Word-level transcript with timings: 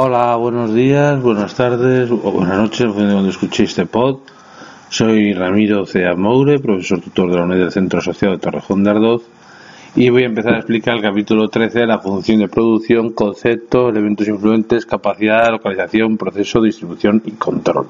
Hola, 0.00 0.36
buenos 0.36 0.72
días, 0.72 1.20
buenas 1.20 1.56
tardes 1.56 2.08
o 2.08 2.30
buenas 2.30 2.56
noches, 2.56 2.86
cuando 2.94 3.28
escuchéis 3.28 3.70
este 3.70 3.84
pod. 3.84 4.18
Soy 4.88 5.34
Ramiro 5.34 5.86
Cea 5.86 6.14
Moure, 6.14 6.60
profesor 6.60 7.00
tutor 7.00 7.32
de 7.32 7.36
la 7.36 7.42
UNED 7.42 7.58
del 7.58 7.72
Centro 7.72 7.98
Asociado 7.98 8.34
de 8.34 8.40
Torrejón 8.40 8.84
de 8.84 8.90
Ardoz, 8.90 9.22
y 9.96 10.08
voy 10.10 10.22
a 10.22 10.26
empezar 10.26 10.54
a 10.54 10.58
explicar 10.58 10.94
el 10.94 11.02
capítulo 11.02 11.48
13 11.48 11.80
de 11.80 11.86
la 11.88 11.98
función 11.98 12.38
de 12.38 12.46
producción, 12.46 13.10
concepto, 13.12 13.88
elementos 13.88 14.28
influentes, 14.28 14.86
capacidad, 14.86 15.50
localización, 15.50 16.16
proceso, 16.16 16.62
distribución 16.62 17.20
y 17.26 17.32
control. 17.32 17.88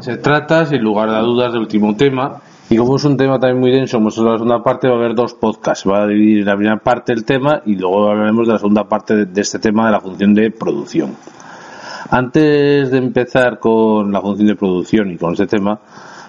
Se 0.00 0.16
trata, 0.16 0.64
sin 0.64 0.80
lugar 0.80 1.10
a 1.10 1.20
dudas, 1.20 1.52
del 1.52 1.60
último 1.60 1.94
tema, 1.96 2.40
y 2.70 2.76
como 2.76 2.94
es 2.94 3.04
un 3.04 3.16
tema 3.16 3.40
también 3.40 3.58
muy 3.58 3.72
denso, 3.72 3.96
como 3.96 4.10
es 4.10 4.18
la 4.18 4.34
segunda 4.34 4.62
parte, 4.62 4.86
va 4.86 4.94
a 4.94 4.96
haber 4.96 5.16
dos 5.16 5.34
podcasts. 5.34 5.84
Va 5.88 6.04
a 6.04 6.06
dividir 6.06 6.46
la 6.46 6.54
primera 6.54 6.76
parte 6.76 7.12
del 7.12 7.24
tema 7.24 7.62
y 7.66 7.74
luego 7.74 8.08
hablaremos 8.08 8.46
de 8.46 8.52
la 8.52 8.58
segunda 8.60 8.88
parte 8.88 9.26
de 9.26 9.40
este 9.40 9.58
tema 9.58 9.86
de 9.86 9.92
la 9.92 10.00
función 10.00 10.34
de 10.34 10.52
producción. 10.52 11.16
Antes 12.10 12.92
de 12.92 12.98
empezar 12.98 13.58
con 13.58 14.12
la 14.12 14.20
función 14.20 14.46
de 14.46 14.54
producción 14.54 15.10
y 15.10 15.16
con 15.16 15.32
este 15.32 15.48
tema, 15.48 15.80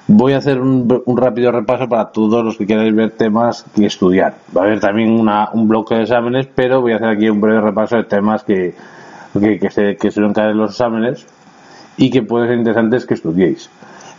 voy 0.07 0.33
a 0.33 0.37
hacer 0.37 0.59
un, 0.59 0.89
rápido 1.15 1.51
repaso 1.51 1.87
para 1.87 2.11
todos 2.11 2.43
los 2.43 2.57
que 2.57 2.65
queráis 2.65 2.95
ver 2.95 3.11
temas 3.11 3.63
que 3.75 3.85
estudiar. 3.85 4.37
Va 4.57 4.61
a 4.61 4.65
haber 4.65 4.79
también 4.79 5.11
un 5.11 5.67
bloque 5.67 5.93
de 5.93 6.01
exámenes, 6.01 6.47
pero 6.55 6.81
voy 6.81 6.93
a 6.93 6.95
hacer 6.95 7.09
aquí 7.09 7.29
un 7.29 7.39
breve 7.39 7.61
repaso 7.61 7.97
de 7.97 8.05
temas 8.05 8.43
que, 8.43 8.73
que, 9.39 9.59
que, 9.59 9.69
se, 9.69 9.95
que 9.95 10.09
suelen 10.09 10.33
caer 10.33 10.51
en 10.51 10.57
los 10.57 10.71
exámenes 10.71 11.27
y 11.97 12.09
que 12.09 12.23
pueden 12.23 12.47
ser 12.47 12.57
interesantes 12.57 13.05
que 13.05 13.13
estudiéis. 13.13 13.69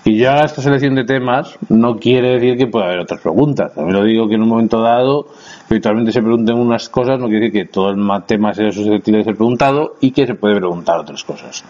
Yo 0.05 0.30
haga 0.33 0.47
esta 0.47 0.61
selección 0.61 0.97
de 0.97 1.05
temas 1.05 1.56
no 1.69 1.97
quiere 1.97 2.33
decir 2.33 2.59
que 2.59 2.66
pueda 2.66 2.87
haber 2.87 2.98
otras 2.98 3.20
preguntas. 3.20 3.73
También 3.73 3.97
lo 3.97 4.05
digo 4.05 4.28
que 4.28 4.34
en 4.34 4.42
un 4.42 4.48
momento 4.48 4.80
dado, 4.80 5.28
habitualmente 5.70 6.11
se 6.11 6.20
pregunten 6.20 6.56
unas 6.56 6.88
cosas, 6.88 7.20
no 7.20 7.27
quiere 7.27 7.47
decir 7.47 7.62
que 7.62 7.73
todo 7.73 7.91
el 7.91 8.05
tema 8.27 8.52
sea 8.52 8.73
susceptible 8.73 9.19
de 9.19 9.25
ser 9.25 9.37
preguntado 9.37 9.95
y 10.01 10.11
que 10.11 10.27
se 10.27 10.34
puede 10.34 10.56
preguntar 10.56 10.98
otras 10.98 11.23
cosas. 11.23 11.65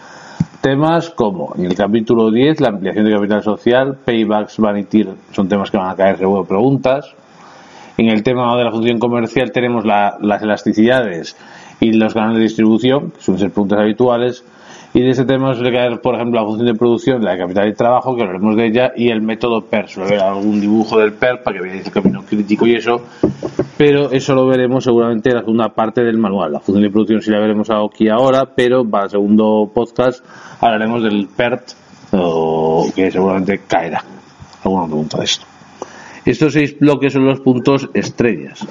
Temas 0.63 1.11
como, 1.11 1.53
en 1.59 1.67
el 1.67 1.75
capítulo 1.75 2.31
10, 2.31 2.61
la 2.61 2.69
ampliación 2.69 3.05
de 3.05 3.13
capital 3.13 3.43
social, 3.43 3.99
paybacks, 4.03 4.59
vanity, 4.59 5.07
son 5.33 5.49
temas 5.49 5.71
que 5.71 5.77
van 5.77 5.91
a 5.91 5.97
caer 5.97 6.17
seguro 6.17 6.45
preguntas. 6.47 7.15
En 7.99 8.09
el 8.09 8.23
tema 8.23 8.57
de 8.57 8.65
la 8.65 8.71
función 8.71 8.99
comercial 8.99 9.53
tenemos 9.53 9.85
las 9.85 10.43
elasticidades 10.43 11.37
y 11.81 11.93
los 11.93 12.15
canales 12.15 12.37
de 12.37 12.45
distribución, 12.45 13.11
que 13.11 13.21
suelen 13.21 13.41
ser 13.41 13.51
preguntas 13.51 13.81
habituales. 13.81 14.45
Y 14.95 15.01
de 15.01 15.11
ese 15.11 15.25
tema 15.25 15.55
suele 15.55 15.73
caer, 15.73 16.01
por 16.03 16.15
ejemplo, 16.15 16.39
la 16.39 16.47
función 16.47 16.67
de 16.67 16.75
producción, 16.75 17.25
la 17.25 17.39
capital 17.39 17.65
de 17.65 17.73
trabajo, 17.73 18.15
que 18.15 18.23
hablaremos 18.23 18.57
de 18.57 18.67
ella, 18.67 18.93
y 18.95 19.09
el 19.09 19.23
método 19.23 19.63
PER. 19.63 19.89
Suele 19.89 20.11
haber 20.11 20.21
algún 20.21 20.61
dibujo 20.61 20.99
del 20.99 21.15
PER 21.15 21.43
para 21.43 21.57
que 21.57 21.63
veáis 21.63 21.87
el 21.87 21.93
camino 21.93 22.23
crítico 22.23 22.67
y 22.67 22.75
eso, 22.75 23.01
pero 23.79 24.11
eso 24.13 24.35
lo 24.35 24.47
veremos 24.47 24.85
seguramente 24.85 25.31
en 25.31 25.37
la 25.37 25.41
segunda 25.41 25.71
parte 25.71 26.03
del 26.03 26.19
manual. 26.19 26.53
La 26.53 26.61
función 26.61 26.83
de 26.83 26.91
producción 26.91 27.23
sí 27.23 27.31
la 27.31 27.39
veremos 27.39 27.71
aquí 27.71 28.11
ahora, 28.11 28.45
pero 28.55 28.85
para 28.85 29.05
el 29.05 29.11
segundo 29.11 29.71
podcast 29.75 30.23
hablaremos 30.61 31.03
del 31.03 31.27
PERT, 31.35 31.73
que 32.95 33.11
seguramente 33.11 33.63
caerá. 33.67 34.05
¿Alguna 34.63 34.87
pregunta 34.87 35.19
de 35.19 35.25
esto? 35.25 35.47
Estos 36.25 36.53
seis 36.53 36.79
bloques 36.79 37.15
son 37.15 37.25
los 37.25 37.41
puntos 37.41 37.89
estrellas 37.95 38.65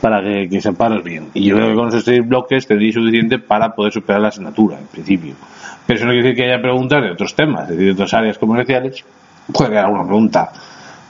para 0.00 0.22
que, 0.22 0.48
que 0.48 0.60
separes 0.60 1.04
bien. 1.04 1.28
Y 1.34 1.44
yo 1.44 1.54
creo 1.54 1.68
que 1.68 1.74
con 1.74 1.88
esos 1.88 2.04
seis 2.04 2.26
bloques 2.26 2.66
tendréis 2.66 2.94
suficiente 2.94 3.38
para 3.38 3.74
poder 3.74 3.92
superar 3.92 4.22
la 4.22 4.28
asignatura, 4.28 4.78
en 4.78 4.86
principio. 4.86 5.34
Pero 5.86 5.98
eso 5.98 6.06
no 6.06 6.12
quiere 6.12 6.28
decir 6.28 6.36
que 6.36 6.50
haya 6.50 6.60
preguntas 6.60 7.02
de 7.02 7.12
otros 7.12 7.34
temas, 7.34 7.62
es 7.64 7.68
decir, 7.70 7.86
de 7.86 7.92
otras 7.92 8.14
áreas 8.14 8.38
comerciales. 8.38 9.04
Puede 9.52 9.68
haber 9.68 9.84
alguna 9.84 10.04
pregunta. 10.04 10.52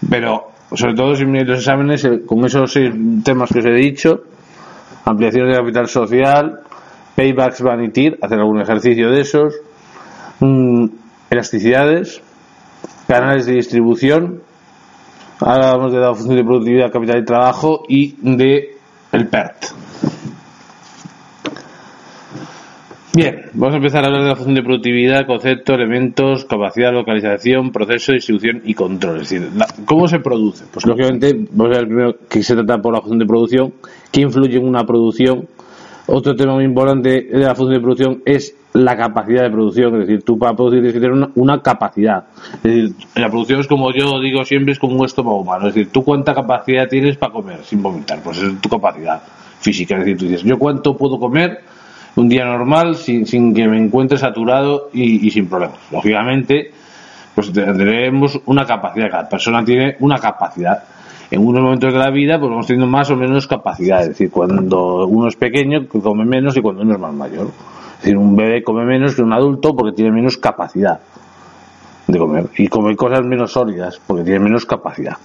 Pero, 0.08 0.50
sobre 0.74 0.94
todo, 0.94 1.14
si 1.14 1.24
miráis 1.24 1.48
los 1.48 1.58
exámenes, 1.60 2.04
eh, 2.04 2.22
con 2.26 2.44
esos 2.44 2.70
seis 2.70 2.92
temas 3.24 3.50
que 3.50 3.60
os 3.60 3.64
he 3.64 3.72
dicho, 3.72 4.24
ampliación 5.04 5.48
de 5.48 5.56
capital 5.56 5.88
social, 5.88 6.60
paybacks 7.14 7.62
vanity, 7.62 8.14
hacer 8.20 8.38
algún 8.38 8.60
ejercicio 8.60 9.10
de 9.10 9.20
esos, 9.20 9.54
mm, 10.40 10.86
elasticidades, 11.30 12.20
canales 13.06 13.46
de 13.46 13.54
distribución, 13.54 14.42
hablamos 15.40 15.92
de 15.92 15.98
la 16.00 16.14
función 16.14 16.36
de 16.36 16.44
productividad, 16.44 16.92
capital 16.92 17.18
y 17.18 17.24
trabajo 17.24 17.82
y 17.88 18.16
de 18.20 18.76
el 19.12 19.28
PERT. 19.28 19.85
Bien, 23.16 23.46
vamos 23.54 23.72
a 23.72 23.76
empezar 23.78 24.04
a 24.04 24.08
hablar 24.08 24.24
de 24.24 24.28
la 24.28 24.36
función 24.36 24.56
de 24.56 24.62
productividad, 24.62 25.26
concepto, 25.26 25.72
elementos, 25.72 26.44
capacidad, 26.44 26.92
localización, 26.92 27.72
proceso, 27.72 28.12
distribución 28.12 28.60
y 28.62 28.74
control. 28.74 29.22
Es 29.22 29.30
decir, 29.30 29.48
¿cómo 29.86 30.06
se 30.06 30.18
produce? 30.18 30.66
Pues 30.70 30.84
lógicamente, 30.84 31.34
vamos 31.52 31.74
a 31.74 31.78
ver 31.78 31.88
primero 31.88 32.16
qué 32.28 32.42
se 32.42 32.52
trata 32.52 32.76
por 32.76 32.92
la 32.92 33.00
función 33.00 33.20
de 33.20 33.24
producción, 33.24 33.72
qué 34.12 34.20
influye 34.20 34.58
en 34.58 34.68
una 34.68 34.84
producción. 34.84 35.48
Otro 36.08 36.36
tema 36.36 36.56
muy 36.56 36.64
importante 36.64 37.22
de 37.22 37.38
la 37.38 37.54
función 37.54 37.78
de 37.78 37.80
producción 37.80 38.22
es 38.26 38.54
la 38.74 38.94
capacidad 38.98 39.44
de 39.44 39.50
producción, 39.50 39.94
es 39.94 40.08
decir, 40.08 40.22
tú 40.22 40.38
para 40.38 40.54
producir 40.54 40.80
tienes 40.80 40.92
que 40.92 41.00
tener 41.00 41.30
una, 41.36 41.62
capacidad. 41.62 42.26
Es 42.56 42.62
decir, 42.64 42.94
la 43.14 43.30
producción 43.30 43.60
es 43.60 43.66
como 43.66 43.94
yo 43.94 44.20
digo 44.20 44.44
siempre, 44.44 44.72
es 44.72 44.78
como 44.78 44.94
un 44.94 45.06
estómago 45.06 45.40
humano, 45.40 45.68
es 45.68 45.74
decir, 45.74 45.90
tú 45.90 46.04
cuánta 46.04 46.34
capacidad 46.34 46.86
tienes 46.86 47.16
para 47.16 47.32
comer 47.32 47.64
sin 47.64 47.82
vomitar, 47.82 48.22
pues 48.22 48.42
es 48.42 48.60
tu 48.60 48.68
capacidad 48.68 49.22
física, 49.58 49.94
es 49.94 50.00
decir, 50.00 50.18
tú 50.18 50.26
dices, 50.26 50.42
yo 50.42 50.58
cuánto 50.58 50.94
puedo 50.94 51.18
comer 51.18 51.60
un 52.16 52.28
día 52.28 52.44
normal 52.44 52.96
sin, 52.96 53.26
sin 53.26 53.54
que 53.54 53.68
me 53.68 53.78
encuentre 53.78 54.18
saturado 54.18 54.88
y, 54.92 55.30
sin 55.30 55.48
problemas. 55.48 55.78
Lógicamente, 55.92 56.72
pues 57.34 57.52
tendremos 57.52 58.40
una 58.46 58.66
capacidad, 58.66 59.10
cada 59.10 59.28
persona 59.28 59.64
tiene 59.64 59.96
una 60.00 60.18
capacidad. 60.18 60.82
En 61.30 61.44
unos 61.44 61.62
momentos 61.62 61.92
de 61.92 61.98
la 61.98 62.10
vida, 62.10 62.38
pues 62.38 62.50
vamos 62.50 62.66
teniendo 62.66 62.86
más 62.86 63.10
o 63.10 63.16
menos 63.16 63.46
capacidad, 63.46 64.02
es 64.02 64.08
decir, 64.08 64.30
cuando 64.30 65.06
uno 65.06 65.28
es 65.28 65.36
pequeño, 65.36 65.86
come 65.88 66.24
menos 66.24 66.56
y 66.56 66.62
cuando 66.62 66.82
uno 66.82 66.94
es 66.94 67.00
más 67.00 67.12
mayor. 67.12 67.48
Es 67.96 68.02
decir, 68.02 68.16
un 68.16 68.36
bebé 68.36 68.62
come 68.62 68.84
menos 68.84 69.14
que 69.14 69.22
un 69.22 69.32
adulto 69.32 69.74
porque 69.74 69.94
tiene 69.94 70.12
menos 70.12 70.36
capacidad 70.36 71.00
de 72.06 72.18
comer 72.18 72.46
y 72.56 72.68
come 72.68 72.94
cosas 72.94 73.24
menos 73.24 73.52
sólidas 73.52 74.00
porque 74.06 74.22
tiene 74.22 74.38
menos 74.38 74.64
capacidad. 74.64 75.16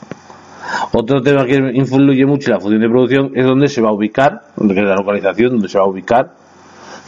Otro 0.91 1.22
tema 1.22 1.46
que 1.46 1.56
influye 1.74 2.25
mucho 2.25 2.50
en 2.50 2.53
la 2.56 2.59
función 2.59 2.81
de 2.81 2.90
producción 2.90 3.31
es 3.35 3.46
dónde 3.46 3.68
se 3.68 3.81
va 3.81 3.90
a 3.90 3.94
ubicar, 3.94 4.41
donde 4.56 4.74
es 4.74 4.84
la 4.84 4.96
localización, 4.96 5.51
donde 5.51 5.69
se 5.69 5.78
va 5.78 5.84
a 5.84 5.88
ubicar 5.88 6.41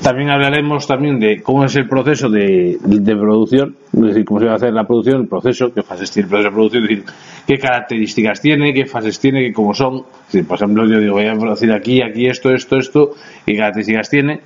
también 0.02 0.30
hablaremos 0.30 0.88
también 0.88 1.20
de 1.20 1.42
cómo 1.42 1.66
es 1.66 1.76
el 1.76 1.88
proceso 1.88 2.30
de, 2.30 2.78
producción, 3.06 3.76
es 3.94 4.02
decir, 4.02 4.26
cómo 4.26 4.40
se 4.40 4.48
va 4.48 4.54
a 4.54 4.56
hacer 4.56 4.74
la 4.74 4.86
producción, 4.86 5.22
el 5.22 5.28
proceso, 5.28 5.74
qué 5.74 5.84
fases 5.84 6.12
tiene 6.12 6.26
el 6.26 6.30
proceso 6.30 6.50
de 6.50 6.56
producción, 6.56 7.06
qué 7.46 7.58
características 7.58 8.42
tiene, 8.42 8.74
qué 8.74 8.86
fases 8.86 9.20
tiene, 9.20 9.42
qué 9.42 9.54
cómo 9.54 9.74
son. 9.74 10.04
por 10.48 10.58
ejemplo, 10.58 10.86
yo 10.88 11.00
digo, 11.00 11.14
voy 11.14 11.28
a 11.28 11.36
producir 11.36 11.72
aquí, 11.72 12.02
aquí 12.02 12.26
esto, 12.28 12.52
esto, 12.54 12.78
esto, 12.78 13.12
qué 13.46 13.56
características 13.56 14.10
tiene. 14.10 14.42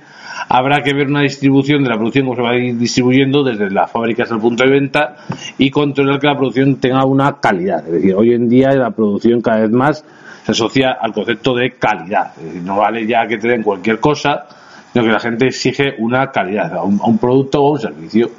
Habrá 0.48 0.82
que 0.82 0.94
ver 0.94 1.08
una 1.08 1.22
distribución 1.22 1.82
de 1.82 1.90
la 1.90 1.96
producción, 1.96 2.26
cómo 2.26 2.36
se 2.36 2.42
va 2.42 2.50
a 2.50 2.56
ir 2.56 2.76
distribuyendo 2.76 3.42
desde 3.42 3.70
la 3.70 3.88
fábrica 3.88 4.22
hasta 4.22 4.36
el 4.36 4.40
punto 4.40 4.64
de 4.64 4.70
venta 4.70 5.16
y 5.56 5.70
controlar 5.70 6.20
que 6.20 6.26
la 6.26 6.36
producción 6.36 6.76
tenga 6.76 7.04
una 7.04 7.40
calidad. 7.40 7.84
Es 7.86 7.92
decir, 7.92 8.14
hoy 8.14 8.32
en 8.32 8.48
día 8.48 8.70
la 8.72 8.90
producción 8.90 9.40
cada 9.40 9.60
vez 9.60 9.70
más 9.70 10.04
se 10.44 10.52
asocia 10.52 10.92
al 10.92 11.12
concepto 11.12 11.54
de 11.54 11.72
calidad. 11.72 12.32
No 12.64 12.76
vale 12.78 13.06
ya 13.06 13.26
que 13.26 13.38
te 13.38 13.48
den 13.48 13.62
cualquier 13.62 13.98
cosa, 13.98 14.46
sino 14.92 15.04
que 15.04 15.10
la 15.10 15.20
gente 15.20 15.46
exige 15.46 15.94
una 15.98 16.30
calidad 16.30 16.74
a 16.74 16.82
un, 16.82 17.18
producto 17.18 17.62
o 17.62 17.72
un 17.72 17.80
servicio. 17.80 18.30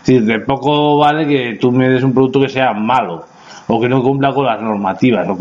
Decir, 0.00 0.24
de 0.24 0.40
poco 0.40 0.98
vale 0.98 1.26
que 1.26 1.56
tú 1.60 1.70
me 1.70 1.88
des 1.88 2.02
un 2.02 2.12
producto 2.12 2.40
que 2.40 2.48
sea 2.48 2.72
malo 2.72 3.24
o 3.68 3.80
que 3.80 3.88
no 3.88 4.02
cumpla 4.02 4.32
con 4.34 4.44
las 4.44 4.60
normativas 4.60 5.28
o 5.28 5.36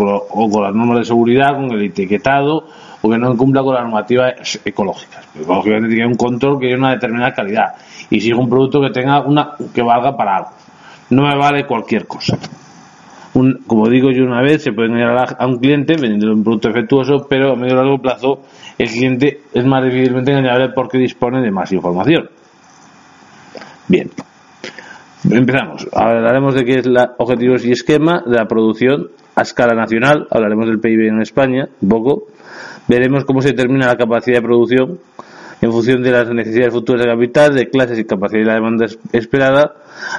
con, 0.50 0.64
las 0.64 0.74
normas 0.74 1.00
de 1.00 1.06
seguridad, 1.06 1.56
con 1.56 1.72
el 1.72 1.82
etiquetado 1.82 2.66
o 3.02 3.10
que 3.10 3.18
no 3.18 3.36
cumpla 3.36 3.64
con 3.64 3.74
las 3.74 3.84
normativas 3.84 4.60
ecológicas. 4.64 5.28
lógicamente 5.48 5.90
tiene 5.90 6.08
un 6.08 6.16
control 6.16 6.60
que 6.60 6.68
tiene 6.68 6.80
una 6.80 6.92
determinada 6.92 7.34
calidad 7.34 7.74
y 8.10 8.20
si 8.22 8.30
es 8.30 8.38
un 8.38 8.48
producto 8.48 8.80
que 8.82 8.92
tenga 8.92 9.22
una 9.22 9.54
que 9.74 9.82
valga 9.82 10.16
para 10.16 10.38
algo. 10.38 10.50
No 11.10 11.24
me 11.24 11.36
vale 11.36 11.66
cualquier 11.66 12.06
cosa. 12.08 12.38
como 13.68 13.90
digo 13.90 14.12
yo 14.12 14.24
una 14.24 14.42
vez, 14.42 14.64
se 14.64 14.72
puede 14.72 14.90
engañar 14.90 15.36
a, 15.38 15.48
un 15.48 15.58
cliente 15.58 15.96
vendiendo 15.96 16.34
un 16.34 16.44
producto 16.44 16.70
efectuoso, 16.70 17.26
pero 17.28 17.54
a 17.54 17.56
medio 17.56 17.74
y 17.74 17.78
largo 17.78 17.98
plazo 17.98 18.40
el 18.78 18.88
cliente 18.90 19.42
es 19.54 19.66
más 19.66 19.84
difícilmente 19.84 20.32
engañable 20.32 20.70
porque 20.70 20.98
dispone 20.98 21.42
de 21.42 21.52
más 21.52 21.72
información. 21.72 22.30
Bien, 23.88 24.10
empezamos. 25.30 25.88
Hablaremos 25.94 26.56
de 26.56 26.66
qué 26.66 26.80
es 26.80 26.86
la 26.86 27.14
objetivos 27.18 27.66
y 27.66 27.72
esquema 27.72 28.24
de 28.26 28.36
la 28.36 28.48
producción 28.48 29.10
a 29.36 29.42
escala 29.42 29.74
nacional. 29.74 30.28
Hablaremos 30.32 30.68
del 30.68 30.80
PIB 30.80 31.10
en 31.10 31.22
España, 31.22 31.68
un 31.82 31.90
poco. 31.90 32.28
Veremos 32.88 33.26
cómo 33.26 33.42
se 33.42 33.50
determina 33.50 33.88
la 33.88 33.98
capacidad 33.98 34.38
de 34.38 34.42
producción 34.42 35.00
en 35.62 35.72
función 35.72 36.02
de 36.02 36.12
las 36.12 36.28
necesidades 36.30 36.74
futuras 36.74 37.06
de 37.06 37.12
capital, 37.12 37.54
de 37.54 37.70
clases 37.70 38.00
y 38.00 38.06
capacidad 38.06 38.42
y 38.42 38.46
la 38.46 38.56
demanda 38.56 38.88
esperada. 39.14 39.76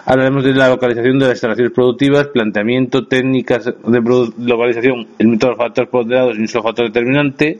Hablaremos 0.07 0.45
de 0.45 0.55
la 0.55 0.69
localización 0.69 1.19
de 1.19 1.27
las 1.27 1.35
instalaciones 1.35 1.73
productivas, 1.73 2.29
planteamiento, 2.29 3.07
técnicas 3.07 3.65
de 3.65 4.31
localización, 4.39 5.09
el 5.19 5.29
método 5.29 5.51
de 5.51 5.57
factores 5.57 5.91
ponderados 5.91 6.39
y 6.39 6.41
un 6.43 6.49
solo 6.49 6.65
factor 6.65 6.87
determinante 6.87 7.59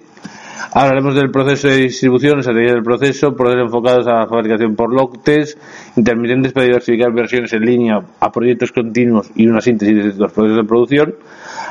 Hablaremos 0.75 1.15
del 1.15 1.31
proceso 1.31 1.69
de 1.69 1.77
distribución, 1.77 2.39
estrategia 2.39 2.73
del 2.73 2.83
proceso, 2.83 3.35
procesos 3.35 3.65
enfocados 3.67 4.07
a 4.07 4.21
la 4.21 4.27
fabricación 4.27 4.75
por 4.75 4.93
lotes, 4.93 5.59
intermitentes 5.97 6.53
para 6.53 6.67
diversificar 6.67 7.13
versiones 7.13 7.53
en 7.53 7.63
línea 7.63 8.01
a 8.21 8.31
proyectos 8.31 8.73
continuos 8.73 9.31
y 9.35 9.47
una 9.47 9.61
síntesis 9.61 9.95
de 9.97 10.05
los 10.05 10.33
procesos 10.33 10.57
de 10.57 10.65
producción. 10.65 11.15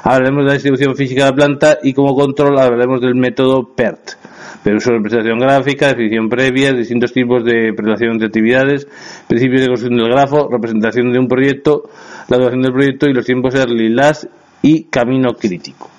Hablaremos 0.03 0.43
de 0.43 0.47
la 0.47 0.53
distribución 0.53 0.95
física 0.95 1.25
de 1.25 1.29
la 1.31 1.35
planta 1.35 1.77
y 1.81 1.93
como 1.93 2.15
control 2.15 2.57
hablaremos 2.59 3.01
del 3.01 3.15
método 3.15 3.73
PERT, 3.75 4.17
pero 4.63 4.77
uso 4.77 4.91
de 4.91 4.97
representación 4.97 5.39
gráfica, 5.39 5.87
definición 5.89 6.29
previa, 6.29 6.73
distintos 6.73 7.13
tipos 7.13 7.43
de 7.43 7.73
presentación 7.73 8.17
de 8.17 8.25
actividades, 8.25 8.87
principios 9.27 9.61
de 9.61 9.67
construcción 9.67 9.99
del 9.99 10.11
grafo, 10.11 10.49
representación 10.51 11.11
de 11.11 11.19
un 11.19 11.27
proyecto, 11.27 11.89
la 12.29 12.37
duración 12.37 12.61
del 12.61 12.73
proyecto 12.73 13.07
y 13.07 13.13
los 13.13 13.25
tiempos 13.25 13.55
early 13.55 13.89
last 13.89 14.25
y 14.61 14.85
camino 14.85 15.33
crítico. 15.33 15.90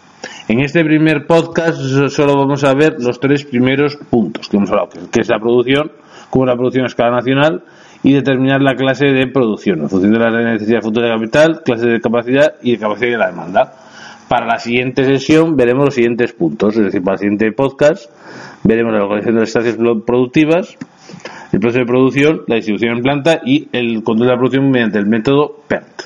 En 0.49 0.61
este 0.61 0.85
primer 0.85 1.27
podcast 1.27 1.79
solo 2.09 2.37
vamos 2.37 2.65
a 2.65 2.75
ver 2.75 2.97
los 2.99 3.19
tres 3.19 3.45
primeros 3.45 3.97
puntos 3.97 4.49
que 4.49 4.57
hemos 4.57 4.71
hablado, 4.71 4.91
que 5.11 5.21
es 5.21 5.29
la 5.29 5.39
producción, 5.39 5.93
como 6.31 6.47
la 6.47 6.55
producción 6.55 6.85
a 6.85 6.89
escala 6.89 7.17
nacional 7.17 7.63
y 8.03 8.13
determinar 8.13 8.61
la 8.61 8.75
clase 8.75 9.07
de 9.07 9.27
producción 9.29 9.81
en 9.81 9.89
función 9.89 10.13
de 10.13 10.19
la 10.19 10.31
necesidad 10.53 10.81
futura 10.81 11.09
de 11.09 11.15
capital, 11.15 11.63
clase 11.65 11.87
de 11.87 12.01
capacidad 12.01 12.55
y 12.63 12.73
de 12.73 12.79
capacidad 12.79 13.11
de 13.11 13.19
la 13.19 13.27
demanda. 13.29 13.73
Para 14.29 14.47
la 14.47 14.59
siguiente 14.59 15.05
sesión 15.05 15.57
veremos 15.57 15.87
los 15.87 15.95
siguientes 15.95 16.33
puntos, 16.33 16.77
es 16.77 16.85
decir, 16.85 17.03
para 17.03 17.15
el 17.15 17.19
siguiente 17.19 17.53
podcast 17.53 18.11
veremos 18.65 18.93
la 18.93 19.01
localización 19.01 19.35
de 19.35 19.41
las 19.41 19.49
estaciones 19.49 20.03
productivas, 20.07 20.77
el 21.53 21.61
proceso 21.61 21.81
de 21.81 21.87
producción, 21.87 22.43
la 22.47 22.57
distribución 22.57 22.97
en 22.97 23.03
planta 23.03 23.41
y 23.45 23.69
el 23.73 24.03
control 24.03 24.29
de 24.29 24.33
la 24.35 24.39
producción 24.39 24.71
mediante 24.71 24.99
el 24.99 25.07
método 25.07 25.57
PERT. 25.69 26.03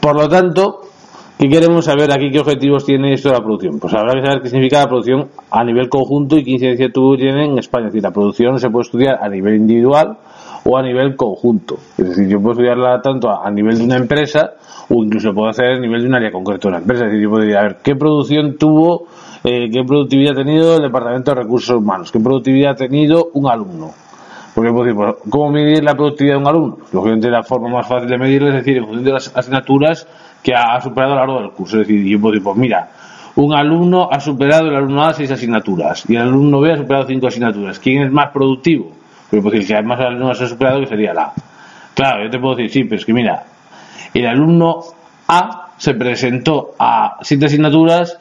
Por 0.00 0.16
lo 0.16 0.28
tanto, 0.28 0.87
¿qué 1.38 1.48
queremos 1.48 1.84
saber 1.84 2.12
aquí? 2.12 2.30
¿Qué 2.30 2.40
objetivos 2.40 2.84
tiene 2.84 3.14
esto 3.14 3.28
de 3.28 3.36
la 3.36 3.40
producción? 3.40 3.78
Pues 3.78 3.94
habrá 3.94 4.14
que 4.14 4.26
saber 4.26 4.42
qué 4.42 4.48
significa 4.48 4.80
la 4.80 4.88
producción 4.88 5.28
a 5.50 5.64
nivel 5.64 5.88
conjunto 5.88 6.36
y 6.36 6.44
qué 6.44 6.50
incidencia 6.50 6.90
tiene 6.92 7.44
en 7.46 7.58
España. 7.58 7.86
Es 7.86 7.92
decir, 7.92 8.02
la 8.02 8.10
producción 8.10 8.58
se 8.58 8.68
puede 8.68 8.82
estudiar 8.82 9.18
a 9.22 9.28
nivel 9.28 9.56
individual 9.56 10.18
o 10.64 10.76
a 10.76 10.82
nivel 10.82 11.16
conjunto. 11.16 11.76
Es 11.96 12.08
decir, 12.08 12.28
yo 12.28 12.38
puedo 12.40 12.52
estudiarla 12.52 13.00
tanto 13.00 13.30
a 13.30 13.50
nivel 13.50 13.78
de 13.78 13.84
una 13.84 13.96
empresa 13.96 14.54
o 14.90 15.02
incluso 15.02 15.32
puedo 15.32 15.48
hacer 15.48 15.66
a 15.66 15.78
nivel 15.78 16.02
de 16.02 16.08
un 16.08 16.14
área 16.14 16.30
concreto 16.30 16.68
de 16.68 16.74
una 16.74 16.78
empresa. 16.78 17.04
Es 17.04 17.12
decir, 17.12 17.24
yo 17.24 17.30
podría 17.30 17.62
ver 17.62 17.76
qué 17.82 17.94
producción 17.94 18.56
tuvo, 18.58 19.06
eh, 19.44 19.70
qué 19.70 19.84
productividad 19.84 20.32
ha 20.32 20.44
tenido 20.44 20.76
el 20.76 20.82
Departamento 20.82 21.30
de 21.30 21.42
Recursos 21.42 21.76
Humanos, 21.76 22.10
qué 22.12 22.20
productividad 22.20 22.72
ha 22.72 22.76
tenido 22.76 23.30
un 23.34 23.48
alumno. 23.48 23.92
Porque 24.54 24.70
puedo 24.72 24.84
decir, 24.84 24.96
pues, 24.96 25.14
¿cómo 25.30 25.52
medir 25.52 25.84
la 25.84 25.94
productividad 25.94 26.34
de 26.34 26.40
un 26.40 26.48
alumno? 26.48 26.78
Lógicamente 26.92 27.30
la 27.30 27.44
forma 27.44 27.68
más 27.68 27.86
fácil 27.86 28.08
de 28.08 28.18
medirlo 28.18 28.48
es 28.48 28.54
decir, 28.54 28.78
en 28.78 28.84
función 28.86 29.04
de 29.04 29.12
las 29.12 29.36
asignaturas 29.36 30.06
que 30.42 30.54
ha 30.54 30.80
superado 30.80 31.12
a 31.12 31.16
lo 31.16 31.20
largo 31.20 31.40
del 31.40 31.50
curso. 31.50 31.80
Es 31.80 31.86
decir, 31.86 32.04
yo 32.04 32.20
puedo 32.20 32.32
decir, 32.32 32.44
pues 32.44 32.56
mira, 32.56 32.90
un 33.36 33.54
alumno 33.54 34.08
ha 34.10 34.18
superado 34.20 34.68
el 34.68 34.76
alumno 34.76 35.04
A 35.04 35.14
seis 35.14 35.30
asignaturas 35.30 36.04
y 36.08 36.16
el 36.16 36.22
alumno 36.22 36.60
B 36.60 36.72
ha 36.72 36.76
superado 36.76 37.06
cinco 37.06 37.28
asignaturas. 37.28 37.78
¿Quién 37.78 38.02
es 38.02 38.12
más 38.12 38.30
productivo? 38.30 38.92
Pero 39.30 39.42
puedo 39.42 39.56
decir, 39.56 39.76
que 39.76 39.82
más 39.82 40.00
alumnos 40.00 40.40
ha 40.40 40.46
superado 40.48 40.80
que 40.80 40.86
sería 40.86 41.14
la 41.14 41.22
A. 41.22 41.32
Claro, 41.94 42.24
yo 42.24 42.30
te 42.30 42.38
puedo 42.38 42.56
decir, 42.56 42.70
sí, 42.70 42.84
pero 42.84 42.96
es 42.96 43.04
que 43.04 43.12
mira, 43.12 43.44
el 44.14 44.26
alumno 44.26 44.80
A 45.28 45.68
se 45.76 45.94
presentó 45.94 46.74
a 46.78 47.18
siete 47.22 47.46
asignaturas 47.46 48.18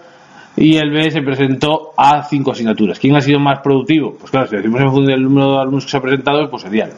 y 0.55 0.77
el 0.77 0.91
B 0.91 1.09
se 1.11 1.21
presentó 1.21 1.93
a 1.95 2.23
cinco 2.23 2.51
asignaturas. 2.51 2.99
¿Quién 2.99 3.15
ha 3.15 3.21
sido 3.21 3.39
más 3.39 3.59
productivo? 3.59 4.15
Pues 4.19 4.31
claro, 4.31 4.47
si 4.47 4.55
decimos 4.55 4.81
en 4.81 4.87
función 4.87 5.05
del 5.05 5.23
número 5.23 5.53
de 5.53 5.61
alumnos 5.61 5.85
que 5.85 5.91
se 5.91 5.97
ha 5.97 6.01
presentado, 6.01 6.49
pues 6.49 6.63
sería 6.63 6.89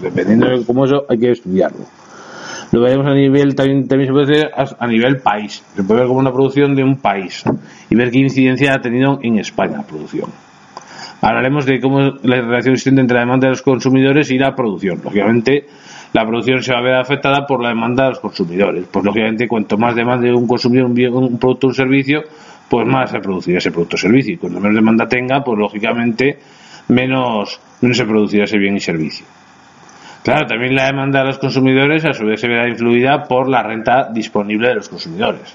Dependiendo 0.00 0.48
de 0.48 0.64
cómo 0.64 0.84
eso, 0.84 1.04
hay 1.08 1.18
que 1.18 1.30
estudiarlo. 1.32 1.84
Lo 2.72 2.80
veremos 2.80 3.06
a 3.06 3.14
nivel, 3.14 3.54
también, 3.54 3.86
también 3.86 4.08
se 4.08 4.12
puede 4.12 4.46
hacer 4.54 4.76
a 4.78 4.86
nivel 4.86 5.18
país. 5.18 5.62
Se 5.74 5.82
puede 5.82 6.00
ver 6.00 6.08
como 6.08 6.20
una 6.20 6.32
producción 6.32 6.74
de 6.74 6.82
un 6.82 6.96
país 6.96 7.44
y 7.88 7.94
ver 7.94 8.10
qué 8.10 8.18
incidencia 8.18 8.74
ha 8.74 8.80
tenido 8.80 9.18
en 9.22 9.38
España 9.38 9.78
la 9.78 9.86
producción. 9.86 10.30
Hablaremos 11.20 11.64
de 11.64 11.80
cómo 11.80 12.00
la 12.00 12.40
relación 12.40 12.74
existente 12.74 13.00
entre 13.00 13.14
la 13.14 13.20
demanda 13.20 13.46
de 13.46 13.52
los 13.52 13.62
consumidores 13.62 14.30
y 14.30 14.38
la 14.38 14.54
producción. 14.54 15.00
Lógicamente, 15.02 15.66
la 16.12 16.26
producción 16.26 16.62
se 16.62 16.72
va 16.72 16.78
a 16.78 16.82
ver 16.82 16.94
afectada 16.94 17.46
por 17.46 17.62
la 17.62 17.70
demanda 17.70 18.04
de 18.04 18.10
los 18.10 18.20
consumidores. 18.20 18.84
Pues 18.90 19.04
lógicamente, 19.04 19.48
cuanto 19.48 19.78
más 19.78 19.94
demanda 19.94 20.26
de 20.26 20.34
un 20.34 20.46
consumidor 20.46 20.86
un, 20.86 21.14
un 21.14 21.38
producto 21.38 21.66
o 21.66 21.70
un 21.70 21.74
servicio, 21.74 22.22
pues 22.68 22.86
más 22.86 23.10
se 23.10 23.20
producirá 23.20 23.58
ese 23.58 23.70
producto 23.70 23.96
o 23.96 23.98
servicio. 23.98 24.34
Y 24.34 24.36
cuanto 24.36 24.60
menos 24.60 24.76
demanda 24.76 25.08
tenga, 25.08 25.42
pues 25.42 25.58
lógicamente 25.58 26.38
menos, 26.88 27.60
menos 27.80 27.96
se 27.96 28.04
producirá 28.04 28.44
ese 28.44 28.58
bien 28.58 28.76
y 28.76 28.80
servicio. 28.80 29.26
Claro, 30.26 30.44
también 30.44 30.74
la 30.74 30.86
demanda 30.86 31.20
de 31.20 31.26
los 31.26 31.38
consumidores 31.38 32.04
a 32.04 32.12
su 32.12 32.26
vez 32.26 32.40
se 32.40 32.48
verá 32.48 32.68
influida 32.68 33.22
por 33.28 33.48
la 33.48 33.62
renta 33.62 34.08
disponible 34.12 34.70
de 34.70 34.74
los 34.74 34.88
consumidores. 34.88 35.54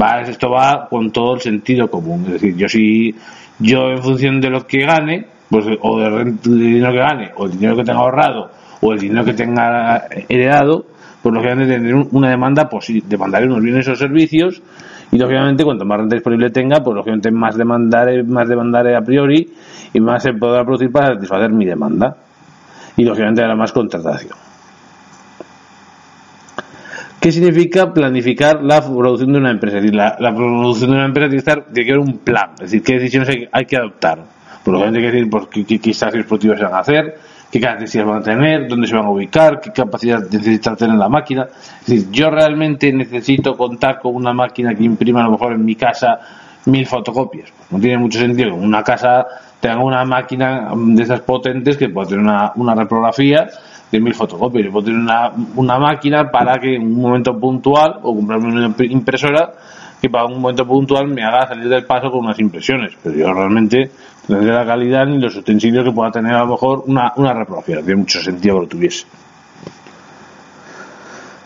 Va, 0.00 0.20
esto 0.20 0.50
va 0.50 0.86
con 0.88 1.10
todo 1.10 1.34
el 1.34 1.40
sentido 1.40 1.90
común. 1.90 2.22
Es 2.26 2.34
decir, 2.34 2.54
yo 2.56 2.68
si 2.68 3.12
yo 3.58 3.90
en 3.90 4.00
función 4.00 4.40
de 4.40 4.50
lo 4.50 4.64
que 4.68 4.86
gane, 4.86 5.26
pues 5.50 5.66
o 5.80 5.98
del 5.98 6.40
dinero 6.40 6.92
que 6.92 6.98
gane, 6.98 7.32
o 7.34 7.46
el 7.46 7.58
dinero 7.58 7.74
que 7.74 7.82
tenga 7.82 7.98
ahorrado, 7.98 8.52
o 8.82 8.92
el 8.92 9.00
dinero 9.00 9.24
que 9.24 9.34
tenga 9.34 10.04
heredado, 10.28 10.86
pues 11.20 11.34
lógicamente 11.34 11.74
tendré 11.74 11.94
una 12.12 12.30
demanda, 12.30 12.68
pues 12.68 12.92
demandaré 13.08 13.46
unos 13.46 13.62
bienes 13.64 13.88
o 13.88 13.96
servicios 13.96 14.62
y 15.10 15.18
lógicamente 15.18 15.64
cuanto 15.64 15.84
más 15.84 15.98
renta 15.98 16.14
disponible 16.14 16.50
tenga, 16.50 16.84
pues 16.84 16.94
lógicamente 16.94 17.32
más 17.32 17.56
demandaré, 17.56 18.22
más 18.22 18.48
demandaré 18.48 18.94
a 18.94 19.00
priori 19.00 19.52
y 19.92 19.98
más 19.98 20.22
se 20.22 20.34
podrá 20.34 20.62
producir 20.62 20.92
para 20.92 21.14
satisfacer 21.14 21.50
mi 21.50 21.64
demanda. 21.64 22.16
Y 22.96 23.04
lógicamente 23.04 23.42
habrá 23.42 23.56
más 23.56 23.72
contratación. 23.72 24.36
¿Qué 27.24 27.32
significa 27.32 27.90
planificar 27.90 28.62
la 28.62 28.82
producción 28.82 29.32
de 29.32 29.38
una 29.38 29.50
empresa? 29.50 29.78
Es 29.78 29.84
decir, 29.84 29.96
la, 29.96 30.14
producción 30.34 30.90
de 30.90 30.96
una 30.96 31.06
empresa 31.06 31.30
tiene 31.30 31.42
que, 31.42 31.50
estar, 31.50 31.64
tiene 31.72 31.86
que 31.86 31.92
haber 31.94 32.06
un 32.06 32.18
plan, 32.18 32.50
es 32.56 32.70
decir, 32.70 32.82
qué 32.82 32.94
decisiones 32.98 33.48
hay, 33.50 33.64
que 33.64 33.78
adoptar. 33.78 34.18
Por 34.62 34.74
lo 34.74 34.80
tanto, 34.82 34.98
hay 34.98 35.06
que 35.06 35.10
decir 35.10 35.30
por 35.30 35.48
qué, 35.48 35.64
qué, 35.64 35.80
qué 35.80 35.92
productivas 35.94 36.58
se 36.58 36.64
van 36.64 36.74
a 36.74 36.78
hacer, 36.80 37.18
qué 37.50 37.60
características 37.60 38.06
van 38.06 38.18
a 38.18 38.22
tener, 38.22 38.68
dónde 38.68 38.86
se 38.86 38.94
van 38.94 39.06
a 39.06 39.10
ubicar, 39.10 39.58
qué 39.58 39.72
capacidad 39.72 40.20
necesita 40.30 40.76
tener 40.76 40.96
la 40.96 41.08
máquina. 41.08 41.46
Es 41.80 41.86
decir, 41.86 42.10
yo 42.10 42.28
realmente 42.28 42.92
necesito 42.92 43.56
contar 43.56 44.00
con 44.00 44.14
una 44.14 44.34
máquina 44.34 44.74
que 44.74 44.84
imprima 44.84 45.20
a 45.20 45.24
lo 45.24 45.30
mejor 45.30 45.54
en 45.54 45.64
mi 45.64 45.76
casa 45.76 46.18
mil 46.66 46.86
fotocopias. 46.86 47.50
No 47.70 47.78
tiene 47.78 47.96
mucho 47.96 48.18
sentido 48.18 48.54
una 48.54 48.82
casa 48.82 49.24
tenga 49.64 49.82
una 49.82 50.04
máquina 50.04 50.72
de 50.76 51.02
esas 51.02 51.20
potentes 51.20 51.78
que 51.78 51.88
pueda 51.88 52.06
tener 52.06 52.22
una, 52.22 52.52
una 52.56 52.74
reprografía 52.74 53.46
de 53.90 53.98
mil 53.98 54.14
fotocopias. 54.14 54.66
Yo 54.66 54.70
puedo 54.70 54.84
tener 54.84 55.00
una, 55.00 55.32
una 55.56 55.78
máquina 55.78 56.30
para 56.30 56.58
que 56.58 56.74
en 56.74 56.82
un 56.82 57.00
momento 57.00 57.32
puntual, 57.40 58.00
o 58.02 58.14
comprarme 58.14 58.48
una 58.48 58.74
impresora, 58.90 59.52
que 60.02 60.10
para 60.10 60.26
un 60.26 60.38
momento 60.38 60.66
puntual 60.66 61.08
me 61.08 61.24
haga 61.24 61.46
salir 61.46 61.66
del 61.70 61.86
paso 61.86 62.10
con 62.10 62.26
unas 62.26 62.38
impresiones. 62.40 62.92
Pero 63.02 63.16
yo 63.16 63.32
realmente 63.32 63.90
no 64.28 64.36
tendría 64.36 64.58
la 64.58 64.66
calidad 64.66 65.06
ni 65.06 65.18
los 65.18 65.34
utensilios 65.34 65.82
que 65.82 65.92
pueda 65.92 66.10
tener 66.10 66.34
a 66.34 66.40
lo 66.40 66.48
mejor 66.48 66.82
una, 66.86 67.14
una 67.16 67.32
reprografía. 67.32 67.76
Tiene 67.76 67.96
mucho 67.96 68.20
sentido 68.20 68.56
que 68.56 68.60
lo 68.60 68.68
tuviese. 68.68 69.06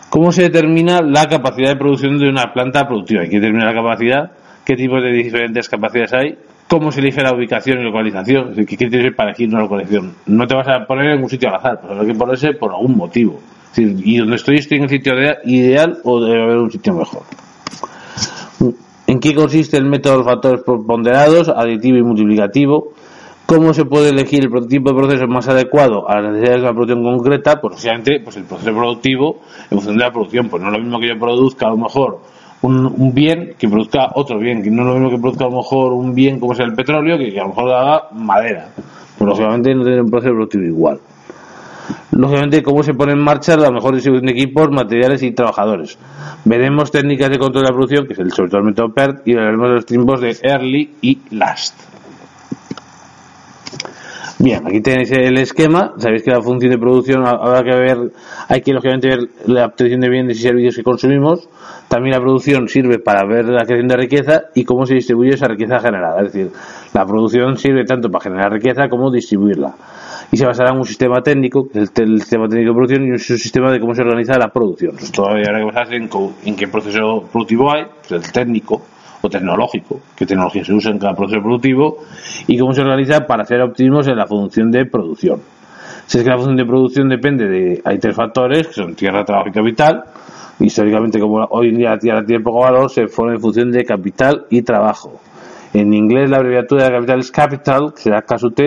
¿Cómo 0.09 0.33
se 0.33 0.41
determina 0.41 0.99
la 1.01 1.25
capacidad 1.27 1.69
de 1.69 1.77
producción 1.77 2.17
de 2.17 2.27
una 2.27 2.51
planta 2.51 2.85
productiva? 2.85 3.21
Hay 3.21 3.29
que 3.29 3.39
determinar 3.39 3.73
la 3.73 3.81
capacidad, 3.81 4.31
qué 4.65 4.75
tipos 4.75 5.01
de 5.01 5.13
diferentes 5.13 5.69
capacidades 5.69 6.13
hay, 6.13 6.37
cómo 6.69 6.91
se 6.91 6.99
elige 6.99 7.23
la 7.23 7.33
ubicación 7.33 7.79
y 7.79 7.83
localización, 7.83 8.53
¿qué 8.53 8.77
criterios 8.77 9.15
para 9.15 9.31
elegir 9.31 9.49
una 9.49 9.61
localización? 9.61 10.13
No 10.27 10.45
te 10.45 10.55
vas 10.55 10.67
a 10.67 10.85
poner 10.85 11.13
en 11.13 11.23
un 11.23 11.29
sitio 11.29 11.49
al 11.49 11.55
azar, 11.55 11.81
pues 11.81 11.99
hay 11.99 12.07
que 12.07 12.13
ponerse 12.13 12.53
por 12.53 12.71
algún 12.71 12.95
motivo. 12.95 13.39
y 13.75 14.17
donde 14.17 14.35
estoy, 14.35 14.57
estoy 14.57 14.77
en 14.77 14.83
el 14.83 14.89
sitio 14.89 15.13
ideal 15.45 15.97
o 16.03 16.23
debe 16.23 16.43
haber 16.43 16.57
un 16.57 16.71
sitio 16.71 16.93
mejor. 16.93 17.23
¿En 19.07 19.19
qué 19.19 19.33
consiste 19.33 19.77
el 19.77 19.85
método 19.85 20.13
de 20.13 20.17
los 20.19 20.27
factores 20.27 20.61
ponderados, 20.63 21.49
aditivo 21.49 21.97
y 21.97 22.03
multiplicativo? 22.03 22.93
¿Cómo 23.47 23.73
se 23.73 23.85
puede 23.85 24.09
elegir 24.09 24.41
el 24.45 24.67
tipo 24.67 24.91
de 24.91 24.95
proceso 24.95 25.25
más 25.27 25.47
adecuado 25.47 26.07
a 26.07 26.21
las 26.21 26.33
necesidades 26.33 26.61
de 26.61 26.67
la 26.67 26.73
producción 26.73 27.03
concreta? 27.03 27.59
Pues, 27.59 27.83
obviamente, 27.83 28.19
pues 28.23 28.37
el 28.37 28.43
proceso 28.43 28.71
productivo 28.71 29.39
en 29.71 29.77
función 29.77 29.97
de 29.97 30.03
la 30.03 30.11
producción. 30.11 30.49
Pues 30.49 30.61
no 30.61 30.69
es 30.69 30.77
lo 30.77 30.83
mismo 30.83 30.99
que 30.99 31.07
yo 31.07 31.17
produzca 31.17 31.65
a 31.65 31.69
lo 31.71 31.77
mejor 31.77 32.19
un, 32.61 33.13
bien 33.13 33.55
que 33.57 33.67
produzca 33.67 34.09
otro 34.15 34.37
bien, 34.39 34.61
que 34.61 34.71
no 34.71 34.81
es 34.81 34.87
lo 34.87 34.93
mismo 34.95 35.09
que 35.09 35.17
produzca 35.17 35.45
a 35.45 35.49
lo 35.49 35.57
mejor 35.57 35.93
un 35.93 36.13
bien 36.13 36.39
como 36.39 36.53
es 36.53 36.59
el 36.59 36.73
petróleo, 36.73 37.17
que, 37.17 37.39
a 37.39 37.43
lo 37.43 37.49
mejor 37.49 37.73
haga 37.73 38.03
madera. 38.13 38.69
Pues 39.17 39.27
lógicamente 39.27 39.73
no 39.75 39.83
tiene 39.83 40.01
un 40.01 40.09
proceso 40.09 40.33
productivo 40.33 40.65
igual 40.65 40.99
lógicamente 42.11 42.61
cómo 42.63 42.83
se 42.83 42.93
pone 42.93 43.13
en 43.13 43.19
marcha 43.19 43.55
la 43.55 43.71
mejor 43.71 43.95
distribución 43.95 44.27
de 44.27 44.33
equipos, 44.33 44.69
materiales 44.71 45.23
y 45.23 45.31
trabajadores. 45.31 45.97
Veremos 46.45 46.91
técnicas 46.91 47.29
de 47.29 47.37
control 47.37 47.63
de 47.63 47.69
la 47.69 47.75
producción, 47.75 48.07
que 48.07 48.13
es 48.13 48.19
el 48.19 48.31
sobre 48.31 48.49
todo 48.49 48.59
el 48.59 48.67
método 48.67 48.93
PERT, 48.93 49.27
y 49.27 49.33
veremos 49.33 49.69
los 49.69 49.85
tiempos 49.85 50.21
de 50.21 50.37
early 50.43 50.95
y 51.01 51.19
last. 51.31 51.75
Bien, 54.41 54.65
aquí 54.65 54.79
tenéis 54.79 55.11
el 55.11 55.37
esquema. 55.37 55.93
Sabéis 55.97 56.23
que 56.23 56.31
la 56.31 56.41
función 56.41 56.71
de 56.71 56.77
producción 56.77 57.27
habrá 57.27 57.61
que 57.61 57.75
ver, 57.75 57.97
hay 58.47 58.61
que 58.61 58.71
lógicamente 58.71 59.09
ver 59.09 59.19
la 59.47 59.65
obtención 59.65 59.99
de 59.99 60.09
bienes 60.09 60.39
y 60.39 60.41
servicios 60.41 60.77
que 60.77 60.83
consumimos. 60.83 61.49
También 61.89 62.15
la 62.15 62.21
producción 62.21 62.69
sirve 62.69 62.99
para 62.99 63.25
ver 63.27 63.45
la 63.49 63.65
creación 63.65 63.89
de 63.89 63.97
riqueza 63.97 64.43
y 64.55 64.63
cómo 64.63 64.85
se 64.85 64.93
distribuye 64.93 65.33
esa 65.33 65.47
riqueza 65.47 65.79
generada. 65.79 66.21
Es 66.21 66.31
decir, 66.31 66.51
la 66.93 67.05
producción 67.05 67.57
sirve 67.57 67.83
tanto 67.83 68.09
para 68.09 68.23
generar 68.23 68.53
riqueza 68.53 68.87
como 68.87 69.11
distribuirla 69.11 69.75
y 70.31 70.37
se 70.37 70.45
basará 70.45 70.71
en 70.71 70.77
un 70.77 70.85
sistema 70.85 71.21
técnico, 71.21 71.67
el, 71.73 71.87
sistema 71.87 72.47
técnico 72.47 72.71
de 72.71 72.75
producción 72.75 73.07
y 73.07 73.11
un 73.11 73.19
sistema 73.19 73.71
de 73.71 73.79
cómo 73.79 73.93
se 73.93 74.03
organiza 74.03 74.37
la 74.37 74.49
producción. 74.49 74.95
todavía 75.13 75.47
habrá 75.47 75.59
que 75.59 75.65
basarse 75.65 75.95
en, 75.95 76.09
en, 76.45 76.55
qué 76.55 76.67
proceso 76.67 77.27
productivo 77.31 77.73
hay, 77.73 77.85
pues 78.07 78.11
el 78.11 78.31
técnico, 78.31 78.81
o 79.21 79.29
tecnológico, 79.29 79.99
qué 80.15 80.25
tecnología 80.25 80.63
se 80.63 80.73
usa 80.73 80.91
en 80.91 80.99
cada 80.99 81.13
proceso 81.13 81.41
productivo 81.41 81.97
y 82.47 82.57
cómo 82.57 82.73
se 82.73 82.81
organiza 82.81 83.25
para 83.25 83.43
hacer 83.43 83.61
óptimos 83.61 84.07
en 84.07 84.15
la 84.15 84.25
función 84.25 84.71
de 84.71 84.85
producción. 84.85 85.41
Si 86.05 86.17
es 86.17 86.23
que 86.23 86.29
la 86.29 86.37
función 86.37 86.57
de 86.57 86.65
producción 86.65 87.09
depende 87.09 87.47
de, 87.47 87.81
hay 87.85 87.99
tres 87.99 88.15
factores, 88.15 88.67
que 88.67 88.73
son 88.73 88.95
tierra, 88.95 89.23
trabajo 89.23 89.49
y 89.49 89.51
capital. 89.51 90.03
Históricamente, 90.59 91.19
como 91.19 91.45
hoy 91.51 91.69
en 91.69 91.77
día 91.77 91.91
la 91.91 91.99
tierra 91.99 92.25
tiene 92.25 92.43
poco 92.43 92.61
valor, 92.61 92.89
se 92.89 93.07
forma 93.07 93.33
en 93.33 93.39
función 93.39 93.71
de 93.71 93.85
capital 93.85 94.45
y 94.49 94.61
trabajo. 94.61 95.19
En 95.73 95.93
inglés 95.93 96.29
la 96.29 96.37
abreviatura 96.37 96.85
de 96.85 96.91
capital 96.91 97.19
es 97.19 97.31
capital, 97.31 97.93
que 97.93 98.01
será 98.01 98.23
KSUT, 98.23 98.59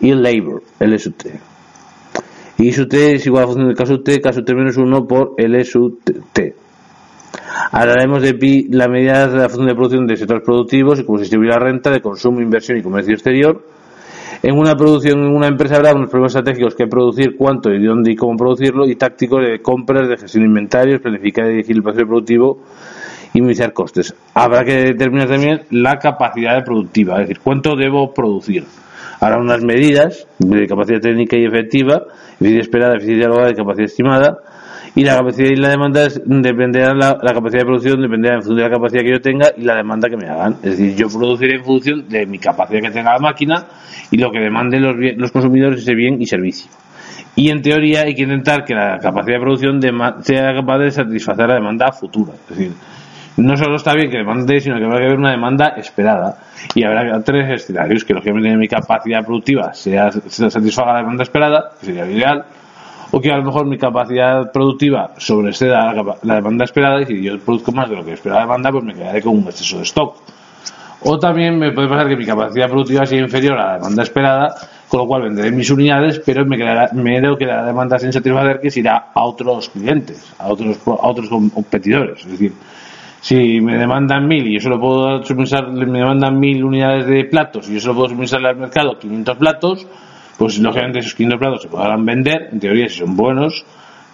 y 0.00 0.12
labor, 0.14 0.62
LSUT. 0.78 1.26
Y 2.58 2.72
SUT 2.72 2.94
es 2.94 3.26
igual 3.26 3.44
a 3.44 3.46
función 3.48 3.68
de 3.68 3.74
KSUT, 3.74 4.08
KSUT 4.22 4.50
menos 4.50 4.76
1 4.76 5.06
por 5.06 5.34
LSUT. 5.36 6.63
Hablaremos 7.70 8.22
de 8.22 8.66
la 8.70 8.88
medida 8.88 9.28
de 9.28 9.38
la 9.38 9.48
función 9.48 9.68
de 9.68 9.74
producción 9.74 10.06
de 10.06 10.16
sectores 10.16 10.44
productivos 10.44 11.00
y 11.00 11.04
cómo 11.04 11.18
se 11.18 11.22
distribuye 11.22 11.50
la 11.50 11.58
renta 11.58 11.90
de 11.90 12.00
consumo, 12.00 12.40
inversión 12.40 12.78
y 12.78 12.82
comercio 12.82 13.14
exterior 13.14 13.62
en 14.44 14.58
una 14.58 14.74
producción, 14.74 15.20
en 15.20 15.34
una 15.34 15.46
empresa 15.46 15.76
habrá 15.76 15.94
unos 15.94 16.10
problemas 16.10 16.36
estratégicos 16.36 16.74
que 16.74 16.86
producir, 16.86 17.34
cuánto 17.34 17.70
y 17.70 17.82
dónde 17.82 18.12
y 18.12 18.14
cómo 18.14 18.36
producirlo, 18.36 18.86
y 18.86 18.94
tácticos 18.94 19.40
de 19.42 19.62
compras, 19.62 20.06
de 20.06 20.18
gestión 20.18 20.42
de 20.42 20.48
inventarios, 20.48 21.00
planificar 21.00 21.46
y 21.46 21.52
dirigir 21.52 21.76
el 21.76 21.82
proceso 21.82 22.06
productivo 22.06 22.58
y 23.32 23.40
minimizar 23.40 23.72
costes. 23.72 24.14
Habrá 24.34 24.62
que 24.62 24.92
determinar 24.92 25.28
también 25.28 25.62
la 25.70 25.96
capacidad 25.96 26.62
productiva, 26.62 27.22
es 27.22 27.28
decir, 27.28 27.40
cuánto 27.42 27.74
debo 27.74 28.12
producir. 28.12 28.64
Habrá 29.18 29.38
unas 29.38 29.64
medidas 29.64 30.26
de 30.38 30.66
capacidad 30.66 31.00
técnica 31.00 31.38
y 31.38 31.46
efectiva, 31.46 32.02
eficiencia 32.34 32.60
esperada, 32.60 32.96
eficiencia 32.96 33.28
lograda 33.28 33.50
y 33.50 33.54
capacidad 33.54 33.86
estimada, 33.86 34.38
y 34.96 35.02
la 35.02 35.16
capacidad 35.16 35.50
y 35.50 35.56
la 35.56 35.70
demanda 35.70 36.08
dependerán 36.24 36.98
la, 36.98 37.18
la, 37.20 37.34
capacidad 37.34 37.62
de 37.62 37.66
producción 37.66 38.00
dependerá 38.00 38.36
en 38.36 38.42
función 38.42 38.56
de 38.58 38.62
la 38.62 38.70
capacidad 38.70 39.02
que 39.02 39.10
yo 39.10 39.20
tenga 39.20 39.48
y 39.56 39.62
la 39.62 39.74
demanda 39.74 40.08
que 40.08 40.16
me 40.16 40.28
hagan. 40.28 40.54
Es 40.62 40.78
decir 40.78 40.94
yo 40.94 41.08
produciré 41.08 41.56
en 41.56 41.64
función 41.64 42.08
de 42.08 42.26
mi 42.26 42.38
capacidad 42.38 42.80
que 42.80 42.90
tenga 42.90 43.12
la 43.12 43.18
máquina 43.18 43.66
y 44.10 44.18
lo 44.18 44.30
que 44.30 44.38
demanden 44.38 44.82
los, 44.82 44.96
los 45.16 45.32
consumidores 45.32 45.80
ese 45.80 45.94
bien 45.94 46.20
y 46.22 46.26
servicio. 46.26 46.70
Y 47.36 47.50
en 47.50 47.62
teoría 47.62 48.02
hay 48.02 48.14
que 48.14 48.22
intentar 48.22 48.64
que 48.64 48.74
la 48.74 48.98
capacidad 48.98 49.38
de 49.38 49.40
producción 49.40 49.80
sea 50.22 50.54
capaz 50.54 50.78
de 50.78 50.90
satisfacer 50.92 51.48
la 51.48 51.54
demanda 51.54 51.90
futura. 51.90 52.32
Es 52.34 52.56
decir 52.56 52.72
no 53.36 53.56
solo 53.56 53.76
está 53.76 53.94
bien 53.94 54.10
que 54.10 54.18
demande, 54.18 54.60
sino 54.60 54.78
que 54.78 54.84
habrá 54.84 54.98
que 54.98 55.06
haber 55.06 55.18
una 55.18 55.32
demanda 55.32 55.74
esperada. 55.76 56.38
Y 56.74 56.84
habrá 56.84 57.20
tres 57.22 57.62
escenarios, 57.62 58.04
que 58.04 58.14
lógicamente 58.14 58.56
mi 58.56 58.68
capacidad 58.68 59.24
productiva 59.24 59.72
sea, 59.74 60.10
satisfaga 60.12 60.92
la 60.92 60.98
demanda 61.00 61.24
esperada, 61.24 61.72
que 61.80 61.86
sería 61.86 62.06
ideal, 62.06 62.44
o 63.14 63.20
que 63.20 63.30
a 63.30 63.36
lo 63.36 63.44
mejor 63.44 63.64
mi 63.64 63.78
capacidad 63.78 64.50
productiva 64.50 65.12
sobreceda 65.18 65.92
la, 65.92 66.16
la 66.22 66.34
demanda 66.34 66.64
esperada 66.64 67.00
y 67.00 67.06
si 67.06 67.22
yo 67.22 67.38
produzco 67.38 67.70
más 67.70 67.88
de 67.88 67.94
lo 67.94 68.04
que 68.04 68.14
espera 68.14 68.34
la 68.34 68.40
demanda, 68.40 68.72
pues 68.72 68.82
me 68.82 68.92
quedaré 68.92 69.22
con 69.22 69.38
un 69.38 69.44
exceso 69.44 69.76
de 69.76 69.84
stock. 69.84 70.16
O 71.02 71.16
también 71.16 71.56
me 71.56 71.70
puede 71.70 71.86
pasar 71.86 72.08
que 72.08 72.16
mi 72.16 72.26
capacidad 72.26 72.68
productiva 72.68 73.06
sea 73.06 73.20
inferior 73.20 73.56
a 73.56 73.66
la 73.66 73.74
demanda 73.74 74.02
esperada, 74.02 74.54
con 74.88 74.98
lo 74.98 75.06
cual 75.06 75.22
venderé 75.22 75.52
mis 75.52 75.70
unidades, 75.70 76.20
pero 76.26 76.44
me, 76.44 76.56
quedará, 76.56 76.90
me 76.92 77.20
que 77.38 77.46
la 77.46 77.64
demanda 77.64 78.00
sin 78.00 78.12
satisfacer 78.12 78.58
que 78.58 78.72
se 78.72 78.80
irá 78.80 79.10
a 79.14 79.22
otros 79.22 79.68
clientes, 79.68 80.34
a 80.40 80.48
otros, 80.48 80.76
a 80.84 81.06
otros 81.06 81.28
competidores. 81.28 82.18
Es 82.20 82.32
decir, 82.32 82.52
si 83.20 83.60
me 83.60 83.78
demandan 83.78 84.26
mil 84.26 84.44
y 84.44 84.54
yo 84.54 84.60
solo 84.60 84.80
puedo 84.80 85.22
suministrar, 85.22 85.70
me 85.70 86.00
demandan 86.00 86.40
mil 86.40 86.64
unidades 86.64 87.06
de 87.06 87.26
platos 87.26 87.68
y 87.68 87.74
yo 87.74 87.80
solo 87.80 87.94
puedo 87.94 88.08
suministrarle 88.08 88.48
al 88.48 88.56
mercado 88.56 88.98
500 88.98 89.36
platos, 89.36 89.86
pues 90.38 90.58
lógicamente 90.58 90.98
esos 91.00 91.14
500 91.14 91.38
platos 91.38 91.62
se 91.62 91.68
podrán 91.68 92.04
vender, 92.04 92.48
en 92.52 92.60
teoría 92.60 92.88
si 92.88 92.98
son 92.98 93.16
buenos, 93.16 93.64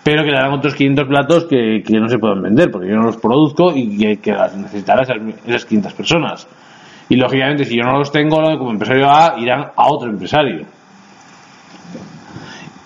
pero 0.02 0.24
quedarán 0.24 0.52
otros 0.52 0.74
500 0.74 1.06
platos 1.06 1.44
que, 1.44 1.82
no 1.90 2.08
se 2.08 2.18
pueden 2.18 2.42
vender, 2.42 2.70
porque 2.70 2.88
yo 2.88 2.96
no 2.96 3.04
los 3.04 3.16
produzco 3.16 3.72
y 3.74 4.16
que 4.16 4.32
las 4.32 4.56
necesitarán 4.56 5.04
esas, 5.46 5.64
500 5.64 5.92
personas. 5.92 6.48
Y 7.08 7.16
lógicamente 7.16 7.64
si 7.64 7.76
yo 7.76 7.82
no 7.82 7.98
los 7.98 8.10
tengo, 8.10 8.36
como 8.58 8.70
empresario 8.70 9.08
A, 9.10 9.34
irán 9.38 9.66
a 9.76 9.90
otro 9.90 10.08
empresario. 10.08 10.64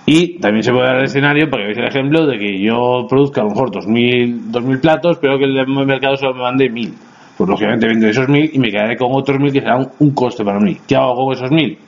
Y 0.07 0.39
también 0.39 0.63
se 0.63 0.71
puede 0.71 0.87
dar 0.87 0.97
el 0.97 1.05
escenario, 1.05 1.49
para 1.49 1.63
que 1.63 1.67
veáis 1.69 1.79
el 1.79 1.87
ejemplo, 1.87 2.27
de 2.27 2.39
que 2.39 2.61
yo 2.61 3.07
produzca 3.09 3.41
a 3.41 3.45
lo 3.45 3.51
mejor 3.51 3.71
2.000, 3.71 4.51
2000 4.51 4.81
platos, 4.81 5.19
pero 5.21 5.39
que 5.39 5.45
el 5.45 5.67
mercado 5.67 6.17
solo 6.17 6.35
me 6.35 6.43
mande 6.43 6.71
1.000. 6.71 6.93
Pues 7.37 7.51
lógicamente 7.51 7.87
vendo 7.87 8.07
esos 8.07 8.29
1.000 8.29 8.51
y 8.53 8.59
me 8.59 8.71
quedaré 8.71 8.97
con 8.97 9.09
otros 9.13 9.39
1.000 9.39 9.53
que 9.53 9.61
serán 9.61 9.89
un 9.99 10.11
coste 10.15 10.45
para 10.45 10.61
mí. 10.61 10.77
¿Qué 10.87 10.95
hago 10.95 11.15
con 11.15 11.35
esos 11.35 11.51
1.000? 11.51 11.79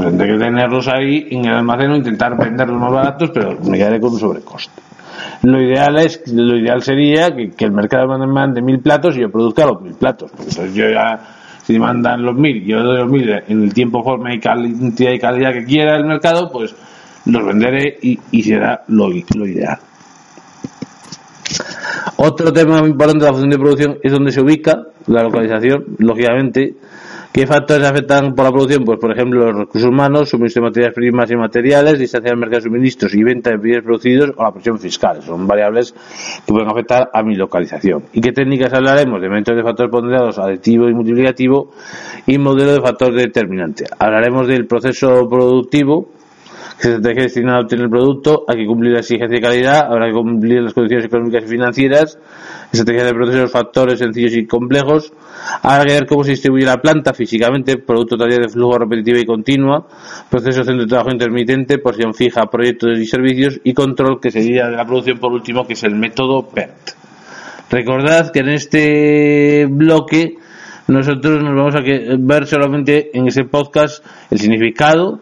Tendré 0.00 0.32
que 0.32 0.38
tenerlos 0.38 0.88
ahí 0.88 1.26
en 1.30 1.44
el 1.44 1.54
almacén 1.54 1.90
o 1.90 1.96
intentar 1.96 2.36
venderlos 2.36 2.80
más 2.80 2.92
baratos, 2.92 3.30
pero 3.32 3.58
me 3.62 3.76
quedaré 3.76 4.00
con 4.00 4.12
un 4.12 4.18
sobrecoste. 4.18 4.80
Lo 5.42 5.60
ideal 5.60 5.98
es, 5.98 6.22
lo 6.32 6.56
ideal 6.56 6.82
sería 6.82 7.34
que, 7.34 7.52
el 7.64 7.72
mercado 7.72 8.06
me 8.18 8.26
mande 8.26 8.62
mil 8.62 8.80
platos 8.80 9.16
y 9.16 9.20
yo 9.20 9.30
produzca 9.30 9.66
los 9.66 9.80
mil 9.80 9.94
platos. 9.94 10.30
Porque 10.30 10.50
entonces 10.50 10.74
yo 10.74 10.88
ya, 10.90 11.18
si 11.62 11.78
mandan 11.78 12.22
los 12.22 12.34
mil, 12.34 12.64
yo 12.64 12.82
doy 12.82 12.98
los 12.98 13.10
mil 13.10 13.28
en 13.30 13.62
el 13.62 13.74
tiempo, 13.74 14.02
forma 14.02 14.34
y 14.34 14.40
cantidad 14.40 15.12
y 15.12 15.18
calidad 15.18 15.52
que 15.52 15.64
quiera 15.64 15.96
el 15.96 16.04
mercado, 16.04 16.50
pues 16.50 16.74
los 17.26 17.44
venderé 17.44 17.98
y, 18.02 18.42
será 18.42 18.82
lo, 18.88 19.08
lo 19.08 19.46
ideal. 19.46 19.78
Otro 22.16 22.52
tema 22.52 22.80
importante 22.86 23.24
de 23.24 23.30
la 23.30 23.32
función 23.32 23.50
de 23.50 23.58
producción 23.58 23.98
es 24.02 24.12
donde 24.12 24.30
se 24.30 24.40
ubica 24.40 24.82
la 25.06 25.22
localización, 25.22 25.84
lógicamente 25.98 26.74
¿Qué 27.32 27.46
factores 27.46 27.86
afectan 27.88 28.34
por 28.34 28.44
la 28.44 28.50
producción? 28.50 28.84
Pues, 28.84 28.98
por 28.98 29.12
ejemplo, 29.12 29.46
los 29.46 29.56
recursos 29.60 29.88
humanos, 29.88 30.30
suministro 30.30 30.64
de 30.64 30.68
materias 30.68 30.92
primas 30.92 31.30
y 31.30 31.36
materiales, 31.36 31.96
distancia 31.96 32.30
del 32.30 32.40
mercado 32.40 32.56
de 32.58 32.62
suministros 32.64 33.14
y 33.14 33.22
venta 33.22 33.50
de 33.50 33.56
bienes 33.56 33.84
producidos 33.84 34.32
o 34.36 34.42
la 34.42 34.50
presión 34.50 34.80
fiscal. 34.80 35.22
Son 35.22 35.46
variables 35.46 35.92
que 36.44 36.52
pueden 36.52 36.68
afectar 36.68 37.08
a 37.12 37.22
mi 37.22 37.36
localización. 37.36 38.02
¿Y 38.12 38.20
qué 38.20 38.32
técnicas 38.32 38.72
hablaremos? 38.74 39.22
De 39.22 39.28
métodos 39.28 39.58
de 39.58 39.62
factores 39.62 39.92
ponderados, 39.92 40.40
aditivo 40.40 40.88
y 40.88 40.92
multiplicativo 40.92 41.70
y 42.26 42.36
modelo 42.38 42.72
de 42.72 42.80
factor 42.80 43.14
determinante. 43.14 43.84
Hablaremos 43.96 44.48
del 44.48 44.66
proceso 44.66 45.28
productivo, 45.28 46.08
que 46.80 47.22
destinar 47.22 47.56
a 47.56 47.60
obtener 47.60 47.84
el 47.84 47.90
producto, 47.90 48.44
hay 48.48 48.58
que 48.58 48.66
cumplir 48.66 48.92
la 48.92 49.00
exigencia 49.00 49.36
de 49.36 49.42
calidad, 49.42 49.86
habrá 49.86 50.06
que 50.06 50.12
cumplir 50.12 50.62
las 50.62 50.72
condiciones 50.72 51.06
económicas 51.06 51.44
y 51.44 51.46
financieras, 51.46 52.18
estrategia 52.72 53.04
de 53.04 53.12
procesos, 53.12 53.50
factores 53.50 53.98
sencillos 53.98 54.34
y 54.34 54.46
complejos, 54.46 55.12
habrá 55.62 55.84
que 55.84 55.92
ver 55.92 56.06
cómo 56.06 56.24
se 56.24 56.30
distribuye 56.30 56.64
la 56.64 56.78
planta 56.78 57.12
físicamente, 57.12 57.76
producto 57.78 58.16
tarea 58.16 58.38
de 58.38 58.48
flujo 58.48 58.78
repetitivo 58.78 59.18
y 59.18 59.26
continua, 59.26 59.86
proceso 60.30 60.64
centro 60.64 60.84
de 60.84 60.88
trabajo 60.88 61.10
intermitente, 61.10 61.78
porción 61.78 62.14
fija, 62.14 62.46
proyectos 62.46 62.98
y 62.98 63.06
servicios 63.06 63.60
y 63.62 63.74
control 63.74 64.18
que 64.20 64.30
sería 64.30 64.68
de 64.68 64.76
la 64.76 64.86
producción 64.86 65.18
por 65.18 65.32
último, 65.32 65.66
que 65.66 65.74
es 65.74 65.84
el 65.84 65.96
método 65.96 66.48
PERT. 66.48 66.90
Recordad 67.70 68.32
que 68.32 68.40
en 68.40 68.48
este 68.48 69.66
bloque 69.66 70.36
nosotros 70.88 71.42
nos 71.42 71.54
vamos 71.54 71.74
a 71.76 71.80
ver 72.18 72.46
solamente 72.46 73.16
en 73.16 73.28
ese 73.28 73.44
podcast 73.44 74.04
el 74.30 74.40
significado, 74.40 75.20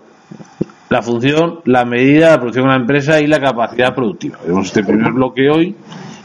la 0.89 1.03
función, 1.03 1.61
la 1.65 1.85
medida, 1.85 2.31
la 2.31 2.39
producción 2.39 2.65
de 2.65 2.71
la 2.71 2.77
empresa 2.77 3.21
y 3.21 3.27
la 3.27 3.41
capacidad 3.41 3.95
productiva. 3.95 4.39
Vemos 4.47 4.67
este 4.67 4.83
primer 4.83 5.13
bloque 5.13 5.49
hoy 5.51 5.77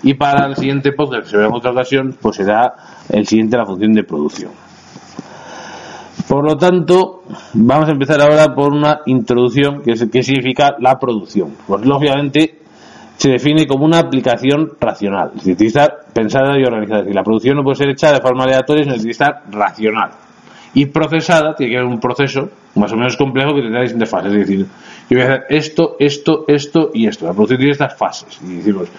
y 0.04 0.14
para 0.14 0.48
el 0.48 0.56
siguiente 0.56 0.94
podcast, 0.94 1.32
verá 1.32 1.48
en 1.48 1.54
otra 1.54 1.72
ocasión, 1.72 2.16
pues 2.22 2.38
será 2.38 2.74
el 3.10 3.28
siguiente 3.28 3.58
la 3.58 3.66
función 3.66 3.94
de 3.94 4.04
producción. 4.04 4.52
Por 6.28 6.46
lo 6.46 6.56
tanto, 6.58 7.24
vamos 7.54 7.90
a 7.90 7.92
empezar 7.92 8.22
ahora 8.22 8.56
por 8.56 8.74
una 8.74 9.02
introducción 9.06 9.82
que, 9.82 9.96
significa 9.96 10.76
la 10.80 10.98
producción. 10.98 11.54
Pues 11.68 11.86
lógicamente 11.86 12.60
se 13.18 13.32
define 13.32 13.68
como 13.68 13.86
una 13.86 14.00
aplicación 14.00 14.72
racional, 14.80 15.32
es 15.36 15.44
decir, 15.44 15.74
pensada 16.14 16.58
y 16.58 16.64
organizada. 16.64 17.00
Es 17.00 17.06
decir, 17.06 17.16
la 17.16 17.24
producción 17.24 17.58
no 17.58 17.64
puede 17.64 17.76
ser 17.76 17.90
hecha 17.90 18.12
de 18.12 18.22
forma 18.22 18.46
aleatoria, 18.46 18.84
sino 18.84 19.12
estar 19.12 19.44
racional 19.52 20.12
y 20.74 20.88
procesada 20.88 21.56
tiene 21.56 21.72
que 21.72 21.78
haber 21.78 21.90
un 21.90 22.00
proceso 22.00 22.50
más 22.76 22.92
o 22.92 22.96
menos 22.96 23.16
complejo 23.16 23.54
que 23.54 23.62
tendrá 23.62 23.82
distintas 23.82 24.10
fases. 24.10 24.32
Es 24.32 24.40
decir, 24.40 24.66
yo 25.10 25.18
voy 25.18 25.22
a 25.22 25.26
hacer 25.26 25.46
esto, 25.50 25.96
esto, 26.00 26.46
esto 26.48 26.92
y 26.94 27.08
esto. 27.08 27.26
La 27.26 27.34
producción 27.34 27.60
tiene 27.60 27.74
estas 27.74 27.96
fases. 27.96 28.40
Y 28.42 28.56
decimos, 28.56 28.90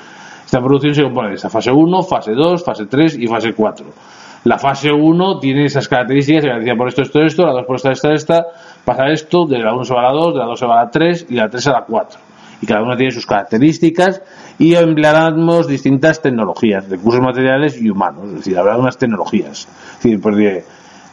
esta 0.45 0.61
producción 0.61 0.95
se 0.95 1.03
compone 1.03 1.31
de 1.31 1.35
esta 1.35 1.51
fase 1.51 1.73
1, 1.73 2.03
fase 2.03 2.33
2, 2.33 2.65
fase 2.65 2.87
3 2.87 3.19
y 3.19 3.27
fase 3.27 3.53
4. 3.53 3.87
La 4.45 4.59
fase 4.59 4.93
1 4.93 5.39
tiene 5.41 5.65
esas 5.65 5.89
características, 5.89 6.45
se 6.45 6.51
decía 6.51 6.77
por 6.77 6.89
esto, 6.89 7.03
esto, 7.03 7.23
esto, 7.23 7.47
la 7.47 7.53
2 7.53 7.65
por 7.67 7.77
esta, 7.77 7.93
esta, 7.93 8.13
esta, 8.13 8.47
pasa 8.85 9.09
esto, 9.09 9.47
de 9.47 9.59
la 9.59 9.75
1 9.75 9.85
se 9.85 9.95
va 9.95 10.01
a 10.01 10.13
la 10.13 10.13
2, 10.13 10.35
de 10.35 10.41
la 10.41 10.47
2 10.47 10.59
se 10.59 10.67
va 10.67 10.81
a 10.81 10.85
la 10.85 10.91
3 10.91 11.27
y 11.31 11.35
de 11.35 11.41
la 11.41 11.49
3 11.49 11.67
a 11.67 11.73
la 11.73 11.85
4. 11.87 12.21
Y 12.61 12.67
cada 12.67 12.83
una 12.83 12.97
tiene 12.97 13.11
sus 13.11 13.27
características 13.27 14.23
y 14.59 14.75
emplearemos 14.75 15.67
distintas 15.67 16.23
tecnologías, 16.23 16.89
recursos 16.89 17.21
materiales 17.21 17.81
y 17.81 17.91
humanos, 17.91 18.29
es 18.29 18.35
decir, 18.35 18.59
habrá 18.59 18.77
unas 18.77 18.99
tecnologías. 18.99 19.67
Es 19.97 20.03
decir, 20.03 20.21
de, 20.21 20.65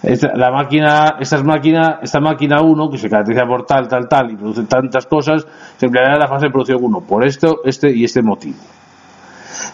esta, 0.04 0.36
la 0.36 0.52
máquina, 0.52 1.16
esta 1.20 1.44
máquina, 1.44 2.00
esta 2.02 2.20
máquina 2.20 2.62
1, 2.62 2.90
que 2.90 2.98
se 2.98 3.10
caracteriza 3.10 3.46
por 3.46 3.66
tal, 3.66 3.88
tal, 3.88 4.08
tal, 4.08 4.32
y 4.32 4.36
produce 4.36 4.64
tantas 4.64 5.06
cosas, 5.06 5.46
se 5.78 5.86
empleará 5.86 6.14
en 6.14 6.20
la 6.20 6.28
fase 6.28 6.48
de 6.48 6.52
producción 6.52 6.80
1, 6.82 7.02
por 7.02 7.26
esto, 7.26 7.62
este 7.64 7.92
y 7.92 8.04
este 8.04 8.22
motivo. 8.22 8.58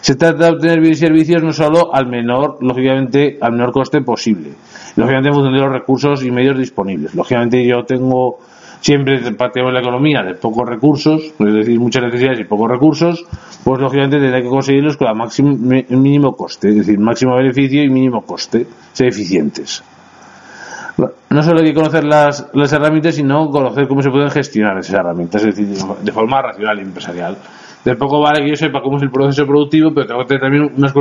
Se 0.00 0.16
trata 0.16 0.44
de 0.44 0.50
obtener 0.52 0.80
bienes 0.80 0.98
y 0.98 1.06
servicios 1.06 1.42
no 1.42 1.52
solo 1.52 1.94
al 1.94 2.06
menor, 2.06 2.58
lógicamente, 2.60 3.38
al 3.40 3.52
menor 3.52 3.72
coste 3.72 4.02
posible, 4.02 4.50
lógicamente 4.96 5.28
en 5.28 5.34
función 5.34 5.54
de 5.54 5.60
los 5.60 5.72
recursos 5.72 6.22
y 6.22 6.30
medios 6.30 6.58
disponibles. 6.58 7.14
Lógicamente 7.14 7.66
yo 7.66 7.84
tengo 7.84 8.38
siempre 8.80 9.20
tenemos 9.20 9.72
la 9.72 9.80
economía 9.80 10.22
de 10.22 10.34
pocos 10.34 10.68
recursos, 10.68 11.34
es 11.38 11.54
decir, 11.54 11.80
muchas 11.80 12.04
necesidades 12.04 12.40
y 12.40 12.44
pocos 12.44 12.70
recursos, 12.70 13.24
pues 13.64 13.80
lógicamente 13.80 14.18
tendrá 14.18 14.40
que 14.40 14.48
conseguirlos 14.48 14.96
con 14.96 15.08
el 15.08 15.96
mínimo 15.96 16.36
coste, 16.36 16.68
es 16.68 16.76
decir, 16.76 16.98
máximo 16.98 17.34
beneficio 17.34 17.82
y 17.82 17.88
mínimo 17.88 18.22
coste, 18.22 18.66
ser 18.92 19.08
eficientes. 19.08 19.82
No 21.30 21.42
solo 21.42 21.60
hay 21.60 21.66
que 21.66 21.74
conocer 21.74 22.04
las, 22.04 22.48
las 22.54 22.72
herramientas, 22.72 23.14
sino 23.14 23.50
conocer 23.50 23.86
cómo 23.86 24.02
se 24.02 24.10
pueden 24.10 24.30
gestionar 24.30 24.76
esas 24.78 24.94
herramientas, 24.94 25.44
es 25.44 25.56
decir, 25.56 25.68
de 26.02 26.12
forma 26.12 26.42
racional 26.42 26.78
y 26.78 26.82
empresarial. 26.82 27.36
De 27.84 27.94
poco 27.94 28.20
vale 28.20 28.42
que 28.42 28.50
yo 28.50 28.56
sepa 28.56 28.82
cómo 28.82 28.96
es 28.96 29.04
el 29.04 29.10
proceso 29.10 29.46
productivo, 29.46 29.92
pero 29.94 30.06
tengo 30.06 30.20
que 30.20 30.26
tener 30.26 30.42
también 30.42 30.72
unos 30.76 30.92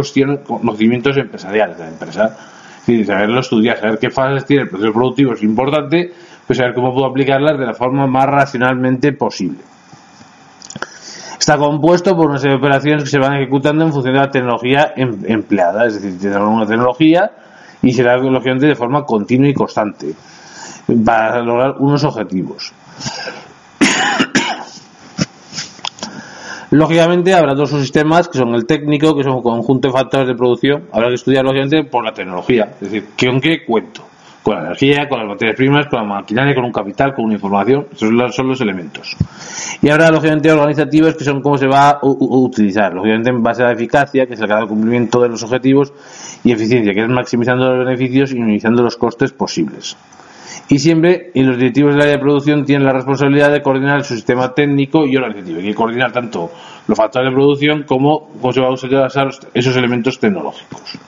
conocimientos 0.46 1.18
empresariales 1.18 1.78
de 1.78 1.84
la 1.84 1.90
empresa. 1.90 2.38
Es 2.80 2.86
decir, 2.86 3.06
saberlo 3.06 3.40
estudiar, 3.40 3.78
saber 3.78 3.98
qué 3.98 4.12
fases 4.12 4.46
tiene 4.46 4.64
el 4.64 4.70
proceso 4.70 4.94
productivo 4.94 5.34
es 5.34 5.44
importante, 5.44 6.14
pues 6.46 6.58
saber 6.58 6.74
cómo 6.76 6.94
puedo 6.94 7.08
aplicarlas 7.08 7.58
de 7.58 7.66
la 7.66 7.74
forma 7.74 8.06
más 8.06 8.28
racionalmente 8.28 9.14
posible. 9.14 9.60
Está 11.40 11.58
compuesto 11.58 12.16
por 12.16 12.30
una 12.30 12.38
serie 12.38 12.58
de 12.58 12.60
operaciones 12.60 13.04
que 13.04 13.10
se 13.10 13.20
van 13.20 13.34
ejecutando 13.36 13.84
en 13.84 13.92
función 13.92 14.14
de 14.14 14.20
la 14.20 14.30
tecnología 14.30 14.94
em, 14.96 15.18
empleada, 15.26 15.88
es 15.88 15.96
decir, 15.96 16.20
tiene 16.20 16.38
una 16.38 16.66
tecnología 16.66 17.32
y 17.82 17.94
será 17.94 18.18
lógicamente 18.18 18.68
de 18.68 18.76
forma 18.76 19.06
continua 19.06 19.50
y 19.50 19.54
constante 19.54 20.14
para 21.06 21.42
lograr 21.42 21.76
unos 21.80 22.04
objetivos. 22.04 22.74
Lógicamente 26.72 27.34
habrá 27.34 27.54
dos 27.54 27.70
sistemas 27.70 28.28
que 28.28 28.38
son 28.38 28.54
el 28.56 28.66
técnico, 28.66 29.16
que 29.16 29.24
son 29.24 29.36
un 29.36 29.42
conjunto 29.42 29.88
de 29.88 29.94
factores 29.94 30.28
de 30.28 30.36
producción. 30.36 30.84
Habrá 30.92 31.08
que 31.10 31.16
estudiar 31.16 31.46
lógicamente 31.46 31.86
por 31.86 32.04
la 32.04 32.14
tecnología, 32.14 32.74
es 32.82 32.92
decir, 32.92 33.08
¿con 33.18 33.40
qué 33.40 33.64
cuento? 33.66 34.04
Con 34.48 34.56
la 34.56 34.68
energía, 34.68 35.10
con 35.10 35.20
las 35.20 35.28
materias 35.28 35.58
primas, 35.58 35.88
con 35.88 36.00
la 36.00 36.06
maquinaria, 36.06 36.56
con 36.56 36.64
un 36.64 36.72
capital, 36.72 37.14
con 37.14 37.26
una 37.26 37.34
información. 37.34 37.88
Esos 37.92 38.34
son 38.34 38.48
los 38.48 38.62
elementos. 38.62 39.18
Y 39.82 39.90
habrá 39.90 40.10
lógicamente 40.10 40.50
organizativos 40.50 41.16
que 41.16 41.26
son 41.26 41.42
cómo 41.42 41.58
se 41.58 41.68
va 41.68 41.90
a 41.90 42.00
utilizar. 42.02 42.94
Lógicamente 42.94 43.30
en 43.30 43.44
base 43.44 43.64
a 43.64 43.66
la 43.66 43.74
eficacia, 43.74 44.26
que 44.26 44.36
es 44.36 44.40
el 44.40 44.68
cumplimiento 44.70 45.22
de 45.22 45.28
los 45.28 45.44
objetivos, 45.44 45.92
y 46.46 46.54
eficiencia, 46.54 46.94
que 46.94 47.02
es 47.02 47.10
maximizando 47.10 47.76
los 47.76 47.86
beneficios 47.86 48.32
y 48.32 48.36
minimizando 48.36 48.82
los 48.84 48.96
costes 48.96 49.34
posibles 49.34 49.98
y 50.70 50.80
siempre 50.80 51.32
y 51.34 51.44
los 51.44 51.58
directivos 51.58 51.94
del 51.94 52.04
área 52.04 52.14
de 52.14 52.20
producción 52.20 52.64
tienen 52.64 52.88
la 52.88 52.94
responsabilidad 52.94 53.52
de 53.52 53.62
coordinar 53.62 54.06
su 54.06 54.16
sistema 54.16 54.54
técnico 54.54 55.06
y 55.06 55.18
organizativo. 55.18 55.60
Hay 55.60 55.66
que 55.66 55.76
coordinar 55.76 56.14
tanto 56.14 56.52
los 56.88 56.98
factores 56.98 57.30
de 57.30 57.36
producción 57.36 57.84
como 57.84 58.30
cómo 58.40 58.54
se 58.54 58.62
van 58.62 58.70
a 58.70 58.74
usar 58.74 59.30
esos 59.54 59.76
elementos 59.76 60.18
tecnológicos. 60.20 61.00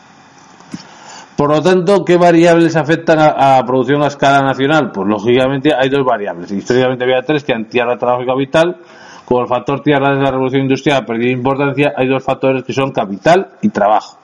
Por 1.40 1.52
lo 1.52 1.62
tanto, 1.62 2.04
¿qué 2.04 2.18
variables 2.18 2.76
afectan 2.76 3.18
a, 3.18 3.56
la 3.60 3.64
producción 3.66 4.04
a 4.04 4.08
escala 4.08 4.42
nacional? 4.42 4.92
Pues 4.92 5.08
lógicamente 5.08 5.72
hay 5.74 5.88
dos 5.88 6.04
variables. 6.04 6.52
Históricamente 6.52 7.06
había 7.06 7.22
tres, 7.22 7.46
que 7.46 7.54
eran 7.54 7.70
tierra, 7.70 7.98
trabajo 7.98 8.24
y 8.24 8.26
capital. 8.26 8.76
Como 9.24 9.44
el 9.44 9.48
factor 9.48 9.82
tierra 9.82 10.18
de 10.18 10.22
la 10.22 10.32
revolución 10.32 10.64
industrial 10.64 10.98
ha 10.98 11.06
perdido 11.06 11.32
importancia, 11.32 11.94
hay 11.96 12.10
dos 12.10 12.22
factores 12.22 12.66
que 12.66 12.74
son 12.74 12.92
capital 12.92 13.52
y 13.62 13.70
trabajo 13.70 14.18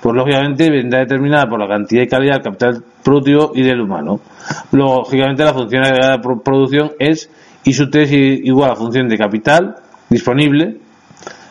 pues 0.00 0.14
lógicamente 0.14 0.70
vendrá 0.70 1.00
determinada 1.00 1.46
por 1.46 1.58
la 1.58 1.66
cantidad 1.66 2.02
y 2.02 2.06
calidad 2.06 2.34
del 2.34 2.42
capital 2.44 2.84
productivo 3.02 3.52
y 3.54 3.62
del 3.62 3.80
humano. 3.80 4.20
Lógicamente 4.70 5.44
la 5.44 5.52
función 5.52 5.82
de 5.82 6.18
producción 6.42 6.92
es 6.98 7.28
I 7.64 7.72
sub 7.74 7.90
3 7.90 8.10
igual 8.44 8.70
a 8.70 8.76
función 8.76 9.08
de 9.08 9.18
capital 9.18 9.74
disponible 10.08 10.78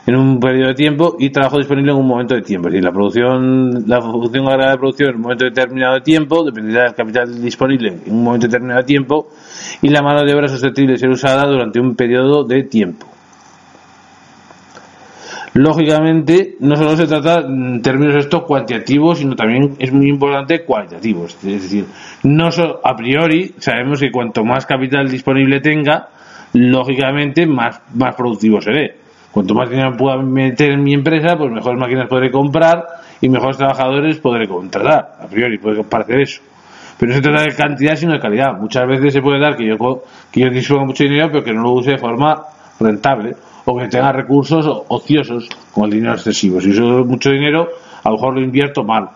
en 0.06 0.16
un 0.16 0.40
periodo 0.40 0.70
de 0.70 0.74
tiempo 0.74 1.16
y 1.20 1.30
trabajo 1.30 1.58
disponible 1.58 1.92
en 1.92 1.98
un 1.98 2.08
momento 2.08 2.34
de 2.34 2.42
tiempo. 2.42 2.68
Es 2.68 2.74
decir, 2.74 2.84
la 2.84 2.92
producción, 2.92 3.84
la 3.88 4.02
función 4.02 4.48
agregada 4.48 4.72
de 4.72 4.78
producción 4.78 5.10
en 5.10 5.16
un 5.16 5.22
momento 5.22 5.46
determinado 5.46 5.96
de 5.96 6.02
tiempo 6.02 6.44
dependerá 6.44 6.84
del 6.86 6.96
capital 6.96 7.42
disponible 7.42 8.00
en 8.06 8.14
un 8.14 8.24
momento 8.24 8.48
determinado 8.48 8.82
de 8.82 8.86
tiempo 8.86 9.30
y 9.82 9.90
la 9.90 10.02
mano 10.02 10.24
de 10.24 10.34
obra 10.34 10.48
susceptible 10.48 10.94
de 10.94 10.98
ser 10.98 11.10
usada 11.10 11.46
durante 11.46 11.80
un 11.80 11.96
periodo 11.96 12.44
de 12.44 12.64
tiempo. 12.64 13.08
Lógicamente, 15.54 16.56
no 16.62 16.78
solo 16.78 16.96
se 16.96 17.08
trata 17.08 17.42
en 17.42 17.82
términos 17.82 18.16
estos 18.16 18.44
cuantitativos, 18.44 19.20
sino 19.20 19.36
también 19.36 19.76
es 19.80 19.92
muy 19.92 20.08
importante 20.08 20.64
cualitativos. 20.64 21.36
Es 21.44 21.64
decir, 21.64 21.86
no 22.24 22.52
solo, 22.52 22.80
a 22.82 22.96
priori 22.96 23.54
sabemos 23.58 24.00
que 24.00 24.12
cuanto 24.12 24.46
más 24.46 24.66
capital 24.66 25.12
disponible 25.12 25.60
tenga, 25.60 26.08
lógicamente 26.54 27.46
más, 27.46 27.82
más 27.94 28.16
productivo 28.16 28.62
seré. 28.62 29.01
Cuanto 29.32 29.54
más 29.54 29.70
dinero 29.70 29.96
pueda 29.98 30.18
meter 30.18 30.72
en 30.72 30.84
mi 30.84 30.94
empresa, 30.94 31.38
pues 31.38 31.52
mejores 31.52 31.80
máquinas 31.80 32.08
podré 32.08 32.30
comprar 32.30 32.86
y 33.22 33.30
mejores 33.30 33.58
trabajadores 33.58 34.18
podré 34.20 34.48
contratar. 34.48 35.14
A 35.22 35.28
priori 35.28 35.58
puede 35.58 35.84
parecer 35.84 36.22
eso. 36.22 36.42
Pero 37.00 37.12
no 37.12 37.16
se 37.16 37.22
trata 37.22 37.42
de 37.44 37.56
cantidad, 37.56 37.96
sino 37.96 38.14
de 38.14 38.20
calidad. 38.20 38.54
Muchas 38.60 38.86
veces 38.88 39.14
se 39.14 39.22
puede 39.22 39.40
dar 39.40 39.56
que 39.56 39.68
yo, 39.68 40.04
que 40.32 40.42
yo 40.42 40.50
disponga 40.50 40.86
mucho 40.86 41.04
dinero, 41.04 41.30
pero 41.32 41.44
que 41.44 41.54
no 41.54 41.62
lo 41.62 41.72
use 41.72 41.92
de 41.92 41.98
forma 41.98 42.44
rentable 42.80 43.36
o 43.66 43.78
que 43.78 43.88
tenga 43.88 44.12
recursos 44.12 44.66
ociosos 44.88 45.48
con 45.72 45.86
el 45.86 45.92
dinero 45.92 46.14
excesivo. 46.14 46.60
Si 46.60 46.70
uso 46.70 47.06
mucho 47.06 47.30
dinero, 47.30 47.70
a 48.04 48.10
lo 48.10 48.16
mejor 48.16 48.34
lo 48.36 48.42
invierto 48.42 48.84
mal. 48.84 49.10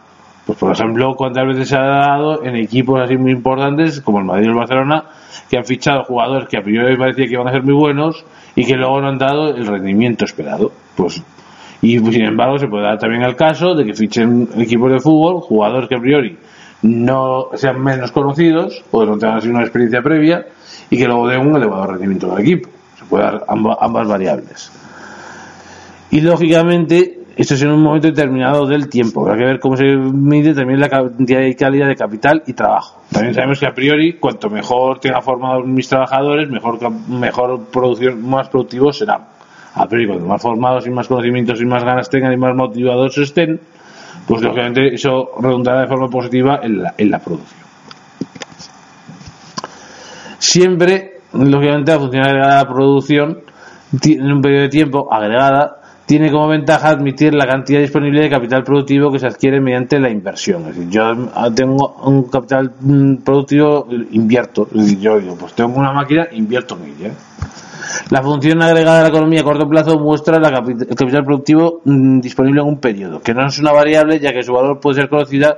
Pues 0.46 0.60
por 0.60 0.72
ejemplo, 0.72 1.16
cuántas 1.16 1.48
veces 1.48 1.70
se 1.70 1.76
ha 1.76 1.82
dado 1.82 2.44
en 2.44 2.56
equipos 2.56 3.02
así 3.02 3.18
muy 3.18 3.32
importantes 3.32 4.02
como 4.02 4.20
el 4.20 4.26
Madrid 4.26 4.46
y 4.46 4.50
el 4.50 4.56
Barcelona 4.56 5.06
que 5.50 5.58
han 5.58 5.66
fichado 5.66 6.04
jugadores 6.04 6.48
que 6.48 6.58
a 6.58 6.62
priori 6.62 6.96
parecía 6.98 7.26
que 7.26 7.34
iban 7.34 7.48
a 7.48 7.52
ser 7.52 7.64
muy 7.64 7.74
buenos 7.74 8.24
y 8.56 8.66
que 8.66 8.76
luego 8.76 9.02
no 9.02 9.10
han 9.10 9.18
dado 9.18 9.50
el 9.50 9.66
rendimiento 9.66 10.26
esperado. 10.26 10.72
Pues 10.96 11.24
y 11.82 12.00
sin 12.00 12.24
embargo 12.24 12.58
se 12.58 12.68
puede 12.68 12.84
dar 12.84 12.98
también 12.98 13.24
el 13.24 13.36
caso 13.36 13.76
de 13.76 13.86
que 13.86 13.94
fichen 13.94 14.50
equipos 14.58 14.92
de 14.92 15.00
fútbol 15.00 15.42
jugadores 15.42 15.90
que 15.90 15.96
a 15.96 16.00
priori 16.00 16.38
no 16.84 17.50
sean 17.56 17.82
menos 17.84 18.12
conocidos 18.12 18.84
o 18.92 19.06
no 19.06 19.18
tengan 19.18 19.38
así 19.38 19.50
una 19.50 19.62
experiencia 19.62 20.02
previa 20.02 20.46
y 20.90 20.98
que 20.98 21.06
luego 21.06 21.28
den 21.28 21.42
un 21.42 21.56
elevado 21.56 21.88
rendimiento 21.88 22.28
del 22.30 22.40
equipo 22.40 22.70
puede 23.10 23.24
dar 23.24 23.46
ambas, 23.48 24.08
variables. 24.08 24.72
Y 26.12 26.22
lógicamente, 26.22 27.15
esto 27.36 27.56
es 27.56 27.62
en 27.64 27.72
un 27.72 27.82
momento 27.82 28.08
determinado 28.08 28.66
del 28.66 28.88
tiempo. 28.88 29.22
Habrá 29.22 29.38
que 29.38 29.44
ver 29.44 29.60
cómo 29.60 29.76
se 29.76 29.84
mide 29.84 30.54
también 30.54 30.80
la 30.80 30.88
cantidad 30.88 31.42
y 31.42 31.54
calidad 31.56 31.88
de 31.88 31.96
capital 31.96 32.44
y 32.48 32.54
trabajo. 32.54 33.02
También 33.12 33.34
sabemos 33.34 33.60
que 33.60 33.68
a 33.68 33.74
priori, 33.74 34.14
cuanto 34.14 34.50
mejor 34.50 35.00
tenga 35.00 35.22
formados 35.22 35.66
mis 35.68 35.88
trabajadores, 35.90 36.50
mejor, 36.50 36.80
mejor 37.10 37.66
producción, 37.66 38.26
más 38.28 38.48
productivos 38.48 38.98
serán. 38.98 39.22
A 39.74 39.86
priori, 39.86 40.08
cuanto 40.08 40.26
más 40.26 40.42
formados 40.42 40.88
y 40.88 40.90
más 40.92 41.08
conocimientos 41.08 41.62
y 41.62 41.66
más 41.66 41.84
ganas 41.84 42.10
tengan 42.10 42.32
y 42.32 42.38
más 42.38 42.56
motivados 42.56 43.18
estén, 43.18 43.60
pues 44.26 44.42
lógicamente 44.42 44.94
eso 44.94 45.32
redundará 45.42 45.82
de 45.82 45.88
forma 45.88 46.08
positiva 46.08 46.62
en 46.64 46.84
la, 46.84 46.94
en 46.98 47.12
la 47.12 47.20
producción. 47.20 47.60
Siempre 50.40 51.20
lógicamente 51.34 51.92
la 51.92 52.00
función 52.00 52.24
agregada 52.24 52.60
a 52.60 52.64
la 52.64 52.70
producción 52.70 53.40
en 54.04 54.32
un 54.32 54.42
periodo 54.42 54.62
de 54.62 54.70
tiempo 54.70 55.14
agregada 55.14 55.82
tiene 56.06 56.32
como 56.32 56.48
ventaja 56.48 56.90
admitir 56.90 57.34
la 57.34 57.48
cantidad 57.48 57.80
disponible 57.80 58.22
de 58.22 58.30
capital 58.30 58.64
productivo 58.64 59.12
que 59.12 59.20
se 59.20 59.28
adquiere 59.28 59.60
mediante 59.60 60.00
la 60.00 60.10
inversión. 60.10 60.68
Es 60.68 60.76
decir, 60.76 60.90
yo 60.90 61.14
tengo 61.56 61.96
un 62.04 62.24
capital 62.24 62.74
mm, 62.80 63.16
productivo, 63.18 63.88
invierto. 64.12 64.68
Es 64.74 64.82
decir, 64.82 65.00
yo 65.00 65.20
digo, 65.20 65.36
pues 65.36 65.54
tengo 65.54 65.80
una 65.80 65.92
máquina, 65.92 66.28
invierto 66.32 66.78
en 66.82 66.94
ella. 66.94 67.14
La 68.10 68.22
función 68.22 68.62
agregada 68.62 68.98
de 68.98 69.04
la 69.04 69.10
economía 69.10 69.42
a 69.42 69.44
corto 69.44 69.68
plazo 69.68 70.00
muestra 70.00 70.38
el 70.38 70.44
capital 70.96 71.24
productivo 71.24 71.82
mm, 71.84 72.20
disponible 72.20 72.62
en 72.62 72.68
un 72.68 72.78
periodo, 72.78 73.22
que 73.22 73.34
no 73.34 73.48
es 73.48 73.58
una 73.60 73.72
variable 73.72 74.20
ya 74.20 74.32
que 74.32 74.44
su 74.44 74.54
valor 74.54 74.80
puede 74.80 75.02
ser 75.02 75.10
conocida 75.10 75.58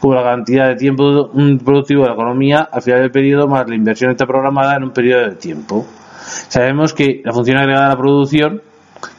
como 0.00 0.14
la 0.14 0.22
cantidad 0.22 0.68
de 0.68 0.76
tiempo 0.76 1.30
mm, 1.32 1.58
productivo 1.58 2.02
de 2.02 2.08
la 2.08 2.14
economía 2.14 2.68
al 2.70 2.82
final 2.82 3.00
del 3.00 3.10
periodo 3.10 3.48
más 3.48 3.66
la 3.68 3.74
inversión 3.74 4.10
está 4.10 4.26
programada 4.26 4.76
en 4.76 4.84
un 4.84 4.90
periodo 4.90 5.28
de 5.28 5.36
tiempo. 5.36 5.86
Sabemos 6.48 6.92
que 6.92 7.22
la 7.24 7.32
función 7.32 7.56
agregada 7.56 7.86
a 7.86 7.90
la 7.90 7.96
producción, 7.96 8.60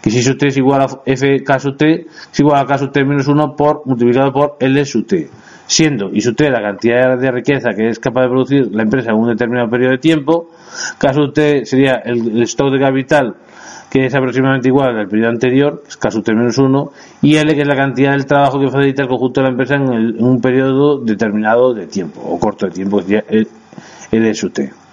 si 0.10 0.22
sub 0.22 0.38
t 0.38 0.48
es 0.48 0.58
igual 0.58 0.82
a 0.82 0.88
f 1.06 1.44
k 1.44 1.60
sub 1.60 1.78
t, 1.78 2.06
es 2.32 2.40
igual 2.40 2.62
a 2.62 2.66
k 2.66 2.78
sub 2.78 2.92
t 2.92 3.04
menos 3.04 3.28
1 3.28 3.56
por, 3.56 3.82
multiplicado 3.86 4.32
por 4.32 4.58
L 4.60 4.86
sub 4.86 5.06
t 5.06 5.30
siendo 5.68 6.10
y 6.12 6.22
sub 6.22 6.36
t 6.36 6.50
la 6.50 6.62
cantidad 6.62 7.18
de 7.18 7.32
riqueza 7.32 7.72
que 7.76 7.90
es 7.90 8.00
capaz 8.00 8.24
de 8.24 8.30
producir 8.30 8.70
la 8.72 8.84
empresa 8.84 9.12
en 9.12 9.18
un 9.18 9.30
determinado 9.30 9.70
periodo 9.70 9.92
de 9.92 9.98
tiempo, 10.00 10.50
K 10.98 11.12
t 11.34 11.66
sería 11.66 11.96
el, 12.04 12.42
stock 12.44 12.72
de 12.72 12.80
capital 12.80 13.36
que 13.90 14.06
es 14.06 14.16
aproximadamente 14.16 14.68
igual 14.68 14.98
al 14.98 15.08
periodo 15.08 15.30
anterior, 15.30 15.84
es 15.88 15.98
K 15.98 16.10
sub 16.10 16.24
t 16.24 16.34
menos 16.34 16.58
1, 16.58 16.92
y 17.22 17.36
L 17.36 17.54
que 17.54 17.62
es 17.62 17.68
la 17.68 17.76
cantidad 17.76 18.12
del 18.12 18.26
trabajo 18.26 18.60
que 18.60 18.70
facilita 18.70 19.04
el 19.04 19.10
conjunto 19.10 19.42
de 19.42 19.46
la 19.46 19.52
empresa 19.52 19.76
en, 19.76 20.24
un 20.24 20.42
periodo 20.42 21.00
determinado 21.00 21.74
de 21.74 21.88
tiempo, 21.88 22.22
o 22.22 22.40
corto 22.40 22.66
de 22.66 22.72
tiempo, 22.72 22.98
que 22.98 23.04
sería 23.04 23.24
L 24.12 24.34
sub 24.34 24.52
t. 24.52 24.87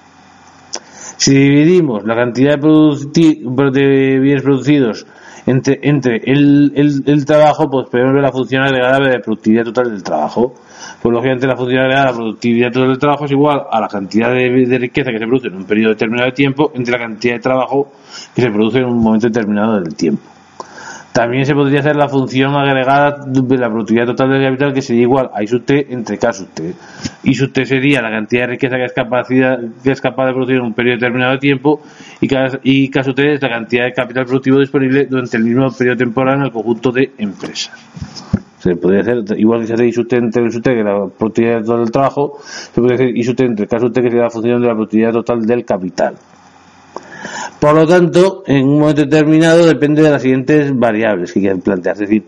Si 1.17 1.33
dividimos 1.33 2.05
la 2.05 2.15
cantidad 2.15 2.59
de, 2.59 4.19
bienes 4.21 4.43
producidos 4.43 5.07
entre, 5.47 5.79
entre 5.83 6.23
el, 6.25 7.25
trabajo, 7.27 7.71
pues 7.71 7.89
podemos 7.89 8.15
ver 8.15 8.23
la 8.23 8.33
función 8.33 8.63
agregada 8.63 8.99
de 8.99 9.21
productividad 9.21 9.65
total 9.65 9.91
del 9.91 10.03
trabajo. 10.03 10.55
Pues 11.01 11.13
lógicamente 11.13 11.47
la 11.47 11.57
función 11.57 11.81
agregada 11.81 12.07
de 12.07 12.11
la 12.13 12.17
productividad 12.17 12.73
total 12.73 12.89
del 12.89 12.99
trabajo 12.99 13.25
es 13.27 13.31
igual 13.31 13.63
a 13.71 13.81
la 13.81 13.89
cantidad 13.89 14.31
de, 14.31 14.67
de, 14.67 14.79
riqueza 14.79 15.11
que 15.11 15.19
se 15.19 15.27
produce 15.27 15.49
en 15.49 15.57
un 15.57 15.65
periodo 15.65 15.91
determinado 15.91 16.27
de 16.27 16.33
tiempo 16.33 16.73
entre 16.75 16.93
la 16.93 16.99
cantidad 16.99 17.35
de 17.35 17.41
trabajo 17.41 17.93
que 18.35 18.43
se 18.43 18.51
produce 18.51 18.79
en 18.79 18.87
un 18.87 18.99
momento 18.99 19.29
determinado 19.29 19.81
del 19.81 19.95
tiempo. 19.95 20.34
También 21.15 21.47
se 21.47 21.55
podría 21.55 21.79
hacer 21.79 21.95
la 21.95 22.09
función 22.09 22.57
agregada 22.57 23.25
de 23.25 23.57
la 23.57 23.69
productividad 23.69 24.07
total 24.07 24.31
del 24.31 24.47
capital 24.47 24.75
que 24.75 24.83
sería 24.83 25.03
igual 25.03 25.31
a 25.33 25.45
I 25.45 25.47
sub 25.47 25.65
T 25.65 25.87
entre 25.91 26.19
K 26.19 26.33
sub 26.33 26.49
T. 26.49 26.75
I 27.23 27.35
sub 27.35 27.53
T 27.53 27.65
sería 27.67 28.03
la 28.03 28.11
cantidad 28.11 28.43
de 28.43 28.47
riqueza 28.49 28.75
que 28.75 28.87
es, 28.87 28.93
capaz 30.01 30.27
de 30.27 30.33
producir 30.33 30.57
en 30.57 30.63
un 30.63 30.75
periodo 30.75 30.97
determinado 30.97 31.35
de 31.35 31.39
tiempo 31.39 31.81
y 32.21 32.27
K, 32.27 32.59
y 32.65 32.89
K 32.89 33.05
sub 33.05 33.15
T 33.15 33.35
es 33.35 33.41
la 33.41 33.49
cantidad 33.49 33.85
de 33.85 33.93
capital 33.93 34.25
productivo 34.25 34.59
disponible 34.59 35.07
durante 35.07 35.37
el 35.37 35.45
mismo 35.45 35.71
periodo 35.71 35.99
temporal 35.99 36.39
en 36.39 36.43
el 36.47 36.51
conjunto 36.51 36.91
de 36.91 37.13
empresas. 37.17 37.71
Se 38.59 38.75
podría 38.75 39.03
hacer, 39.03 39.39
igual 39.39 39.61
que 39.61 39.67
se 39.69 39.75
hace 39.75 39.87
I 39.87 39.93
sub 39.93 40.09
T 40.09 40.17
entre 40.17 40.45
I 40.45 40.51
sub 40.51 40.63
T, 40.63 40.71
que 40.73 40.81
es 40.81 40.85
la 40.85 41.07
productividad 41.17 41.61
total 41.61 41.79
del 41.79 41.93
trabajo, 41.93 42.39
se 42.43 42.81
podría 42.81 42.97
hacer 42.97 43.17
I 43.17 43.23
sub 43.23 43.37
T 43.37 43.45
entre 43.45 43.69
K 43.69 43.79
sub 43.79 43.93
T, 43.93 44.03
que 44.03 44.09
sería 44.09 44.25
la 44.25 44.31
función 44.31 44.61
de 44.61 44.67
la 44.67 44.75
productividad 44.75 45.13
total 45.13 45.47
del 45.47 45.65
capital. 45.65 46.17
Por 47.61 47.75
lo 47.75 47.87
tanto, 47.87 48.43
en 48.47 48.69
un 48.69 48.81
momento 48.81 49.03
determinado 49.03 49.67
depende 49.67 50.03
de 50.03 50.11
las 50.11 50.23
siguientes 50.23 50.77
variables 50.77 51.33
que 51.33 51.41
quieren 51.41 51.61
plantear. 51.61 51.95
Es 51.95 52.01
decir, 52.01 52.25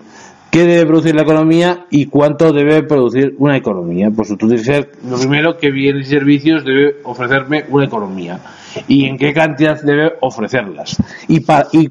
qué 0.50 0.64
debe 0.64 0.86
producir 0.86 1.14
la 1.14 1.22
economía 1.22 1.86
y 1.90 2.06
cuánto 2.06 2.52
debe 2.52 2.82
producir 2.82 3.34
una 3.38 3.56
economía. 3.56 4.10
Tienes 4.10 4.60
que 4.62 4.64
ser 4.64 4.92
lo 5.08 5.18
primero, 5.18 5.58
qué 5.58 5.70
bienes 5.70 6.06
y 6.06 6.10
servicios 6.10 6.64
debe 6.64 6.96
ofrecerme 7.04 7.64
una 7.68 7.84
economía 7.84 8.40
y 8.88 9.04
en 9.04 9.18
qué 9.18 9.32
cantidad 9.32 9.80
debe 9.82 10.12
ofrecerlas 10.20 10.96
y, 11.28 11.38
y, 11.72 11.90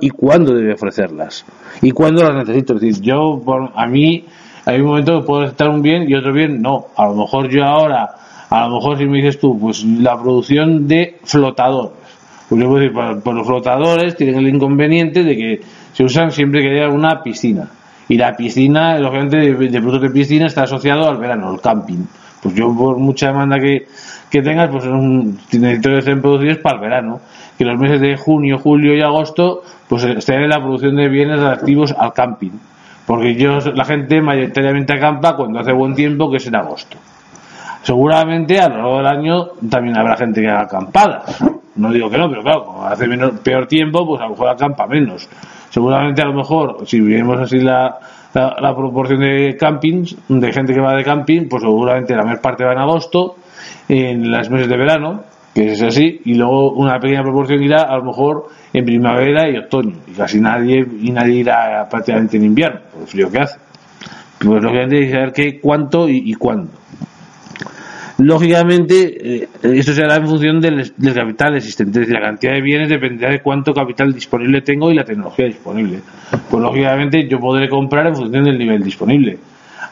y 0.00 0.10
cuándo 0.10 0.54
debe 0.54 0.74
ofrecerlas 0.74 1.44
y 1.82 1.90
cuándo 1.90 2.22
las 2.22 2.34
necesito. 2.34 2.74
Es 2.74 2.80
decir, 2.82 3.02
yo, 3.02 3.42
por, 3.44 3.72
a 3.74 3.86
mí, 3.86 4.24
hay 4.64 4.80
un 4.80 4.86
momento 4.86 5.20
que 5.20 5.26
puedo 5.26 5.40
necesitar 5.42 5.68
un 5.70 5.82
bien 5.82 6.08
y 6.08 6.14
otro 6.14 6.32
bien 6.32 6.62
no. 6.62 6.86
A 6.96 7.06
lo 7.06 7.14
mejor 7.14 7.48
yo 7.48 7.64
ahora, 7.64 8.14
a 8.48 8.68
lo 8.68 8.76
mejor 8.76 8.98
si 8.98 9.06
me 9.06 9.18
dices 9.18 9.38
tú, 9.38 9.58
pues 9.58 9.84
la 9.84 10.20
producción 10.20 10.86
de 10.86 11.18
flotador 11.24 12.03
pues 12.48 12.60
yo 12.60 12.68
puedo 12.68 12.80
decir, 12.80 12.94
para, 12.94 13.14
los 13.14 13.46
flotadores 13.46 14.16
tienen 14.16 14.36
el 14.36 14.48
inconveniente 14.48 15.22
de 15.22 15.36
que 15.36 15.60
se 15.92 16.04
usan 16.04 16.30
siempre 16.30 16.60
que 16.62 16.70
haya 16.70 16.88
una 16.88 17.22
piscina. 17.22 17.68
Y 18.08 18.18
la 18.18 18.36
piscina, 18.36 18.98
lógicamente, 18.98 19.38
de, 19.38 19.54
de 19.54 19.80
productos 19.80 20.02
de 20.02 20.10
piscina 20.10 20.46
está 20.46 20.64
asociado 20.64 21.08
al 21.08 21.16
verano, 21.16 21.48
al 21.48 21.60
camping. 21.60 22.04
Pues 22.42 22.54
yo, 22.54 22.76
por 22.76 22.98
mucha 22.98 23.28
demanda 23.28 23.58
que, 23.58 23.86
que 24.30 24.42
tengas, 24.42 24.68
pues 24.68 24.84
un, 24.84 25.38
necesito 25.52 25.88
que 25.88 25.98
estén 25.98 26.20
producidos 26.20 26.58
para 26.58 26.76
el 26.76 26.82
verano. 26.82 27.20
Que 27.56 27.64
los 27.64 27.80
meses 27.80 28.00
de 28.00 28.16
junio, 28.16 28.58
julio 28.58 28.94
y 28.94 29.00
agosto, 29.00 29.62
pues 29.88 30.04
esté 30.04 30.34
en 30.34 30.50
la 30.50 30.58
producción 30.58 30.96
de 30.96 31.08
bienes 31.08 31.38
relativos 31.38 31.94
al 31.96 32.12
camping. 32.12 32.50
Porque 33.06 33.34
yo, 33.34 33.58
la 33.60 33.84
gente 33.84 34.20
mayoritariamente 34.20 34.92
acampa 34.92 35.36
cuando 35.36 35.60
hace 35.60 35.72
buen 35.72 35.94
tiempo, 35.94 36.30
que 36.30 36.36
es 36.36 36.46
en 36.46 36.56
agosto. 36.56 36.98
Seguramente 37.84 38.58
a 38.60 38.68
lo 38.68 38.76
largo 38.76 38.96
del 38.96 39.06
año 39.06 39.46
también 39.70 39.96
habrá 39.96 40.16
gente 40.16 40.40
que 40.40 40.48
haga 40.48 40.62
acampadas 40.62 41.40
no 41.76 41.92
digo 41.92 42.08
que 42.08 42.18
no, 42.18 42.28
pero 42.28 42.42
claro, 42.42 42.64
como 42.64 42.84
hace 42.84 43.06
peor 43.42 43.66
tiempo, 43.66 44.06
pues 44.06 44.20
a 44.20 44.24
lo 44.24 44.30
mejor 44.30 44.48
acampa 44.48 44.86
menos. 44.86 45.28
Seguramente 45.70 46.22
a 46.22 46.26
lo 46.26 46.34
mejor, 46.34 46.86
si 46.86 47.00
vemos 47.00 47.40
así 47.40 47.58
la, 47.58 47.98
la, 48.32 48.76
proporción 48.76 49.20
de 49.20 49.56
campings, 49.58 50.16
de 50.28 50.52
gente 50.52 50.72
que 50.72 50.80
va 50.80 50.94
de 50.94 51.02
camping, 51.02 51.48
pues 51.48 51.62
seguramente 51.62 52.14
la 52.14 52.22
mayor 52.22 52.40
parte 52.40 52.64
va 52.64 52.72
en 52.72 52.78
agosto, 52.78 53.36
en 53.88 54.30
las 54.30 54.48
meses 54.50 54.68
de 54.68 54.76
verano, 54.76 55.24
que 55.52 55.72
es 55.72 55.82
así, 55.82 56.20
y 56.24 56.34
luego 56.34 56.72
una 56.74 57.00
pequeña 57.00 57.22
proporción 57.22 57.62
irá 57.62 57.82
a 57.82 57.96
lo 57.96 58.04
mejor 58.04 58.46
en 58.72 58.84
primavera 58.84 59.48
y 59.48 59.56
otoño, 59.56 59.96
y 60.06 60.12
casi 60.12 60.40
nadie, 60.40 60.86
y 61.00 61.10
nadie 61.10 61.40
irá 61.40 61.88
prácticamente 61.90 62.36
en 62.36 62.44
invierno, 62.44 62.80
por 62.92 63.02
el 63.02 63.08
frío 63.08 63.30
que 63.30 63.38
hace. 63.40 63.58
Pues 64.38 64.62
lógicamente 64.62 64.96
hay 64.96 65.06
que 65.06 65.12
saber 65.12 65.32
qué, 65.32 65.60
cuánto 65.60 66.08
y 66.08 66.34
cuándo. 66.34 66.83
Lógicamente, 68.18 69.42
eh, 69.42 69.48
esto 69.62 69.92
se 69.92 70.04
hará 70.04 70.16
en 70.16 70.26
función 70.26 70.60
del, 70.60 70.92
capital 71.14 71.56
existente, 71.56 72.02
es 72.02 72.08
la 72.08 72.20
cantidad 72.20 72.52
de 72.52 72.60
bienes 72.60 72.88
dependerá 72.88 73.32
de 73.32 73.42
cuánto 73.42 73.74
capital 73.74 74.12
disponible 74.12 74.60
tengo 74.60 74.90
y 74.90 74.94
la 74.94 75.04
tecnología 75.04 75.46
disponible. 75.46 76.00
Pues 76.48 76.62
lógicamente 76.62 77.26
yo 77.28 77.40
podré 77.40 77.68
comprar 77.68 78.06
en 78.06 78.14
función 78.14 78.44
del 78.44 78.56
nivel 78.56 78.84
disponible. 78.84 79.38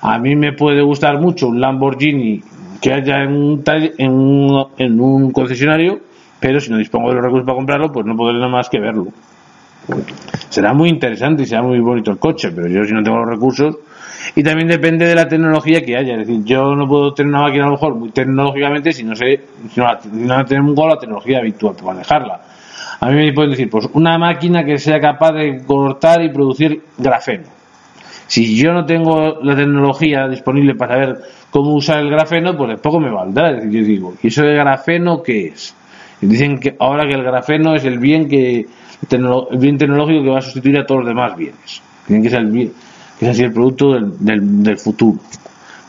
A 0.03 0.19
mí 0.19 0.37
me 0.37 0.53
puede 0.53 0.83
gustar 0.83 1.21
mucho 1.21 1.49
un 1.49 1.61
Lamborghini 1.61 2.41
que 2.81 2.93
haya 2.93 3.23
en 3.23 3.33
un, 3.33 3.65
en 3.67 4.11
un, 4.13 4.67
en 4.79 5.01
un 5.01 5.33
concesionario, 5.33 6.01
pero 6.39 6.61
si 6.61 6.71
no 6.71 6.79
dispongo 6.79 7.09
de 7.09 7.17
los 7.17 7.25
recursos 7.25 7.47
para 7.47 7.57
comprarlo, 7.57 7.93
pues 7.93 8.07
no 8.07 8.17
podré 8.17 8.35
nada 8.35 8.49
más 8.49 8.69
que 8.69 8.79
verlo. 8.79 9.09
Será 10.49 10.75
muy 10.75 10.89
interesante 10.89 11.43
y 11.43 11.47
será 11.47 11.63
muy 11.63 11.81
bonito 11.81 12.11
el 12.11 12.19
coche, 12.19 12.51
pero 12.53 12.69
yo 12.69 12.85
si 12.85 12.93
no 12.93 13.03
tengo 13.03 13.19
los 13.19 13.29
recursos, 13.29 13.79
y 14.35 14.43
también 14.43 14.69
depende 14.69 15.07
de 15.07 15.15
la 15.15 15.29
tecnología 15.29 15.83
que 15.83 15.97
haya. 15.97 16.15
Es 16.15 16.27
decir, 16.27 16.45
yo 16.45 16.75
no 16.75 16.87
puedo 16.87 17.13
tener 17.13 17.31
una 17.31 17.43
máquina 17.43 17.65
a 17.65 17.67
lo 17.67 17.73
mejor 17.73 17.95
muy 17.95 18.11
tecnológicamente 18.11 18.93
si 18.93 19.03
no 19.05 19.15
sé, 19.15 19.41
si 19.73 19.81
no, 19.81 19.87
no 20.13 20.45
tengo 20.45 20.89
la 20.89 20.99
tecnología 20.99 21.39
habitual 21.39 21.75
para 21.75 21.95
manejarla. 21.95 22.41
A 23.01 23.11
mí 23.11 23.17
me 23.17 23.33
pueden 23.33 23.51
decir, 23.51 23.69
pues 23.69 23.89
una 23.95 24.17
máquina 24.17 24.65
que 24.65 24.79
sea 24.79 25.01
capaz 25.01 25.33
de 25.33 25.65
cortar 25.65 26.23
y 26.23 26.31
producir 26.31 26.83
grafeno. 26.99 27.45
Si 28.27 28.57
yo 28.57 28.73
no 28.73 28.87
tengo 28.87 29.41
la 29.43 29.57
tecnología 29.57 30.29
disponible 30.29 30.75
para 30.75 30.95
saber 30.95 31.23
cómo 31.51 31.75
usar 31.75 31.99
el 31.99 32.11
grafeno, 32.11 32.57
pues 32.57 32.81
poco 32.81 33.01
me 33.01 33.11
valdrá. 33.11 33.51
Es 33.51 33.57
decir, 33.57 33.81
yo 33.81 33.87
digo, 33.87 34.15
¿y 34.23 34.29
eso 34.29 34.43
de 34.43 34.55
grafeno 34.55 35.23
qué 35.23 35.49
es? 35.49 35.75
Dicen 36.21 36.59
que 36.59 36.77
ahora 36.79 37.07
que 37.07 37.15
el 37.15 37.25
grafeno 37.25 37.75
es 37.75 37.85
el 37.85 37.99
bien 37.99 38.29
que 38.29 38.67
bien 39.59 39.79
tecnológico 39.79 40.23
que 40.23 40.31
va 40.31 40.39
a 40.39 40.43
sustituir 40.43 40.79
a 40.79 40.87
todos 40.87 41.01
los 41.01 41.09
demás 41.09 41.37
bienes. 41.37 41.83
Tienen 42.07 42.23
que 42.23 42.31
ser 42.31 42.41
el 42.41 42.73
que 43.19 43.31
el 43.31 43.53
producto 43.53 43.93
del, 43.93 44.13
del, 44.19 44.63
del 44.63 44.79
futuro. 44.79 45.21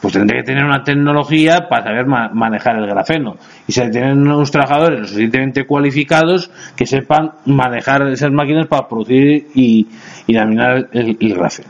Pues 0.01 0.13
tendré 0.13 0.39
que 0.39 0.43
tener 0.43 0.65
una 0.65 0.83
tecnología 0.83 1.67
para 1.69 1.85
saber 1.85 2.05
ma 2.05 2.29
manejar 2.33 2.75
el 2.75 2.85
grafeno. 2.85 3.37
Y 3.67 3.71
se 3.71 3.89
tener 3.89 4.13
unos 4.13 4.51
trabajadores 4.51 4.99
lo 4.99 5.07
suficientemente 5.07 5.65
cualificados 5.65 6.51
que 6.75 6.85
sepan 6.85 7.31
manejar 7.45 8.05
esas 8.09 8.31
máquinas 8.31 8.67
para 8.67 8.87
producir 8.87 9.47
y, 9.55 9.87
y 10.27 10.33
laminar 10.33 10.89
el, 10.91 11.17
el 11.19 11.33
grafeno. 11.33 11.69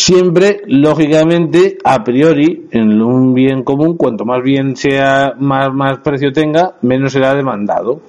Siempre, 0.00 0.62
lógicamente, 0.66 1.76
a 1.84 2.02
priori, 2.02 2.68
en 2.70 3.00
un 3.02 3.34
bien 3.34 3.62
común, 3.62 3.96
cuanto 3.96 4.24
más 4.24 4.42
bien 4.42 4.74
sea, 4.76 5.34
más, 5.38 5.72
más 5.72 5.98
precio 5.98 6.32
tenga, 6.32 6.72
menos 6.82 7.12
será 7.12 7.34
demandado. 7.34 8.00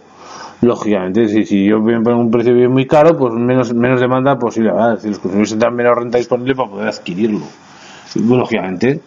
Lógicamente, 0.61 1.27
si, 1.27 1.45
si 1.45 1.67
yo 1.67 1.79
pongo 1.79 2.19
un 2.19 2.31
precio 2.31 2.53
bien 2.53 2.71
muy 2.71 2.85
caro, 2.85 3.17
pues 3.17 3.33
menos, 3.33 3.73
menos 3.73 3.99
demanda 3.99 4.37
posible. 4.37 4.71
¿verdad? 4.71 4.99
Si 4.99 5.09
los 5.09 5.19
consumidores 5.19 5.49
tendrán 5.51 5.75
menos 5.75 5.95
renta 5.95 6.17
disponible 6.17 6.55
para 6.55 6.69
poder 6.69 6.87
adquirirlo. 6.87 7.45
Lógicamente. 8.15 9.01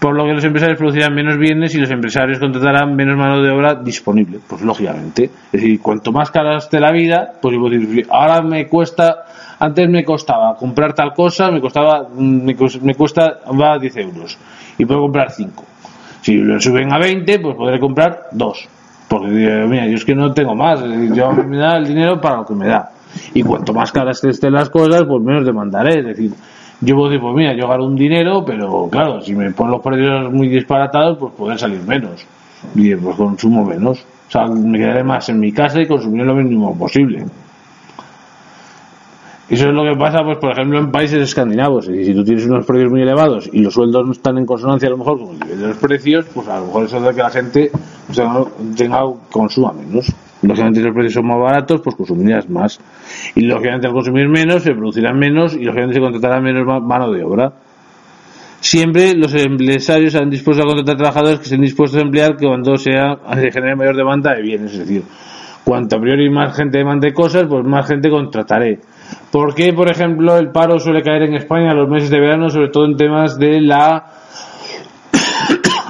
Por 0.00 0.16
lo 0.16 0.24
que 0.24 0.32
los 0.32 0.44
empresarios 0.44 0.78
producirán 0.78 1.14
menos 1.14 1.36
bienes 1.36 1.74
y 1.74 1.78
los 1.78 1.90
empresarios 1.90 2.38
contratarán 2.38 2.96
menos 2.96 3.16
mano 3.18 3.42
de 3.42 3.50
obra 3.50 3.74
disponible. 3.74 4.40
Pues 4.46 4.62
lógicamente. 4.62 5.24
Es 5.24 5.52
decir, 5.52 5.80
cuanto 5.80 6.10
más 6.10 6.30
cara 6.30 6.56
esté 6.56 6.80
la 6.80 6.90
vida, 6.90 7.34
pues 7.40 7.54
ahora 8.08 8.42
me 8.42 8.66
cuesta 8.66 9.26
antes 9.60 9.88
me 9.88 10.04
costaba 10.04 10.56
comprar 10.56 10.94
tal 10.94 11.12
cosa, 11.12 11.50
me 11.50 11.60
costaba, 11.60 12.08
me, 12.16 12.56
me 12.82 12.94
cuesta, 12.94 13.40
va 13.60 13.74
a 13.74 13.78
10 13.78 13.96
euros. 13.98 14.38
Y 14.78 14.86
puedo 14.86 15.02
comprar 15.02 15.30
5. 15.30 15.64
Si 16.22 16.36
lo 16.36 16.58
suben 16.58 16.92
a 16.92 16.98
20, 16.98 17.38
pues 17.40 17.56
podré 17.56 17.78
comprar 17.78 18.28
2. 18.32 18.68
Porque, 19.08 19.28
mira, 19.28 19.86
yo 19.86 19.96
es 19.96 20.04
que 20.04 20.14
no 20.14 20.32
tengo 20.32 20.54
más. 20.54 20.80
Yo 21.14 21.32
me 21.32 21.58
da 21.58 21.76
el 21.76 21.86
dinero 21.86 22.20
para 22.20 22.38
lo 22.38 22.46
que 22.46 22.54
me 22.54 22.68
da. 22.68 22.90
Y 23.34 23.42
cuanto 23.42 23.74
más 23.74 23.92
caras 23.92 24.22
estén 24.24 24.52
las 24.54 24.70
cosas, 24.70 25.02
pues 25.04 25.22
menos 25.22 25.44
demandaré. 25.44 25.98
Es 25.98 26.06
decir, 26.06 26.32
yo 26.80 26.94
puedo 26.94 27.10
decir, 27.10 27.20
pues 27.20 27.34
mira, 27.36 27.54
yo 27.54 27.68
gano 27.68 27.84
un 27.84 27.96
dinero, 27.96 28.42
pero 28.44 28.88
claro, 28.90 29.20
si 29.20 29.34
me 29.34 29.50
ponen 29.50 29.72
los 29.72 29.82
precios 29.82 30.32
muy 30.32 30.48
disparatados, 30.48 31.18
pues 31.18 31.34
pueden 31.36 31.58
salir 31.58 31.82
menos. 31.82 32.24
Y 32.74 32.94
pues 32.94 33.16
consumo 33.16 33.64
menos. 33.64 34.00
O 34.28 34.30
sea, 34.30 34.46
me 34.46 34.78
quedaré 34.78 35.04
más 35.04 35.28
en 35.28 35.40
mi 35.40 35.52
casa 35.52 35.82
y 35.82 35.86
consumir 35.86 36.24
lo 36.24 36.34
mínimo 36.34 36.78
posible. 36.78 37.26
Eso 39.50 39.66
es 39.66 39.74
lo 39.74 39.82
que 39.82 39.98
pasa, 39.98 40.22
pues, 40.22 40.38
por 40.38 40.52
ejemplo, 40.52 40.78
en 40.78 40.92
países 40.92 41.20
escandinavos. 41.20 41.88
Y 41.88 42.04
si 42.04 42.14
tú 42.14 42.22
tienes 42.22 42.46
unos 42.46 42.64
precios 42.64 42.88
muy 42.88 43.02
elevados 43.02 43.50
y 43.52 43.62
los 43.62 43.74
sueldos 43.74 44.06
no 44.06 44.12
están 44.12 44.38
en 44.38 44.46
consonancia 44.46 44.86
a 44.86 44.92
lo 44.92 44.98
mejor 44.98 45.18
con 45.18 45.30
el 45.30 45.40
nivel 45.40 45.60
de 45.60 45.66
los 45.68 45.76
precios, 45.76 46.26
pues 46.32 46.46
a 46.46 46.60
lo 46.60 46.66
mejor 46.66 46.84
eso 46.84 46.98
hace 46.98 47.16
que 47.16 47.22
la 47.22 47.30
gente 47.30 47.70
o 48.08 48.14
sea, 48.14 48.32
tenga, 48.76 49.02
consuma 49.28 49.72
menos. 49.72 50.06
Lógicamente, 50.42 50.78
si 50.78 50.86
los 50.86 50.94
precios 50.94 51.14
son 51.14 51.26
más 51.26 51.38
baratos, 51.38 51.80
pues 51.82 51.96
consumirás 51.96 52.48
más. 52.48 52.78
Y 53.34 53.40
lógicamente, 53.40 53.88
al 53.88 53.92
consumir 53.92 54.28
menos, 54.28 54.62
se 54.62 54.72
producirán 54.72 55.18
menos 55.18 55.54
y 55.54 55.64
lógicamente 55.64 55.94
se 55.94 56.00
contratará 56.00 56.40
menos 56.40 56.64
mano 56.84 57.10
de 57.10 57.24
obra. 57.24 57.52
Siempre 58.60 59.14
los 59.14 59.34
empresarios 59.34 60.14
han 60.14 60.30
dispuesto 60.30 60.62
a 60.62 60.66
contratar 60.66 60.96
trabajadores 60.96 61.38
que 61.38 61.44
estén 61.44 61.62
dispuestos 61.62 61.98
a 61.98 62.04
emplear 62.04 62.36
que 62.36 62.46
cuando 62.46 62.76
sea, 62.76 63.18
se 63.34 63.50
genere 63.50 63.74
mayor 63.74 63.96
demanda 63.96 64.32
de 64.32 64.42
bienes. 64.42 64.74
Es 64.74 64.78
decir, 64.78 65.02
cuanto 65.64 65.96
a 65.96 66.00
priori 66.00 66.30
más 66.30 66.56
gente 66.56 66.78
demande 66.78 67.12
cosas, 67.12 67.46
pues 67.48 67.64
más 67.64 67.88
gente 67.88 68.08
contrataré 68.08 68.78
¿Por 69.30 69.54
qué, 69.54 69.72
por 69.72 69.90
ejemplo, 69.90 70.36
el 70.36 70.50
paro 70.50 70.78
suele 70.78 71.02
caer 71.02 71.22
en 71.22 71.34
España 71.34 71.70
en 71.70 71.76
los 71.76 71.88
meses 71.88 72.10
de 72.10 72.20
verano, 72.20 72.50
sobre 72.50 72.68
todo 72.68 72.84
en 72.84 72.96
temas 72.96 73.38
de 73.38 73.60
la 73.60 74.04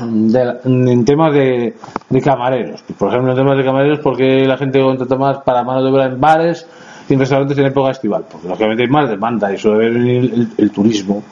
en 0.03 1.05
temas 1.05 1.35
de, 1.35 1.75
de, 2.09 2.21
camareros. 2.23 2.83
Por 2.99 3.09
ejemplo, 3.09 3.33
en 3.33 3.37
temas 3.37 3.57
de 3.59 3.65
camareros, 3.65 3.99
porque 4.01 4.47
la 4.47 4.57
gente 4.57 4.81
contrata 4.81 5.17
más 5.17 5.39
para 5.39 5.63
mano 5.63 5.83
de 5.83 5.91
obra 5.91 6.07
en 6.07 6.21
bares 6.21 6.67
sin 7.07 7.19
restaurantes 7.19 7.59
en 7.59 7.67
época 7.67 7.91
estival, 7.91 8.25
porque 8.31 8.47
lógicamente 8.47 8.85
hay 8.85 8.89
más 8.89 9.11
demanda 9.11 9.53
y 9.53 9.59
suele 9.59 9.91
venir 9.91 10.49
el, 10.57 10.71
turismo. 10.71 11.23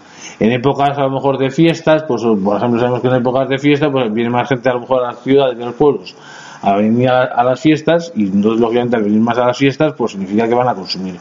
En 0.40 0.51
épocas 0.51 0.98
a 0.98 1.03
lo 1.03 1.11
mejor 1.11 1.38
de 1.38 1.51
fiestas, 1.51 2.03
pues 2.03 2.22
por 2.22 2.57
ejemplo 2.57 2.81
sabemos 2.81 3.01
que 3.01 3.07
en 3.07 3.14
épocas 3.14 3.48
de 3.48 3.59
fiesta 3.59 3.90
pues 3.90 4.12
viene 4.12 4.29
más 4.29 4.48
gente 4.48 4.68
a 4.68 4.74
lo 4.74 4.81
mejor 4.81 5.05
a 5.05 5.12
las 5.12 5.22
ciudades 5.22 5.57
y 5.59 5.62
a 5.62 5.66
los 5.66 5.74
pueblos 5.74 6.16
a 6.62 6.77
venir 6.77 7.09
a, 7.09 7.44
las 7.44 7.61
fiestas 7.61 8.12
y 8.16 8.27
entonces 8.27 8.61
lógicamente 8.61 8.96
al 8.96 9.05
venir 9.05 9.20
más 9.20 9.38
a 9.38 9.46
las 9.46 9.57
fiestas 9.57 9.92
pues 9.96 10.12
significa 10.12 10.48
que 10.48 10.55
van 10.55 10.68
a 10.68 10.74
consumir 10.74 11.16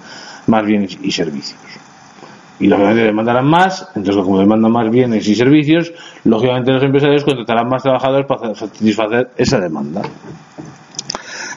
más 0.47 0.65
bienes 0.65 0.97
y 1.01 1.11
servicios 1.11 1.57
y 2.59 2.67
lógicamente 2.67 3.03
demandarán 3.03 3.47
más, 3.47 3.87
entonces 3.95 4.23
como 4.23 4.39
demandan 4.39 4.71
más 4.71 4.89
bienes 4.89 5.27
y 5.27 5.35
servicios, 5.35 5.93
lógicamente 6.23 6.71
los 6.71 6.83
empresarios 6.83 7.23
contratarán 7.23 7.69
más 7.69 7.83
trabajadores 7.83 8.25
para 8.25 8.55
satisfacer 8.55 9.29
esa 9.37 9.59
demanda. 9.59 10.01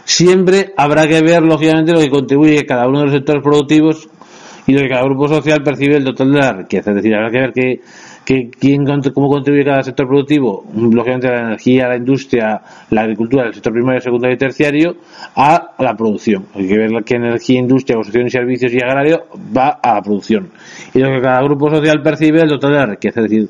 Siempre 0.04 0.74
habrá 0.76 1.06
que 1.06 1.22
ver, 1.22 1.42
lógicamente, 1.42 1.92
lo 1.92 2.00
que 2.00 2.10
contribuye 2.10 2.66
cada 2.66 2.88
uno 2.88 3.00
de 3.00 3.04
los 3.06 3.14
sectores 3.14 3.42
productivos 3.42 4.08
y 4.66 4.72
lo 4.72 4.80
que 4.80 4.88
cada 4.88 5.04
grupo 5.04 5.28
social 5.28 5.62
percibe 5.62 5.96
el 5.96 6.04
total 6.04 6.32
de 6.32 6.38
la 6.38 6.52
riqueza. 6.52 6.90
Es 6.90 6.96
decir, 6.96 7.14
habrá 7.14 7.30
que 7.30 7.38
ver 7.38 7.52
que 7.52 7.80
que, 8.30 8.48
quién, 8.48 8.84
cómo 9.12 9.28
contribuye 9.28 9.64
cada 9.64 9.82
sector 9.82 10.06
productivo, 10.06 10.64
lógicamente 10.72 11.26
la 11.26 11.40
energía, 11.40 11.88
la 11.88 11.96
industria, 11.96 12.62
la 12.90 13.00
agricultura, 13.00 13.48
el 13.48 13.54
sector 13.54 13.72
primario, 13.72 14.00
secundario 14.00 14.36
y 14.36 14.38
terciario, 14.38 14.96
a 15.34 15.72
la 15.80 15.96
producción. 15.96 16.46
Hay 16.54 16.68
que 16.68 16.78
ver 16.78 16.90
qué 17.04 17.16
energía, 17.16 17.58
industria, 17.58 17.96
construcción 17.96 18.28
y 18.28 18.30
servicios 18.30 18.72
y 18.72 18.76
agrario 18.76 19.24
va 19.34 19.80
a 19.82 19.94
la 19.94 20.02
producción. 20.02 20.48
Y 20.94 21.00
lo 21.00 21.08
que 21.08 21.20
cada 21.20 21.42
grupo 21.42 21.70
social 21.70 22.02
percibe 22.02 22.42
el 22.42 22.50
total 22.50 22.70
de 22.70 22.76
la 22.76 22.86
riqueza, 22.86 23.20
es 23.20 23.28
decir, 23.28 23.48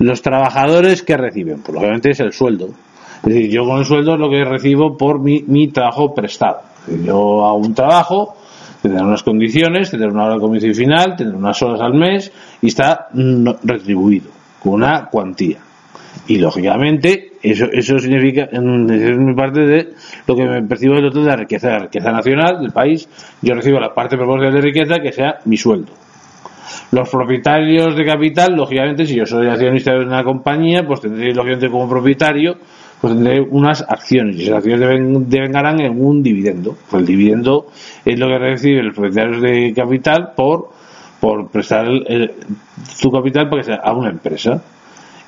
los 0.00 0.20
trabajadores 0.22 1.04
que 1.04 1.16
reciben, 1.16 1.62
pues 1.62 1.74
lógicamente 1.74 2.10
es 2.10 2.18
el 2.18 2.32
sueldo. 2.32 2.70
Es 3.18 3.32
decir, 3.32 3.48
yo 3.48 3.64
con 3.64 3.78
el 3.78 3.84
sueldo 3.84 4.14
es 4.14 4.18
lo 4.18 4.28
que 4.28 4.44
recibo 4.44 4.96
por 4.96 5.20
mi, 5.20 5.44
mi 5.46 5.68
trabajo 5.68 6.12
prestado. 6.12 6.62
Yo 6.88 7.46
hago 7.46 7.58
un 7.58 7.74
trabajo, 7.74 8.34
tener 8.88 9.04
unas 9.04 9.22
condiciones, 9.22 9.90
tener 9.90 10.08
una 10.08 10.24
hora 10.24 10.34
de 10.34 10.40
comienzo 10.40 10.66
y 10.66 10.74
final, 10.74 11.16
tener 11.16 11.34
unas 11.34 11.60
horas 11.62 11.80
al 11.80 11.94
mes 11.94 12.32
y 12.62 12.68
está 12.68 13.08
retribuido 13.64 14.30
con 14.62 14.74
una 14.74 15.06
cuantía. 15.06 15.58
Y 16.28 16.38
lógicamente, 16.38 17.32
eso, 17.42 17.66
eso 17.70 17.98
significa, 17.98 18.48
es 18.50 18.60
mi 18.60 19.34
parte 19.34 19.60
de 19.60 19.88
lo 20.26 20.34
que 20.34 20.44
me 20.44 20.62
percibo 20.62 20.94
de 20.94 21.24
la 21.24 21.36
riqueza, 21.36 21.68
la 21.68 21.78
riqueza 21.80 22.10
nacional 22.10 22.60
del 22.60 22.72
país. 22.72 23.08
Yo 23.42 23.54
recibo 23.54 23.78
la 23.78 23.94
parte 23.94 24.16
proporcional 24.16 24.54
de 24.54 24.60
riqueza 24.60 24.96
que 25.00 25.12
sea 25.12 25.38
mi 25.44 25.56
sueldo. 25.56 25.92
Los 26.90 27.08
propietarios 27.08 27.96
de 27.96 28.04
capital, 28.04 28.54
lógicamente, 28.56 29.06
si 29.06 29.16
yo 29.16 29.26
soy 29.26 29.46
accionista 29.48 29.92
de 29.92 30.04
una 30.04 30.24
compañía, 30.24 30.84
pues 30.84 31.00
tendré, 31.00 31.32
lógicamente, 31.32 31.70
como 31.70 31.88
propietario, 31.88 32.56
pues 33.06 33.14
tendré 33.14 33.40
unas 33.40 33.82
acciones 33.82 34.36
y 34.36 34.42
esas 34.42 34.56
acciones 34.56 34.80
deben, 34.80 35.30
devengarán 35.30 35.80
en 35.80 36.04
un 36.04 36.24
dividendo. 36.24 36.76
Pues 36.90 37.02
el 37.02 37.06
dividendo 37.06 37.68
es 38.04 38.18
lo 38.18 38.26
que 38.26 38.38
reciben 38.38 38.86
los 38.86 38.96
propietarios 38.96 39.40
de 39.42 39.72
capital 39.72 40.32
por, 40.34 40.70
por 41.20 41.48
prestar 41.48 41.86
su 42.88 43.12
capital 43.12 43.48
para 43.48 43.62
que 43.62 43.66
sea 43.66 43.76
a 43.76 43.92
una 43.92 44.10
empresa. 44.10 44.60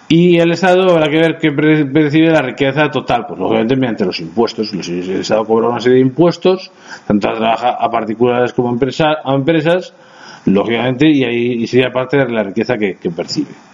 Y 0.09 0.39
el 0.39 0.51
Estado 0.51 0.91
habrá 0.91 1.09
que 1.09 1.19
ver 1.19 1.39
qué 1.39 1.53
percibe 1.53 2.31
la 2.31 2.43
riqueza 2.43 2.91
total, 2.91 3.27
pues 3.29 3.39
lógicamente 3.39 3.77
mediante 3.77 4.07
los 4.07 4.19
impuestos. 4.19 4.73
El 4.73 5.21
Estado 5.21 5.45
cobra 5.45 5.69
una 5.69 5.81
serie 5.81 5.99
de 5.99 6.03
impuestos, 6.03 6.73
tanto 7.07 7.29
trabaja 7.29 7.77
a 7.79 7.89
particulares 7.91 8.55
como 8.55 8.71
a, 8.71 9.17
a 9.25 9.35
empresas, 9.37 9.95
lógicamente, 10.47 11.09
y 11.09 11.23
ahí 11.23 11.67
sería 11.69 11.93
parte 11.93 12.17
de 12.17 12.29
la 12.29 12.43
riqueza 12.43 12.77
que 12.77 12.97
percibe. 13.15 13.68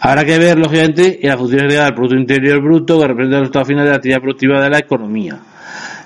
Habrá 0.00 0.24
que 0.24 0.38
ver, 0.38 0.58
lógicamente, 0.58 1.18
la 1.22 1.36
función 1.36 1.68
del 1.68 1.94
Producto 1.94 2.16
Interior 2.16 2.62
Bruto, 2.62 3.00
que 3.00 3.06
representa 3.08 3.36
el 3.36 3.42
resultado 3.42 3.64
final 3.64 3.84
de 3.84 3.90
la 3.90 3.96
actividad 3.96 4.20
productiva 4.20 4.62
de 4.62 4.70
la 4.70 4.78
economía. 4.78 5.38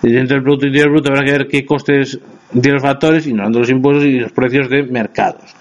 Y 0.03 0.13
dentro 0.13 0.37
del 0.37 0.45
Producto 0.45 0.67
Interior 0.67 0.91
Bruto 0.91 1.11
habrá 1.11 1.25
que 1.25 1.33
ver 1.33 1.49
qué 1.49 1.65
costes 1.65 2.19
tienen 2.53 2.75
los 2.75 2.83
factores, 2.83 3.27
ignorando 3.27 3.59
los 3.59 3.71
impuestos 3.71 4.05
y 4.05 4.21
los 4.21 4.33
precios 4.33 4.69
de 4.69 4.85
mercados. 4.85 5.55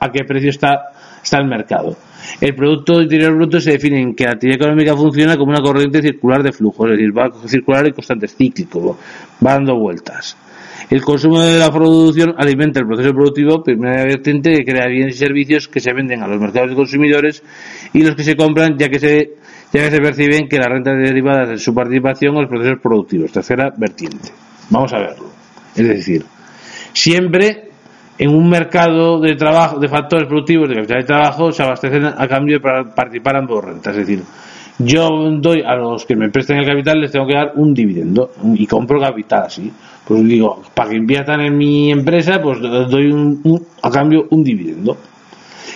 A 0.00 0.10
qué 0.10 0.24
precio 0.24 0.50
está, 0.50 0.92
está 1.22 1.38
el 1.38 1.48
mercado. 1.48 1.96
El 2.40 2.54
Producto 2.54 3.00
Interior 3.00 3.34
Bruto 3.34 3.60
se 3.60 3.72
define 3.72 4.00
en 4.00 4.14
que 4.14 4.24
la 4.24 4.32
actividad 4.32 4.56
económica 4.56 4.96
funciona 4.96 5.36
como 5.36 5.50
una 5.50 5.60
corriente 5.60 6.02
circular 6.02 6.42
de 6.42 6.52
flujo, 6.52 6.86
es 6.86 6.92
decir, 6.92 7.16
va 7.16 7.26
a 7.26 7.48
circular 7.48 7.86
en 7.86 7.92
constante 7.92 8.28
cíclico, 8.28 8.98
va 9.44 9.52
dando 9.54 9.76
vueltas. 9.76 10.36
El 10.90 11.02
consumo 11.02 11.42
de 11.42 11.58
la 11.58 11.70
producción 11.70 12.34
alimenta 12.38 12.80
el 12.80 12.86
proceso 12.86 13.12
productivo 13.12 13.62
primeramente 13.62 14.52
que 14.52 14.64
crea 14.64 14.86
bienes 14.86 15.16
y 15.16 15.18
servicios 15.18 15.68
que 15.68 15.80
se 15.80 15.92
venden 15.92 16.22
a 16.22 16.26
los 16.26 16.40
mercados 16.40 16.70
de 16.70 16.76
consumidores 16.76 17.42
y 17.92 18.02
los 18.02 18.14
que 18.14 18.24
se 18.24 18.36
compran 18.36 18.78
ya 18.78 18.88
que 18.88 18.98
se, 18.98 19.34
ya 19.70 19.82
que 19.84 19.90
se 19.90 19.98
perciben 19.98 20.48
que 20.48 20.56
las 20.56 20.68
rentas 20.68 20.94
derivadas 20.96 21.50
de 21.50 21.58
su 21.58 21.74
participación 21.74 22.34
en 22.36 22.42
los 22.42 22.50
procesos 22.50 22.80
productivos. 22.82 23.30
Tercera 23.30 23.70
vertiente. 23.76 24.30
Vamos 24.70 24.90
a 24.94 24.98
verlo. 24.98 25.26
Es 25.76 25.86
decir, 25.86 26.24
siempre 26.94 27.68
en 28.16 28.30
un 28.30 28.48
mercado 28.48 29.20
de 29.20 29.34
trabajo, 29.36 29.78
de 29.78 29.88
factores 29.88 30.26
productivos, 30.26 30.70
de 30.70 30.76
capital 30.76 31.00
de 31.00 31.06
trabajo, 31.06 31.52
se 31.52 31.62
abastecen 31.62 32.06
a 32.06 32.26
cambio 32.26 32.58
de 32.58 32.84
participar 32.94 33.36
ambos 33.36 33.62
rentas. 33.62 33.94
Es 33.94 34.06
decir, 34.06 34.24
yo 34.78 35.08
doy 35.38 35.62
a 35.66 35.74
los 35.74 36.06
que 36.06 36.16
me 36.16 36.30
presten 36.30 36.58
el 36.58 36.66
capital, 36.66 37.00
les 37.00 37.12
tengo 37.12 37.26
que 37.26 37.34
dar 37.34 37.52
un 37.56 37.74
dividendo 37.74 38.30
y 38.54 38.66
compro 38.66 38.98
capital 38.98 39.42
así 39.44 39.70
pues 40.08 40.24
digo, 40.24 40.62
para 40.72 40.88
que 40.88 40.96
inviertan 40.96 41.42
en 41.42 41.58
mi 41.58 41.90
empresa, 41.90 42.40
pues 42.42 42.60
doy 42.60 43.12
un, 43.12 43.62
a 43.82 43.90
cambio 43.90 44.26
un 44.30 44.42
dividendo. 44.42 44.96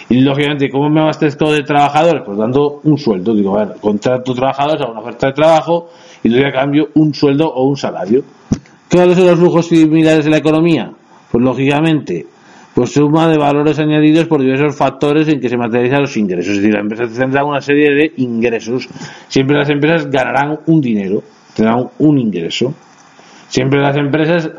Y 0.09 0.21
lógicamente, 0.21 0.71
¿cómo 0.71 0.89
me 0.89 1.03
abastezco 1.03 1.53
de 1.53 1.63
trabajadores? 1.65 2.23
Pues 2.25 2.39
dando 2.39 2.81
un 2.83 2.97
sueldo. 2.97 3.35
Digo, 3.35 3.51
bueno, 3.51 3.75
contrato 3.79 4.33
trabajadores 4.33 4.81
a 4.81 4.91
una 4.91 5.01
oferta 5.01 5.27
de 5.27 5.35
trabajo 5.35 5.91
y 6.23 6.31
doy 6.31 6.45
a 6.45 6.51
cambio 6.51 6.89
un 6.95 7.13
sueldo 7.13 7.47
o 7.47 7.69
un 7.69 7.77
salario. 7.77 8.25
¿Cuáles 8.91 9.19
son 9.19 9.27
los 9.27 9.39
flujos 9.39 9.67
similares 9.67 10.25
de 10.25 10.31
la 10.31 10.39
economía? 10.39 10.91
Pues 11.31 11.45
lógicamente, 11.45 12.27
pues 12.75 12.91
suma 12.91 13.29
de 13.29 13.37
valores 13.37 13.79
añadidos 13.79 14.27
por 14.29 14.41
diversos 14.41 14.75
factores 14.75 15.29
en 15.29 15.41
que 15.41 15.51
se 15.51 15.59
materializan 15.59 16.01
los 16.01 16.17
ingresos. 16.17 16.53
Es 16.53 16.63
decir, 16.63 16.73
la 16.73 16.81
empresa 16.81 17.07
tendrá 17.07 17.45
una 17.45 17.61
serie 17.61 17.91
de 17.91 18.13
ingresos. 18.17 18.89
Siempre 19.29 19.59
las 19.59 19.69
empresas 19.69 20.11
ganarán 20.11 20.59
un 20.67 20.81
dinero, 20.81 21.23
tendrán 21.55 21.91
un 21.99 22.19
ingreso. 22.19 22.75
Siempre 23.53 23.83
las 23.83 23.95
empresas, 23.99 24.51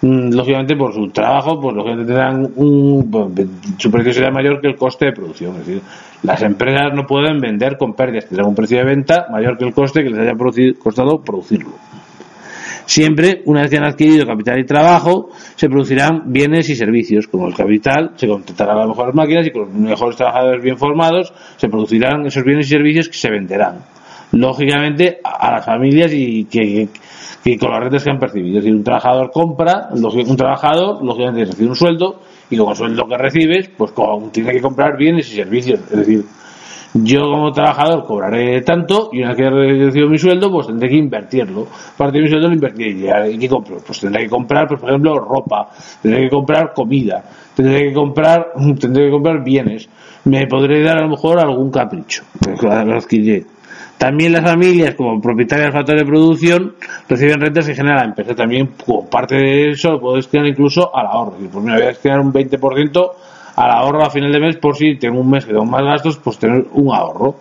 mm, 0.00 0.32
lógicamente 0.32 0.74
por 0.74 0.94
su 0.94 1.08
trabajo, 1.08 1.60
pues 1.60 1.76
lógicamente 1.76 2.06
tendrán 2.06 2.50
un, 2.56 3.10
pues, 3.10 3.46
su 3.76 3.90
precio 3.90 4.14
será 4.14 4.30
mayor 4.30 4.58
que 4.58 4.68
el 4.68 4.76
coste 4.76 5.04
de 5.04 5.12
producción. 5.12 5.56
Es 5.56 5.66
decir, 5.66 5.82
las 6.22 6.40
empresas 6.40 6.94
no 6.94 7.06
pueden 7.06 7.38
vender 7.40 7.76
con 7.76 7.92
pérdidas, 7.92 8.26
tendrán 8.26 8.48
un 8.48 8.54
precio 8.54 8.78
de 8.78 8.84
venta 8.84 9.26
mayor 9.30 9.58
que 9.58 9.66
el 9.66 9.74
coste 9.74 10.02
que 10.02 10.08
les 10.08 10.18
haya 10.18 10.32
costado 10.78 11.20
producirlo. 11.22 11.72
Siempre, 12.86 13.42
una 13.44 13.60
vez 13.60 13.70
que 13.70 13.76
han 13.76 13.84
adquirido 13.84 14.26
capital 14.26 14.58
y 14.60 14.64
trabajo, 14.64 15.28
se 15.54 15.68
producirán 15.68 16.32
bienes 16.32 16.70
y 16.70 16.76
servicios. 16.76 17.26
Como 17.26 17.48
el 17.48 17.54
capital, 17.54 18.12
se 18.16 18.26
contratarán 18.26 18.78
las 18.78 18.88
mejores 18.88 19.14
máquinas 19.14 19.46
y 19.46 19.50
con 19.50 19.62
los 19.64 19.74
mejores 19.74 20.16
trabajadores 20.16 20.62
bien 20.62 20.78
formados 20.78 21.34
se 21.58 21.68
producirán 21.68 22.24
esos 22.24 22.44
bienes 22.44 22.66
y 22.66 22.70
servicios 22.70 23.10
que 23.10 23.18
se 23.18 23.30
venderán. 23.30 23.80
Lógicamente, 24.32 25.20
a 25.22 25.52
las 25.52 25.66
familias 25.66 26.12
y 26.14 26.46
que, 26.46 26.88
y 27.44 27.56
con 27.56 27.70
las 27.70 27.80
rentas 27.80 28.04
que 28.04 28.10
han 28.10 28.18
percibido. 28.18 28.58
Es 28.58 28.64
decir, 28.64 28.76
un 28.76 28.84
trabajador 28.84 29.30
compra, 29.30 29.88
un 29.92 30.36
trabajador, 30.36 31.02
lógicamente 31.02 31.46
recibe 31.46 31.68
un 31.68 31.76
sueldo, 31.76 32.20
y 32.50 32.56
con 32.56 32.70
el 32.70 32.76
sueldo 32.76 33.06
que 33.06 33.16
recibes, 33.16 33.70
pues 33.76 33.92
tiene 34.32 34.52
que 34.52 34.60
comprar 34.60 34.96
bienes 34.96 35.32
y 35.32 35.36
servicios. 35.36 35.80
Es 35.90 35.98
decir, 35.98 36.24
yo 36.92 37.20
como 37.30 37.52
trabajador 37.52 38.04
cobraré 38.04 38.62
tanto 38.62 39.10
y 39.12 39.20
una 39.20 39.28
vez 39.28 39.36
que 39.36 39.48
recibo 39.48 40.08
mi 40.08 40.18
sueldo, 40.18 40.50
pues 40.50 40.66
tendré 40.66 40.88
que 40.88 40.96
invertirlo. 40.96 41.68
Parte 41.96 42.18
de 42.18 42.24
mi 42.24 42.28
sueldo 42.28 42.48
lo 42.48 42.54
invertiré. 42.54 43.30
¿Y 43.30 43.38
qué 43.38 43.48
compro? 43.48 43.76
Pues 43.86 44.00
tendré 44.00 44.24
que 44.24 44.28
comprar, 44.28 44.66
pues, 44.66 44.80
por 44.80 44.90
ejemplo, 44.90 45.20
ropa, 45.20 45.68
tendré 46.02 46.24
que 46.24 46.30
comprar 46.30 46.72
comida, 46.74 47.22
tendré 47.54 47.88
que 47.88 47.94
comprar, 47.94 48.52
tendré 48.80 49.04
que 49.04 49.10
comprar 49.12 49.44
bienes. 49.44 49.88
Me 50.24 50.46
podré 50.48 50.82
dar 50.82 50.98
a 50.98 51.02
lo 51.02 51.10
mejor 51.10 51.38
algún 51.38 51.70
capricho, 51.70 52.24
pues 52.40 52.62
adquiriré. 52.64 53.46
También 54.00 54.32
las 54.32 54.42
familias, 54.42 54.94
como 54.94 55.20
propietarias 55.20 55.66
del 55.66 55.74
factor 55.74 55.98
de 55.98 56.06
producción, 56.06 56.74
reciben 57.06 57.38
rentas 57.38 57.66
que 57.66 57.74
genera 57.74 57.96
la 57.96 58.06
empresa. 58.06 58.34
También, 58.34 58.70
como 58.82 59.04
parte 59.10 59.34
de 59.34 59.72
eso, 59.72 60.00
puedo 60.00 60.16
destinar 60.16 60.46
incluso 60.46 60.90
al 60.96 61.04
ahorro. 61.04 61.36
Y 61.38 61.48
pues 61.48 61.62
me 61.62 61.74
voy 61.74 61.82
a 61.82 61.86
destinar 61.88 62.18
un 62.20 62.32
20% 62.32 63.10
al 63.56 63.70
ahorro 63.70 64.02
a 64.02 64.08
final 64.08 64.32
de 64.32 64.40
mes 64.40 64.56
por 64.56 64.74
si 64.74 64.96
tengo 64.96 65.20
un 65.20 65.28
mes 65.28 65.44
que 65.44 65.52
tengo 65.52 65.66
más 65.66 65.82
gastos, 65.82 66.16
pues 66.16 66.38
tener 66.38 66.64
un 66.72 66.94
ahorro 66.94 67.36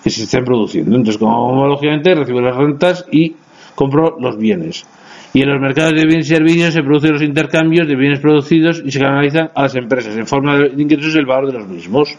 que 0.00 0.08
se 0.08 0.22
estén 0.22 0.44
produciendo. 0.44 0.94
Entonces, 0.94 1.18
como 1.18 1.66
lógicamente 1.66 2.14
recibo 2.14 2.42
las 2.42 2.56
rentas 2.56 3.04
y 3.10 3.34
compro 3.74 4.18
los 4.20 4.38
bienes. 4.38 4.86
Y 5.34 5.42
en 5.42 5.50
los 5.50 5.60
mercados 5.60 5.94
de 5.94 6.06
bienes 6.06 6.30
y 6.30 6.36
servicios 6.36 6.74
se 6.74 6.82
producen 6.84 7.14
los 7.14 7.22
intercambios 7.22 7.88
de 7.88 7.96
bienes 7.96 8.20
producidos 8.20 8.80
y 8.84 8.92
se 8.92 9.00
canalizan 9.00 9.50
a 9.52 9.62
las 9.62 9.74
empresas 9.74 10.16
en 10.16 10.28
forma 10.28 10.58
de 10.58 10.80
ingresos 10.80 11.16
el 11.16 11.26
valor 11.26 11.50
de 11.50 11.58
los 11.58 11.66
mismos. 11.66 12.16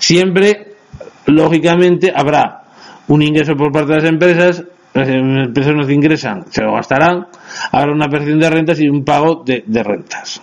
Siempre, 0.00 0.74
lógicamente, 1.26 2.12
habrá 2.12 2.65
un 3.08 3.22
ingreso 3.22 3.54
por 3.54 3.72
parte 3.72 3.92
de 3.92 3.98
las 4.00 4.08
empresas, 4.08 4.64
las 4.94 5.08
empresas 5.08 5.74
no 5.74 5.90
ingresan, 5.90 6.44
se 6.50 6.62
lo 6.62 6.74
gastarán, 6.74 7.26
habrá 7.70 7.92
una 7.92 8.08
percepción 8.08 8.40
de 8.40 8.50
rentas 8.50 8.80
y 8.80 8.88
un 8.88 9.04
pago 9.04 9.44
de, 9.44 9.82
rentas. 9.82 10.40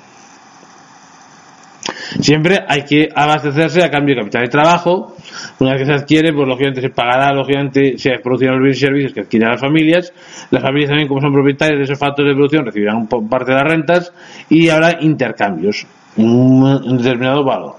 Siempre 2.20 2.60
hay 2.68 2.84
que 2.84 3.10
abastecerse 3.14 3.84
a 3.84 3.90
cambio 3.90 4.16
de 4.16 4.22
capital 4.22 4.44
de 4.44 4.50
trabajo 4.50 5.16
Una 5.60 5.72
vez 5.72 5.82
que 5.82 5.86
se 5.86 5.94
adquiere, 5.94 6.32
pues 6.32 6.48
lógicamente 6.48 6.82
se 6.82 6.90
pagará, 6.90 7.34
lógicamente 7.34 7.98
se 7.98 8.12
producirán 8.24 8.56
los 8.56 8.62
bienes 8.62 8.78
y 8.78 8.86
servicios 8.86 9.14
que 9.14 9.22
adquieren 9.22 9.50
las 9.50 9.60
familias. 9.60 10.14
Las 10.52 10.62
familias 10.62 10.90
también, 10.90 11.08
como 11.08 11.22
son 11.22 11.34
propietarias 11.34 11.80
de 11.80 11.84
esos 11.84 12.00
factores 12.00 12.32
de 12.32 12.36
producción, 12.36 12.66
recibirán 12.66 13.08
parte 13.08 13.52
de 13.52 13.58
las 13.58 13.68
rentas 13.68 14.14
y 14.50 14.70
habrá 14.70 15.00
intercambios 15.02 15.86
un 16.16 16.98
determinado 16.98 17.44
valor. 17.44 17.76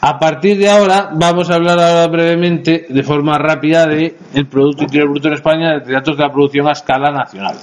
A 0.00 0.18
partir 0.18 0.58
de 0.58 0.68
ahora 0.68 1.10
vamos 1.12 1.50
a 1.50 1.54
hablar 1.54 1.78
ahora 1.78 2.06
brevemente, 2.08 2.86
de 2.88 3.02
forma 3.02 3.38
rápida, 3.38 3.86
de 3.86 4.16
el 4.34 4.46
Producto 4.46 4.82
Interior 4.82 5.10
Bruto 5.10 5.28
en 5.28 5.34
España, 5.34 5.78
de 5.78 5.92
datos 5.92 6.16
de 6.16 6.22
la 6.22 6.32
producción 6.32 6.68
a 6.68 6.72
escala 6.72 7.10
nacional. 7.10 7.56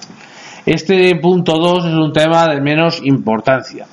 Este 0.65 1.15
punto 1.15 1.57
2 1.57 1.85
es 1.85 1.93
un 1.93 2.13
tema 2.13 2.47
de 2.47 2.61
menos 2.61 3.01
importancia. 3.03 3.85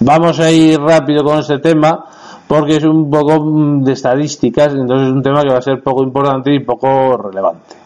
Vamos 0.00 0.38
a 0.40 0.50
ir 0.50 0.80
rápido 0.80 1.24
con 1.24 1.38
este 1.38 1.58
tema 1.58 2.04
porque 2.46 2.76
es 2.76 2.84
un 2.84 3.10
poco 3.10 3.82
de 3.84 3.92
estadísticas, 3.92 4.74
entonces 4.74 5.08
es 5.08 5.12
un 5.14 5.22
tema 5.22 5.42
que 5.42 5.52
va 5.52 5.58
a 5.58 5.62
ser 5.62 5.82
poco 5.82 6.02
importante 6.02 6.54
y 6.54 6.60
poco 6.60 7.16
relevante. 7.16 7.76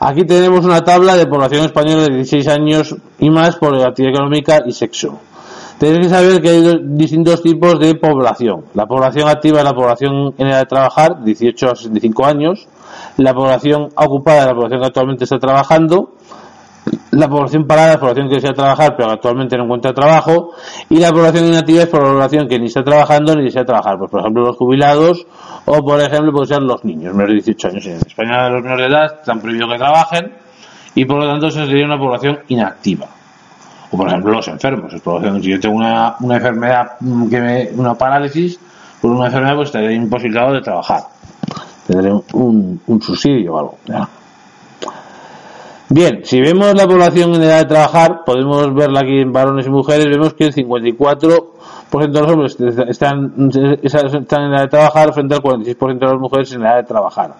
Aquí 0.00 0.24
tenemos 0.24 0.64
una 0.64 0.82
tabla 0.82 1.16
de 1.16 1.26
población 1.26 1.64
española 1.64 2.02
de 2.02 2.16
16 2.16 2.48
años 2.48 2.94
y 3.18 3.30
más 3.30 3.56
por 3.56 3.74
actividad 3.74 4.14
económica 4.14 4.62
y 4.66 4.72
sexo. 4.72 5.18
Tenéis 5.78 6.06
que 6.06 6.08
saber 6.08 6.40
que 6.40 6.48
hay 6.50 6.78
distintos 6.82 7.42
tipos 7.42 7.78
de 7.80 7.96
población. 7.96 8.66
La 8.74 8.86
población 8.86 9.28
activa 9.28 9.58
es 9.58 9.64
la 9.64 9.74
población 9.74 10.32
en 10.38 10.46
edad 10.46 10.60
de 10.60 10.66
trabajar, 10.66 11.24
18 11.24 11.70
a 11.70 11.74
65 11.74 12.26
años. 12.26 12.68
La 13.16 13.34
población 13.34 13.88
ocupada 13.96 14.40
es 14.42 14.46
la 14.46 14.54
población 14.54 14.80
que 14.80 14.86
actualmente 14.86 15.24
está 15.24 15.38
trabajando. 15.38 16.12
La 17.10 17.28
población 17.28 17.66
parada 17.66 17.88
es 17.88 17.94
la 17.94 18.00
población 18.00 18.28
que 18.28 18.34
desea 18.36 18.52
trabajar 18.52 18.94
pero 18.96 19.10
actualmente 19.10 19.56
no 19.56 19.64
encuentra 19.64 19.92
trabajo. 19.92 20.52
Y 20.90 20.98
la 20.98 21.10
población 21.10 21.46
inactiva 21.46 21.82
es 21.82 21.92
la 21.92 21.98
población 21.98 22.48
que 22.48 22.58
ni 22.60 22.66
está 22.66 22.84
trabajando 22.84 23.34
ni 23.34 23.44
desea 23.44 23.64
trabajar. 23.64 23.98
Pues, 23.98 24.10
por 24.12 24.20
ejemplo, 24.20 24.44
los 24.44 24.56
jubilados 24.56 25.26
o, 25.64 25.84
por 25.84 26.00
ejemplo, 26.00 26.30
pueden 26.30 26.46
ser 26.46 26.62
los 26.62 26.84
niños 26.84 27.14
menores 27.14 27.44
de 27.44 27.52
18 27.52 27.68
años. 27.68 27.86
En 27.86 27.96
España 27.96 28.48
los 28.48 28.62
menores 28.62 28.88
de 28.88 28.94
edad 28.94 29.14
están 29.20 29.40
prohibidos 29.40 29.72
que 29.72 29.78
trabajen 29.78 30.32
y, 30.94 31.04
por 31.04 31.18
lo 31.18 31.26
tanto, 31.28 31.48
eso 31.48 31.66
sería 31.66 31.84
una 31.84 31.98
población 31.98 32.38
inactiva 32.46 33.08
o 33.94 33.96
por 33.96 34.08
ejemplo 34.08 34.32
los 34.32 34.48
enfermos. 34.48 34.92
Si 34.92 35.50
yo 35.50 35.60
tengo 35.60 35.76
una, 35.76 36.16
enfermedad, 36.20 36.96
mm, 37.00 37.28
que 37.28 37.40
me, 37.40 37.68
una 37.76 37.94
parálisis, 37.94 38.58
por 39.00 39.12
una 39.12 39.26
enfermedad, 39.26 39.54
pues 39.54 39.68
estaré 39.68 39.94
imposibilitado 39.94 40.54
de 40.54 40.60
trabajar. 40.60 41.02
Tendré 41.86 42.12
un, 42.32 42.80
un 42.86 43.02
subsidio 43.02 43.54
o 43.54 43.58
algo. 43.58 43.78
Bien, 45.90 46.22
si 46.24 46.40
vemos 46.40 46.74
la 46.74 46.88
población 46.88 47.34
en 47.34 47.42
edad 47.42 47.58
de 47.58 47.66
trabajar, 47.66 48.22
podemos 48.26 48.74
verla 48.74 49.00
aquí 49.00 49.20
en 49.20 49.32
varones 49.32 49.66
y 49.66 49.70
mujeres, 49.70 50.06
vemos 50.06 50.34
que 50.34 50.46
el 50.46 50.52
54% 50.52 52.10
de 52.10 52.20
los 52.20 52.32
hombres 52.32 52.56
están, 52.88 53.50
están 53.80 54.42
en 54.42 54.54
edad 54.54 54.62
de 54.62 54.68
trabajar 54.68 55.12
frente 55.12 55.36
al 55.36 55.42
46% 55.42 55.98
de 55.98 56.06
las 56.06 56.18
mujeres 56.18 56.52
en 56.52 56.62
edad 56.62 56.76
de 56.78 56.82
trabajar. 56.84 57.34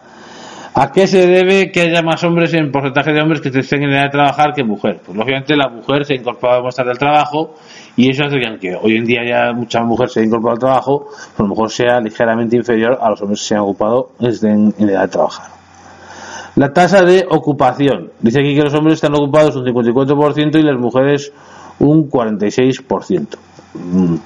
¿A 0.76 0.90
qué 0.90 1.06
se 1.06 1.28
debe 1.28 1.70
que 1.70 1.82
haya 1.82 2.02
más 2.02 2.24
hombres 2.24 2.52
en 2.52 2.72
porcentaje 2.72 3.12
de 3.12 3.22
hombres 3.22 3.40
que 3.40 3.48
estén 3.48 3.84
en 3.84 3.92
edad 3.92 4.04
de 4.04 4.08
trabajar 4.08 4.52
que 4.52 4.64
mujer? 4.64 4.98
Pues 5.06 5.16
lógicamente 5.16 5.56
la 5.56 5.68
mujer 5.68 6.04
se 6.04 6.14
ha 6.14 6.16
incorporado 6.16 6.64
más 6.64 6.74
tarde 6.74 6.90
al 6.90 6.98
trabajo 6.98 7.54
y 7.96 8.10
eso 8.10 8.24
hace 8.24 8.40
que 8.58 8.74
hoy 8.74 8.96
en 8.96 9.04
día 9.04 9.20
ya 9.24 9.52
mucha 9.52 9.84
mujer 9.84 10.08
se 10.08 10.18
ha 10.18 10.24
incorporado 10.24 10.54
al 10.54 10.58
trabajo, 10.58 11.04
pues 11.06 11.38
a 11.38 11.42
lo 11.44 11.48
mejor 11.48 11.70
sea 11.70 12.00
ligeramente 12.00 12.56
inferior 12.56 12.98
a 13.00 13.08
los 13.10 13.22
hombres 13.22 13.40
que 13.40 13.46
se 13.46 13.54
han 13.54 13.60
ocupado 13.60 14.10
estén 14.18 14.74
en 14.76 14.88
edad 14.88 15.02
de 15.02 15.08
trabajar. 15.08 15.46
La 16.56 16.72
tasa 16.72 17.02
de 17.02 17.24
ocupación. 17.30 18.10
Dice 18.18 18.40
aquí 18.40 18.56
que 18.56 18.62
los 18.62 18.74
hombres 18.74 18.94
están 18.94 19.14
ocupados 19.14 19.54
un 19.54 19.64
54% 19.64 20.58
y 20.58 20.62
las 20.62 20.76
mujeres 20.76 21.32
un 21.78 22.10
46%. 22.10 23.28
Mm. 23.74 24.16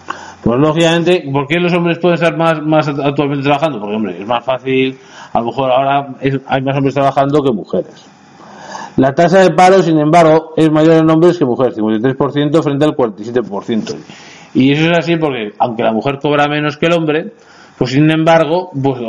Pues 0.43 0.61
lógicamente, 0.61 1.29
¿por 1.33 1.47
qué 1.47 1.59
los 1.59 1.73
hombres 1.75 1.99
pueden 1.99 2.15
estar 2.15 2.37
más, 2.37 2.63
más 2.63 2.89
actualmente 2.89 3.45
trabajando? 3.45 3.81
Porque, 3.81 3.97
hombre, 3.97 4.21
es 4.21 4.27
más 4.27 4.45
fácil 4.45 4.97
a 5.39 5.41
lo 5.41 5.47
mejor 5.47 5.71
ahora 5.71 6.09
hay 6.21 6.63
más 6.63 6.77
hombres 6.77 6.95
trabajando 6.95 7.43
que 7.43 7.53
mujeres. 7.53 8.07
La 8.97 9.15
tasa 9.15 9.39
de 9.39 9.51
paro, 9.51 9.81
sin 9.81 9.97
embargo, 9.99 10.55
es 10.57 10.71
mayor 10.73 10.95
en 10.95 11.09
hombres 11.09 11.39
que 11.39 11.45
mujeres, 11.45 11.79
53% 11.79 12.63
frente 12.63 12.85
al 12.85 12.97
47%. 12.97 13.97
Y 14.55 14.73
eso 14.73 14.91
es 14.91 14.99
así 14.99 15.17
porque, 15.17 15.53
aunque 15.59 15.85
la 15.85 15.93
mujer 15.93 16.19
cobra 16.21 16.49
menos 16.49 16.77
que 16.77 16.87
el 16.87 16.95
hombre, 16.95 17.33
pues 17.77 17.93
sin 17.93 18.11
embargo, 18.11 18.71
pues 18.83 19.01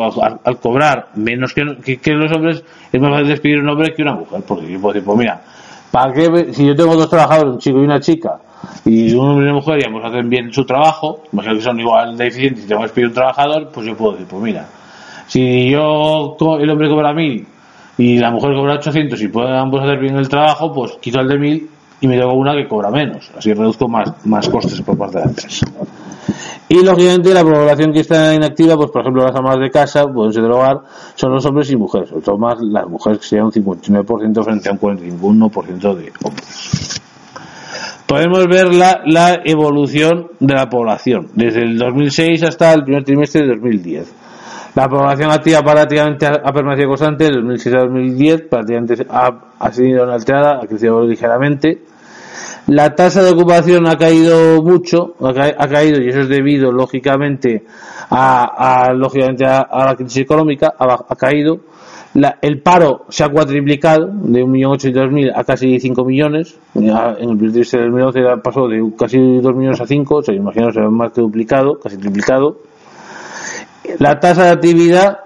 al, 0.43 0.59
cobrar 0.59 1.07
menos 1.15 1.55
que, 1.55 1.63
los 1.63 2.31
hombres, 2.31 2.63
es 2.91 3.01
más 3.01 3.11
fácil 3.11 3.27
despedir 3.29 3.57
un 3.57 3.69
hombre 3.69 3.95
que 3.95 4.03
una 4.03 4.13
mujer. 4.13 4.43
Porque 4.47 4.71
yo 4.71 4.79
puedo 4.79 4.93
decir, 4.93 5.05
pues 5.07 5.17
mira, 5.17 5.41
¿para 5.89 6.13
qué, 6.13 6.53
si 6.53 6.67
yo 6.67 6.75
tengo 6.75 6.95
dos 6.95 7.09
trabajadores, 7.09 7.53
un 7.53 7.59
chico 7.59 7.79
y 7.79 7.85
una 7.85 7.99
chica, 7.99 8.37
y 8.85 9.11
un 9.15 9.27
hombre 9.27 9.47
y 9.47 9.49
una 9.49 9.59
mujer, 9.59 9.79
y 9.81 9.87
ambos 9.87 10.05
hacen 10.05 10.29
bien 10.29 10.53
su 10.53 10.65
trabajo, 10.65 11.23
imagino 11.33 11.55
que 11.55 11.61
son 11.61 11.79
igual 11.79 12.15
de 12.15 12.27
eficientes 12.27 12.65
y 12.65 12.67
tengo 12.67 12.81
que 12.81 12.87
despedir 12.87 13.07
un 13.07 13.13
trabajador, 13.15 13.69
pues 13.73 13.87
yo 13.87 13.97
puedo 13.97 14.11
decir, 14.11 14.27
pues 14.29 14.43
mira, 14.43 14.67
si 15.29 15.69
yo, 15.69 16.35
el 16.59 16.69
hombre 16.71 16.89
cobra 16.89 17.13
mil 17.13 17.45
y 17.99 18.17
la 18.17 18.31
mujer 18.31 18.55
cobra 18.55 18.73
800 18.73 19.21
y 19.21 19.27
pueden 19.27 19.53
ambos 19.53 19.83
hacer 19.83 19.99
bien 19.99 20.15
el 20.17 20.27
trabajo, 20.27 20.73
pues 20.73 20.93
quito 20.99 21.19
el 21.19 21.27
de 21.27 21.37
mil 21.37 21.69
y 22.01 22.07
me 22.07 22.17
doy 22.17 22.35
una 22.35 22.55
que 22.55 22.67
cobra 22.67 22.89
menos. 22.89 23.29
Así 23.37 23.53
reduzco 23.53 23.87
más, 23.87 24.25
más 24.25 24.49
costes 24.49 24.81
por 24.81 24.97
parte 24.97 25.19
de 25.19 25.25
la 25.25 25.29
empresa. 25.29 25.67
Y 26.67 26.83
lógicamente 26.83 27.31
la 27.31 27.43
población 27.43 27.93
que 27.93 27.99
está 27.99 28.33
inactiva, 28.33 28.75
pues 28.75 28.89
por 28.89 29.01
ejemplo 29.01 29.23
las 29.23 29.35
amas 29.35 29.59
de 29.59 29.69
casa, 29.69 30.07
pueden 30.07 30.33
ser 30.33 30.41
del 30.41 30.51
hogar, 30.51 30.81
son 31.13 31.31
los 31.31 31.45
hombres 31.45 31.69
y 31.69 31.75
mujeres, 31.75 32.09
sobre 32.09 32.23
todo 32.23 32.37
más 32.39 32.59
las 32.61 32.87
mujeres 32.87 33.19
que 33.19 33.25
serían 33.25 33.45
un 33.45 33.51
59% 33.51 34.43
frente 34.43 34.69
a 34.69 34.71
un 34.71 34.79
41% 34.79 35.95
de 35.95 36.11
hombres. 36.23 37.01
Podemos 38.07 38.47
ver 38.47 38.73
la, 38.73 39.01
la 39.05 39.41
evolución 39.45 40.29
de 40.39 40.55
la 40.55 40.67
población 40.67 41.27
desde 41.35 41.61
el 41.61 41.77
2006 41.77 42.41
hasta 42.41 42.73
el 42.73 42.83
primer 42.83 43.03
trimestre 43.03 43.41
de 43.41 43.49
2010. 43.49 44.13
La 44.79 44.87
población 44.87 45.29
activa 45.29 45.61
prácticamente 45.61 46.25
ha 46.25 46.53
permanecido 46.53 46.87
constante 46.87 47.25
desde 47.25 47.41
2006 47.41 47.75
a 47.75 47.79
2010, 47.79 48.41
prácticamente 48.43 49.05
ha, 49.09 49.39
ha 49.59 49.71
sido 49.73 50.05
inalterada, 50.05 50.61
ha 50.63 50.67
crecido 50.67 51.05
ligeramente. 51.05 51.79
La 52.67 52.95
tasa 52.95 53.21
de 53.21 53.31
ocupación 53.31 53.85
ha 53.87 53.97
caído 53.97 54.63
mucho, 54.63 55.15
ha, 55.19 55.67
caído 55.67 56.01
y 56.01 56.07
eso 56.07 56.21
es 56.21 56.29
debido 56.29 56.71
lógicamente 56.71 57.65
a, 58.09 58.93
lógicamente 58.95 59.45
a, 59.45 59.67
la 59.85 59.95
crisis 59.97 60.21
económica, 60.21 60.73
ha, 60.79 61.15
caído. 61.17 61.59
el 62.41 62.61
paro 62.61 63.05
se 63.09 63.25
ha 63.25 63.27
cuatriplicado 63.27 64.05
de 64.05 64.45
1.800.000 64.45 65.33
a 65.35 65.43
casi 65.43 65.77
5 65.77 66.05
millones. 66.05 66.57
En 66.75 66.85
el 66.85 67.37
primer 67.37 67.51
trimestre 67.51 67.81
de 67.81 67.85
2011 67.87 68.41
pasó 68.41 68.69
de 68.69 68.93
casi 68.97 69.17
2 69.41 69.55
millones 69.57 69.81
a 69.81 69.85
5, 69.85 70.21
o 70.25 70.31
imagino 70.31 70.71
se 70.71 70.79
ha 70.79 70.87
más 70.87 71.11
que 71.11 71.19
duplicado, 71.19 71.77
casi 71.81 71.97
triplicado 71.97 72.68
la 73.97 74.19
tasa 74.19 74.45
de 74.45 74.49
actividad, 74.51 75.19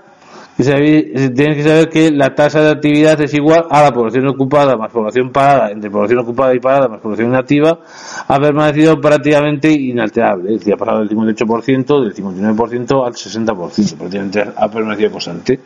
tienes 0.55 1.57
que 1.57 1.63
saber 1.63 1.89
que 1.89 2.11
la 2.11 2.35
tasa 2.35 2.61
de 2.61 2.71
actividad 2.71 3.19
es 3.21 3.33
igual 3.33 3.65
a 3.69 3.81
la 3.81 3.91
población 3.91 4.27
ocupada 4.27 4.77
más 4.77 4.91
población 4.91 5.31
parada, 5.31 5.71
entre 5.71 5.89
población 5.89 6.19
ocupada 6.19 6.53
y 6.53 6.59
parada 6.59 6.87
más 6.87 7.01
población 7.01 7.29
inactiva, 7.29 7.79
ha 8.27 8.39
permanecido 8.39 9.01
prácticamente 9.01 9.71
inalterable. 9.71 10.53
Es 10.53 10.59
decir, 10.59 10.73
ha 10.73 10.77
pasado 10.77 10.99
del 10.99 11.09
58%, 11.09 12.03
del 12.03 12.13
59% 12.13 13.05
al 13.05 13.13
60%, 13.13 13.97
prácticamente 13.97 14.43
ha 14.55 14.67
permanecido 14.69 15.11
constante. 15.11 15.59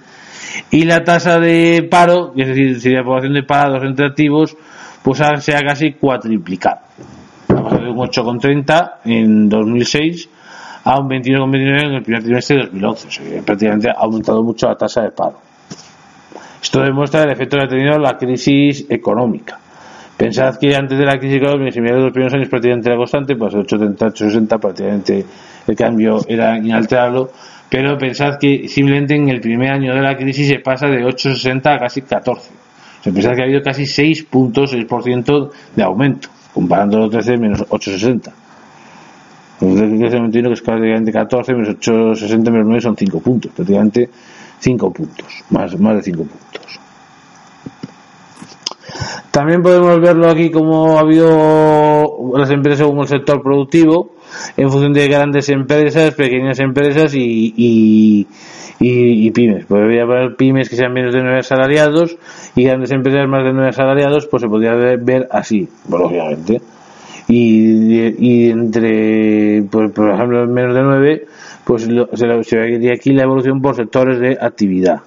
Y 0.72 0.86
la 0.86 1.04
tasa 1.04 1.40
de 1.40 1.88
paro, 1.90 2.34
es 2.36 2.48
decir, 2.48 2.80
si 2.80 2.90
la 2.90 3.04
población 3.04 3.34
de 3.34 3.44
parados 3.44 3.84
entre 3.84 4.08
activos, 4.08 4.56
pues 5.04 5.22
se 5.40 5.56
ha 5.56 5.60
casi 5.62 5.94
cuatriplicado. 5.94 6.80
Ha 7.50 7.62
pasado 7.62 7.84
de 7.84 7.90
un 7.90 7.98
8,30 7.98 8.92
en 9.06 9.50
2006 9.50 10.30
a 10.88 11.00
un 11.02 11.10
21,29 11.10 11.84
en 11.84 11.94
el 11.96 12.02
primer 12.02 12.24
trimestre 12.24 12.56
de 12.56 12.64
2011. 12.64 13.08
O 13.08 13.12
sea, 13.12 13.42
prácticamente 13.42 13.90
ha 13.90 13.96
aumentado 14.00 14.42
mucho 14.42 14.70
la 14.70 14.76
tasa 14.76 15.02
de 15.02 15.12
paro. 15.12 15.38
Esto 16.64 16.82
demuestra 16.82 17.24
el 17.24 17.32
efecto 17.32 17.58
que 17.58 17.66
ha 17.66 17.68
tenido 17.68 18.00
la 18.00 18.18
crisis 18.18 18.86
económica. 18.90 19.60
Pensad 20.16 20.58
que 20.58 20.74
antes 20.74 20.98
de 20.98 21.06
la 21.06 21.20
crisis 21.20 21.38
económica, 21.38 21.78
en 21.78 21.84
de 21.84 21.92
los 21.92 22.12
primeros 22.14 22.34
años 22.34 22.48
prácticamente 22.48 22.88
era 22.90 22.98
constante, 22.98 23.36
pues 23.36 23.54
8,30, 23.54 23.98
8,60 23.98 24.60
prácticamente 24.60 25.26
el 25.68 25.76
cambio 25.76 26.22
era 26.26 26.58
inalterable, 26.58 27.26
pero 27.70 27.98
pensad 27.98 28.40
que 28.40 28.70
simplemente 28.70 29.14
en 29.14 29.28
el 29.28 29.42
primer 29.42 29.72
año 29.72 29.94
de 29.94 30.02
la 30.02 30.16
crisis 30.16 30.48
se 30.48 30.60
pasa 30.60 30.88
de 30.88 31.04
8,60 31.04 31.76
a 31.76 31.80
casi 31.80 32.02
14. 32.02 32.50
O 32.50 33.04
sea, 33.04 33.12
pensad 33.12 33.36
que 33.36 33.42
ha 33.42 33.44
habido 33.44 33.62
casi 33.62 33.84
6.6% 33.84 35.52
de 35.76 35.84
aumento, 35.84 36.30
comparando 36.54 36.98
los 36.98 37.12
13 37.12 37.38
menos 37.38 37.68
8,60. 37.68 38.47
El 39.60 39.98
crecimiento 40.00 40.50
que 40.50 40.54
es 40.54 40.62
prácticamente 40.62 41.12
14 41.12 41.54
menos 41.54 41.70
860 41.70 42.52
menos 42.52 42.68
9 42.68 42.82
son 42.82 42.96
5 42.96 43.20
puntos, 43.22 43.52
prácticamente 43.54 44.10
5 44.60 44.94
puntos, 44.94 45.44
más, 45.50 45.80
más 45.80 45.96
de 45.96 46.04
5 46.04 46.18
puntos. 46.18 46.80
También 49.32 49.62
podemos 49.62 50.00
verlo 50.00 50.30
aquí 50.30 50.52
como 50.52 50.98
ha 50.98 51.02
habido 51.02 52.38
las 52.38 52.50
empresas 52.52 52.80
según 52.80 53.00
el 53.00 53.08
sector 53.08 53.42
productivo, 53.42 54.12
en 54.56 54.70
función 54.70 54.94
de 54.94 55.08
grandes 55.08 55.50
empresas, 55.50 56.14
pequeñas 56.14 56.60
empresas 56.60 57.14
y, 57.16 57.54
y, 58.80 59.32
pymes. 59.32 59.66
Podría 59.66 60.04
haber 60.04 60.36
pymes 60.36 60.70
que 60.70 60.76
sean 60.76 60.94
menos 60.94 61.14
de 61.14 61.22
9 61.22 61.40
asalariados 61.40 62.18
y 62.56 62.64
grandes 62.64 62.92
empresas 62.92 63.28
más 63.28 63.44
de 63.44 63.54
9 63.54 63.70
asalariados, 63.70 64.28
pues 64.28 64.42
se 64.42 64.50
podría 64.50 64.74
ver 64.74 65.28
así, 65.32 65.68
pues, 65.90 66.02
lógicamente 66.02 66.62
y, 67.28 68.08
y 68.20 68.50
entre, 68.50 69.64
por, 69.70 69.92
por 69.92 70.12
ejemplo, 70.12 70.48
menos 70.48 70.74
de 70.74 70.82
9, 70.82 71.28
pues 71.66 71.84
se, 71.84 72.56
vería 72.58 72.94
aquí 72.94 73.12
la 73.12 73.24
evolución 73.24 73.62
por 73.62 73.76
sectores 73.76 74.20
de 74.20 74.38
actividad. 74.40 75.02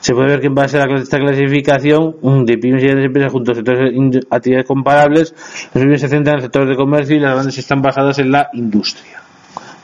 Se 0.00 0.14
puede 0.14 0.28
ver 0.28 0.40
que 0.40 0.46
en 0.46 0.54
base 0.54 0.78
a 0.78 0.84
esta 0.84 1.18
clasificación 1.18 2.16
de 2.46 2.58
pymes 2.58 2.82
y 2.82 2.86
grandes 2.86 3.06
empresas 3.06 3.32
junto 3.32 3.52
a 3.52 3.54
sectores 3.54 3.92
de 3.92 4.20
actividades 4.30 4.66
comparables, 4.66 5.34
las 5.74 5.84
pymes 5.84 6.00
se 6.00 6.08
centran 6.08 6.34
en 6.34 6.38
el 6.38 6.42
sector 6.44 6.68
de 6.68 6.76
comercio 6.76 7.16
y 7.16 7.20
las 7.20 7.34
grandes 7.34 7.58
están 7.58 7.82
basadas 7.82 8.18
en 8.18 8.30
la 8.30 8.48
industria. 8.54 9.20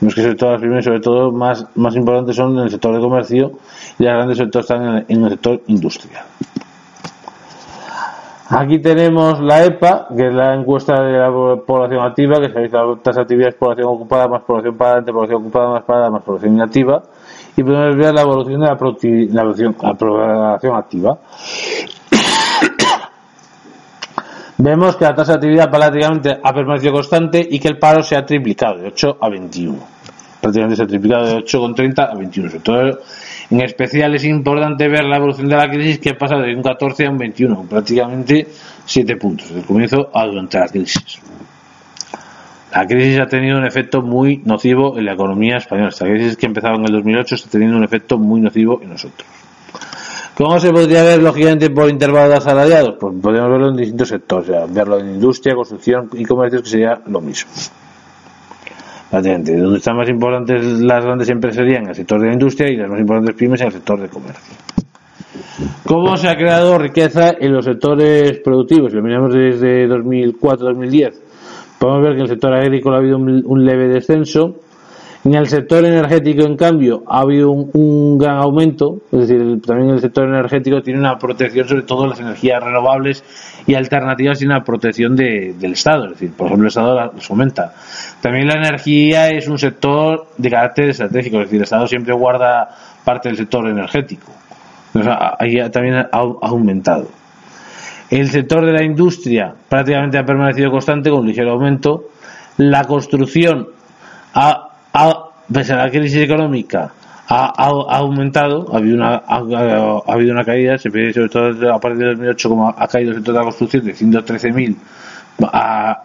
Vemos 0.01 0.15
que 0.15 0.21
sobre 0.21 0.35
todo 0.35 0.51
las 0.51 0.61
pymes, 0.61 0.85
sobre 0.85 0.99
todo 0.99 1.31
más, 1.31 1.65
más 1.75 1.95
importantes 1.95 2.35
son 2.35 2.57
en 2.57 2.63
el 2.63 2.69
sector 2.71 2.95
de 2.95 3.01
comercio 3.01 3.51
y 3.99 4.03
las 4.03 4.15
grandes 4.15 4.37
sectores 4.37 4.69
están 4.69 5.05
en 5.07 5.23
el 5.23 5.29
sector 5.31 5.61
industrial. 5.67 6.25
Aquí 8.55 8.77
tenemos 8.77 9.39
la 9.41 9.65
EPA, 9.65 10.09
que 10.15 10.27
es 10.27 10.33
la 10.33 10.53
encuesta 10.53 11.01
de 11.01 11.17
la 11.17 11.31
población 11.65 12.05
activa, 12.05 12.39
que 12.39 12.49
se 12.49 12.53
realiza 12.53 12.83
las 13.03 13.17
actividades 13.17 13.55
población 13.55 13.87
ocupada 13.87 14.27
más 14.27 14.43
población 14.43 14.77
parada, 14.77 15.03
población 15.11 15.41
ocupada 15.41 15.69
más 15.69 15.83
parada 15.83 16.11
más 16.11 16.21
población 16.21 16.53
inactiva, 16.53 17.01
y 17.57 17.63
podemos 17.63 17.97
ver 17.97 18.13
la 18.13 18.21
evolución 18.21 18.61
de 18.61 18.67
la, 18.67 19.43
la, 19.43 19.93
población 19.95 20.75
activa. 20.75 21.17
Vemos 24.59 24.97
que 24.97 25.05
la 25.05 25.15
tasa 25.15 25.31
de 25.31 25.37
actividad 25.37 25.71
prácticamente 25.71 26.39
ha 26.43 26.53
permanecido 26.53 26.93
constante 26.93 27.47
y 27.49 27.59
que 27.59 27.69
el 27.69 27.79
paro 27.79 28.03
se 28.03 28.15
ha 28.15 28.23
triplicado 28.23 28.77
de 28.77 28.85
8 28.89 29.17
a 29.19 29.29
21. 29.29 29.79
Prácticamente 30.39 30.75
se 30.75 30.83
ha 30.83 30.87
triplicado 30.87 31.25
de 31.25 31.37
8,30 31.37 32.11
a 32.11 32.15
21. 32.15 32.49
Sobre 32.51 32.97
en 33.53 33.61
especial 33.61 34.15
es 34.15 34.25
importante 34.25 34.87
ver 34.87 35.03
la 35.03 35.17
evolución 35.17 35.47
de 35.47 35.55
la 35.55 35.69
crisis 35.69 35.99
que 35.99 36.15
pasa 36.15 36.37
de 36.37 36.55
un 36.55 36.63
14 36.63 37.05
a 37.05 37.11
un 37.11 37.19
21, 37.19 37.67
prácticamente 37.69 38.47
7 38.83 39.15
puntos, 39.17 39.47
desde 39.47 39.59
el 39.59 39.65
comienzo 39.67 40.09
a 40.11 40.25
durante 40.25 40.57
la 40.57 40.67
crisis. 40.67 41.19
La 42.71 42.87
crisis 42.87 43.19
ha 43.19 43.27
tenido 43.27 43.59
un 43.59 43.65
efecto 43.65 44.01
muy 44.01 44.41
nocivo 44.43 44.97
en 44.97 45.05
la 45.05 45.13
economía 45.13 45.57
española. 45.57 45.89
Esta 45.89 46.05
crisis 46.05 46.35
que 46.35 46.47
empezaba 46.47 46.77
en 46.77 46.85
el 46.85 46.93
2008 46.93 47.35
está 47.35 47.49
teniendo 47.51 47.77
un 47.77 47.83
efecto 47.83 48.17
muy 48.17 48.41
nocivo 48.41 48.79
en 48.81 48.89
nosotros. 48.89 49.27
¿Cómo 50.33 50.59
se 50.59 50.71
podría 50.71 51.03
ver, 51.03 51.21
lógicamente, 51.21 51.69
por 51.69 51.87
intervalo 51.91 52.29
de 52.29 52.37
asalariados? 52.37 52.95
Pues 52.99 53.13
podemos 53.21 53.51
verlo 53.51 53.69
en 53.69 53.77
distintos 53.77 54.07
sectores, 54.07 54.73
verlo 54.73 54.99
en 54.99 55.13
industria, 55.13 55.53
construcción 55.53 56.09
y 56.13 56.25
comercio, 56.25 56.63
que 56.63 56.69
sería 56.69 56.99
lo 57.05 57.21
mismo. 57.21 57.51
Donde 59.13 59.77
están 59.77 59.95
más 59.95 60.09
importantes 60.09 60.65
las 60.81 61.05
grandes 61.05 61.29
empresas 61.29 61.63
en 61.67 61.87
el 61.87 61.93
sector 61.93 62.19
de 62.19 62.27
la 62.27 62.33
industria 62.33 62.71
y 62.71 62.77
las 62.77 62.89
más 62.89 62.99
importantes 62.99 63.35
pymes 63.35 63.61
en 63.61 63.67
el 63.67 63.73
sector 63.73 64.01
de 64.01 64.09
comercio. 64.09 64.55
¿Cómo 65.85 66.17
se 66.17 66.27
ha 66.27 66.35
creado 66.35 66.79
riqueza 66.79 67.35
en 67.39 67.53
los 67.53 67.63
sectores 67.63 68.39
productivos? 68.39 68.91
Lo 68.91 69.03
miramos 69.03 69.31
desde 69.31 69.87
2004-2010, 69.87 71.13
podemos 71.79 72.01
ver 72.01 72.11
que 72.13 72.17
en 72.17 72.21
el 72.21 72.27
sector 72.27 72.53
agrícola 72.53 72.95
ha 72.95 72.99
habido 72.99 73.17
un 73.17 73.63
leve 73.63 73.87
descenso, 73.87 74.61
en 75.25 75.35
el 75.35 75.47
sector 75.47 75.85
energético, 75.85 76.43
en 76.43 76.57
cambio, 76.57 77.03
ha 77.07 77.21
habido 77.21 77.51
un, 77.51 78.17
gran 78.17 78.37
aumento, 78.39 78.99
es 79.09 79.27
decir, 79.27 79.61
también 79.61 79.91
el 79.91 80.01
sector 80.01 80.27
energético 80.27 80.81
tiene 80.81 80.99
una 80.99 81.17
protección 81.17 81.67
sobre 81.67 81.83
todo 81.83 82.07
las 82.07 82.19
energías 82.19 82.61
renovables 82.61 83.23
y 83.65 83.75
alternativas 83.75 84.41
y 84.41 84.45
una 84.45 84.65
protección 84.65 85.15
del 85.15 85.71
Estado, 85.71 86.05
es 86.05 86.11
decir, 86.11 86.33
por 86.33 86.47
ejemplo, 86.47 86.65
el 86.65 86.69
Estado 86.69 86.95
las 86.95 87.25
fomenta. 87.25 87.73
También 88.21 88.47
la 88.47 88.55
energía 88.55 89.29
es 89.29 89.47
un 89.47 89.57
sector 89.57 90.27
de 90.37 90.49
carácter 90.49 90.89
estratégico, 90.89 91.37
es 91.37 91.43
decir, 91.45 91.57
el 91.57 91.63
Estado 91.63 91.87
siempre 91.87 92.13
guarda 92.13 92.69
parte 93.05 93.29
del 93.29 93.37
sector 93.37 93.65
energético. 93.67 94.29
ahí 95.39 95.57
también 95.69 95.95
ha, 95.95 96.09
aumentado. 96.11 97.07
El 98.09 98.29
sector 98.29 98.65
de 98.65 98.73
la 98.73 98.83
industria 98.83 99.55
prácticamente 99.69 100.17
ha 100.17 100.25
permanecido 100.25 100.69
constante 100.69 101.09
con 101.09 101.21
un 101.21 101.27
ligero 101.27 101.51
aumento. 101.51 102.09
La 102.57 102.83
construcción 102.83 103.69
ha 104.35 104.72
ha, 104.93 105.29
pese 105.51 105.73
a 105.73 105.77
la 105.77 105.89
crisis 105.89 106.23
económica, 106.23 106.91
ha, 107.27 107.97
aumentado, 107.97 108.67
ha 108.73 108.77
habido 108.77 108.95
una, 108.95 109.23
ha, 109.25 109.37
habido 110.07 110.33
una 110.33 110.43
caída, 110.43 110.77
se 110.77 110.89
ve 110.89 111.11
sobre 111.13 111.29
todo 111.29 111.73
a 111.73 111.79
partir 111.79 111.99
de 111.99 112.09
2008 112.11 112.49
como 112.49 112.69
ha 112.69 112.87
caído 112.87 113.11
el 113.11 113.15
sector 113.17 113.33
de 113.33 113.39
la 113.39 113.45
construcción 113.45 113.85
de 113.85 113.93
113.000 113.93 114.75
a 115.51 116.03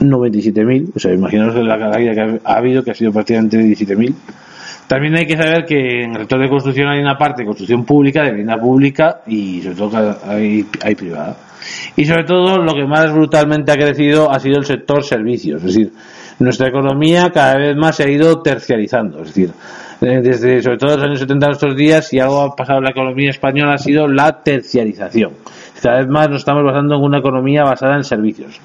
97.000, 0.00 0.92
o 0.94 0.98
sea, 0.98 1.12
imaginaos 1.12 1.54
la 1.56 1.78
caída 1.78 2.14
que 2.14 2.40
ha, 2.44 2.54
habido, 2.54 2.82
que 2.82 2.92
ha 2.92 2.94
sido 2.94 3.12
prácticamente 3.12 3.58
de 3.58 3.64
17.000. 3.64 4.14
También 4.86 5.16
hay 5.16 5.26
que 5.26 5.36
saber 5.36 5.66
que 5.66 6.04
en 6.04 6.12
el 6.12 6.20
sector 6.20 6.40
de 6.40 6.48
construcción 6.48 6.88
hay 6.88 7.00
una 7.00 7.18
parte 7.18 7.42
de 7.42 7.46
construcción 7.46 7.84
pública, 7.84 8.22
de 8.22 8.30
vivienda 8.30 8.56
pública 8.56 9.20
y 9.26 9.60
sobre 9.60 9.76
todo 9.76 10.18
hay, 10.24 10.64
hay 10.82 10.94
privada. 10.94 11.36
Y 11.96 12.06
sobre 12.06 12.24
todo 12.24 12.56
lo 12.56 12.72
que 12.72 12.86
más 12.86 13.12
brutalmente 13.12 13.70
ha 13.70 13.74
crecido 13.74 14.30
ha 14.30 14.40
sido 14.40 14.58
el 14.58 14.64
sector 14.64 15.04
servicios, 15.04 15.62
es 15.62 15.74
decir, 15.74 15.92
nuestra 16.38 16.68
economía 16.68 17.30
cada 17.32 17.56
vez 17.56 17.76
más 17.76 17.96
se 17.96 18.04
ha 18.04 18.10
ido 18.10 18.40
terciarizando. 18.40 19.20
Es 19.22 19.28
decir, 19.28 19.52
eh, 20.00 20.20
desde 20.22 20.62
sobre 20.62 20.78
todo 20.78 20.96
los 20.96 21.04
años 21.04 21.18
70 21.18 21.46
a 21.46 21.50
estos 21.50 21.76
días, 21.76 22.06
si 22.06 22.20
algo 22.20 22.40
ha 22.40 22.54
pasado 22.54 22.78
en 22.78 22.84
la 22.84 22.90
economía 22.90 23.30
española 23.30 23.74
ha 23.74 23.78
sido 23.78 24.06
la 24.06 24.42
terciarización. 24.42 25.32
Cada 25.82 25.98
vez 25.98 26.08
más 26.08 26.28
nos 26.28 26.40
estamos 26.40 26.64
basando 26.64 26.96
en 26.96 27.02
una 27.02 27.18
economía 27.18 27.64
basada 27.64 27.96
en 27.96 28.04
servicios. 28.04 28.60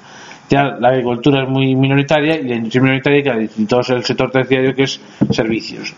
Ya 0.48 0.76
la 0.78 0.88
agricultura 0.88 1.42
es 1.44 1.48
muy 1.48 1.74
minoritaria 1.74 2.38
y 2.38 2.46
la 2.46 2.56
industria 2.56 2.82
minoritaria 2.82 3.48
y 3.56 3.64
todo 3.64 3.80
el 3.88 4.04
sector 4.04 4.30
terciario 4.30 4.74
que 4.74 4.84
es 4.84 5.00
servicios. 5.30 5.94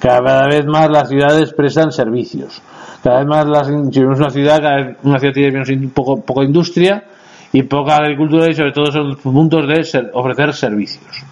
Cada 0.00 0.46
vez 0.46 0.64
más 0.66 0.88
las 0.90 1.08
ciudades 1.08 1.52
prestan 1.52 1.92
servicios. 1.92 2.62
Cada 3.02 3.18
vez 3.18 3.26
más 3.26 3.46
las, 3.46 3.66
si 3.66 4.00
vemos 4.00 4.18
una 4.18 4.30
ciudad, 4.30 4.96
una 5.02 5.18
ciudad 5.18 5.34
tiene 5.34 5.62
un 5.76 5.90
poco, 5.90 6.20
poco 6.22 6.42
industria 6.42 7.04
y 7.52 7.62
poca 7.64 7.96
agricultura 7.96 8.48
y 8.48 8.54
sobre 8.54 8.72
todo 8.72 8.92
son 8.92 9.16
puntos 9.16 9.66
de 9.66 10.10
ofrecer 10.12 10.54
servicios. 10.54 11.24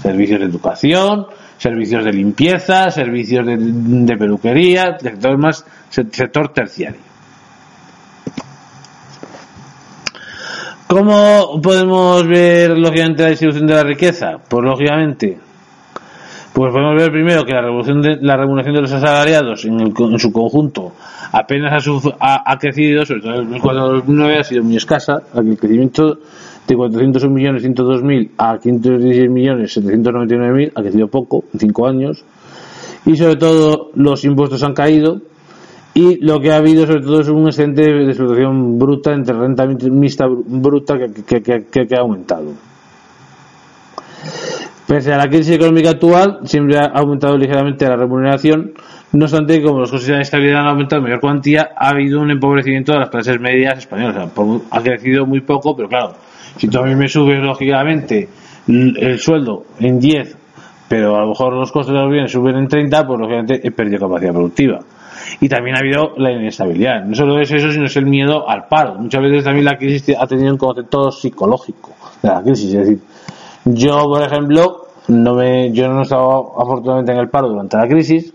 Servicios 0.00 0.40
de 0.40 0.46
educación, 0.46 1.26
servicios 1.58 2.04
de 2.04 2.12
limpieza, 2.12 2.90
servicios 2.90 3.46
de, 3.46 4.16
peluquería, 4.16 4.98
sector 4.98 5.38
más 5.38 5.64
sector 5.90 6.48
terciario. 6.52 7.00
¿Cómo 10.86 11.60
podemos 11.60 12.26
ver 12.26 12.78
lógicamente 12.78 13.24
la 13.24 13.30
distribución 13.30 13.66
de 13.66 13.74
la 13.74 13.82
riqueza? 13.82 14.38
Pues 14.48 14.64
lógicamente 14.64 15.45
pues 16.56 16.72
podemos 16.72 16.94
ver 16.96 17.12
primero 17.12 17.44
que 17.44 17.52
la 17.52 17.60
revolución 17.60 18.00
de 18.00 18.16
la 18.22 18.34
remuneración 18.34 18.76
de 18.76 18.80
los 18.80 18.90
asalariados 18.90 19.62
en, 19.66 19.78
en 19.78 20.18
su 20.18 20.32
conjunto 20.32 20.90
apenas 21.30 21.86
ha, 22.18 22.50
ha, 22.50 22.56
crecido, 22.56 23.04
sobre 23.04 23.20
todo 23.20 23.42
en 23.42 23.54
el 23.54 23.60
2009 23.60 24.38
ha 24.38 24.42
sido 24.42 24.64
muy 24.64 24.76
escasa, 24.76 25.22
el 25.34 25.58
crecimiento 25.58 26.16
de 26.66 26.74
401 26.74 27.34
millones 27.34 27.60
102 27.60 28.02
mil 28.02 28.30
a 28.38 28.56
516 28.56 29.30
millones 29.30 29.74
799 29.74 30.56
mil 30.56 30.72
ha 30.74 30.80
crecido 30.80 31.08
poco 31.08 31.44
en 31.52 31.60
cinco 31.60 31.86
años 31.86 32.24
y 33.04 33.14
sobre 33.18 33.36
todo 33.36 33.90
los 33.94 34.24
impuestos 34.24 34.62
han 34.62 34.72
caído 34.72 35.20
y 35.92 36.24
lo 36.24 36.40
que 36.40 36.52
ha 36.52 36.56
habido 36.56 36.86
sobre 36.86 37.02
todo 37.02 37.20
es 37.20 37.28
un 37.28 37.46
excedente 37.48 37.82
de 37.82 38.06
explotación 38.06 38.78
bruta 38.78 39.12
entre 39.12 39.36
renta 39.36 39.66
mixta 39.66 40.24
bruta 40.26 40.94
que 40.96 41.94
ha 41.94 42.00
aumentado. 42.00 42.54
Pese 44.86 45.12
a 45.12 45.16
la 45.16 45.28
crisis 45.28 45.56
económica 45.56 45.90
actual, 45.90 46.40
siempre 46.44 46.78
ha 46.78 46.92
aumentado 46.94 47.36
ligeramente 47.36 47.88
la 47.88 47.96
remuneración. 47.96 48.72
No 49.12 49.24
obstante, 49.24 49.60
como 49.60 49.80
los 49.80 49.90
costes 49.90 50.14
de 50.14 50.20
estabilidad 50.20 50.60
han 50.60 50.68
aumentado 50.68 51.00
en 51.00 51.04
mayor 51.04 51.20
cuantía, 51.20 51.70
ha 51.76 51.88
habido 51.88 52.20
un 52.20 52.30
empobrecimiento 52.30 52.92
de 52.92 53.00
las 53.00 53.10
clases 53.10 53.40
medias 53.40 53.78
españolas. 53.78 54.30
ha 54.70 54.80
crecido 54.82 55.26
muy 55.26 55.40
poco, 55.40 55.74
pero 55.74 55.88
claro, 55.88 56.12
si 56.56 56.68
tú 56.68 56.78
a 56.78 56.82
mí 56.84 56.94
me 56.94 57.08
subes 57.08 57.42
lógicamente 57.42 58.28
el 58.68 59.18
sueldo 59.18 59.64
en 59.80 59.98
10, 59.98 60.36
pero 60.88 61.16
a 61.16 61.22
lo 61.22 61.28
mejor 61.28 61.54
los 61.54 61.72
costes 61.72 61.92
de 61.92 62.00
los 62.00 62.10
bienes 62.10 62.30
suben 62.30 62.56
en 62.56 62.68
30, 62.68 63.06
pues 63.06 63.18
lógicamente 63.18 63.60
he 63.66 63.72
perdido 63.72 64.06
capacidad 64.06 64.32
productiva. 64.32 64.78
Y 65.40 65.48
también 65.48 65.76
ha 65.76 65.80
habido 65.80 66.12
la 66.16 66.30
inestabilidad. 66.30 67.04
No 67.04 67.14
solo 67.16 67.40
es 67.40 67.50
eso, 67.50 67.72
sino 67.72 67.86
es 67.86 67.96
el 67.96 68.06
miedo 68.06 68.48
al 68.48 68.68
paro. 68.68 68.94
Muchas 68.94 69.20
veces 69.20 69.44
también 69.44 69.64
la 69.64 69.76
crisis 69.76 70.16
ha 70.16 70.26
tenido 70.26 70.52
un 70.52 70.58
concepto 70.58 71.10
psicológico 71.10 71.90
de 72.22 72.28
la 72.28 72.42
crisis. 72.42 72.72
Es 72.72 72.80
decir, 72.80 73.00
yo, 73.66 74.04
por 74.04 74.22
ejemplo, 74.22 74.86
no 75.08 75.34
me, 75.34 75.72
yo 75.72 75.88
no 75.88 76.00
he 76.00 76.02
estado 76.02 76.54
afortunadamente 76.60 77.12
en 77.12 77.18
el 77.18 77.28
paro 77.28 77.48
durante 77.48 77.76
la 77.76 77.88
crisis, 77.88 78.32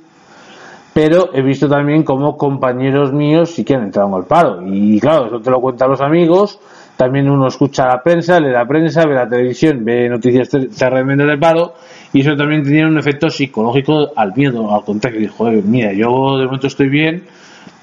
pero 0.93 1.29
he 1.33 1.41
visto 1.41 1.69
también 1.69 2.03
como 2.03 2.37
compañeros 2.37 3.13
míos 3.13 3.51
sí 3.51 3.63
que 3.63 3.75
han 3.75 3.83
entrado 3.83 4.09
en 4.09 4.15
el 4.15 4.23
paro. 4.25 4.61
Y 4.67 4.99
claro, 4.99 5.27
eso 5.27 5.39
te 5.39 5.49
lo 5.49 5.61
cuentan 5.61 5.89
los 5.89 6.01
amigos, 6.01 6.59
también 6.97 7.29
uno 7.29 7.47
escucha 7.47 7.87
la 7.87 8.03
prensa, 8.03 8.41
lee 8.41 8.51
la 8.51 8.67
prensa, 8.67 9.05
ve 9.05 9.15
la 9.15 9.27
televisión, 9.27 9.85
ve 9.85 10.09
noticias 10.09 10.49
tremendas 10.49 11.27
del 11.27 11.39
paro, 11.39 11.75
y 12.11 12.21
eso 12.21 12.35
también 12.35 12.63
tenía 12.63 12.85
un 12.85 12.97
efecto 12.97 13.29
psicológico 13.29 14.11
al 14.15 14.35
miedo, 14.35 14.75
al 14.75 14.83
contagio. 14.83 15.19
Dijo, 15.19 15.45
mira, 15.45 15.93
yo 15.93 16.37
de 16.37 16.45
momento 16.45 16.67
estoy 16.67 16.89
bien, 16.89 17.23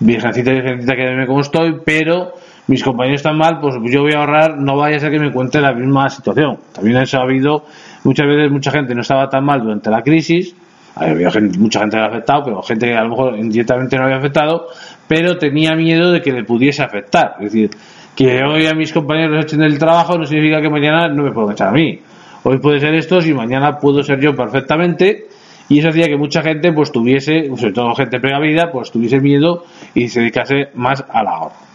virgencita, 0.01 0.51
virgencita, 0.53 0.95
quédame 0.95 1.27
como 1.27 1.41
estoy, 1.41 1.81
pero 1.83 2.35
mis 2.69 2.85
compañeros 2.85 3.21
están 3.21 3.37
mal, 3.37 3.61
pues 3.61 3.75
yo 3.91 4.03
voy 4.03 4.12
a 4.12 4.21
ahorrar, 4.21 4.59
no 4.59 4.77
vaya 4.77 4.99
a 4.99 5.01
ser 5.01 5.11
que 5.11 5.19
me 5.19 5.27
encuentre 5.27 5.61
la 5.61 5.73
misma 5.73 6.09
situación. 6.09 6.59
También 6.73 6.99
ha 6.99 7.21
habido, 7.21 7.64
muchas 8.05 8.27
veces 8.27 8.51
mucha 8.51 8.71
gente 8.71 8.95
no 8.95 9.01
estaba 9.01 9.29
tan 9.29 9.45
mal 9.45 9.62
durante 9.62 9.91
la 9.91 10.03
crisis, 10.03 10.55
había 10.95 11.31
mucha 11.59 11.81
gente 11.81 11.97
que 11.97 12.03
había 12.03 12.16
afectado, 12.16 12.45
pero 12.45 12.62
gente 12.62 12.87
que 12.87 12.95
a 12.95 13.03
lo 13.05 13.11
mejor 13.11 13.39
indirectamente 13.39 13.97
no 13.97 14.05
había 14.05 14.16
afectado, 14.16 14.66
pero 15.07 15.39
tenía 15.39 15.75
miedo 15.75 16.12
de 16.12 16.21
que 16.21 16.33
le 16.33 16.45
pudiese 16.45 16.83
afectar. 16.83 17.37
Es 17.39 17.53
decir, 17.53 17.71
que 18.14 18.43
hoy 18.43 18.66
a 18.66 18.75
mis 18.75 18.93
compañeros 18.93 19.45
echen 19.45 19.62
el 19.62 19.79
trabajo 19.79 20.19
no 20.19 20.27
significa 20.27 20.61
que 20.61 20.69
mañana 20.69 21.09
no 21.09 21.23
me 21.23 21.33
puedan 21.33 21.53
echar 21.53 21.69
a 21.69 21.73
mí. 21.73 22.01
Hoy 22.43 22.59
puede 22.59 22.81
ser 22.81 22.95
esto 22.95 23.21
y 23.21 23.33
mañana 23.33 23.79
puedo 23.79 24.03
ser 24.03 24.21
yo 24.21 24.35
perfectamente 24.35 25.27
y 25.69 25.79
eso 25.79 25.89
hacía 25.89 26.07
que 26.07 26.16
mucha 26.16 26.43
gente 26.43 26.73
pues 26.73 26.91
tuviese, 26.91 27.49
sobre 27.57 27.73
todo 27.73 27.95
gente 27.95 28.21
pregavida, 28.21 28.71
pues 28.73 28.91
tuviese 28.91 29.21
miedo 29.21 29.64
y 29.95 30.09
se 30.09 30.21
dedicase 30.21 30.69
más 30.75 31.05
al 31.11 31.29
ahorro. 31.29 31.68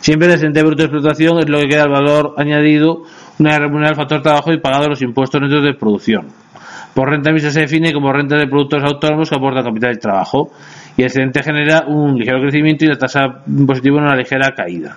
Siempre 0.00 0.28
el 0.28 0.34
excedente 0.34 0.62
bruto 0.62 0.78
de 0.78 0.84
explotación 0.84 1.38
es 1.38 1.48
lo 1.48 1.58
que 1.60 1.68
queda 1.68 1.84
el 1.84 1.90
valor 1.90 2.34
añadido, 2.36 3.02
una 3.38 3.58
remuneración 3.58 3.88
al 3.88 3.96
factor 3.96 4.22
trabajo 4.22 4.52
y 4.52 4.60
pagado 4.60 4.88
los 4.88 5.02
impuestos 5.02 5.40
netos 5.40 5.64
de 5.64 5.74
producción. 5.74 6.26
Por 6.96 7.10
renta 7.10 7.30
mixta 7.30 7.50
se 7.50 7.60
define 7.60 7.92
como 7.92 8.10
renta 8.10 8.36
de 8.36 8.46
productos 8.46 8.82
autónomos 8.82 9.28
que 9.28 9.36
aporta 9.36 9.62
capital 9.62 9.92
y 9.94 9.98
trabajo. 9.98 10.50
Y 10.96 11.02
el 11.02 11.08
excedente 11.08 11.42
genera 11.42 11.84
un 11.86 12.18
ligero 12.18 12.40
crecimiento 12.40 12.86
y 12.86 12.88
la 12.88 12.96
tasa 12.96 13.42
impositiva 13.46 13.98
una 13.98 14.16
ligera 14.16 14.52
caída. 14.56 14.96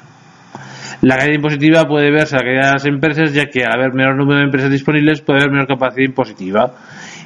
La 1.01 1.17
caída 1.17 1.35
impositiva 1.35 1.85
puede 1.85 2.09
verse 2.09 2.37
a 2.37 2.39
la 2.39 2.45
caída 2.45 2.67
de 2.67 2.73
las 2.73 2.85
empresas, 2.85 3.33
ya 3.33 3.47
que 3.47 3.65
al 3.65 3.73
haber 3.73 3.93
menor 3.93 4.15
número 4.15 4.39
de 4.39 4.45
empresas 4.45 4.71
disponibles 4.71 5.19
puede 5.19 5.39
haber 5.39 5.51
menor 5.51 5.67
capacidad 5.67 6.05
impositiva. 6.05 6.71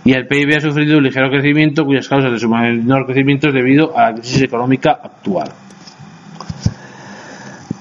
Y 0.04 0.14
el 0.14 0.26
PIB 0.26 0.58
ha 0.58 0.62
sufrido 0.62 0.98
un 0.98 1.04
ligero 1.04 1.30
crecimiento, 1.30 1.86
cuyas 1.86 2.08
causas 2.08 2.32
de 2.32 2.40
su 2.40 2.50
menor 2.50 3.06
crecimiento 3.06 3.50
es 3.50 3.54
debido 3.54 3.96
a 3.96 4.10
la 4.10 4.14
crisis 4.16 4.42
económica 4.42 4.98
actual. 5.04 5.50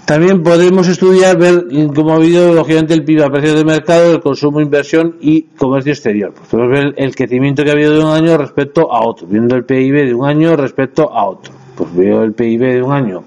También 0.05 0.43
podemos 0.43 0.89
estudiar, 0.89 1.39
ver 1.39 1.67
cómo 1.95 2.13
ha 2.13 2.17
habido, 2.17 2.53
lógicamente, 2.53 2.93
el 2.95 3.05
PIB 3.05 3.23
a 3.23 3.31
precios 3.31 3.57
de 3.57 3.65
mercado, 3.65 4.13
el 4.13 4.21
consumo, 4.21 4.61
inversión 4.61 5.17
y 5.21 5.43
comercio 5.43 5.93
exterior. 5.93 6.35
Pues 6.35 6.49
podemos 6.49 6.73
ver 6.73 6.95
el 6.97 7.15
crecimiento 7.15 7.63
que 7.63 7.71
ha 7.71 7.75
habido 7.75 7.95
de 7.95 8.05
un 8.05 8.11
año 8.11 8.37
respecto 8.37 8.93
a 8.93 9.07
otro, 9.07 9.29
viendo 9.29 9.55
el 9.55 9.65
PIB 9.65 10.07
de 10.07 10.15
un 10.15 10.27
año 10.27 10.57
respecto 10.57 11.13
a 11.13 11.29
otro. 11.29 11.53
Pues 11.77 11.95
veo 11.95 12.23
el 12.25 12.33
PIB 12.33 12.61
de 12.61 12.83
un 12.83 12.93
año, 12.93 13.23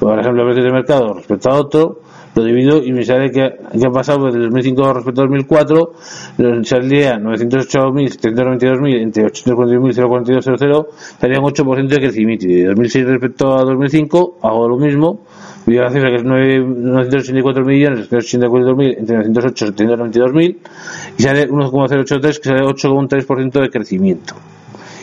por 0.00 0.18
ejemplo, 0.18 0.42
a 0.42 0.46
precios 0.46 0.64
de 0.66 0.72
mercado 0.72 1.14
respecto 1.14 1.48
a 1.48 1.54
otro, 1.54 2.00
lo 2.36 2.44
divido 2.44 2.82
y 2.82 2.92
me 2.92 3.02
sale 3.02 3.30
que, 3.30 3.42
ha 3.42 3.90
pasado 3.90 4.26
desde 4.26 4.40
2005 4.40 4.92
respecto 4.92 5.22
a 5.22 5.24
2004, 5.24 5.92
nos 6.36 6.68
salía 6.68 7.16
908.792.000 7.18 9.00
entre 9.00 9.24
841.042.00, 9.24 10.86
salía 11.18 11.40
un 11.40 11.46
8% 11.46 11.88
de 11.88 11.96
crecimiento. 11.96 12.46
Y 12.46 12.56
de 12.56 12.66
2006 12.66 13.06
respecto 13.06 13.56
a 13.56 13.64
2005 13.64 14.38
hago 14.42 14.68
lo 14.68 14.76
mismo, 14.76 15.20
veo 15.66 15.82
la 15.82 15.90
cifra 15.90 16.10
que 16.10 16.16
es 16.16 16.24
984 16.24 17.64
millones, 17.64 18.08
entre 18.10 18.18
908 19.28 19.74
y 20.38 20.56
y 21.18 21.22
sale 21.22 21.48
1,083 21.48 22.38
que 22.38 22.48
sale 22.48 22.62
8,3% 22.62 23.60
de 23.60 23.70
crecimiento 23.70 24.34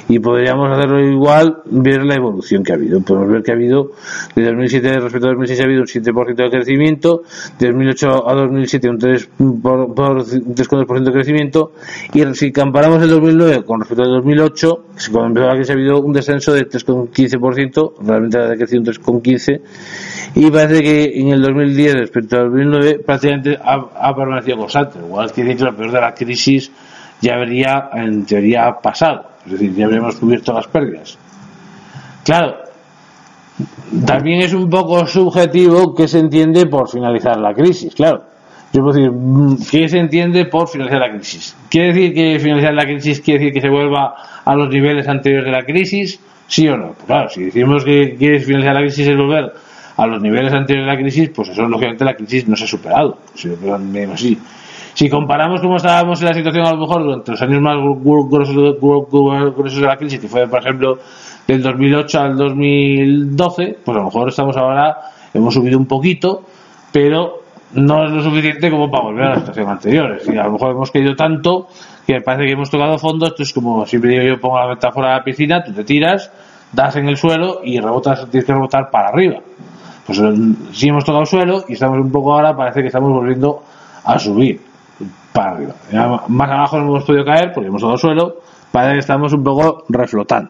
y 0.09 0.19
podríamos 0.19 0.71
hacerlo 0.71 0.99
igual, 0.99 1.61
ver 1.65 2.03
la 2.03 2.15
evolución 2.15 2.63
que 2.63 2.73
ha 2.73 2.75
habido. 2.75 3.01
Podemos 3.01 3.29
ver 3.29 3.43
que 3.43 3.51
ha 3.51 3.55
habido, 3.55 3.91
de 4.35 4.43
2007 4.43 4.99
respecto 4.99 5.27
a 5.27 5.31
2006 5.31 5.59
ha 5.59 5.63
habido 5.63 5.81
un 5.81 5.87
7% 5.87 6.35
de 6.35 6.49
crecimiento, 6.49 7.23
de 7.59 7.67
2008 7.67 8.29
a 8.29 8.33
2007 8.33 8.89
un 8.89 8.99
3,2% 8.99 11.03
de 11.03 11.11
crecimiento, 11.11 11.71
y 12.13 12.23
si 12.35 12.51
comparamos 12.51 13.01
el 13.01 13.09
2009 13.09 13.63
con 13.63 13.79
respecto 13.79 14.03
al 14.03 14.09
2008, 14.09 14.85
cuando 15.11 15.27
empezó 15.27 15.47
la 15.47 15.53
crisis 15.53 15.69
ha 15.69 15.73
habido 15.73 16.01
un 16.01 16.13
descenso 16.13 16.53
de 16.53 16.67
3,15%, 16.67 17.93
realmente 18.01 18.37
ha 18.37 18.47
decrecido 18.47 18.81
un 18.81 18.87
3,15%, 18.87 19.61
y 20.35 20.51
parece 20.51 20.81
que 20.81 21.19
en 21.19 21.29
el 21.29 21.41
2010 21.41 21.93
respecto 21.93 22.37
al 22.37 22.45
2009 22.45 22.99
prácticamente 23.05 23.57
ha, 23.63 23.75
ha 23.75 24.15
permanecido 24.15 24.57
constante, 24.57 24.99
igual 24.99 25.31
que 25.31 25.43
decir 25.43 25.57
que 25.57 25.63
lo 25.63 25.75
peor 25.75 25.91
de 25.91 26.01
la 26.01 26.13
crisis 26.13 26.71
ya 27.21 27.35
habría 27.35 27.89
en 27.93 28.25
teoría 28.25 28.75
pasado 28.81 29.32
es 29.45 29.51
decir, 29.51 29.73
ya 29.75 29.85
habríamos 29.85 30.15
cubierto 30.15 30.53
las 30.53 30.67
pérdidas. 30.67 31.17
Claro, 32.23 32.55
también 34.05 34.41
es 34.41 34.53
un 34.53 34.69
poco 34.69 35.05
subjetivo 35.05 35.93
qué 35.93 36.07
se 36.07 36.19
entiende 36.19 36.65
por 36.65 36.89
finalizar 36.89 37.37
la 37.37 37.53
crisis, 37.53 37.93
claro. 37.93 38.23
Yo 38.71 38.81
puedo 38.81 38.93
decir, 38.93 39.11
mm, 39.11 39.57
¿qué 39.69 39.87
se 39.87 39.99
entiende 39.99 40.45
por 40.45 40.67
finalizar 40.67 40.99
la 40.99 41.11
crisis? 41.11 41.55
¿Quiere 41.69 41.87
decir 41.89 42.13
que 42.13 42.39
finalizar 42.39 42.73
la 42.73 42.85
crisis 42.85 43.21
quiere 43.21 43.39
decir 43.39 43.53
que 43.53 43.61
se 43.61 43.69
vuelva 43.69 44.15
a 44.43 44.55
los 44.55 44.69
niveles 44.69 45.07
anteriores 45.07 45.45
de 45.45 45.51
la 45.51 45.63
crisis? 45.63 46.19
¿Sí 46.47 46.67
o 46.67 46.77
no? 46.77 46.93
Pues 46.93 47.05
claro, 47.05 47.29
si 47.29 47.43
decimos 47.43 47.85
que 47.85 48.15
quiere 48.17 48.39
finalizar 48.39 48.73
la 48.73 48.81
crisis 48.81 49.07
es 49.07 49.15
volver 49.15 49.53
a 49.95 50.07
los 50.07 50.21
niveles 50.21 50.51
anteriores 50.53 50.89
de 50.89 50.95
la 50.95 50.99
crisis, 50.99 51.29
pues 51.29 51.49
eso 51.49 51.67
lógicamente 51.67 52.03
la 52.03 52.15
crisis 52.15 52.47
no 52.47 52.55
se 52.55 52.63
ha 52.63 52.67
superado. 52.67 53.19
Lo 53.63 54.13
así. 54.13 54.39
Si 54.93 55.09
comparamos 55.09 55.59
cómo 55.59 55.77
estábamos 55.77 56.21
en 56.21 56.27
la 56.27 56.33
situación 56.35 56.67
a 56.67 56.71
lo 56.71 56.77
mejor 56.77 57.03
durante 57.03 57.31
los 57.31 57.41
años 57.41 57.61
más 57.61 57.75
gruesos 57.99 59.81
de 59.81 59.87
la 59.87 59.97
crisis, 59.97 60.19
que 60.19 60.27
fue, 60.27 60.47
por 60.47 60.59
ejemplo, 60.59 60.99
del 61.47 61.63
2008 61.63 62.19
al 62.19 62.37
2012, 62.37 63.79
pues 63.83 63.97
a 63.97 63.99
lo 63.99 64.05
mejor 64.05 64.29
estamos 64.29 64.55
ahora, 64.55 64.97
hemos 65.33 65.53
subido 65.53 65.79
un 65.79 65.87
poquito, 65.87 66.43
pero 66.91 67.41
no 67.73 68.05
es 68.05 68.11
lo 68.11 68.21
suficiente 68.21 68.69
como 68.69 68.91
para 68.91 69.03
volver 69.03 69.23
a 69.23 69.29
la 69.29 69.35
situación 69.37 69.67
anterior. 69.67 70.11
Es 70.21 70.29
a 70.29 70.43
lo 70.43 70.51
mejor 70.51 70.71
hemos 70.71 70.91
caído 70.91 71.15
tanto 71.15 71.67
que 72.05 72.21
parece 72.21 72.45
que 72.45 72.51
hemos 72.51 72.69
tocado 72.69 72.99
fondo. 72.99 73.25
Esto 73.25 73.41
es 73.41 73.51
como 73.51 73.87
siempre 73.87 74.11
digo 74.11 74.23
yo, 74.23 74.39
pongo 74.39 74.59
la 74.59 74.67
metáfora 74.67 75.07
de 75.07 75.13
la 75.15 75.23
piscina, 75.23 75.63
tú 75.63 75.73
te 75.73 75.83
tiras, 75.83 76.31
das 76.71 76.95
en 76.97 77.09
el 77.09 77.17
suelo 77.17 77.61
y 77.63 77.79
rebotas, 77.79 78.29
tienes 78.29 78.45
que 78.45 78.53
rebotar 78.53 78.91
para 78.91 79.07
arriba. 79.07 79.39
Pues 80.05 80.21
si 80.73 80.89
hemos 80.89 81.03
tocado 81.03 81.25
suelo 81.25 81.63
y 81.67 81.73
estamos 81.73 81.97
un 81.97 82.11
poco 82.11 82.35
ahora, 82.35 82.55
parece 82.55 82.81
que 82.81 82.87
estamos 82.87 83.09
volviendo 83.11 83.63
a 84.03 84.19
subir 84.19 84.72
para 85.33 85.51
arriba. 85.51 85.73
más 86.27 86.49
abajo 86.49 86.79
no 86.79 86.83
hemos 86.85 87.03
podido 87.03 87.25
caer 87.25 87.51
porque 87.53 87.67
hemos 87.67 87.81
dado 87.81 87.97
suelo, 87.97 88.35
parece 88.71 88.93
que 88.93 88.99
estamos 88.99 89.33
un 89.33 89.43
poco 89.43 89.83
reflotando. 89.89 90.49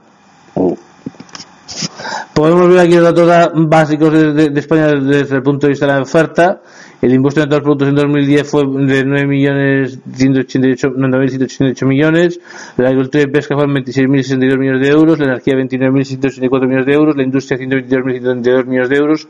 Podemos 2.33 2.69
ver 2.69 2.79
aquí 2.79 2.95
los 2.95 3.03
datos 3.03 3.51
básicos 3.67 4.11
de, 4.11 4.51
España 4.59 4.87
desde 4.87 5.35
el 5.37 5.43
punto 5.43 5.67
de 5.67 5.71
vista 5.71 5.85
de 5.85 5.93
la 5.93 6.01
oferta 6.01 6.61
el 7.03 7.13
impuesto 7.13 7.41
de 7.41 7.47
los 7.47 7.59
productos 7.59 7.89
en 7.89 7.95
2010 7.95 8.49
fue 8.49 8.61
de 8.63 9.05
9.188 9.05 11.85
millones, 11.85 12.39
la 12.77 12.87
agricultura 12.87 13.25
y 13.25 13.27
pesca 13.27 13.55
fueron 13.55 13.75
26.062 13.75 14.57
millones 14.57 14.81
de 14.81 14.87
euros, 14.87 15.19
la 15.19 15.25
energía 15.25 15.55
29.664 15.55 16.65
millones 16.65 16.85
de 16.85 16.93
euros, 16.93 17.17
la 17.17 17.23
industria 17.23 17.59
122.172 17.59 18.65
millones 18.65 18.89
de 18.89 18.95
euros, 18.95 19.27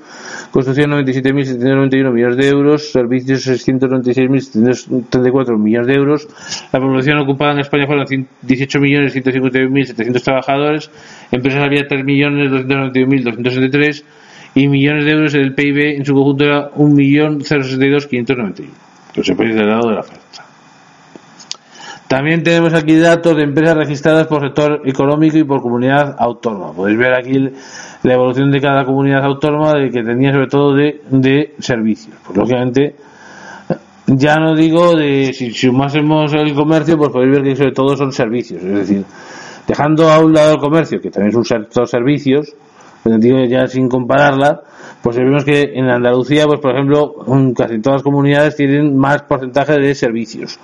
construcción 0.51 0.91
97.791 0.91 2.11
millones 2.11 2.37
de 2.37 2.47
euros, 2.47 2.91
servicios 2.91 3.47
696.734 3.47 5.57
millones 5.57 5.87
de 5.87 5.95
euros, 5.95 6.27
la 6.71 6.79
población 6.79 7.17
ocupada 7.17 7.53
en 7.53 7.61
España 7.61 7.87
fueron 7.87 8.05
18.151.700 8.05 10.23
trabajadores, 10.23 10.91
empresas 11.31 11.63
había 11.63 11.87
3.291.273 11.87 14.03
y 14.55 14.67
millones 14.67 15.05
de 15.05 15.11
euros 15.11 15.33
el 15.33 15.53
PIB 15.55 15.97
en 15.97 16.05
su 16.05 16.13
conjunto 16.13 16.45
era 16.45 16.71
1.062.591. 16.71 18.67
Pues 19.15 19.27
se 19.27 19.35
puede 19.35 19.53
del 19.53 19.67
lado 19.67 19.89
de 19.89 19.95
la 19.95 20.01
oferta. 20.01 20.23
También 22.07 22.43
tenemos 22.43 22.73
aquí 22.75 22.95
datos 22.97 23.35
de 23.35 23.43
empresas 23.43 23.75
registradas 23.75 24.27
por 24.27 24.41
sector 24.41 24.81
económico 24.85 25.37
y 25.37 25.43
por 25.43 25.61
comunidad 25.61 26.15
autónoma. 26.19 26.71
Podéis 26.73 26.97
ver 26.97 27.13
aquí 27.15 27.49
la 28.03 28.13
evolución 28.13 28.51
de 28.51 28.61
cada 28.61 28.85
comunidad 28.85 29.23
autónoma 29.23 29.73
de 29.73 29.89
que 29.89 30.03
tenía 30.03 30.31
sobre 30.31 30.47
todo 30.47 30.75
de, 30.75 31.01
de 31.09 31.55
servicios. 31.57 32.15
Pues 32.23 32.37
lógicamente, 32.37 32.95
ya 34.05 34.35
no 34.35 34.55
digo 34.55 34.95
de 34.95 35.33
si 35.33 35.51
sumásemos 35.51 36.33
el 36.33 36.53
comercio, 36.53 36.97
pues 36.97 37.09
podéis 37.09 37.31
ver 37.31 37.43
que 37.43 37.55
sobre 37.55 37.71
todo 37.71 37.97
son 37.97 38.11
servicios. 38.11 38.61
Es 38.61 38.73
decir, 38.73 39.03
dejando 39.67 40.11
a 40.11 40.19
un 40.19 40.33
lado 40.33 40.53
el 40.53 40.59
comercio, 40.59 41.01
que 41.01 41.09
también 41.09 41.29
es 41.29 41.35
un 41.35 41.45
sector 41.45 41.87
servicios, 41.87 42.53
digo 43.03 43.43
ya 43.45 43.67
sin 43.67 43.89
compararla, 43.89 44.61
pues 45.01 45.17
vemos 45.17 45.43
que 45.43 45.73
en 45.73 45.89
Andalucía, 45.89 46.45
pues 46.47 46.59
por 46.61 46.71
ejemplo, 46.71 47.15
casi 47.55 47.79
todas 47.79 47.97
las 47.97 48.03
comunidades 48.03 48.55
tienen 48.55 48.97
más 48.97 49.23
porcentaje 49.23 49.77
de 49.79 49.93
servicios. 49.93 50.59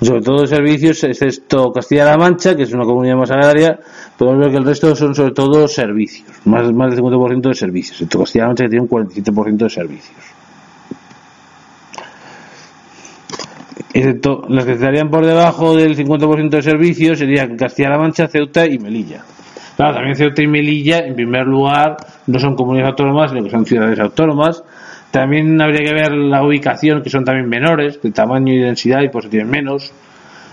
Sobre 0.00 0.20
todo 0.20 0.40
de 0.42 0.46
servicios, 0.48 1.02
excepto 1.04 1.72
Castilla-La 1.72 2.16
Mancha, 2.16 2.56
que 2.56 2.62
es 2.62 2.72
una 2.72 2.84
comunidad 2.84 3.16
más 3.16 3.30
agraria, 3.30 3.78
podemos 4.16 4.40
ver 4.40 4.50
que 4.50 4.56
el 4.58 4.64
resto 4.64 4.96
son 4.96 5.14
sobre 5.14 5.32
todo 5.32 5.68
servicios, 5.68 6.28
más, 6.44 6.72
más 6.72 6.94
del 6.94 7.04
50% 7.04 7.48
de 7.48 7.54
servicios, 7.54 7.96
excepto 7.96 8.20
Castilla-La 8.20 8.48
Mancha 8.48 8.64
que 8.64 8.70
tiene 8.70 8.82
un 8.84 8.88
47% 8.88 9.56
de 9.56 9.70
servicios. 9.70 10.16
Excepto 13.94 14.42
las 14.48 14.64
que 14.64 14.72
estarían 14.72 15.10
por 15.10 15.24
debajo 15.24 15.76
del 15.76 15.96
50% 15.96 16.50
de 16.50 16.62
servicios 16.62 17.18
serían 17.18 17.56
Castilla-La 17.56 17.98
Mancha, 17.98 18.26
Ceuta 18.26 18.66
y 18.66 18.78
Melilla. 18.78 19.24
Claro, 19.76 19.94
también 19.94 20.16
Ceuta 20.16 20.42
y 20.42 20.46
Melilla, 20.46 20.98
en 20.98 21.14
primer 21.14 21.46
lugar, 21.46 21.96
no 22.26 22.38
son 22.38 22.54
comunidades 22.54 22.90
autónomas, 22.90 23.30
sino 23.30 23.42
que 23.44 23.50
son 23.50 23.64
ciudades 23.64 23.98
autónomas. 23.98 24.62
También 25.10 25.60
habría 25.60 25.84
que 25.84 25.94
ver 25.94 26.12
la 26.12 26.44
ubicación, 26.44 27.02
que 27.02 27.10
son 27.10 27.24
también 27.24 27.48
menores, 27.48 28.00
de 28.00 28.10
tamaño 28.12 28.52
y 28.52 28.58
densidad, 28.58 29.02
y 29.02 29.08
pues 29.08 29.28
tienen 29.28 29.50
menos. 29.50 29.92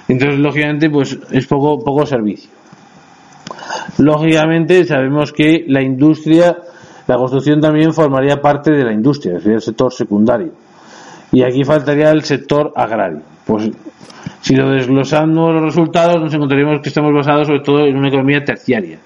Entonces, 0.08 0.40
lógicamente, 0.40 0.90
pues 0.90 1.18
es 1.32 1.46
poco, 1.48 1.84
poco 1.84 2.06
servicio. 2.06 2.50
Lógicamente, 3.98 4.86
sabemos 4.86 5.32
que 5.32 5.66
la 5.68 5.82
industria, 5.82 6.58
la 7.08 7.16
construcción 7.16 7.62
también 7.62 7.94
formaría 7.94 8.42
parte 8.42 8.72
de 8.72 8.84
la 8.84 8.94
industria, 8.94 9.34
es 9.34 9.44
decir, 9.44 9.54
el 9.54 9.62
sector 9.62 9.94
secundario. 9.94 10.52
Y 11.32 11.44
aquí 11.44 11.64
faltaría 11.64 12.10
el 12.10 12.24
sector 12.24 12.74
agrario. 12.76 13.22
Pues 13.46 13.70
si 14.42 14.56
lo 14.56 14.70
desglosamos 14.72 15.54
los 15.54 15.64
resultados, 15.64 16.22
nos 16.22 16.34
encontraríamos 16.34 16.82
que 16.82 16.90
estamos 16.90 17.14
basados 17.14 17.48
sobre 17.48 17.62
todo 17.62 17.86
en 17.86 17.98
una 17.98 18.08
economía 18.08 18.44
terciaria. 18.44 19.00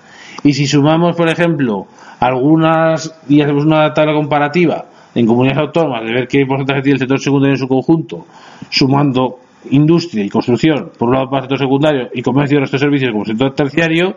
Y 0.44 0.54
si 0.54 0.66
sumamos, 0.66 1.16
por 1.16 1.30
ejemplo, 1.30 1.88
algunas 2.20 3.14
y 3.28 3.42
hacemos 3.42 3.66
una 3.66 3.94
tabla 3.94 4.14
comparativa 4.14 4.86
en 5.16 5.26
comunidades 5.28 5.68
autónomas 5.68 6.04
de 6.06 6.14
ver 6.14 6.28
qué 6.28 6.46
porcentaje 6.46 6.82
tiene 6.82 6.96
el 6.96 7.00
sector 7.00 7.20
secundario 7.20 7.54
en 7.54 7.60
su 7.60 7.68
conjunto, 7.68 8.26
sumando 8.70 9.40
industria 9.70 10.26
y 10.26 10.30
construcción, 10.30 10.92
por 10.98 11.10
un 11.10 11.16
lado 11.16 11.30
para 11.30 11.44
el 11.44 11.44
sector 11.44 11.60
secundario, 11.60 12.10
y 12.14 12.22
comercio 12.22 12.58
y 12.58 12.62
resto 12.62 12.78
servicios 12.78 13.12
como 13.12 13.26
sector 13.26 13.54
terciario, 13.54 14.16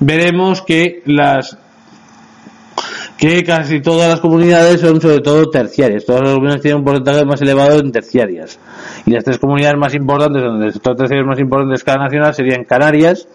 veremos 0.00 0.62
que 0.62 1.02
las 1.06 1.58
que 3.16 3.44
casi 3.44 3.80
todas 3.80 4.08
las 4.08 4.20
comunidades 4.20 4.80
son 4.80 5.00
sobre 5.00 5.20
todo 5.20 5.48
terciarias. 5.48 6.04
Todas 6.04 6.22
las 6.22 6.32
comunidades 6.32 6.62
tienen 6.62 6.78
un 6.78 6.84
porcentaje 6.84 7.24
más 7.24 7.40
elevado 7.40 7.78
en 7.78 7.92
terciarias. 7.92 8.58
Y 9.06 9.12
las 9.12 9.24
tres 9.24 9.38
comunidades 9.38 9.78
más 9.78 9.94
importantes, 9.94 10.42
donde 10.42 10.66
el 10.66 10.72
sector 10.72 10.96
terciario 10.96 11.24
más 11.24 11.38
importante 11.38 11.74
es 11.74 11.84
cada 11.84 11.98
nacional, 11.98 12.34
serían 12.34 12.64
Canarias, 12.64 13.28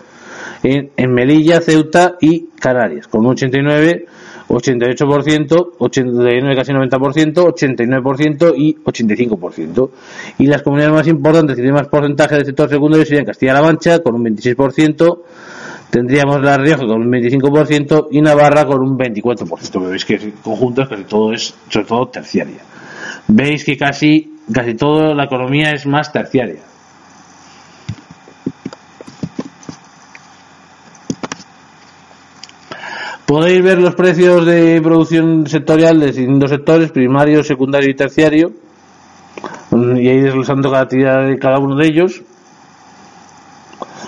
en, 0.64 0.92
en 0.96 1.14
Melilla, 1.14 1.62
Ceuta 1.62 2.16
y 2.20 2.48
Canarias, 2.60 3.08
con 3.08 3.22
un 3.22 3.32
89 3.32 4.06
88%, 4.50 5.74
89 5.78 6.56
casi 6.56 6.74
90%, 6.74 7.34
89% 7.34 8.54
y 8.58 8.76
85%. 8.76 9.90
Y 10.40 10.48
las 10.48 10.64
comunidades 10.64 10.94
más 10.94 11.08
importantes 11.08 11.56
que 11.56 11.62
tienen 11.62 11.76
más 11.76 11.88
porcentaje 11.88 12.36
del 12.36 12.46
sector 12.46 12.68
secundario 12.68 13.06
serían 13.06 13.26
Castilla-La 13.26 13.62
Mancha 13.62 14.00
con 14.00 14.16
un 14.16 14.26
26%, 14.26 15.20
tendríamos 15.92 16.42
La 16.42 16.58
Rioja 16.58 16.86
con 16.88 17.02
un 17.02 17.12
25% 17.12 18.08
y 18.12 18.22
Navarra 18.22 18.66
con 18.66 18.82
un 18.82 18.98
24%. 18.98 19.90
Veis 19.90 20.06
que 20.06 20.16
en 20.16 20.32
conjunto 20.32 20.88
casi 20.88 21.04
todo 21.04 21.32
es, 21.32 21.54
sobre 21.70 21.86
todo 21.86 22.08
terciaria. 22.08 22.62
Veis 23.28 23.64
que 23.64 23.78
casi, 23.78 24.40
casi 24.52 24.74
toda 24.74 25.14
la 25.14 25.26
economía 25.26 25.72
es 25.72 25.86
más 25.86 26.12
terciaria. 26.12 26.69
Podéis 33.30 33.62
ver 33.62 33.78
los 33.78 33.94
precios 33.94 34.44
de 34.44 34.82
producción 34.82 35.46
sectorial 35.46 36.00
de 36.00 36.08
distintos 36.08 36.50
sectores, 36.50 36.92
primario, 36.92 37.44
secundario 37.44 37.88
y 37.92 37.94
terciario, 37.94 38.52
y 39.72 40.08
ahí 40.08 40.20
desglosando 40.20 40.72
cada 40.72 41.60
uno 41.60 41.76
de 41.76 41.86
ellos. 41.86 42.24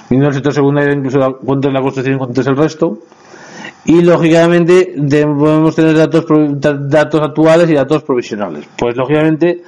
Viendo 0.09 0.27
el 0.27 0.33
sector 0.33 0.55
secundario, 0.55 0.95
incluso 0.95 1.37
cuánto 1.45 1.67
es 1.67 1.73
la 1.75 1.81
construcción 1.81 2.15
y 2.15 2.17
cuánto 2.17 2.41
es 2.41 2.47
el 2.47 2.57
resto 2.57 2.97
y 3.83 4.01
lógicamente 4.01 4.93
debemos 4.95 5.75
tener 5.75 5.95
datos 5.95 6.25
datos 6.87 7.21
actuales 7.21 7.69
y 7.69 7.73
datos 7.73 8.03
provisionales. 8.03 8.67
Pues 8.77 8.95
lógicamente, 8.95 9.63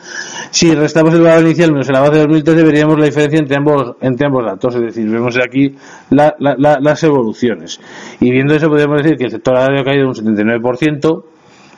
si 0.52 0.76
restamos 0.76 1.14
el 1.16 1.22
valor 1.22 1.44
inicial 1.46 1.72
menos 1.72 1.90
el 1.90 1.96
avance 1.96 2.18
de 2.18 2.22
2013, 2.22 2.64
veríamos 2.64 3.00
la 3.00 3.06
diferencia 3.06 3.40
entre 3.40 3.58
ambos 3.58 3.96
entre 4.02 4.28
ambos 4.28 4.46
datos, 4.46 4.76
es 4.76 4.82
decir, 4.82 5.10
vemos 5.10 5.36
aquí 5.38 5.76
las 6.12 7.04
evoluciones. 7.04 7.80
Y 8.20 8.30
viendo 8.32 8.54
eso 8.54 8.70
podemos 8.70 9.02
decir 9.02 9.18
que 9.18 9.26
el 9.26 9.32
sector 9.32 9.56
agrario 9.56 9.82
ha 9.82 9.86
caído 9.86 10.08
un 10.08 10.14
79%, 10.14 11.24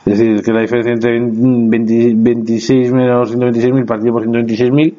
es 0.04 0.18
decir, 0.18 0.42
que 0.42 0.52
la 0.52 0.60
diferencia 0.60 0.92
entre 0.92 1.18
26 1.18 2.92
menos 2.92 3.34
126.000 3.34 3.86
partido 3.86 4.12
por 4.12 4.24
126.000 4.26 4.94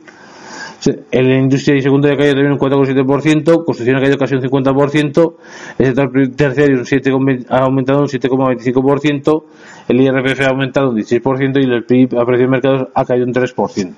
en 0.86 1.30
la 1.30 1.36
industria 1.38 1.78
y 1.78 1.82
secundaria 1.82 2.18
caído 2.18 2.34
también 2.34 2.54
un 2.54 2.60
4,7%, 2.60 3.66
construcción 3.66 3.98
ha 3.98 4.02
caído 4.02 4.18
casi 4.18 4.36
un 4.36 4.42
50%, 4.42 5.34
el 5.80 5.86
sector 5.86 6.12
terciario 6.36 6.78
un 6.78 6.86
7, 6.86 7.12
ha 7.50 7.58
aumentado 7.60 8.00
un 8.02 8.08
7,25%, 8.08 9.44
el 9.88 10.02
IRPF 10.02 10.42
ha 10.42 10.50
aumentado 10.50 10.90
un 10.92 10.98
16% 10.98 11.60
y 11.62 11.72
el 11.72 11.84
PIB 11.84 12.20
a 12.20 12.26
precio 12.26 12.46
de 12.46 12.52
mercados 12.52 12.88
ha 12.94 13.06
caído 13.06 13.26
un 13.26 13.34
3%. 13.34 13.94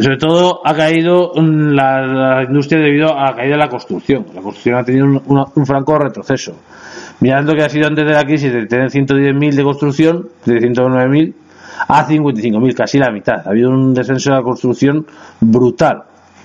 Sobre 0.00 0.16
todo 0.16 0.60
ha 0.64 0.74
caído 0.74 1.32
la, 1.34 2.44
industria 2.46 2.80
debido 2.80 3.16
a 3.18 3.30
la 3.30 3.34
caída 3.34 3.54
de 3.54 3.58
la 3.58 3.68
construcción. 3.68 4.26
La 4.32 4.40
construcción 4.40 4.76
ha 4.76 4.84
tenido 4.84 5.06
un, 5.06 5.44
un 5.54 5.66
franco 5.66 5.98
retroceso. 5.98 6.54
Mirando 7.20 7.52
que 7.54 7.62
ha 7.62 7.68
sido 7.68 7.88
antes 7.88 8.06
de 8.06 8.12
la 8.12 8.24
crisis 8.24 8.52
de 8.52 8.66
tener 8.66 8.90
110.000 8.90 9.54
de 9.54 9.62
construcción, 9.64 10.28
de 10.44 10.60
109.000, 10.60 11.34
a 11.86 12.06
55.000, 12.06 12.74
casi 12.74 12.98
la 12.98 13.10
mitad. 13.10 13.46
Ha 13.46 13.50
habido 13.50 13.70
un 13.70 13.94
descenso 13.94 14.30
de 14.30 14.36
la 14.36 14.42
construcción 14.42 15.06
brutal, 15.40 16.02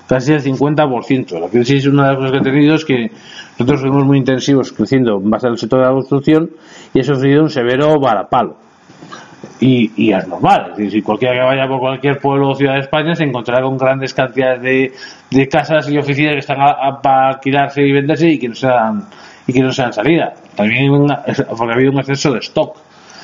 casi 0.08 0.34
el 0.34 0.42
50%. 0.42 1.40
La 1.40 1.48
crisis, 1.48 1.88
una 1.88 2.04
de 2.04 2.10
las 2.10 2.18
cosas 2.18 2.32
que 2.32 2.38
ha 2.38 2.42
tenido 2.42 2.76
es 2.76 2.86
que 2.86 3.12
nosotros 3.58 3.82
fuimos 3.82 4.06
muy 4.06 4.18
intensivos 4.18 4.72
creciendo 4.72 5.18
en 5.18 5.30
base 5.30 5.48
al 5.48 5.58
sector 5.58 5.80
de 5.80 5.86
la 5.86 5.92
construcción 5.92 6.52
y 6.94 7.00
ha 7.00 7.04
sufrido 7.04 7.44
un 7.44 7.50
severo 7.50 8.00
varapalo. 8.00 8.58
Y, 9.60 9.92
y, 9.96 10.14
es 10.14 10.28
normal, 10.28 10.72
es 10.72 10.78
decir, 10.78 10.92
si 10.92 11.02
cualquiera 11.02 11.36
que 11.36 11.42
vaya 11.42 11.68
por 11.68 11.80
cualquier 11.80 12.18
pueblo 12.18 12.50
o 12.50 12.56
ciudad 12.56 12.76
de 12.76 12.82
España 12.82 13.14
se 13.14 13.24
encontrará 13.24 13.62
con 13.62 13.78
grandes 13.78 14.14
cantidades 14.14 14.62
de, 14.62 14.94
de 15.32 15.48
casas 15.48 15.90
y 15.90 15.98
oficinas 15.98 16.34
que 16.34 16.40
están 16.40 16.58
para 17.02 17.30
alquilarse 17.30 17.82
y 17.82 17.92
venderse 17.92 18.30
y 18.30 18.40
que 18.40 18.50
no 18.50 18.56
sean 18.56 19.06
y 19.46 19.54
que 19.54 19.62
no 19.62 19.72
sean 19.72 19.92
salida. 19.94 20.34
También 20.56 20.92
porque 20.92 21.72
ha 21.72 21.76
habido 21.76 21.92
un 21.92 22.00
exceso 22.00 22.32
de 22.32 22.40
stock 22.40 22.78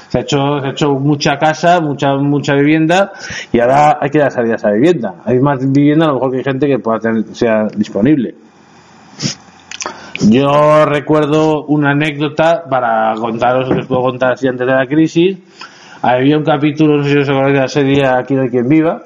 se 0.10 0.18
ha 0.18 0.22
hecho, 0.22 0.60
se 0.60 0.68
ha 0.68 0.72
hecho 0.72 0.92
mucha 0.94 1.38
casa, 1.38 1.80
mucha, 1.80 2.16
mucha 2.16 2.56
vivienda 2.56 3.12
y 3.52 3.60
ahora 3.60 4.00
hay 4.02 4.10
que 4.10 4.20
dar 4.20 4.32
salida 4.32 4.54
a 4.54 4.58
esa 4.58 4.72
vivienda. 4.72 5.16
Hay 5.24 5.40
más 5.40 5.60
vivienda, 5.72 6.06
a 6.06 6.08
lo 6.10 6.16
mejor 6.16 6.32
que 6.32 6.38
hay 6.38 6.44
gente 6.44 6.68
que 6.68 6.80
pueda 6.80 7.00
tener, 7.00 7.24
sea 7.34 7.68
disponible. 7.76 8.36
Yo 10.28 10.86
recuerdo 10.86 11.66
una 11.66 11.92
anécdota 11.92 12.64
para 12.70 13.14
contaros, 13.16 13.70
que 13.70 13.80
os 13.80 13.88
puedo 13.88 14.02
contar 14.02 14.34
así 14.34 14.48
antes 14.48 14.68
de 14.68 14.74
la 14.74 14.86
crisis. 14.86 15.38
Había 16.02 16.38
un 16.38 16.44
capítulo, 16.44 16.98
no 16.98 17.04
sé 17.04 17.12
si 17.12 17.18
os 17.20 17.30
acordáis 17.30 17.54
de 17.54 17.60
la 17.60 17.68
serie 17.68 18.06
Aquí 18.06 18.34
no 18.34 18.42
hay 18.42 18.50
quien 18.50 18.68
viva, 18.68 19.02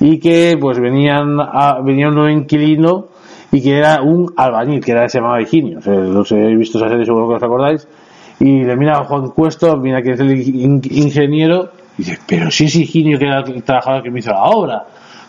y 0.00 0.18
que 0.18 0.56
pues 0.60 0.78
venían 0.78 1.38
venía 1.84 2.08
un 2.08 2.14
nuevo 2.14 2.28
inquilino 2.28 3.06
y 3.50 3.62
que 3.62 3.78
era 3.78 4.02
un 4.02 4.32
albañil, 4.36 4.82
que 4.84 4.92
era, 4.92 5.08
se 5.08 5.18
llamaba 5.18 5.40
Higinio. 5.40 5.78
O 5.78 5.82
sea, 5.82 5.94
los 5.94 6.32
he 6.32 6.54
visto 6.56 6.78
esa 6.78 6.88
serie, 6.88 7.04
seguro 7.04 7.28
que 7.28 7.34
os 7.34 7.42
acordáis 7.42 7.88
y 8.42 8.64
le 8.64 8.76
mira 8.76 8.98
a 8.98 9.04
Juan 9.04 9.28
Cuesto, 9.30 9.76
mira 9.76 10.02
que 10.02 10.14
es 10.14 10.20
el 10.20 10.32
ingeniero, 10.36 11.70
y 11.96 12.02
dice, 12.02 12.18
pero 12.26 12.50
si 12.50 12.64
es 12.64 12.74
Higinio 12.74 13.16
que 13.16 13.26
era 13.26 13.38
el 13.38 13.62
trabajador 13.62 14.02
que 14.02 14.10
me 14.10 14.18
hizo 14.18 14.32
la 14.32 14.42
obra, 14.42 14.84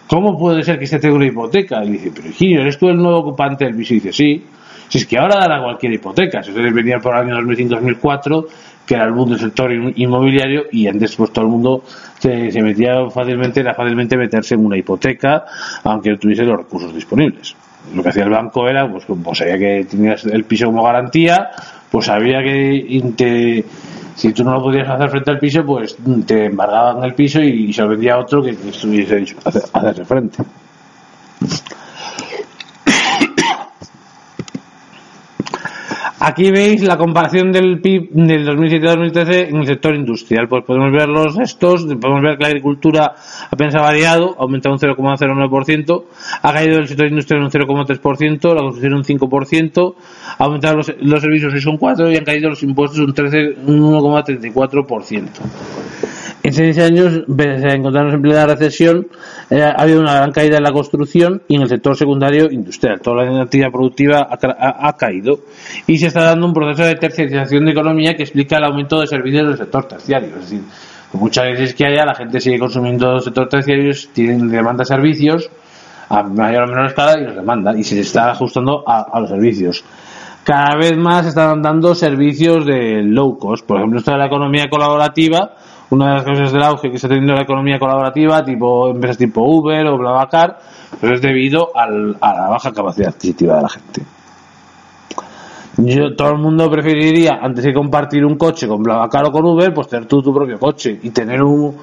¿cómo 0.08 0.36
puede 0.36 0.64
ser 0.64 0.80
que 0.80 0.86
este 0.86 0.98
tenga 0.98 1.16
una 1.18 1.28
hipoteca? 1.28 1.84
Y 1.86 1.92
dice, 1.92 2.12
pero 2.16 2.30
Higinio, 2.30 2.62
¿eres 2.62 2.80
tú 2.80 2.90
el 2.90 2.98
nuevo 2.98 3.20
ocupante 3.20 3.66
del 3.66 3.76
piso? 3.76 3.94
Y 3.94 4.00
dice, 4.00 4.14
sí. 4.14 4.44
Si 4.90 4.98
es 4.98 5.06
que 5.06 5.20
ahora 5.20 5.36
dará 5.40 5.62
cualquier 5.62 5.94
hipoteca, 5.94 6.42
si 6.42 6.50
ustedes 6.50 6.74
venían 6.74 7.02
por 7.02 7.16
el 7.16 7.22
año 7.22 7.36
2005-2004, 7.42 8.46
que 8.86 8.96
era 8.96 9.06
el 9.06 9.14
mundo 9.14 9.36
del 9.36 9.42
sector 9.42 9.72
inmobiliario, 9.72 10.64
y 10.72 10.88
antes 10.88 11.16
pues 11.16 11.32
todo 11.32 11.46
el 11.46 11.52
mundo 11.52 11.84
se, 12.18 12.52
se, 12.52 12.62
metía 12.64 12.94
fácilmente, 13.12 13.60
era 13.60 13.76
fácilmente 13.76 14.18
meterse 14.18 14.56
en 14.56 14.66
una 14.66 14.78
hipoteca, 14.78 15.46
aunque 15.84 16.10
no 16.10 16.18
tuviese 16.18 16.44
los 16.44 16.58
recursos 16.58 16.94
disponibles. 16.94 17.56
Lo 17.94 18.02
que 18.02 18.10
hacía 18.10 18.24
el 18.24 18.30
banco 18.30 18.68
era, 18.68 18.90
pues 18.90 19.06
como 19.06 19.36
sabía 19.36 19.58
que 19.58 19.86
tenías 19.90 20.26
el 20.26 20.46
piso 20.46 20.68
como 20.68 20.84
garantía, 20.84 21.52
pues 21.94 22.10
había 22.10 22.42
que 22.42 23.64
si 24.16 24.34
tú 24.34 24.44
no 24.44 24.54
lo 24.54 24.64
podías 24.64 24.90
hacer 24.90 25.12
frente 25.12 25.30
al 25.30 25.38
piso, 25.38 25.64
pues 25.64 25.96
te 26.26 26.46
embargaban 26.46 27.04
el 27.04 27.14
piso 27.14 27.40
y, 27.40 27.72
se 27.72 27.84
lo 27.84 27.90
vendía 27.90 28.18
otro 28.18 28.42
que, 28.42 28.50
estuviese 28.50 29.36
a 29.46 29.50
hacerse 29.50 30.04
frente. 30.04 30.44
Aquí 36.26 36.52
veis 36.52 36.82
la 36.82 36.96
comparación 36.96 37.52
del 37.52 37.82
PIB 37.82 38.12
del 38.12 38.48
2007-2013 38.48 39.50
en 39.50 39.58
el 39.58 39.68
sector 39.68 39.94
industrial. 39.94 40.48
Pues 40.48 40.64
podemos 40.64 40.90
ver 40.94 41.10
los 41.10 41.38
estos, 41.38 41.84
podemos 42.00 42.22
ver 42.22 42.38
que 42.38 42.44
la 42.44 42.48
agricultura 42.48 43.14
apenas 43.52 43.76
ha 43.76 43.82
variado, 43.82 44.34
ha 44.40 44.44
aumentado 44.44 44.74
un 44.74 44.80
0,09%, 44.80 46.04
ha 46.42 46.54
caído 46.54 46.80
el 46.80 46.88
sector 46.88 47.08
industrial 47.08 47.44
un 47.44 47.50
0,3%, 47.50 48.54
la 48.54 48.62
construcción 48.62 48.94
un 48.94 49.04
5%, 49.04 49.96
ha 50.38 50.44
aumentado 50.46 50.78
los, 50.78 50.94
los 51.02 51.20
servicios 51.20 51.54
6,4% 51.56 52.14
y 52.14 52.16
han 52.16 52.24
caído 52.24 52.52
los 52.52 52.64
impuestos 52.64 53.00
un 53.00 53.14
1,34%. 53.14 55.83
En 56.54 56.58
seis 56.58 56.78
años, 56.78 57.24
pese 57.36 57.68
a 57.68 57.74
en 57.74 58.22
plena 58.22 58.46
recesión, 58.46 59.08
eh, 59.50 59.64
ha 59.64 59.72
habido 59.72 60.02
una 60.02 60.14
gran 60.14 60.32
caída 60.32 60.58
en 60.58 60.64
la 60.64 60.72
construcción 60.72 61.42
y 61.48 61.56
en 61.56 61.64
el 61.64 61.68
sector 61.68 61.98
secundario 61.98 62.52
industrial. 62.52 63.02
Toda 63.02 63.26
la 63.26 63.42
actividad 63.42 63.72
productiva 63.72 64.28
ha, 64.30 64.94
caído 64.96 65.40
y 65.88 65.98
se 65.98 66.08
está 66.08 66.26
dando 66.26 66.46
un 66.46 66.54
proceso 66.54 66.88
de 66.88 66.94
terciarización 66.94 67.66
de 67.66 67.72
economía 67.72 68.16
que 68.16 68.22
explica 68.22 68.58
el 68.58 68.66
aumento 68.66 69.02
de 69.02 69.08
servicios 69.08 69.48
del 69.48 69.58
sector 69.58 69.88
terciario. 69.88 70.30
Es 70.36 70.42
decir, 70.42 70.62
muchas 71.14 71.46
veces 71.46 71.74
que 71.74 71.88
haya, 71.88 72.06
la 72.06 72.14
gente 72.14 72.40
sigue 72.40 72.60
consumiendo 72.60 73.16
el 73.16 73.22
sector 73.22 73.50
terciario, 73.50 73.92
tienen 74.14 74.48
demanda 74.48 74.86
servicios 74.86 75.50
a 76.10 76.22
mayor 76.22 76.66
o 76.66 76.68
menor 76.68 76.86
escala 76.86 77.20
y 77.20 77.24
los 77.24 77.36
demanda 77.36 77.76
y 77.76 77.84
se 77.84 78.00
está 78.00 78.30
ajustando 78.30 78.84
a, 78.88 79.08
a 79.12 79.20
los 79.22 79.30
servicios 79.32 79.84
cada 80.44 80.76
vez 80.76 80.96
más 80.98 81.26
están 81.26 81.62
dando 81.62 81.96
servicios 81.96 82.66
de 82.66 83.02
low 83.02 83.38
cost. 83.38 83.66
Por 83.66 83.78
ejemplo, 83.78 84.00
esto 84.00 84.12
de 84.12 84.18
la 84.18 84.26
economía 84.26 84.70
colaborativa 84.70 85.56
una 85.94 86.10
de 86.10 86.14
las 86.16 86.24
cosas 86.24 86.52
del 86.52 86.64
auge 86.64 86.90
que 86.90 86.96
está 86.96 87.08
teniendo 87.08 87.34
la 87.34 87.44
economía 87.44 87.80
colaborativa, 87.80 88.44
tipo 88.44 88.90
empresas 88.90 89.18
tipo 89.18 89.42
Uber 89.42 89.86
o 89.88 89.98
BlaBlaCar, 89.98 90.60
pues 91.00 91.14
es 91.14 91.22
debido 91.22 91.70
a 91.76 91.88
la 91.88 92.50
baja 92.50 92.72
capacidad 92.72 93.10
adquisitiva 93.10 93.58
de 93.58 93.62
la 93.62 93.70
gente. 93.70 94.02
Yo, 95.78 96.16
todo 96.16 96.34
el 96.34 96.38
mundo 96.38 96.70
preferiría, 96.70 97.40
antes 97.42 97.64
de 97.64 97.74
compartir 97.74 98.24
un 98.26 98.38
coche 98.38 98.68
con 98.68 98.84
BlaBlaCar 98.84 99.28
o 99.28 99.32
con 99.32 99.46
Uber, 99.46 99.74
pues 99.74 99.88
tener 99.88 100.06
tú 100.08 100.22
tu 100.22 100.34
propio 100.34 100.60
coche 100.60 101.00
y 101.02 101.10
tener 101.10 101.42
un 101.42 101.76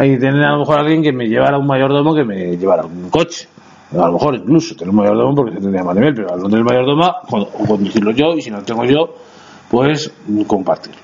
y 0.00 0.16
tener 0.18 0.44
a 0.44 0.52
lo 0.52 0.60
mejor 0.60 0.78
alguien 0.78 1.02
que 1.02 1.12
me 1.12 1.26
llevara 1.26 1.58
un 1.58 1.66
mayordomo 1.66 2.14
que 2.14 2.24
me 2.24 2.56
llevara 2.56 2.84
un 2.84 3.10
coche. 3.10 3.48
A 3.92 4.06
lo 4.06 4.12
mejor 4.12 4.34
incluso 4.34 4.74
tener 4.74 4.90
un 4.90 4.96
mayordomo 4.96 5.34
porque 5.34 5.52
se 5.54 5.60
tendría 5.60 5.82
más 5.82 5.96
nivel, 5.96 6.14
pero 6.14 6.34
al 6.34 6.40
no 6.40 6.48
tener 6.48 6.64
mayordomo, 6.64 7.14
conducirlo 7.66 8.12
yo 8.12 8.34
y 8.34 8.42
si 8.42 8.50
no 8.50 8.62
tengo 8.62 8.84
yo, 8.84 9.14
pues 9.70 10.12
compartir. 10.46 10.94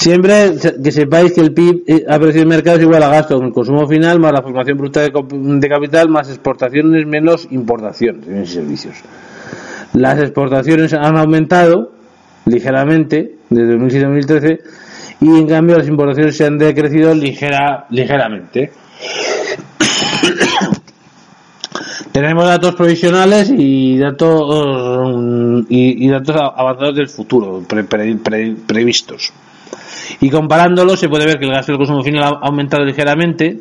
Siempre 0.00 0.52
que 0.82 0.92
sepáis 0.92 1.32
que 1.32 1.40
el 1.40 1.52
PIB 1.52 1.82
eh, 1.86 2.04
a 2.08 2.18
precio 2.18 2.40
de 2.40 2.46
mercado 2.46 2.76
es 2.76 2.82
igual 2.82 3.02
a 3.02 3.08
gasto 3.08 3.36
con 3.36 3.46
el 3.46 3.52
consumo 3.52 3.86
final 3.88 4.20
más 4.20 4.32
la 4.32 4.42
formación 4.42 4.78
bruta 4.78 5.00
de, 5.00 5.68
capital 5.68 6.08
más 6.08 6.28
exportaciones 6.28 7.06
menos 7.06 7.48
importaciones 7.50 8.50
y 8.50 8.52
servicios. 8.52 8.96
Las 9.94 10.20
exportaciones 10.20 10.92
han 10.94 11.16
aumentado 11.16 11.92
ligeramente 12.46 13.36
desde 13.50 13.72
2007 13.72 14.04
a 14.04 14.08
2013 14.08 14.60
y 15.20 15.38
en 15.38 15.46
cambio 15.46 15.78
las 15.78 15.88
importaciones 15.88 16.36
se 16.36 16.46
han 16.46 16.58
decrecido 16.58 17.14
ligera, 17.14 17.86
ligeramente. 17.90 18.72
Tenemos 22.12 22.44
datos 22.44 22.74
provisionales 22.74 23.50
y 23.56 23.98
datos 23.98 25.16
y, 25.68 26.08
datos 26.08 26.36
avanzados 26.36 26.96
del 26.96 27.08
futuro 27.08 27.62
previstos. 27.66 29.32
Y 30.22 30.30
comparándolo 30.30 30.96
se 30.96 31.08
puede 31.08 31.26
ver 31.26 31.38
que 31.40 31.46
el 31.46 31.50
gasto 31.50 31.72
del 31.72 31.78
consumo 31.78 32.00
final 32.00 32.22
ha 32.22 32.46
aumentado 32.46 32.84
ligeramente, 32.84 33.58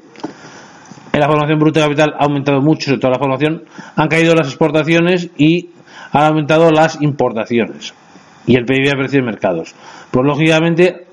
en 1.12 1.20
la 1.20 1.28
formación 1.28 1.58
bruta 1.58 1.80
de 1.80 1.86
capital 1.88 2.14
ha 2.20 2.24
aumentado 2.24 2.62
mucho, 2.62 2.86
sobre 2.86 3.00
todo 3.00 3.12
la 3.12 3.18
formación, 3.18 3.64
han 3.96 4.08
caído 4.08 4.36
las 4.36 4.48
exportaciones 4.48 5.32
y 5.38 5.70
han 6.12 6.24
aumentado 6.24 6.70
las 6.70 7.02
importaciones 7.02 7.96
y 8.46 8.56
el 8.56 8.66
PIB 8.66 8.94
a 8.94 8.96
precio 8.96 9.22
de 9.22 9.26
mercados. 9.26 9.74
Pues 10.12 10.24
lógicamente 10.24 11.08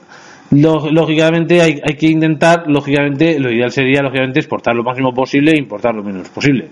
lógicamente 0.51 1.63
hay, 1.63 1.81
hay, 1.83 1.97
que 1.97 2.09
intentar, 2.09 2.65
lógicamente, 2.67 3.41
lo 3.41 3.51
ideal 3.51 3.71
sería, 3.71 4.03
lógicamente, 4.03 4.41
exportar 4.41 4.75
lo 4.75 4.83
máximo 4.83 5.15
posible 5.15 5.53
e 5.53 5.59
importar 5.59 5.95
lo 5.95 6.03
menos 6.03 6.29
posible. 6.29 6.69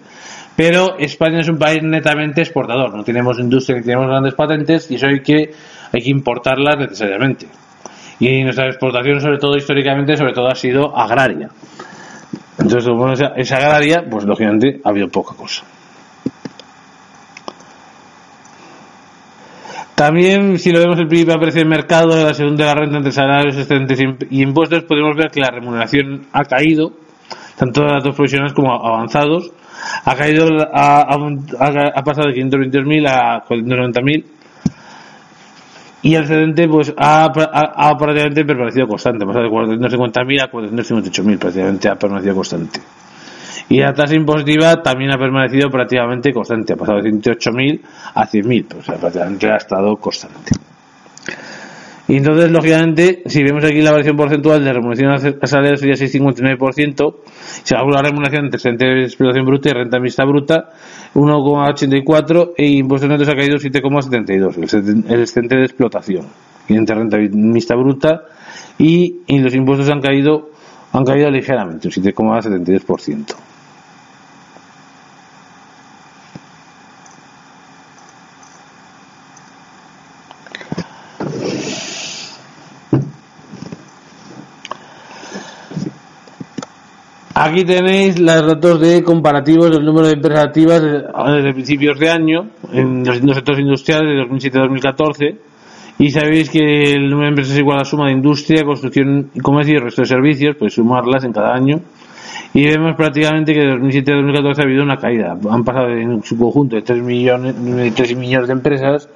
Pero 0.55 0.99
España 0.99 1.41
es 1.41 1.49
un 1.49 1.59
país 1.59 1.83
netamente 1.83 2.43
exportador, 2.43 2.95
no 2.95 3.05
tenemos 3.05 3.39
industria 3.39 3.79
ni 3.79 3.85
tenemos 3.85 4.07
grandes 4.07 4.35
patentes 4.35 4.91
y 4.91 4.97
eso 4.97 5.07
hay 5.07 5.20
que, 5.20 5.51
hay 5.93 6.03
que 6.03 6.11
importarlas 6.11 6.77
necesariamente. 6.79 7.47
Y 8.19 8.43
nuestra 8.43 8.67
exportación, 8.67 9.21
sobre 9.21 9.39
todo 9.39 9.57
históricamente, 9.57 10.17
sobre 10.17 10.33
todo 10.33 10.49
ha 10.49 10.55
sido 10.55 10.97
agraria. 10.97 11.49
Entonces, 12.59 12.89
como 12.89 13.12
es 13.12 13.53
agraria, 13.53 14.05
pues 14.09 14.25
lógicamente 14.25 14.81
ha 14.83 14.89
habido 14.89 15.09
poca 15.09 15.35
cosa. 15.35 15.64
También, 19.97 20.59
si 20.59 20.73
lo 20.73 20.81
vemos 20.81 20.99
el 20.99 21.09
PIB 21.09 21.31
a 21.31 21.39
precio 21.39 21.62
de 21.62 21.69
mercado 21.69 22.23
la 22.23 22.35
segunda 22.35 22.67
de 22.67 22.75
la 22.75 22.81
renta 22.81 22.97
entre 22.99 23.12
salarios, 23.12 23.57
excedentes 23.57 23.99
y 24.29 24.43
impuestos, 24.43 24.85
podemos 24.85 25.17
ver 25.17 25.31
que 25.31 25.41
la 25.41 25.49
remuneración 25.49 26.27
ha 26.33 26.45
caído, 26.45 26.93
tanto 27.57 27.81
de 27.81 27.93
datos 27.93 28.14
profesionales 28.14 28.53
como 28.53 28.75
avanzados. 28.75 29.51
Ha 30.05 30.14
caído, 30.14 30.49
ha, 30.75 31.01
ha, 31.01 32.03
pasado 32.05 32.29
de 32.29 32.35
522.000 32.35 33.09
a 33.09 33.45
490.000 33.47 34.25
y 36.07 36.15
el 36.15 36.23
excedente 36.23 36.69
pues 36.69 36.95
ha, 36.97 37.25
ha, 37.25 37.99
prácticamente 37.99 38.45
permanecido 38.45 38.87
constante, 38.87 39.25
ha 39.25 39.27
pasado 39.27 39.47
de 39.47 39.51
450.000 39.51 40.41
a 40.41 40.51
458.000, 40.53 41.37
prácticamente 41.37 41.89
ha 41.89 41.97
permanecido 41.97 42.37
constante. 42.37 42.81
Y 43.69 43.81
la 43.81 43.93
tasa 43.93 44.15
impositiva 44.15 44.81
también 44.81 45.13
ha 45.13 45.19
permanecido 45.19 45.69
prácticamente 45.69 46.33
constante, 46.33 46.75
ha 46.75 46.77
pasado 46.77 47.03
de 47.03 47.11
108.000 47.11 47.81
a 48.15 48.25
100.000, 48.25 48.67
pues 48.69 48.87
prácticamente 49.01 49.51
ha 49.51 49.57
estado 49.57 49.97
constante. 49.97 50.66
Y 52.09 52.19
entonces, 52.19 52.51
lógicamente, 52.53 53.23
si 53.27 53.43
vemos 53.43 53.65
aquí 53.65 53.83
la 53.83 53.91
variación 53.91 54.17
porcentual 54.17 54.65
de 54.65 54.73
remuneración 54.73 55.39
a 55.43 55.47
salario 55.47 55.77
sería 55.77 55.95
6,59%, 55.95 57.15
si 57.65 57.75
hago 57.75 57.91
la 57.91 58.03
remuneración 58.03 58.45
entre 58.45 58.59
excedente 58.59 58.85
de 58.87 59.03
explotación 59.03 59.45
bruta 59.45 59.71
y 59.71 59.73
renta 59.73 59.99
mixta 59.99 60.25
bruta, 60.25 60.71
1,84 61.15 62.53
e 62.57 62.67
impuestos 62.67 63.11
netos 63.11 63.29
ha 63.29 63.35
caído 63.35 63.57
7,72, 63.57 65.09
el 65.09 65.21
excedente 65.21 65.57
de 65.57 65.63
explotación, 65.63 66.27
entre 66.69 66.95
renta 66.95 67.19
mixta 67.19 67.75
bruta 67.75 68.23
y, 68.79 69.23
y 69.27 69.39
los 69.41 69.55
impuestos 69.55 69.91
han 69.91 70.01
caído 70.01 70.51
han 70.93 71.05
caído 71.05 71.31
ligeramente, 71.31 71.89
un 71.89 71.93
7,72%. 71.93 73.35
Aquí 87.47 87.64
tenéis 87.64 88.18
los 88.18 88.44
datos 88.44 88.80
de 88.80 89.05
comparativos 89.05 89.70
del 89.70 89.84
número 89.84 90.09
de 90.09 90.14
empresas 90.14 90.47
activas 90.47 90.82
desde 90.82 91.53
principios 91.53 91.97
de 91.97 92.11
año 92.11 92.49
en 92.72 93.05
los 93.05 93.36
sectores 93.36 93.61
industriales 93.61 94.11
de 94.11 94.16
2007 94.16 94.59
a 94.59 94.62
2014 94.62 95.36
y 96.01 96.11
sabéis 96.11 96.51
que 96.51 96.94
el 96.94 97.09
número 97.09 97.26
de 97.26 97.28
empresas 97.28 97.53
es 97.53 97.61
igual 97.61 97.76
a 97.76 97.82
la 97.82 97.84
suma 97.84 98.07
de 98.07 98.14
industria, 98.14 98.64
construcción 98.64 99.30
y 99.32 99.38
comercio 99.38 99.76
y 99.76 99.78
resto 99.78 100.03
de 100.03 100.09
servicios, 100.09 100.57
pues 100.59 100.74
sumarlas 100.74 101.22
en 101.22 101.32
cada 101.32 101.55
año 101.55 101.78
y 102.53 102.66
vemos 102.66 102.97
prácticamente 102.97 103.55
que 103.55 103.61
de 103.61 103.70
2007 103.70 104.11
a 104.11 104.16
2014 104.16 104.61
ha 104.61 104.64
habido 104.64 104.82
una 104.82 104.97
caída. 104.97 105.38
Han 105.49 105.62
pasado 105.62 105.90
en 105.90 106.24
su 106.24 106.36
conjunto 106.36 106.74
de 106.74 106.82
3 106.82 107.01
millones, 107.01 107.55
3 107.94 108.16
millones 108.16 108.49
de 108.49 108.55
empresas 108.55 109.09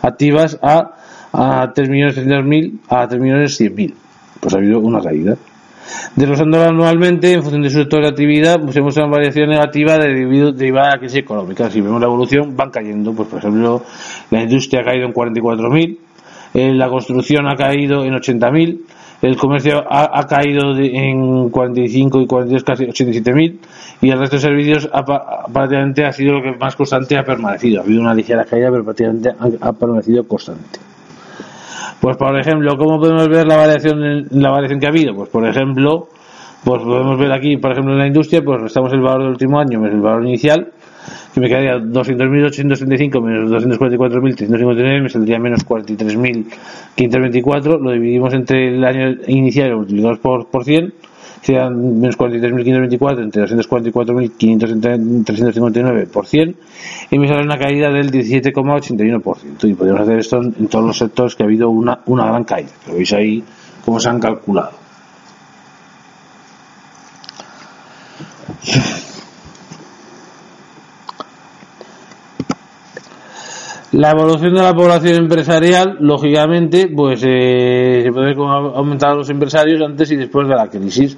activas 0.00 0.58
a, 0.62 0.90
a 1.34 1.70
3 1.70 1.90
millones 1.90 2.14
300 2.14 2.46
mil 2.46 2.80
a 2.88 3.06
3 3.06 3.20
millones 3.20 3.54
100 3.58 3.74
mil. 3.74 3.94
Pues 4.40 4.54
ha 4.54 4.56
habido 4.56 4.80
una 4.80 5.02
caída. 5.02 5.36
Desglosándolo 6.16 6.64
anualmente, 6.64 7.32
en 7.32 7.42
función 7.42 7.62
de 7.62 7.70
su 7.70 7.78
sector 7.78 8.02
de 8.02 8.08
actividad, 8.08 8.60
pues 8.60 8.76
una 8.76 9.06
variación 9.06 9.50
negativa 9.50 9.98
derivada 9.98 10.52
de 10.52 10.70
la 10.70 10.98
crisis 10.98 11.18
económica. 11.18 11.70
Si 11.70 11.80
vemos 11.80 12.00
la 12.00 12.06
evolución, 12.06 12.56
van 12.56 12.70
cayendo. 12.70 13.12
Pues, 13.12 13.28
por 13.28 13.38
ejemplo, 13.38 13.82
la 14.30 14.42
industria 14.42 14.82
ha 14.82 14.84
caído 14.84 15.06
en 15.06 15.12
44.000, 15.12 15.98
eh, 16.54 16.72
la 16.72 16.88
construcción 16.88 17.48
ha 17.48 17.56
caído 17.56 18.04
en 18.04 18.14
80.000, 18.14 18.80
el 19.22 19.36
comercio 19.36 19.82
ha, 19.88 20.26
caído 20.26 20.76
en 20.78 21.48
45 21.48 22.20
y 22.20 22.26
42, 22.26 22.62
casi 22.62 22.84
87.000, 22.84 23.58
y 24.02 24.10
el 24.10 24.18
resto 24.18 24.36
de 24.36 24.42
servicios 24.42 24.88
prácticamente 25.52 26.04
ha 26.04 26.12
sido 26.12 26.34
lo 26.34 26.42
que 26.42 26.58
más 26.58 26.76
constante 26.76 27.16
ha 27.16 27.24
permanecido. 27.24 27.80
Ha 27.80 27.84
habido 27.84 28.02
una 28.02 28.14
ligera 28.14 28.44
caída, 28.44 28.70
pero 28.70 28.84
prácticamente 28.84 29.30
ha 29.60 29.72
permanecido 29.72 30.24
constante. 30.28 30.83
Pues 32.04 32.16
por 32.18 32.38
ejemplo, 32.38 32.76
¿cómo 32.76 33.00
podemos 33.00 33.26
ver 33.30 33.46
la 33.46 33.56
variación, 33.56 34.26
la 34.32 34.50
variación 34.50 34.78
que 34.78 34.84
ha 34.84 34.90
habido? 34.90 35.14
Pues 35.14 35.30
por 35.30 35.48
ejemplo, 35.48 36.08
pues 36.62 36.82
podemos 36.82 37.18
ver 37.18 37.32
aquí, 37.32 37.56
por 37.56 37.72
ejemplo, 37.72 37.94
en 37.94 37.98
la 37.98 38.06
industria, 38.06 38.42
pues 38.44 38.60
restamos 38.60 38.92
el 38.92 39.00
valor 39.00 39.22
del 39.22 39.30
último 39.30 39.58
año 39.58 39.80
menos 39.80 39.94
el 39.94 40.02
valor 40.02 40.26
inicial, 40.26 40.70
que 41.32 41.40
me 41.40 41.48
quedaría 41.48 41.78
200.835 41.78 43.22
menos 43.22 43.50
244.359, 43.50 45.02
me 45.02 45.08
saldría 45.08 45.38
menos 45.38 45.66
43.524, 45.66 47.80
lo 47.80 47.92
dividimos 47.92 48.34
entre 48.34 48.76
el 48.76 48.84
año 48.84 49.14
inicial 49.26 49.68
y 49.68 49.70
lo 49.70 49.78
multiplicamos 49.78 50.18
por, 50.18 50.50
por 50.50 50.64
100, 50.64 50.92
sean 51.44 52.00
menos 52.00 52.16
43.524 52.16 53.22
entre 53.22 53.44
244.359 53.44 56.08
por 56.08 56.26
100 56.26 56.56
y 57.10 57.18
me 57.18 57.28
sale 57.28 57.42
una 57.42 57.58
caída 57.58 57.90
del 57.90 58.10
17,81% 58.10 59.68
y 59.68 59.74
podemos 59.74 60.00
hacer 60.00 60.20
esto 60.20 60.40
en, 60.42 60.68
todos 60.68 60.86
los 60.86 60.96
sectores 60.96 61.34
que 61.34 61.42
ha 61.42 61.46
habido 61.46 61.68
una, 61.68 62.00
una 62.06 62.24
gran 62.24 62.44
caída. 62.44 62.70
Lo 62.86 62.94
veis 62.94 63.12
ahí 63.12 63.44
cómo 63.84 64.00
se 64.00 64.08
han 64.08 64.20
calculado. 64.20 64.82
La 73.92 74.10
evolución 74.10 74.54
de 74.54 74.62
la 74.62 74.74
población 74.74 75.16
empresarial, 75.16 75.98
lógicamente, 76.00 76.88
pues 76.88 77.22
eh, 77.24 78.00
se 78.02 78.10
puede 78.10 78.32
han 78.32 78.74
aumentado 78.74 79.18
los 79.18 79.30
empresarios 79.30 79.80
antes 79.82 80.10
y 80.10 80.16
después 80.16 80.48
de 80.48 80.56
la 80.56 80.68
crisis 80.68 81.16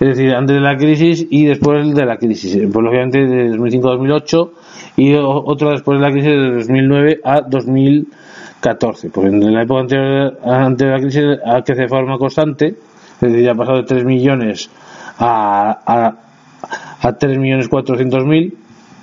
es 0.00 0.08
decir, 0.08 0.34
antes 0.34 0.56
de 0.56 0.60
la 0.60 0.76
crisis 0.76 1.26
y 1.30 1.44
después 1.44 1.94
de 1.94 2.04
la 2.04 2.16
crisis, 2.16 2.56
pues 2.72 2.86
obviamente 2.86 3.26
de 3.26 3.48
2005 3.50 3.88
a 3.88 3.92
2008 3.92 4.52
y 4.96 5.14
otro 5.14 5.70
después 5.70 6.00
de 6.00 6.06
la 6.06 6.12
crisis 6.12 6.30
de 6.30 6.52
2009 6.52 7.20
a 7.24 7.40
2014. 7.42 9.10
Pues 9.10 9.32
en 9.32 9.54
la 9.54 9.62
época 9.62 9.80
anterior, 9.80 10.40
antes 10.44 10.86
de 10.86 10.92
la 10.92 11.00
crisis 11.00 11.24
ha 11.44 11.62
crecido 11.62 11.84
de 11.84 11.88
forma 11.88 12.18
constante, 12.18 12.66
es 13.20 13.32
decir, 13.32 13.48
ha 13.48 13.54
pasado 13.54 13.78
de 13.78 13.84
3 13.84 14.04
millones 14.04 14.68
a, 15.18 15.78
a, 15.86 17.08
a 17.08 17.12
3 17.16 17.38
millones 17.38 17.68
400 17.68 18.24
mil, 18.24 18.58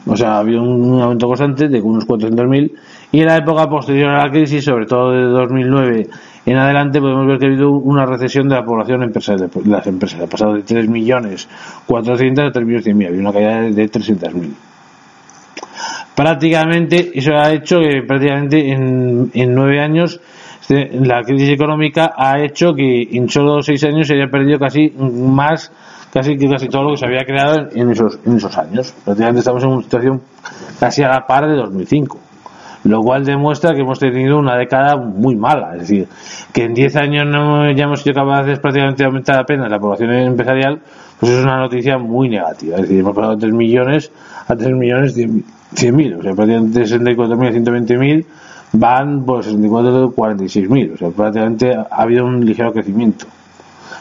o 0.06 0.18
sea, 0.18 0.36
ha 0.36 0.40
habido 0.40 0.64
un 0.64 1.02
aumento 1.02 1.28
constante 1.28 1.70
de 1.70 1.80
unos 1.80 2.06
400 2.06 2.48
mil. 2.48 2.76
Y 3.12 3.20
en 3.20 3.28
la 3.28 3.38
época 3.38 3.70
posterior 3.70 4.10
a 4.10 4.26
la 4.26 4.32
crisis, 4.32 4.66
sobre 4.66 4.86
todo 4.86 5.12
de 5.12 5.22
2009 5.22 6.10
en 6.46 6.58
adelante 6.58 7.00
podemos 7.00 7.28
ver 7.28 7.38
que 7.38 7.46
ha 7.46 7.50
habido 7.50 7.72
una 7.72 8.06
recesión 8.06 8.50
de 8.50 8.56
la 8.56 8.66
población 8.66 9.04
empresarial, 9.04 9.50
de 9.50 9.70
las 9.70 9.86
empresas. 9.88 10.22
Ha 10.22 10.28
pasado 10.28 10.54
de 10.54 10.64
3 10.64 10.90
millones 10.90 11.48
400 11.86 12.46
a 12.46 12.52
3 12.52 12.66
millones 12.66 12.84
100 12.86 12.98
mil. 12.98 13.08
Había 13.08 13.20
una 13.22 13.34
caída 13.34 13.62
de 13.62 13.88
300 13.88 14.34
mil. 14.34 14.56
Prácticamente, 16.16 17.12
eso 17.14 17.34
ha 17.36 17.52
hecho 17.52 17.80
que 17.80 18.02
prácticamente 18.08 18.72
en, 18.72 19.32
en 19.34 19.56
nueve 19.56 19.80
años 19.80 20.20
este, 20.72 21.00
la 21.06 21.22
crisis 21.24 21.50
económica 21.50 22.14
ha 22.16 22.40
hecho 22.40 22.74
que 22.74 23.04
en 23.12 23.28
solo 23.30 23.62
seis 23.62 23.84
años 23.84 24.08
se 24.08 24.14
haya 24.14 24.28
perdido 24.28 24.58
casi 24.58 24.90
más, 24.98 25.72
casi 26.14 26.38
que 26.38 26.48
casi 26.48 26.68
todo 26.68 26.84
lo 26.84 26.92
que 26.92 26.98
se 26.98 27.06
había 27.06 27.26
creado 27.26 27.68
en 27.74 27.92
esos, 27.92 28.20
en 28.26 28.38
esos 28.38 28.58
años. 28.58 28.94
Prácticamente 29.04 29.40
estamos 29.40 29.64
en 29.64 29.70
una 29.70 29.84
situación 29.84 30.22
casi 30.80 31.04
a 31.04 31.10
la 31.10 31.28
par 31.28 31.48
de 31.48 31.56
2005. 31.56 32.20
Lo 32.84 33.02
cual 33.02 33.26
demuestra 33.26 33.74
que 33.74 33.82
hemos 33.82 34.00
tenido 34.00 34.38
una 34.38 34.56
década 34.56 34.98
muy 34.98 35.36
mala. 35.36 35.74
Es 35.74 35.82
decir, 35.82 36.08
que 36.52 36.64
en 36.64 36.74
10 36.74 36.96
años 36.96 37.26
no 37.28 37.72
ya 37.72 37.84
hemos 37.86 38.02
sido 38.02 38.16
capaces 38.16 38.60
prácticamente 38.60 39.04
de 39.04 39.08
aumentar 39.08 39.40
apenas 39.40 39.70
la 39.70 39.80
población 39.80 40.12
empresarial, 40.14 40.80
pues 41.20 41.32
es 41.32 41.44
una 41.44 41.58
noticia 41.58 41.98
muy 41.98 42.30
negativa. 42.30 42.78
Es 42.78 42.84
decir, 42.84 43.00
hemos 43.00 43.16
pasado 43.16 43.36
de 43.36 43.42
3 43.42 43.54
millones 43.54 44.12
a 44.48 44.56
3 44.56 44.72
millones 44.74 45.14
100 45.14 45.96
mil, 45.96 46.16
o 46.16 46.22
sea, 46.22 46.34
prácticamente 46.34 46.82
64.000 46.82 47.48
a 47.48 47.52
120.000 47.52 48.26
van 48.74 49.26
por 49.26 49.44
64 49.44 50.14
46.000, 50.14 50.94
o 50.94 50.98
sea, 50.98 51.10
prácticamente 51.10 51.74
ha 51.74 51.88
habido 51.90 52.26
un 52.26 52.46
ligero 52.46 52.74
crecimiento, 52.74 53.26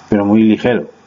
pero 0.09 0.24
muy 0.24 0.43
ligero 0.43 0.99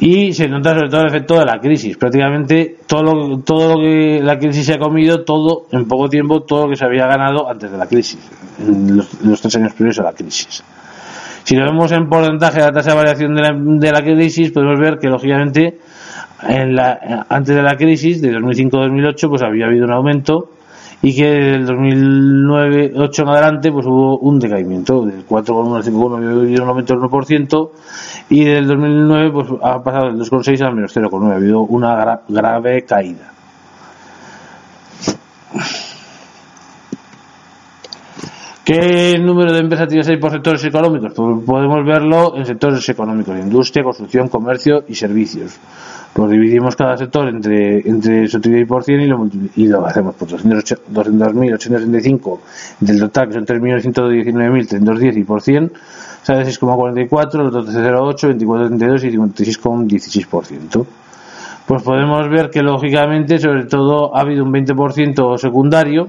y 0.00 0.32
se 0.32 0.48
nota 0.48 0.74
sobre 0.74 0.88
todo 0.88 1.00
el 1.02 1.06
efecto 1.08 1.38
de 1.38 1.44
la 1.44 1.58
crisis. 1.58 1.96
Prácticamente 1.96 2.76
todo 2.86 3.02
lo, 3.02 3.38
todo 3.40 3.74
lo 3.74 3.80
que 3.80 4.20
la 4.22 4.38
crisis 4.38 4.66
se 4.66 4.74
ha 4.74 4.78
comido, 4.78 5.24
todo 5.24 5.66
en 5.72 5.86
poco 5.86 6.08
tiempo, 6.08 6.42
todo 6.42 6.64
lo 6.64 6.70
que 6.70 6.76
se 6.76 6.84
había 6.84 7.06
ganado 7.06 7.48
antes 7.48 7.70
de 7.70 7.78
la 7.78 7.86
crisis, 7.86 8.18
en 8.60 8.96
los, 8.96 9.40
tres 9.40 9.56
años 9.56 9.74
previos 9.74 9.98
a 9.98 10.04
la 10.04 10.12
crisis. 10.12 10.62
Si 11.42 11.56
lo 11.56 11.64
vemos 11.64 11.90
en 11.92 12.08
porcentaje 12.08 12.58
de 12.58 12.66
la 12.66 12.72
tasa 12.72 12.90
de 12.90 12.96
variación 12.96 13.34
de 13.34 13.42
la, 13.42 13.52
de 13.52 13.92
la 13.92 14.02
crisis, 14.02 14.50
podemos 14.50 14.78
ver 14.78 14.98
que 14.98 15.08
lógicamente 15.08 15.78
en 16.46 16.76
la, 16.76 17.26
antes 17.28 17.56
de 17.56 17.62
la 17.62 17.76
crisis, 17.76 18.20
de 18.20 18.32
2005-2008, 18.32 19.28
pues 19.28 19.42
había 19.42 19.66
habido 19.66 19.86
un 19.86 19.92
aumento 19.92 20.50
y 21.00 21.14
que 21.14 21.26
del 21.26 21.66
2009-8 21.66 23.22
en 23.22 23.28
adelante 23.28 23.72
pues 23.72 23.86
hubo 23.86 24.18
un 24.18 24.38
decaimiento 24.38 25.04
del 25.04 25.24
4,1 25.26 25.76
al 25.76 25.84
5,1 25.84 26.16
había 26.16 26.30
habido 26.30 26.62
un 26.64 26.68
aumento 26.68 26.94
del 26.94 27.02
1% 27.04 27.70
y 28.30 28.44
del 28.44 28.66
2009 28.66 29.30
pues 29.32 29.48
ha 29.62 29.82
pasado 29.82 30.06
del 30.06 30.18
2,6 30.18 30.60
al 30.62 30.74
menos 30.74 30.96
0,9 30.96 31.32
ha 31.32 31.36
habido 31.36 31.60
una 31.62 32.20
grave 32.28 32.84
caída. 32.84 33.32
¿Qué 38.68 39.16
número 39.18 39.52
de 39.54 39.60
empresas 39.60 39.88
hay 40.08 40.18
por 40.18 40.30
sectores 40.30 40.62
económicos? 40.62 41.14
Pues 41.16 41.42
podemos 41.46 41.82
verlo 41.86 42.36
en 42.36 42.44
sectores 42.44 42.86
económicos, 42.86 43.38
industria, 43.38 43.82
construcción, 43.82 44.28
comercio 44.28 44.84
y 44.86 44.94
servicios. 44.94 45.58
Pues 46.12 46.30
dividimos 46.30 46.76
cada 46.76 46.98
sector 46.98 47.28
entre, 47.28 47.78
entre 47.88 48.28
su 48.28 48.38
y 48.44 48.66
por 48.66 48.84
cien 48.84 49.00
y 49.00 49.06
lo, 49.06 49.26
y 49.56 49.68
lo 49.68 49.86
hacemos 49.86 50.16
por 50.16 50.28
200.865 50.28 52.40
del 52.80 53.00
total, 53.00 53.28
que 53.28 53.32
son 53.32 53.46
3.119.310 53.46 55.16
y 55.16 55.24
por 55.24 55.40
100, 55.40 55.72
sale 55.72 55.78
6,44, 56.26 57.32
los 57.34 57.54
otros 57.54 57.74
0,8, 57.74 58.38
24,32 58.38 59.04
y 59.04 59.16
56,16%. 59.16 60.86
Pues 61.66 61.82
podemos 61.82 62.28
ver 62.30 62.48
que 62.50 62.62
lógicamente, 62.62 63.38
sobre 63.38 63.64
todo, 63.66 64.16
ha 64.16 64.22
habido 64.22 64.42
un 64.42 64.52
20% 64.52 65.36
secundario 65.36 66.08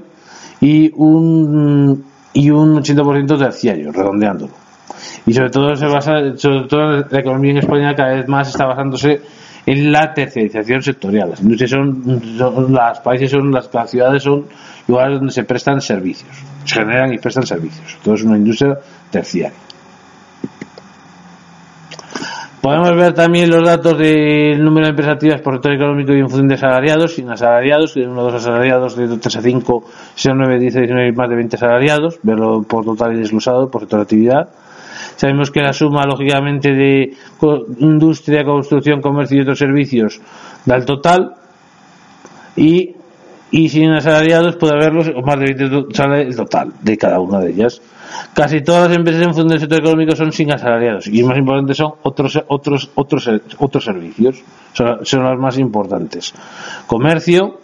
y 0.62 0.92
un, 0.96 2.06
y 2.34 2.50
un 2.50 2.78
80% 2.78 3.38
terciario, 3.38 3.92
redondeándolo. 3.92 4.54
Y 5.26 5.34
sobre 5.34 5.50
todo 5.50 5.76
se 5.76 5.86
basa, 5.86 6.38
sobre 6.38 6.68
todo 6.68 7.06
la 7.10 7.20
economía 7.20 7.52
en 7.52 7.58
España 7.58 7.96
cada 7.96 8.16
vez 8.16 8.28
más 8.28 8.50
está 8.50 8.66
basándose 8.66 9.22
en 9.66 9.92
la 9.92 10.14
tercerización 10.14 10.82
sectorial. 10.82 11.32
Las 11.32 11.42
industrias 11.42 11.72
son, 11.72 12.74
las 12.74 13.00
países 13.02 13.30
son, 13.30 13.52
las, 13.52 13.70
ciudades 13.90 14.24
son 14.24 14.46
lugares 14.88 15.20
donde 15.20 15.34
se 15.34 15.44
prestan 15.44 15.82
servicios, 15.82 16.32
se 16.66 16.76
generan 16.76 17.14
y 17.14 17.18
prestan 17.18 17.46
servicios. 17.46 17.98
Todo 18.04 18.16
es 18.16 18.24
una 18.24 18.38
industria 18.38 18.80
terciaria. 19.12 19.69
Podemos 22.62 22.94
ver 22.94 23.14
también 23.14 23.50
los 23.50 23.66
datos 23.66 23.98
del 23.98 24.62
número 24.62 24.88
de 24.88 24.90
empresas 24.90 25.14
activas 25.14 25.40
por 25.40 25.54
sector 25.54 25.74
económico 25.74 26.12
y 26.14 26.20
en 26.20 26.30
función 26.30 26.50
de 26.50 26.56
asalariados, 26.56 27.16
sin 27.16 27.30
asalariados, 27.30 27.94
que 27.94 28.02
uno 28.02 28.22
dos 28.22 28.34
asalariados, 28.34 28.98
de 28.98 29.18
3 29.18 29.36
a 29.38 29.42
5, 29.42 29.84
6 30.16 30.36
9, 30.36 30.60
10 30.60 30.74
19 30.74 31.08
y 31.08 31.12
más 31.14 31.30
de 31.30 31.36
20 31.36 31.56
asalariados, 31.56 32.20
verlo 32.22 32.62
por 32.64 32.84
total 32.84 33.14
y 33.14 33.20
desglosado 33.20 33.70
por 33.70 33.82
sector 33.82 34.00
de 34.00 34.04
actividad. 34.04 34.50
Sabemos 35.16 35.52
que 35.52 35.62
la 35.62 35.72
suma, 35.72 36.04
lógicamente, 36.06 36.74
de 36.74 37.14
industria, 37.80 38.44
construcción, 38.44 39.00
comercio 39.02 39.38
y 39.38 39.42
otros 39.42 39.60
servicios 39.60 40.20
da 40.66 40.76
el 40.76 40.86
total. 40.86 41.36
Y, 42.58 42.96
y 43.52 43.70
sin 43.70 43.92
asalariados 43.92 44.56
puede 44.58 44.74
haberlos, 44.74 45.10
o 45.16 45.22
más 45.22 45.40
de 45.40 45.54
20 45.54 45.94
sale 45.96 46.22
el 46.22 46.36
total 46.36 46.74
de 46.82 46.98
cada 46.98 47.20
una 47.20 47.40
de 47.40 47.52
ellas. 47.52 47.82
Casi 48.34 48.62
todas 48.62 48.90
las 48.90 48.98
empresas 48.98 49.22
en 49.22 49.28
función 49.28 49.48
del 49.48 49.60
sector 49.60 49.80
económico 49.80 50.16
son 50.16 50.32
sin 50.32 50.52
asalariados 50.52 51.08
y 51.08 51.24
más 51.24 51.38
importante 51.38 51.74
son 51.74 51.94
otros 52.04 52.40
otros 52.48 52.92
otros 52.96 53.30
otros 53.58 53.84
servicios. 53.84 54.44
Son, 54.74 55.06
son 55.06 55.24
las 55.24 55.38
más 55.40 55.58
importantes. 55.58 56.34
Comercio 56.88 57.60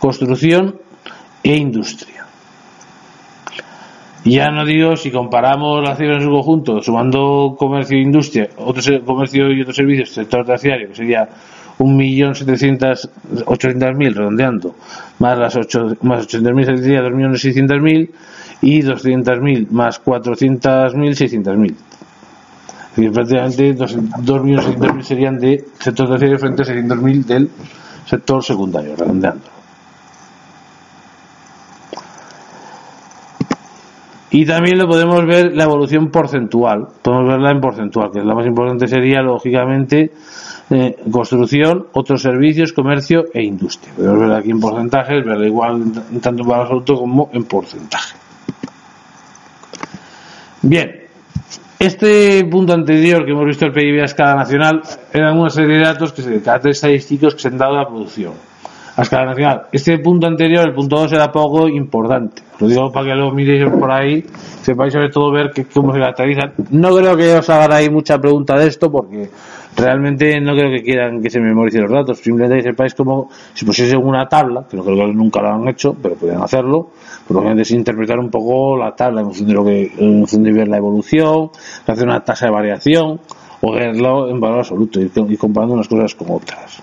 construcción 0.00 0.80
e 1.42 1.56
industria. 1.56 2.26
Ya 4.24 4.50
no 4.50 4.66
digo 4.66 4.96
si 4.96 5.10
comparamos 5.10 5.82
las 5.82 5.96
cifras 5.96 6.18
en 6.18 6.28
su 6.28 6.30
conjunto, 6.30 6.82
sumando 6.82 7.54
comercio 7.56 7.96
e 7.96 8.02
industria, 8.02 8.50
otro 8.56 8.82
comercio 9.04 9.50
y 9.50 9.62
otros 9.62 9.76
servicios, 9.76 10.10
sector 10.10 10.44
terciario, 10.44 10.88
que 10.88 10.94
sería 10.94 11.26
1.800.000 11.80 14.14
redondeando, 14.14 14.76
más 15.18 15.36
las 15.38 15.56
8, 15.56 15.96
más 16.02 16.28
800.000 16.28 16.78
sería 16.78 17.00
2.600.000 17.00 18.10
y 18.60 18.82
200.000 18.82 19.70
más 19.70 20.04
400.000, 20.04 20.92
600.000. 20.92 21.74
Y 22.96 23.08
prácticamente 23.08 23.74
2.600.000 23.74 25.02
serían 25.02 25.38
de 25.38 25.64
sector 25.78 26.10
terciario 26.10 26.38
frente 26.38 26.62
a 26.62 26.66
600.000 26.66 27.24
del 27.24 27.48
sector 28.04 28.44
secundario, 28.44 28.94
redondeando. 28.96 29.60
Y 34.32 34.46
también 34.46 34.78
lo 34.78 34.86
podemos 34.86 35.26
ver 35.26 35.56
la 35.56 35.64
evolución 35.64 36.08
porcentual. 36.10 36.86
Podemos 37.02 37.26
verla 37.26 37.50
en 37.50 37.60
porcentual, 37.60 38.12
que 38.12 38.20
la 38.20 38.32
más 38.34 38.46
importante 38.46 38.86
sería, 38.86 39.22
lógicamente, 39.22 40.12
eh, 40.70 40.96
construcción, 41.10 41.86
otros 41.92 42.22
servicios, 42.22 42.72
comercio 42.72 43.26
e 43.34 43.42
industria. 43.42 43.92
Podemos 43.94 44.20
verla 44.20 44.38
aquí 44.38 44.50
en 44.50 44.60
porcentajes, 44.60 45.24
verla 45.24 45.46
igual 45.46 45.92
tanto 46.20 46.42
en 46.42 46.48
valor 46.48 46.62
absoluto 46.62 46.96
como 46.96 47.30
en 47.32 47.44
porcentaje. 47.44 48.16
Bien, 50.62 51.00
este 51.78 52.44
punto 52.44 52.72
anterior 52.72 53.24
que 53.24 53.32
hemos 53.32 53.46
visto 53.46 53.66
el 53.66 53.72
PIB 53.72 54.02
a 54.02 54.04
escala 54.04 54.34
nacional 54.34 54.82
eran 55.12 55.38
una 55.38 55.50
serie 55.50 55.78
de 55.78 55.84
datos 55.84 56.12
que 56.12 56.22
se 56.22 56.30
de 56.30 56.70
estadísticos 56.70 57.34
que 57.34 57.40
se 57.40 57.48
han 57.48 57.58
dado 57.58 57.74
a 57.74 57.82
la 57.82 57.88
producción 57.88 58.49
a 59.00 59.02
escala 59.02 59.30
nacional. 59.30 59.62
Este 59.72 59.98
punto 59.98 60.26
anterior, 60.26 60.68
el 60.68 60.74
punto 60.74 60.96
2, 60.96 61.12
era 61.14 61.32
poco 61.32 61.66
importante. 61.68 62.42
Lo 62.58 62.68
digo 62.68 62.92
para 62.92 63.06
que 63.06 63.14
lo 63.14 63.32
miréis 63.32 63.64
por 63.70 63.90
ahí, 63.90 64.22
sepáis 64.60 64.92
sobre 64.92 65.08
todo 65.08 65.32
ver 65.32 65.50
que, 65.50 65.64
cómo 65.64 65.94
se 65.94 66.00
caracterizan. 66.00 66.52
No 66.70 66.94
creo 66.94 67.16
que 67.16 67.34
os 67.34 67.48
hagan 67.48 67.72
ahí 67.72 67.88
mucha 67.88 68.18
pregunta 68.18 68.58
de 68.58 68.66
esto, 68.66 68.92
porque 68.92 69.30
realmente 69.74 70.38
no 70.42 70.52
creo 70.52 70.70
que 70.70 70.82
quieran 70.82 71.22
que 71.22 71.30
se 71.30 71.40
memoricen 71.40 71.82
los 71.82 71.90
datos. 71.90 72.18
Simplemente 72.18 72.62
sepáis 72.62 72.94
cómo, 72.94 73.30
si 73.54 73.64
pusiese 73.64 73.96
una 73.96 74.28
tabla, 74.28 74.66
que 74.68 74.76
no 74.76 74.84
creo 74.84 75.06
que 75.06 75.14
nunca 75.14 75.40
lo 75.40 75.48
han 75.48 75.66
hecho, 75.68 75.96
pero 76.00 76.16
pueden 76.16 76.42
hacerlo, 76.42 76.90
por 77.26 77.42
lo 77.42 77.58
es 77.58 77.70
interpretar 77.70 78.18
un 78.18 78.28
poco 78.28 78.76
la 78.76 78.94
tabla 78.94 79.22
en 79.22 79.28
función 79.28 79.48
de 79.48 79.54
lo 79.54 79.64
que, 79.64 79.92
en 79.96 80.18
función 80.18 80.42
de 80.42 80.52
ver 80.52 80.68
la 80.68 80.76
evolución, 80.76 81.50
hacer 81.86 82.06
una 82.06 82.22
tasa 82.22 82.46
de 82.46 82.52
variación, 82.52 83.18
o 83.62 83.72
verlo 83.72 84.28
en 84.28 84.38
valor 84.40 84.58
absoluto, 84.58 85.00
y 85.00 85.36
comparando 85.38 85.74
unas 85.74 85.88
cosas 85.88 86.14
con 86.14 86.30
otras 86.32 86.80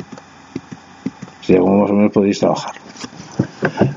como 1.56 1.82
más 1.82 1.92
o 1.92 1.94
menos 1.94 2.12
podéis 2.12 2.40
trabajar. 2.40 2.74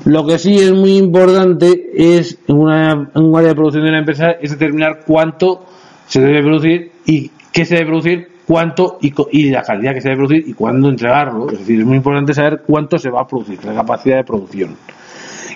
Lo 0.05 0.25
que 0.25 0.37
sí 0.39 0.55
es 0.55 0.71
muy 0.71 0.97
importante 0.97 1.91
es 1.93 2.37
en, 2.47 2.57
una, 2.57 3.09
un 3.15 3.35
área 3.35 3.49
de 3.49 3.55
producción 3.55 3.83
de 3.83 3.89
una 3.89 3.99
empresa 3.99 4.31
es 4.31 4.51
determinar 4.51 5.01
cuánto 5.05 5.65
se 6.07 6.21
debe 6.21 6.41
producir 6.41 6.91
y 7.05 7.31
qué 7.51 7.65
se 7.65 7.75
debe 7.75 7.87
producir, 7.87 8.31
cuánto 8.47 8.97
y, 9.01 9.49
la 9.49 9.61
calidad 9.61 9.93
que 9.93 10.01
se 10.01 10.09
debe 10.09 10.19
producir 10.19 10.47
y 10.47 10.53
cuándo 10.53 10.89
entregarlo. 10.89 11.49
Es 11.51 11.59
decir, 11.59 11.79
es 11.79 11.85
muy 11.85 11.97
importante 11.97 12.33
saber 12.33 12.63
cuánto 12.65 12.97
se 12.97 13.09
va 13.09 13.21
a 13.21 13.27
producir, 13.27 13.63
la 13.63 13.73
capacidad 13.73 14.17
de 14.17 14.23
producción. 14.23 14.75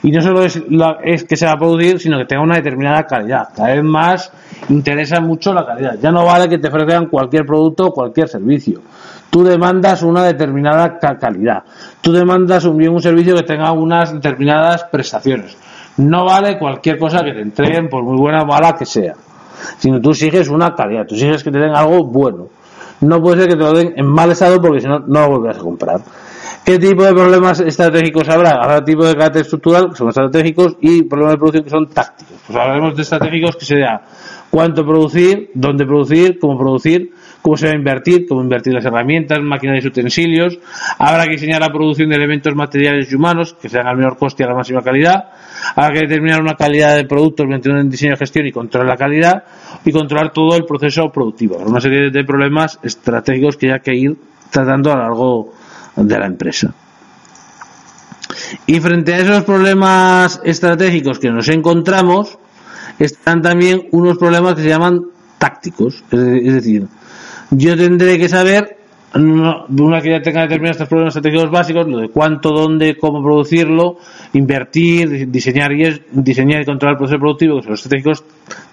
Y 0.03 0.11
no 0.11 0.21
solo 0.21 0.43
es, 0.43 0.61
es 1.03 1.23
que 1.23 1.35
se 1.35 1.45
va 1.45 1.53
a 1.53 1.57
producir, 1.57 1.99
sino 1.99 2.17
que 2.19 2.25
tenga 2.25 2.43
una 2.43 2.57
determinada 2.57 3.05
calidad. 3.07 3.49
Cada 3.55 3.73
vez 3.73 3.83
más 3.83 4.31
interesa 4.69 5.19
mucho 5.19 5.53
la 5.53 5.65
calidad. 5.65 5.97
Ya 5.99 6.11
no 6.11 6.23
vale 6.25 6.47
que 6.47 6.59
te 6.59 6.67
ofrezcan 6.67 7.07
cualquier 7.07 7.45
producto 7.45 7.87
o 7.87 7.91
cualquier 7.91 8.27
servicio 8.27 8.81
tú 9.35 9.43
demandas 9.43 10.01
una 10.01 10.23
determinada 10.23 10.97
calidad, 10.97 11.61
tú 11.99 12.13
demandas 12.13 12.63
un 12.63 12.77
bien, 12.77 12.93
un 12.93 13.01
servicio 13.01 13.35
que 13.35 13.43
tenga 13.43 13.69
unas 13.73 14.13
determinadas 14.13 14.85
prestaciones. 14.85 15.57
No 15.97 16.23
vale 16.23 16.57
cualquier 16.57 16.97
cosa 16.97 17.21
que 17.21 17.33
te 17.33 17.41
entreguen, 17.41 17.89
por 17.89 18.01
muy 18.01 18.15
buena 18.15 18.43
o 18.43 18.45
mala 18.45 18.77
que 18.77 18.85
sea, 18.85 19.13
sino 19.77 19.99
tú 19.99 20.11
exiges 20.11 20.47
una 20.47 20.73
calidad, 20.73 21.05
tú 21.05 21.15
exiges 21.15 21.43
que 21.43 21.51
te 21.51 21.59
den 21.59 21.75
algo 21.75 22.05
bueno. 22.05 22.47
No 23.01 23.21
puede 23.21 23.41
ser 23.41 23.49
que 23.49 23.57
te 23.57 23.61
lo 23.61 23.73
den 23.73 23.93
en 23.97 24.05
mal 24.05 24.31
estado 24.31 24.61
porque 24.61 24.79
si 24.79 24.87
no, 24.87 24.99
no 24.99 25.19
lo 25.19 25.29
volverás 25.31 25.57
a 25.57 25.61
comprar. 25.63 25.99
¿Qué 26.63 26.79
tipo 26.79 27.03
de 27.03 27.11
problemas 27.11 27.59
estratégicos 27.59 28.29
habrá? 28.29 28.51
Habrá 28.51 28.85
tipos 28.85 29.05
de 29.05 29.15
carácter 29.15 29.41
estructural 29.41 29.89
que 29.89 29.97
son 29.97 30.07
estratégicos 30.07 30.77
y 30.79 31.03
problemas 31.03 31.33
de 31.33 31.37
producción 31.39 31.63
que 31.65 31.69
son 31.71 31.89
tácticos. 31.89 32.37
Pues 32.47 32.57
hablaremos 32.57 32.95
de 32.95 33.01
estratégicos 33.01 33.57
que 33.57 33.65
sería 33.65 34.01
cuánto 34.49 34.85
producir, 34.85 35.51
dónde 35.53 35.85
producir, 35.85 36.39
cómo 36.39 36.57
producir, 36.57 37.11
cómo 37.45 37.57
se 37.57 37.67
va 37.67 37.73
a 37.73 37.75
invertir, 37.75 38.25
cómo 38.27 38.41
invertir 38.41 38.73
las 38.73 38.83
herramientas, 38.83 39.37
máquinas 39.39 39.83
y 39.83 39.87
utensilios. 39.87 40.57
Habrá 40.97 41.25
que 41.25 41.33
diseñar 41.33 41.61
la 41.61 41.69
producción 41.69 42.09
de 42.09 42.15
elementos 42.15 42.55
materiales 42.55 43.11
y 43.11 43.13
humanos 43.13 43.55
que 43.61 43.69
sean 43.69 43.85
al 43.85 43.97
menor 43.97 44.17
coste 44.17 44.41
y 44.41 44.45
a 44.47 44.49
la 44.49 44.55
máxima 44.55 44.81
calidad. 44.81 45.25
Habrá 45.75 45.93
que 45.93 46.07
determinar 46.07 46.41
una 46.41 46.55
calidad 46.55 46.95
de 46.95 47.05
productos 47.05 47.45
mediante 47.45 47.69
un 47.69 47.87
diseño 47.87 48.13
de 48.13 48.17
gestión 48.17 48.47
y 48.47 48.51
controlar 48.51 48.89
la 48.89 48.97
calidad 48.97 49.43
y 49.85 49.91
controlar 49.91 50.33
todo 50.33 50.57
el 50.57 50.65
proceso 50.65 51.11
productivo. 51.11 51.57
Una 51.57 51.79
serie 51.79 52.09
de 52.09 52.23
problemas 52.23 52.79
estratégicos 52.81 53.57
que 53.57 53.71
hay 53.71 53.79
que 53.79 53.93
ir 53.93 54.17
tratando 54.49 54.91
a 54.91 54.95
lo 54.95 55.01
largo 55.03 55.53
de 55.97 56.17
la 56.17 56.25
empresa. 56.25 56.73
Y 58.65 58.79
frente 58.79 59.13
a 59.13 59.19
esos 59.19 59.43
problemas 59.43 60.41
estratégicos 60.43 61.19
que 61.19 61.29
nos 61.29 61.47
encontramos, 61.49 62.39
están 62.97 63.43
también 63.43 63.87
unos 63.91 64.17
problemas 64.17 64.55
que 64.55 64.63
se 64.63 64.69
llaman 64.69 64.99
tácticos. 65.37 66.03
Es 66.11 66.53
decir, 66.55 66.87
yo 67.57 67.77
tendré 67.77 68.17
que 68.17 68.29
saber, 68.29 68.77
una 69.15 70.01
que 70.01 70.09
ya 70.09 70.21
tenga 70.21 70.41
determinados 70.41 70.75
estos 70.75 70.89
problemas 70.89 71.15
estratégicos 71.15 71.49
básicos, 71.49 71.87
lo 71.87 71.99
de 71.99 72.09
cuánto, 72.09 72.49
dónde, 72.49 72.97
cómo 72.97 73.23
producirlo, 73.23 73.97
invertir, 74.33 75.31
diseñar 75.31 75.71
y, 75.71 76.01
diseñar 76.11 76.61
y 76.61 76.65
controlar 76.65 76.95
el 76.95 76.97
proceso 76.97 77.19
productivo, 77.19 77.57
que 77.57 77.63
son 77.63 77.71
los 77.71 77.79
estratégicos 77.79 78.23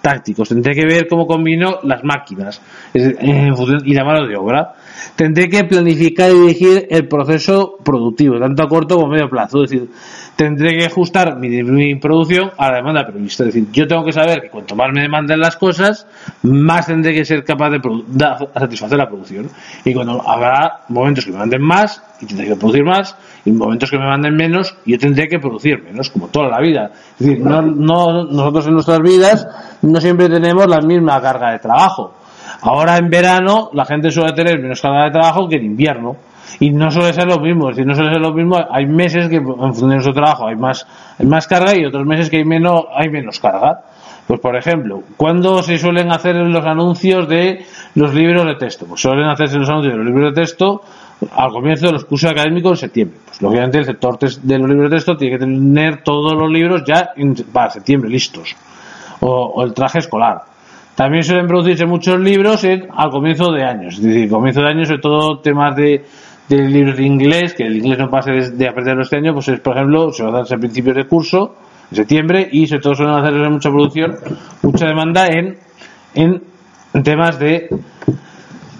tácticos. 0.01 0.49
Tendré 0.49 0.75
que 0.75 0.85
ver 0.85 1.07
cómo 1.07 1.25
combino 1.25 1.79
las 1.83 2.03
máquinas 2.03 2.61
y 2.93 3.93
la 3.93 4.03
mano 4.03 4.27
de 4.27 4.35
obra. 4.35 4.73
Tendré 5.15 5.49
que 5.49 5.63
planificar 5.63 6.31
y 6.31 6.39
dirigir 6.39 6.87
el 6.89 7.07
proceso 7.07 7.77
productivo, 7.83 8.39
tanto 8.39 8.63
a 8.63 8.67
corto 8.67 8.95
como 8.95 9.07
a 9.07 9.11
medio 9.11 9.29
plazo. 9.29 9.63
Es 9.63 9.71
decir, 9.71 9.89
tendré 10.35 10.77
que 10.77 10.85
ajustar 10.85 11.37
mi, 11.37 11.95
producción 11.95 12.51
a 12.57 12.71
la 12.71 12.77
demanda 12.77 13.05
prevista. 13.05 13.43
Es 13.43 13.53
decir, 13.53 13.71
yo 13.71 13.87
tengo 13.87 14.03
que 14.03 14.11
saber 14.11 14.41
que 14.41 14.49
cuanto 14.49 14.75
más 14.75 14.91
me 14.93 15.01
demanden 15.01 15.39
las 15.39 15.55
cosas, 15.57 16.07
más 16.43 16.87
tendré 16.87 17.13
que 17.13 17.25
ser 17.25 17.43
capaz 17.43 17.69
de, 17.69 17.79
satisfacer 18.53 18.97
la 18.97 19.07
producción. 19.07 19.49
Y 19.85 19.93
cuando 19.93 20.27
habrá 20.27 20.81
momentos 20.89 21.25
que 21.25 21.31
me 21.31 21.37
manden 21.37 21.61
más, 21.61 22.01
y 22.21 22.25
tendré 22.25 22.47
que 22.47 22.55
producir 22.55 22.83
más, 22.83 23.15
y 23.45 23.51
momentos 23.51 23.89
que 23.89 23.97
me 23.97 24.05
manden 24.05 24.35
menos, 24.35 24.75
yo 24.85 24.97
tendré 24.97 25.27
que 25.27 25.39
producir 25.39 25.83
menos, 25.83 26.09
como 26.09 26.27
toda 26.27 26.49
la 26.49 26.59
vida. 26.59 26.91
Es 27.19 27.25
decir, 27.25 27.43
no, 27.43 27.61
no, 27.61 28.23
nosotros 28.25 28.67
en 28.67 28.73
nuestras 28.73 28.99
vidas 29.01 29.47
no 29.81 29.99
siempre 30.01 30.29
tenemos 30.29 30.67
la 30.67 30.81
misma 30.81 31.21
carga 31.21 31.51
de 31.51 31.59
trabajo. 31.59 32.15
Ahora 32.63 32.97
en 32.97 33.09
verano 33.09 33.69
la 33.73 33.85
gente 33.85 34.11
suele 34.11 34.33
tener 34.33 34.59
menos 34.59 34.81
carga 34.81 35.05
de 35.05 35.11
trabajo 35.11 35.47
que 35.47 35.57
en 35.57 35.65
invierno 35.65 36.15
y 36.59 36.69
no 36.71 36.91
suele 36.91 37.13
ser 37.13 37.27
lo 37.27 37.39
mismo, 37.39 37.69
es 37.69 37.75
decir, 37.75 37.87
no 37.87 37.95
suele 37.95 38.11
ser 38.11 38.21
lo 38.21 38.33
mismo, 38.33 38.57
hay 38.69 38.85
meses 38.85 39.29
que 39.29 39.37
en 39.37 39.45
función 39.45 39.89
de 39.89 39.95
nuestro 39.95 40.13
trabajo 40.13 40.47
hay 40.47 40.55
más, 40.55 40.85
hay 41.17 41.25
más 41.25 41.47
carga 41.47 41.75
y 41.75 41.85
otros 41.85 42.05
meses 42.05 42.29
que 42.29 42.37
hay 42.37 42.45
menos, 42.45 42.85
hay 42.95 43.09
menos 43.09 43.39
carga. 43.39 43.81
Pues 44.27 44.39
por 44.39 44.55
ejemplo, 44.55 45.03
¿cuándo 45.17 45.61
se 45.63 45.77
suelen 45.77 46.09
hacer 46.11 46.35
los 46.35 46.65
anuncios 46.65 47.27
de 47.27 47.65
los 47.95 48.13
libros 48.13 48.45
de 48.45 48.55
texto? 48.55 48.85
Pues 48.85 49.01
suelen 49.01 49.25
hacerse 49.27 49.57
los 49.57 49.67
anuncios 49.67 49.93
de 49.93 49.97
los 49.97 50.07
libros 50.07 50.33
de 50.33 50.41
texto 50.41 50.81
al 51.35 51.51
comienzo 51.51 51.87
de 51.87 51.93
los 51.93 52.05
cursos 52.05 52.31
académicos 52.31 52.71
en 52.71 52.77
septiembre. 52.77 53.19
Pues 53.25 53.41
lógicamente 53.41 53.79
el 53.79 53.85
sector 53.85 54.17
de 54.17 54.59
los 54.59 54.69
libros 54.69 54.89
de 54.89 54.95
texto 54.95 55.17
tiene 55.17 55.37
que 55.37 55.45
tener 55.45 56.03
todos 56.03 56.33
los 56.33 56.49
libros 56.49 56.83
ya 56.85 57.11
para 57.51 57.69
septiembre 57.69 58.09
listos. 58.09 58.55
O, 59.19 59.61
el 59.63 59.73
traje 59.73 59.99
escolar. 59.99 60.52
También 60.95 61.23
suelen 61.23 61.47
producirse 61.47 61.85
muchos 61.85 62.19
libros 62.19 62.63
en, 62.63 62.87
al 62.95 63.09
comienzo 63.09 63.51
de 63.51 63.63
años. 63.63 63.95
Es 63.95 64.03
decir, 64.03 64.29
comienzo 64.29 64.61
de 64.61 64.67
años, 64.67 64.87
sobre 64.87 65.01
todo 65.01 65.39
temas 65.39 65.75
de 65.75 66.05
de 66.49 66.67
libros 66.67 66.97
de 66.97 67.03
inglés, 67.03 67.53
que 67.53 67.63
el 67.63 67.77
inglés 67.77 67.97
no 67.99 68.09
pase 68.09 68.31
de 68.31 68.67
aprenderlo 68.67 69.03
este 69.03 69.17
año, 69.17 69.33
pues 69.33 69.47
es, 69.47 69.59
por 69.59 69.75
ejemplo, 69.75 70.11
se 70.11 70.23
va 70.23 70.29
a 70.29 70.33
darse 70.33 70.55
a 70.55 70.57
principios 70.57 70.95
de 70.95 71.05
curso, 71.05 71.55
en 71.89 71.97
septiembre, 71.97 72.47
y 72.51 72.67
sobre 72.67 72.81
todo 72.81 72.95
suelen 72.95 73.15
hacer 73.15 73.49
mucha 73.49 73.69
producción, 73.69 74.15
mucha 74.61 74.87
demanda 74.87 75.27
en, 75.27 75.57
en, 76.13 76.41
temas 77.03 77.39
de, 77.39 77.69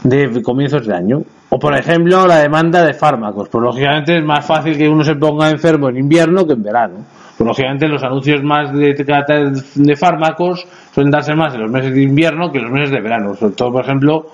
de 0.03 0.41
comienzos 0.41 0.85
de 0.85 0.95
año. 0.95 1.21
O, 1.49 1.59
por 1.59 1.77
ejemplo, 1.77 2.25
la 2.25 2.37
demanda 2.37 2.83
de 2.83 2.93
fármacos. 2.95 3.47
Pues, 3.49 3.63
lógicamente, 3.63 4.17
es 4.17 4.23
más 4.23 4.45
fácil 4.45 4.75
que 4.75 4.89
uno 4.89 5.03
se 5.03 5.15
ponga 5.15 5.49
enfermo 5.49 5.89
en 5.89 5.97
invierno 5.97 6.45
que 6.47 6.53
en 6.53 6.63
verano. 6.63 7.05
Pues, 7.37 7.47
lógicamente, 7.47 7.87
los 7.87 8.03
anuncios 8.03 8.43
más 8.43 8.73
de, 8.73 8.93
de 8.95 9.95
fármacos 9.95 10.65
suelen 10.93 11.11
darse 11.11 11.35
más 11.35 11.53
en 11.53 11.61
los 11.61 11.71
meses 11.71 11.93
de 11.93 12.01
invierno 12.01 12.51
que 12.51 12.59
en 12.59 12.65
los 12.65 12.73
meses 12.73 12.91
de 12.91 13.01
verano. 13.01 13.35
Sobre 13.35 13.53
todo, 13.53 13.71
por 13.71 13.83
ejemplo, 13.83 14.27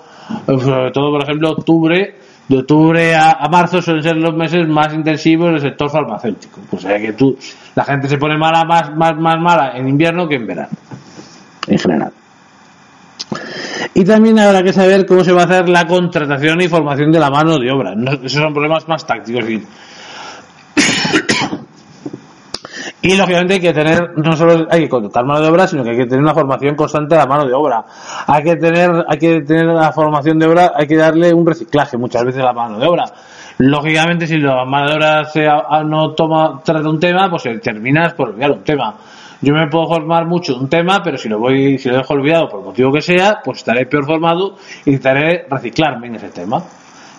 sobre 0.46 0.90
todo, 0.90 1.10
por 1.10 1.22
ejemplo, 1.22 1.50
octubre 1.50 2.14
de 2.50 2.58
octubre 2.58 3.14
a, 3.14 3.48
marzo 3.48 3.80
suelen 3.80 4.02
ser 4.02 4.16
los 4.16 4.34
meses 4.34 4.66
más 4.66 4.92
intensivos 4.92 5.52
del 5.52 5.60
sector 5.60 5.88
farmacéutico. 5.88 6.60
Pues 6.68 6.82
sea 6.82 6.98
que 6.98 7.12
tú, 7.12 7.38
la 7.76 7.84
gente 7.84 8.08
se 8.08 8.18
pone 8.18 8.36
mala, 8.36 8.64
más, 8.64 8.92
más, 8.96 9.16
más 9.16 9.40
mala 9.40 9.76
en 9.76 9.86
invierno 9.86 10.26
que 10.26 10.34
en 10.34 10.48
verano, 10.48 10.72
en 11.68 11.78
general. 11.78 12.12
Y 13.94 14.04
también 14.04 14.36
habrá 14.40 14.64
que 14.64 14.72
saber 14.72 15.06
cómo 15.06 15.22
se 15.22 15.30
va 15.30 15.42
a 15.42 15.44
hacer 15.44 15.68
la 15.68 15.86
contratación 15.86 16.60
y 16.60 16.66
formación 16.66 17.12
de 17.12 17.20
la 17.20 17.30
mano 17.30 17.56
de 17.56 17.70
obra. 17.70 17.94
esos 18.24 18.42
son 18.42 18.52
problemas 18.52 18.88
más 18.88 19.06
tácticos. 19.06 19.44
Y 23.02 23.16
lógicamente 23.16 23.54
hay 23.54 23.60
que 23.60 23.72
tener, 23.72 24.18
no 24.18 24.36
solo 24.36 24.66
hay 24.70 24.82
que 24.82 24.88
contratar 24.88 25.24
mano 25.24 25.40
de 25.40 25.48
obra, 25.48 25.66
sino 25.66 25.82
que 25.82 25.90
hay 25.90 25.96
que 25.96 26.04
tener 26.04 26.22
una 26.22 26.34
formación 26.34 26.74
constante 26.74 27.14
de 27.14 27.20
la 27.20 27.26
mano 27.26 27.46
de 27.46 27.54
obra. 27.54 27.82
Hay 28.26 28.42
que 28.42 28.56
tener, 28.56 28.90
hay 29.08 29.18
que 29.18 29.40
tener 29.40 29.66
la 29.66 29.90
formación 29.92 30.38
de 30.38 30.46
obra, 30.46 30.72
hay 30.76 30.86
que 30.86 30.96
darle 30.96 31.32
un 31.32 31.46
reciclaje 31.46 31.96
muchas 31.96 32.24
veces 32.24 32.42
a 32.42 32.46
la 32.46 32.52
mano 32.52 32.78
de 32.78 32.86
obra. 32.86 33.04
Lógicamente, 33.58 34.26
si 34.26 34.36
la 34.36 34.66
mano 34.66 34.90
de 34.90 34.96
obra 34.96 35.24
se, 35.24 35.46
no 35.86 36.12
toma, 36.12 36.60
trata 36.62 36.88
un 36.88 37.00
tema, 37.00 37.30
pues 37.30 37.44
terminas 37.62 38.12
por 38.12 38.30
olvidar 38.30 38.50
un 38.50 38.62
tema. 38.62 38.94
Yo 39.42 39.54
me 39.54 39.66
puedo 39.68 39.86
formar 39.88 40.26
mucho 40.26 40.54
un 40.56 40.68
tema, 40.68 41.00
pero 41.02 41.16
si 41.16 41.30
lo 41.30 41.38
voy, 41.38 41.78
si 41.78 41.88
lo 41.88 41.96
dejo 41.96 42.12
olvidado 42.12 42.50
por 42.50 42.62
motivo 42.62 42.92
que 42.92 43.00
sea, 43.00 43.40
pues 43.42 43.58
estaré 43.58 43.86
peor 43.86 44.04
formado 44.04 44.56
y 44.84 44.90
intentaré 44.90 45.46
reciclarme 45.48 46.08
en 46.08 46.16
ese 46.16 46.28
tema. 46.28 46.62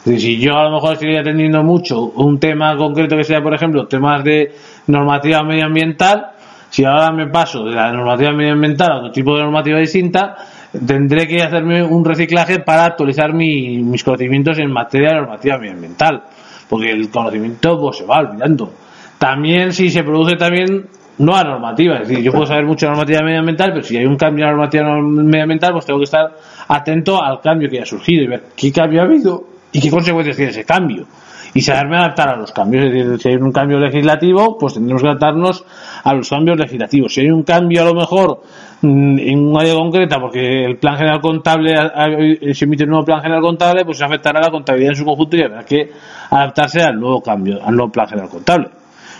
Si 0.03 0.39
yo 0.39 0.57
a 0.57 0.63
lo 0.63 0.71
mejor 0.71 0.93
estoy 0.93 1.15
atendiendo 1.15 1.63
mucho 1.63 2.05
un 2.15 2.39
tema 2.39 2.75
concreto 2.75 3.15
que 3.15 3.23
sea, 3.23 3.41
por 3.41 3.53
ejemplo, 3.53 3.85
temas 3.85 4.23
de 4.23 4.51
normativa 4.87 5.43
medioambiental, 5.43 6.31
si 6.71 6.83
ahora 6.83 7.11
me 7.11 7.27
paso 7.27 7.63
de 7.65 7.75
la 7.75 7.91
normativa 7.91 8.31
medioambiental 8.31 8.91
a 8.91 8.97
otro 8.97 9.11
tipo 9.11 9.35
de 9.35 9.43
normativa 9.43 9.77
distinta, 9.77 10.35
tendré 10.87 11.27
que 11.27 11.43
hacerme 11.43 11.83
un 11.83 12.03
reciclaje 12.03 12.59
para 12.59 12.85
actualizar 12.85 13.33
mis 13.33 14.03
conocimientos 14.03 14.57
en 14.57 14.71
materia 14.71 15.09
de 15.09 15.15
normativa 15.17 15.59
medioambiental, 15.59 16.23
porque 16.67 16.91
el 16.91 17.11
conocimiento 17.11 17.77
pues, 17.79 17.97
se 17.97 18.05
va 18.05 18.19
olvidando. 18.19 18.71
También 19.19 19.71
si 19.71 19.91
se 19.91 20.03
produce 20.03 20.35
también 20.35 20.87
nueva 21.19 21.43
normativa, 21.43 21.97
es 21.97 22.07
decir, 22.07 22.23
yo 22.23 22.31
puedo 22.31 22.47
saber 22.47 22.65
mucho 22.65 22.87
de 22.87 22.93
normativa 22.93 23.21
medioambiental, 23.21 23.69
pero 23.73 23.83
si 23.83 23.97
hay 23.97 24.05
un 24.05 24.15
cambio 24.15 24.45
en 24.45 24.51
la 24.51 24.57
normativa 24.57 24.99
medioambital, 24.99 25.73
pues 25.73 25.85
tengo 25.85 25.99
que 25.99 26.05
estar 26.05 26.31
atento 26.69 27.21
al 27.21 27.39
cambio 27.39 27.69
que 27.69 27.81
ha 27.81 27.85
surgido 27.85 28.23
y 28.23 28.27
ver 28.27 28.43
qué 28.55 28.71
cambio 28.71 29.01
ha 29.01 29.03
habido 29.03 29.50
y 29.71 29.79
qué 29.79 29.89
consecuencias 29.89 30.35
tiene 30.35 30.51
ese 30.51 30.65
cambio 30.65 31.05
y 31.53 31.61
saberme 31.61 31.97
adaptar 31.97 32.29
a 32.29 32.35
los 32.37 32.51
cambios. 32.51 32.85
Es 32.85 32.93
decir, 32.93 33.19
si 33.19 33.29
hay 33.29 33.35
un 33.35 33.51
cambio 33.51 33.79
legislativo, 33.79 34.57
pues 34.57 34.73
tendremos 34.73 35.01
que 35.01 35.07
adaptarnos 35.09 35.65
a 36.03 36.13
los 36.13 36.29
cambios 36.29 36.57
legislativos. 36.57 37.13
Si 37.13 37.21
hay 37.21 37.29
un 37.29 37.43
cambio 37.43 37.81
a 37.81 37.85
lo 37.85 37.93
mejor 37.93 38.41
mm, 38.81 39.19
en 39.19 39.39
un 39.39 39.59
área 39.59 39.73
concreta, 39.73 40.19
porque 40.19 40.65
el 40.65 40.77
plan 40.77 40.97
general 40.97 41.19
contable 41.21 41.75
se 42.53 42.65
emite 42.65 42.83
un 42.83 42.91
nuevo 42.91 43.05
plan 43.05 43.21
general 43.21 43.41
contable, 43.41 43.85
pues 43.85 43.97
se 43.97 44.05
afectará 44.05 44.39
a 44.39 44.43
la 44.43 44.51
contabilidad 44.51 44.91
en 44.91 44.97
su 44.97 45.05
conjunto 45.05 45.37
y 45.37 45.43
habrá 45.43 45.63
que 45.63 45.91
adaptarse 46.29 46.81
al 46.81 46.99
nuevo 46.99 47.21
cambio, 47.21 47.59
al 47.63 47.75
nuevo 47.75 47.91
plan 47.91 48.07
general 48.07 48.29
contable. 48.29 48.69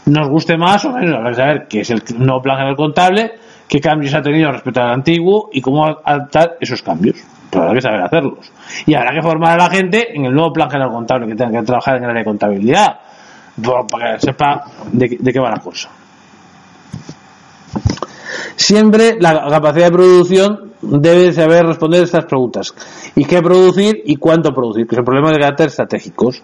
Nos 0.06 0.30
guste 0.30 0.58
más 0.58 0.84
o 0.86 0.92
menos, 0.92 1.16
habrá 1.16 1.30
que 1.30 1.36
saber 1.36 1.68
qué 1.70 1.82
es 1.82 1.90
el 1.92 2.02
nuevo 2.18 2.42
plan 2.42 2.58
general 2.58 2.76
contable, 2.76 3.32
qué 3.68 3.80
cambios 3.80 4.14
ha 4.16 4.22
tenido 4.22 4.52
respecto 4.52 4.82
al 4.82 4.92
antiguo 4.92 5.50
y 5.52 5.62
cómo 5.62 5.86
adaptar 5.86 6.58
esos 6.60 6.82
cambios 6.82 7.18
pero 7.52 7.64
habrá 7.64 7.76
que 7.76 7.82
saber 7.82 8.02
hacerlos. 8.02 8.52
Y 8.86 8.96
habrá 8.96 9.14
que 9.14 9.22
formar 9.22 9.60
a 9.60 9.64
la 9.66 9.70
gente 9.70 10.16
en 10.16 10.26
el 10.26 10.34
nuevo 10.34 10.54
plan 10.54 10.70
general 10.70 10.92
contable 10.92 11.28
que 11.28 11.36
tenga 11.36 11.60
que 11.60 11.66
trabajar 11.66 11.98
en 11.98 12.06
el 12.06 12.10
área 12.10 12.22
de 12.22 12.26
contabilidad, 12.26 13.00
para 13.92 14.16
que 14.16 14.22
sepa 14.22 14.64
de, 14.92 15.10
qué 15.18 15.40
va 15.40 15.52
la 15.52 15.60
cosa. 15.60 15.90
Siempre 18.56 19.18
la 19.20 19.50
capacidad 19.50 19.86
de 19.88 19.92
producción 19.92 20.72
debe 20.82 21.34
saber 21.34 21.66
responder 21.66 22.04
estas 22.04 22.26
preguntas. 22.26 22.74
¿Y 23.16 23.26
qué 23.26 23.42
producir 23.42 24.02
y 24.06 24.16
cuánto 24.16 24.54
producir? 24.54 24.88
Que 24.88 24.96
son 24.96 25.04
problemas 25.04 25.34
de 25.34 25.40
carácter 25.40 25.68
estratégicos. 25.68 26.42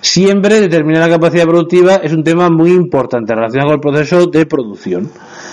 Siempre 0.00 0.60
determinar 0.60 1.08
la 1.08 1.16
capacidad 1.16 1.44
productiva 1.44 1.96
es 1.96 2.12
un 2.12 2.24
tema 2.24 2.50
muy 2.50 2.72
importante 2.72 3.34
relacionado 3.34 3.70
con 3.70 3.74
el 3.76 3.80
proceso 3.80 4.26
de 4.26 4.46
producción. 4.46 5.10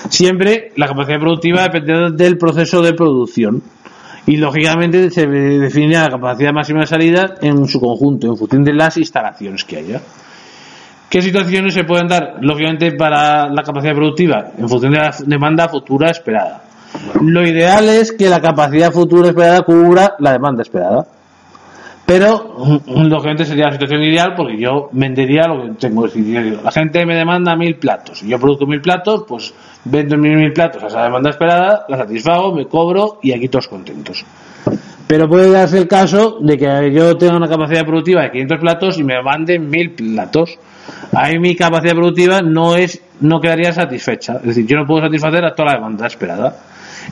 Siempre 0.09 0.71
la 0.75 0.87
capacidad 0.87 1.19
productiva 1.19 1.63
depende 1.63 2.11
del 2.11 2.37
proceso 2.37 2.81
de 2.81 2.93
producción 2.93 3.61
y 4.29 4.37
lógicamente 4.37 5.09
se 5.09 5.25
define 5.25 5.95
la 5.95 6.07
capacidad 6.07 6.53
máxima 6.53 6.81
de 6.81 6.85
salida 6.85 7.33
en 7.41 7.67
su 7.67 7.79
conjunto, 7.79 8.27
en 8.27 8.37
función 8.37 8.63
de 8.63 8.75
las 8.75 8.95
instalaciones 8.97 9.63
que 9.65 9.77
haya. 9.77 10.01
¿Qué 11.09 11.19
situaciones 11.19 11.73
se 11.73 11.83
pueden 11.83 12.07
dar? 12.07 12.35
Lógicamente 12.39 12.91
para 12.91 13.49
la 13.49 13.63
capacidad 13.63 13.95
productiva, 13.95 14.51
en 14.55 14.69
función 14.69 14.91
de 14.91 14.99
la 14.99 15.15
demanda 15.25 15.67
futura 15.67 16.11
esperada. 16.11 16.61
Lo 17.19 17.41
ideal 17.43 17.89
es 17.89 18.11
que 18.11 18.29
la 18.29 18.39
capacidad 18.39 18.91
futura 18.91 19.29
esperada 19.29 19.61
cubra 19.61 20.13
la 20.19 20.33
demanda 20.33 20.61
esperada. 20.61 21.07
Pero, 22.09 22.81
lógicamente, 22.87 23.45
sería 23.45 23.65
la 23.65 23.73
situación 23.73 24.01
ideal 24.01 24.33
porque 24.35 24.57
yo 24.57 24.89
vendería 24.93 25.43
lo 25.47 25.61
que 25.61 25.69
tengo. 25.73 26.07
Es 26.07 26.15
decir, 26.15 26.59
la 26.63 26.71
gente 26.71 27.05
me 27.05 27.15
demanda 27.15 27.55
mil 27.55 27.75
platos. 27.75 28.23
y 28.23 28.29
yo 28.29 28.39
produzco 28.39 28.65
mil 28.65 28.81
platos, 28.81 29.25
pues 29.27 29.53
vendo 29.85 30.17
mil, 30.17 30.35
mil 30.35 30.51
platos 30.51 30.81
a 30.81 30.87
esa 30.87 31.03
demanda 31.03 31.29
esperada, 31.29 31.85
la 31.87 31.97
satisfago, 31.97 32.51
me 32.55 32.65
cobro 32.65 33.19
y 33.21 33.31
aquí 33.31 33.47
todos 33.47 33.67
contentos. 33.67 34.25
Pero 35.05 35.29
puede 35.29 35.51
darse 35.51 35.77
el 35.77 35.87
caso 35.87 36.39
de 36.41 36.57
que 36.57 36.91
yo 36.91 37.15
tenga 37.15 37.37
una 37.37 37.47
capacidad 37.47 37.85
productiva 37.85 38.23
de 38.23 38.31
500 38.31 38.59
platos 38.59 38.97
y 38.97 39.03
me 39.03 39.21
manden 39.21 39.69
mil 39.69 39.91
platos. 39.91 40.57
Ahí 41.13 41.37
mi 41.37 41.55
capacidad 41.55 41.93
productiva 41.93 42.41
no 42.41 42.75
es 42.75 43.03
no 43.21 43.39
quedaría 43.39 43.71
satisfecha. 43.71 44.37
Es 44.37 44.47
decir, 44.47 44.65
yo 44.65 44.77
no 44.77 44.87
puedo 44.87 45.03
satisfacer 45.03 45.45
a 45.45 45.53
toda 45.53 45.73
la 45.73 45.75
demanda 45.75 46.07
esperada. 46.07 46.57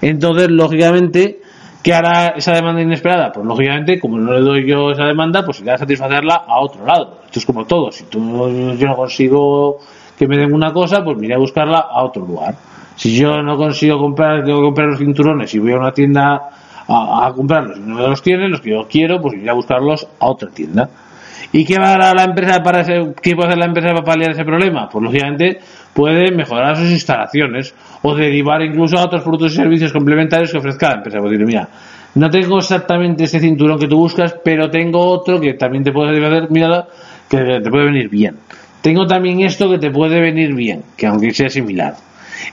Entonces, 0.01 0.49
lógicamente, 0.49 1.39
¿qué 1.87 1.93
hará 1.93 2.33
esa 2.35 2.51
demanda 2.51 2.81
inesperada? 2.81 3.31
Pues 3.31 3.45
lógicamente, 3.45 3.97
como 3.97 4.17
no 4.17 4.33
le 4.33 4.41
doy 4.41 4.67
yo 4.67 4.91
esa 4.91 5.05
demanda, 5.05 5.45
pues 5.45 5.61
iré 5.61 5.71
a 5.71 5.77
satisfacerla 5.77 6.43
a 6.45 6.59
otro 6.59 6.85
lado. 6.85 7.19
Esto 7.27 7.39
es 7.39 7.45
como 7.45 7.63
todo. 7.63 7.93
Si 7.93 8.03
tú, 8.03 8.75
yo 8.77 8.87
no 8.87 8.95
consigo 8.97 9.77
que 10.19 10.27
me 10.27 10.35
den 10.35 10.53
una 10.53 10.73
cosa, 10.73 11.01
pues 11.01 11.17
me 11.17 11.27
iré 11.27 11.35
a 11.35 11.37
buscarla 11.37 11.77
a 11.77 12.03
otro 12.03 12.25
lugar. 12.25 12.55
Si 12.97 13.15
yo 13.15 13.41
no 13.41 13.55
consigo 13.55 13.99
comprar, 13.99 14.43
tengo 14.43 14.59
que 14.59 14.65
comprar 14.65 14.87
los 14.89 14.99
cinturones 14.99 15.53
y 15.55 15.59
voy 15.59 15.71
a 15.71 15.77
una 15.77 15.93
tienda 15.93 16.49
a, 16.89 17.31
comprarlos 17.33 17.77
y 17.77 17.79
no 17.79 17.95
me 17.95 18.01
los 18.01 18.21
tiene, 18.21 18.49
los 18.49 18.59
que 18.59 18.71
yo 18.71 18.85
quiero, 18.89 19.21
pues 19.21 19.35
iré 19.35 19.49
a 19.49 19.53
buscarlos 19.53 20.09
a 20.19 20.25
otra 20.27 20.49
tienda. 20.49 20.89
¿Y 21.51 21.65
qué 21.65 21.79
va 21.79 21.93
a 21.93 21.97
dar 21.97 22.15
la 22.15 22.23
empresa 22.23 22.61
para 22.61 22.81
ese, 22.81 23.13
qué 23.21 23.35
puede 23.35 23.49
hacer 23.49 23.59
la 23.59 23.65
empresa 23.65 23.89
para 23.89 24.03
paliar 24.03 24.31
ese 24.31 24.43
problema? 24.43 24.89
Pues 24.89 25.03
lógicamente 25.03 25.59
puede 25.93 26.31
mejorar 26.31 26.75
sus 26.75 26.89
instalaciones 26.91 27.73
o 28.01 28.13
derivar 28.15 28.61
incluso 28.61 28.97
a 28.97 29.05
otros 29.05 29.23
productos 29.23 29.53
y 29.53 29.55
servicios 29.55 29.93
complementarios 29.93 30.51
que 30.51 30.57
ofrezca 30.57 30.89
la 30.89 30.95
empresa. 30.97 31.19
Pues 31.19 31.31
decir, 31.31 31.45
mira, 31.45 31.67
no 32.15 32.29
tengo 32.29 32.57
exactamente 32.57 33.23
ese 33.23 33.39
cinturón 33.39 33.79
que 33.79 33.87
tú 33.87 33.97
buscas, 33.97 34.35
pero 34.43 34.69
tengo 34.69 34.99
otro 34.99 35.39
que 35.39 35.53
también 35.53 35.83
te 35.83 35.91
puede 35.91 36.17
hacer, 36.17 36.49
mira, 36.49 36.85
que 37.29 37.37
te 37.37 37.69
puede 37.69 37.85
venir 37.85 38.09
bien. 38.09 38.35
Tengo 38.81 39.05
también 39.05 39.41
esto 39.41 39.69
que 39.69 39.79
te 39.79 39.89
puede 39.89 40.19
venir 40.19 40.53
bien, 40.53 40.83
que 40.95 41.07
aunque 41.07 41.33
sea 41.33 41.49
similar. 41.49 41.95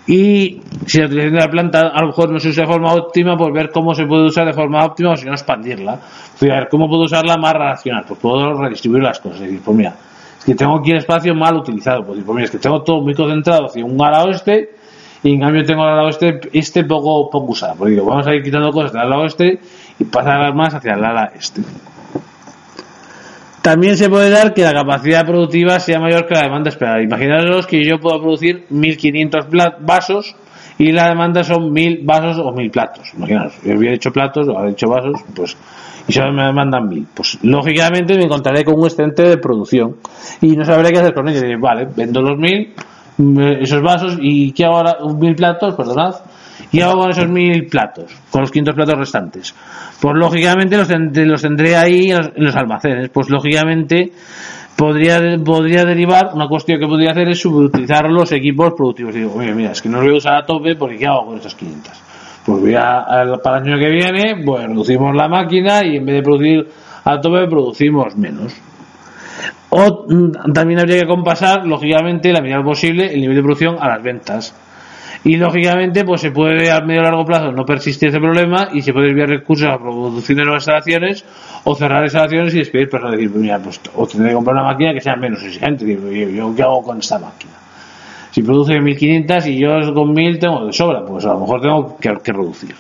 Y 0.07 0.61
si 0.87 0.99
la 0.99 1.07
utilización 1.07 1.35
de 1.35 1.41
la 1.41 1.51
planta 1.51 1.89
a 1.89 2.01
lo 2.01 2.09
mejor 2.09 2.31
no 2.31 2.39
se 2.39 2.49
usa 2.49 2.65
de 2.65 2.73
forma 2.73 2.93
óptima, 2.93 3.37
pues 3.37 3.53
ver 3.53 3.71
cómo 3.71 3.95
se 3.95 4.07
puede 4.07 4.27
usar 4.27 4.47
de 4.47 4.53
forma 4.53 4.85
óptima 4.85 5.13
o 5.13 5.17
si 5.17 5.27
no 5.27 5.33
expandirla. 5.33 5.99
Pues 6.39 6.51
ver 6.51 6.69
cómo 6.69 6.89
puedo 6.89 7.03
usarla 7.03 7.37
más 7.37 7.53
racional, 7.55 8.05
pues 8.07 8.21
puedo 8.21 8.55
redistribuir 8.55 9.03
las 9.03 9.19
cosas. 9.19 9.41
Es 9.41 9.47
decir, 9.47 9.61
pues 9.65 9.77
mira, 9.77 9.95
es 10.39 10.45
que 10.45 10.55
tengo 10.55 10.79
aquí 10.79 10.91
el 10.91 10.99
espacio 10.99 11.35
mal 11.35 11.57
utilizado, 11.57 12.05
pues, 12.05 12.21
pues 12.25 12.35
mira, 12.35 12.45
es 12.45 12.51
que 12.51 12.59
tengo 12.59 12.83
todo 12.83 13.01
muy 13.01 13.15
concentrado 13.15 13.67
hacia 13.67 13.85
un 13.85 14.01
ala 14.03 14.25
oeste 14.25 14.71
y 15.23 15.33
en 15.33 15.41
cambio 15.41 15.65
tengo 15.65 15.83
al 15.83 15.97
lado 15.97 16.07
oeste 16.07 16.41
este 16.53 16.85
poco, 16.85 17.31
poco 17.31 17.53
usado. 17.53 17.77
Pues 17.77 17.93
digo, 17.93 18.05
vamos 18.05 18.27
a 18.27 18.35
ir 18.35 18.43
quitando 18.43 18.71
cosas 18.71 18.93
del 18.93 19.09
lado 19.09 19.23
oeste 19.23 19.59
y 19.99 20.05
pasar 20.05 20.55
más 20.55 20.75
hacia 20.75 20.95
el 20.95 21.05
ala 21.05 21.33
este. 21.35 21.63
También 23.65 23.97
se 23.97 24.11
puede 24.11 24.29
dar 24.29 24.53
que 24.53 24.61
la 24.61 24.75
capacidad 24.75 25.25
productiva 25.25 25.81
sea 25.81 25.99
mayor 25.99 26.27
que 26.27 26.35
la 26.35 26.43
demanda 26.43 26.69
esperada. 26.69 27.01
Imaginaros 27.01 27.67
que 27.67 27.83
yo 27.83 27.99
puedo 27.99 28.21
producir 28.21 28.67
1500 28.69 29.47
vasos 29.81 30.37
y 30.77 30.93
la 30.93 31.09
demanda 31.09 31.43
son 31.45 31.73
1000 31.73 32.03
vasos 32.05 32.39
o 32.45 32.53
1000 32.53 32.71
platos. 32.71 33.15
Imaginaros, 33.15 33.55
yo 33.65 33.75
hubiera 33.79 33.95
hecho 33.95 34.13
platos 34.13 34.47
o 34.49 34.67
hecho 34.67 34.87
vasos, 34.91 35.19
pues 35.35 35.57
y 36.07 36.13
solo 36.13 36.35
me 36.35 36.45
demandan 36.45 36.87
1000. 36.91 37.07
Pues 37.15 37.39
lógicamente 37.41 38.19
me 38.19 38.25
encontraré 38.25 38.67
con 38.67 38.79
un 38.79 38.85
excedente 38.85 39.23
de 39.23 39.39
producción 39.39 39.97
y 40.43 40.55
no 40.55 40.67
sabré 40.67 40.93
qué 40.93 40.99
hacer 40.99 41.15
con 41.15 41.27
ellos. 41.27 41.43
vale, 41.59 41.89
vendo 41.97 42.21
los 42.21 42.37
1000 42.37 42.75
esos 43.63 43.81
vasos 43.81 44.19
y 44.21 44.53
¿qué 44.53 44.67
hago 44.67 44.77
ahora? 44.77 44.99
1000 45.19 45.37
platos, 45.37 45.75
perdonad 45.75 46.17
y 46.75 46.81
hago 46.81 47.01
con 47.01 47.11
esos 47.11 47.29
mil 47.29 47.67
platos, 47.67 48.13
con 48.31 48.41
los 48.41 48.51
500 48.51 48.75
platos 48.75 48.99
restantes? 48.99 49.55
Pues 50.05 50.17
lógicamente 50.17 50.77
los, 50.77 50.91
los 51.27 51.41
tendré 51.41 51.77
ahí 51.77 52.11
en 52.11 52.45
los, 52.45 52.55
almacenes. 52.55 53.09
Pues 53.09 53.31
lógicamente 53.31 54.13
podría, 54.77 55.19
podría 55.43 55.87
derivar, 55.87 56.33
una 56.35 56.47
cuestión 56.47 56.79
que 56.79 56.87
podría 56.87 57.13
hacer 57.13 57.31
es 57.31 57.41
subutilizar 57.41 58.11
los 58.11 58.31
equipos 58.33 58.75
productivos. 58.75 59.15
digo, 59.15 59.33
oye, 59.35 59.55
mira, 59.55 59.73
es 59.73 59.81
que 59.81 59.89
no 59.89 59.97
los 59.97 60.05
voy 60.05 60.15
a 60.17 60.19
usar 60.19 60.35
a 60.35 60.45
tope 60.45 60.77
porque 60.77 60.99
¿qué 60.99 61.07
hago 61.07 61.25
con 61.25 61.39
esas 61.39 61.55
500? 61.55 61.93
Pues 62.45 62.61
voy 62.61 62.75
a, 62.75 63.07
para 63.43 63.61
el 63.61 63.65
año 63.65 63.79
que 63.79 63.89
viene, 63.89 64.45
pues 64.45 64.67
reducimos 64.67 65.17
la 65.17 65.27
máquina 65.27 65.83
y 65.83 65.97
en 65.97 66.05
vez 66.05 66.17
de 66.17 66.23
producir 66.23 66.69
a 67.03 67.19
tope 67.19 67.49
producimos 67.49 68.15
menos. 68.15 68.55
O 69.71 70.05
mm, 70.07 70.53
también 70.53 70.81
habría 70.81 71.01
que 71.01 71.07
compasar, 71.07 71.67
lógicamente, 71.67 72.31
la 72.31 72.43
medida 72.43 72.63
posible 72.63 73.07
el 73.07 73.23
nivel 73.23 73.37
de 73.37 73.43
producción 73.43 73.77
a 73.81 73.89
las 73.89 74.03
ventas 74.03 74.55
y 75.25 75.37
lógicamente 75.37 76.05
pues 76.05 76.21
se 76.21 76.31
puede 76.31 76.71
a 76.71 76.81
medio 76.81 77.03
largo 77.03 77.25
plazo 77.25 77.51
no 77.51 77.65
persistir 77.65 78.11
ese 78.11 78.21
problema 78.21 78.69
y 78.73 78.83
se 78.83 78.93
puede 78.93 79.09
enviar 79.09 79.31
recursos 79.31 79.69
a 79.69 79.79
producción 79.79 80.37
de 80.37 80.45
nuevas 80.45 80.63
instalaciones 80.63 81.25
o 81.65 81.75
cerrar 81.75 82.05
instalaciones 82.05 82.55
y 82.55 82.59
despedir 82.59 82.91
personas 82.91 83.17
decir 83.17 83.31
mira 83.31 83.59
pues 83.59 83.81
o 83.95 84.07
tendré 84.07 84.29
que 84.29 84.35
comprar 84.35 84.57
una 84.57 84.65
máquina 84.65 84.93
que 84.93 85.01
sea 85.01 85.17
menos 85.17 85.43
exigente 85.43 85.87
yo, 85.87 86.11
yo 86.11 86.55
qué 86.55 86.63
hago 86.63 86.83
con 86.83 86.99
esta 86.99 87.19
máquina 87.19 87.55
si 88.31 88.43
produce 88.43 88.79
1500 88.79 89.47
y 89.47 89.59
yo 89.59 89.95
con 89.95 90.13
1000 90.13 90.39
tengo 90.39 90.67
de 90.67 90.73
sobra 90.73 91.05
pues 91.07 91.25
a 91.25 91.33
lo 91.33 91.41
mejor 91.41 91.61
tengo 91.63 91.97
que, 91.99 92.19
que 92.23 92.33
reducir 92.33 92.75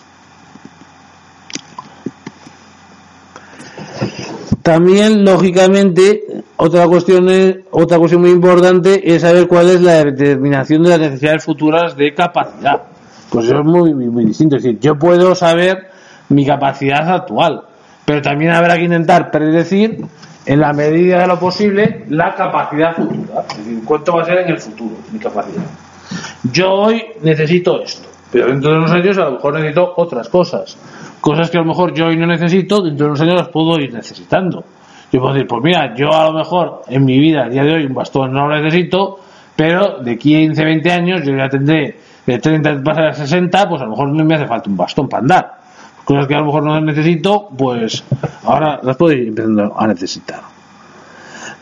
también 4.62 5.24
lógicamente 5.24 6.33
otra 6.56 6.86
cuestión, 6.86 7.28
es, 7.28 7.56
otra 7.70 7.98
cuestión 7.98 8.20
muy 8.20 8.30
importante 8.30 9.12
es 9.12 9.22
saber 9.22 9.48
cuál 9.48 9.70
es 9.70 9.80
la 9.80 10.04
determinación 10.04 10.84
de 10.84 10.90
las 10.90 11.00
necesidades 11.00 11.44
futuras 11.44 11.96
de 11.96 12.14
capacidad. 12.14 12.82
Pues 13.28 13.46
eso 13.46 13.58
es 13.58 13.64
muy, 13.64 13.92
muy, 13.92 14.24
distinto. 14.24 14.56
Es 14.56 14.62
decir, 14.62 14.78
yo 14.78 14.96
puedo 14.96 15.34
saber 15.34 15.88
mi 16.28 16.46
capacidad 16.46 17.08
actual, 17.12 17.62
pero 18.04 18.22
también 18.22 18.52
habrá 18.52 18.76
que 18.76 18.84
intentar 18.84 19.32
predecir 19.32 20.04
en 20.46 20.60
la 20.60 20.72
medida 20.72 21.22
de 21.22 21.26
lo 21.26 21.40
posible 21.40 22.04
la 22.10 22.34
capacidad 22.36 22.94
futura. 22.94 23.44
Es 23.50 23.58
decir, 23.58 23.82
cuánto 23.84 24.14
va 24.14 24.22
a 24.22 24.24
ser 24.24 24.38
en 24.38 24.50
el 24.50 24.60
futuro 24.60 24.96
mi 25.10 25.18
capacidad. 25.18 25.64
Yo 26.52 26.70
hoy 26.70 27.02
necesito 27.22 27.82
esto, 27.82 28.08
pero 28.30 28.46
dentro 28.46 28.70
de 28.70 28.78
unos 28.78 28.92
años 28.92 29.18
a 29.18 29.24
lo 29.24 29.32
mejor 29.32 29.54
necesito 29.54 29.94
otras 29.96 30.28
cosas. 30.28 30.76
Cosas 31.20 31.50
que 31.50 31.56
a 31.56 31.62
lo 31.62 31.66
mejor 31.66 31.94
yo 31.94 32.06
hoy 32.06 32.16
no 32.16 32.26
necesito, 32.26 32.82
dentro 32.82 33.06
de 33.06 33.10
unos 33.10 33.20
años 33.22 33.34
las 33.34 33.48
puedo 33.48 33.80
ir 33.80 33.92
necesitando. 33.92 34.62
Yo 35.12 35.20
puedo 35.20 35.34
decir, 35.34 35.46
pues 35.46 35.62
mira, 35.62 35.94
yo 35.94 36.12
a 36.12 36.24
lo 36.24 36.32
mejor 36.32 36.82
en 36.88 37.04
mi 37.04 37.18
vida, 37.18 37.44
a 37.44 37.48
día 37.48 37.62
de 37.62 37.74
hoy, 37.74 37.86
un 37.86 37.94
bastón 37.94 38.32
no 38.32 38.48
lo 38.48 38.60
necesito, 38.60 39.20
pero 39.54 40.00
de 40.00 40.18
15, 40.18 40.64
20 40.64 40.92
años 40.92 41.20
yo 41.24 41.36
ya 41.36 41.48
tendré 41.48 41.96
de 42.26 42.38
30 42.38 42.82
pasar 42.82 43.08
a 43.08 43.14
60, 43.14 43.68
pues 43.68 43.82
a 43.82 43.84
lo 43.84 43.90
mejor 43.90 44.08
no 44.08 44.24
me 44.24 44.34
hace 44.34 44.46
falta 44.46 44.68
un 44.68 44.76
bastón 44.76 45.08
para 45.08 45.20
andar. 45.20 45.52
Cosas 46.04 46.26
que 46.26 46.34
a 46.34 46.40
lo 46.40 46.46
mejor 46.46 46.64
no 46.64 46.80
necesito, 46.80 47.48
pues 47.56 48.04
ahora 48.44 48.80
las 48.82 48.96
puedo 48.96 49.14
ir 49.14 49.28
empezando 49.28 49.74
a 49.78 49.86
necesitar. 49.86 50.40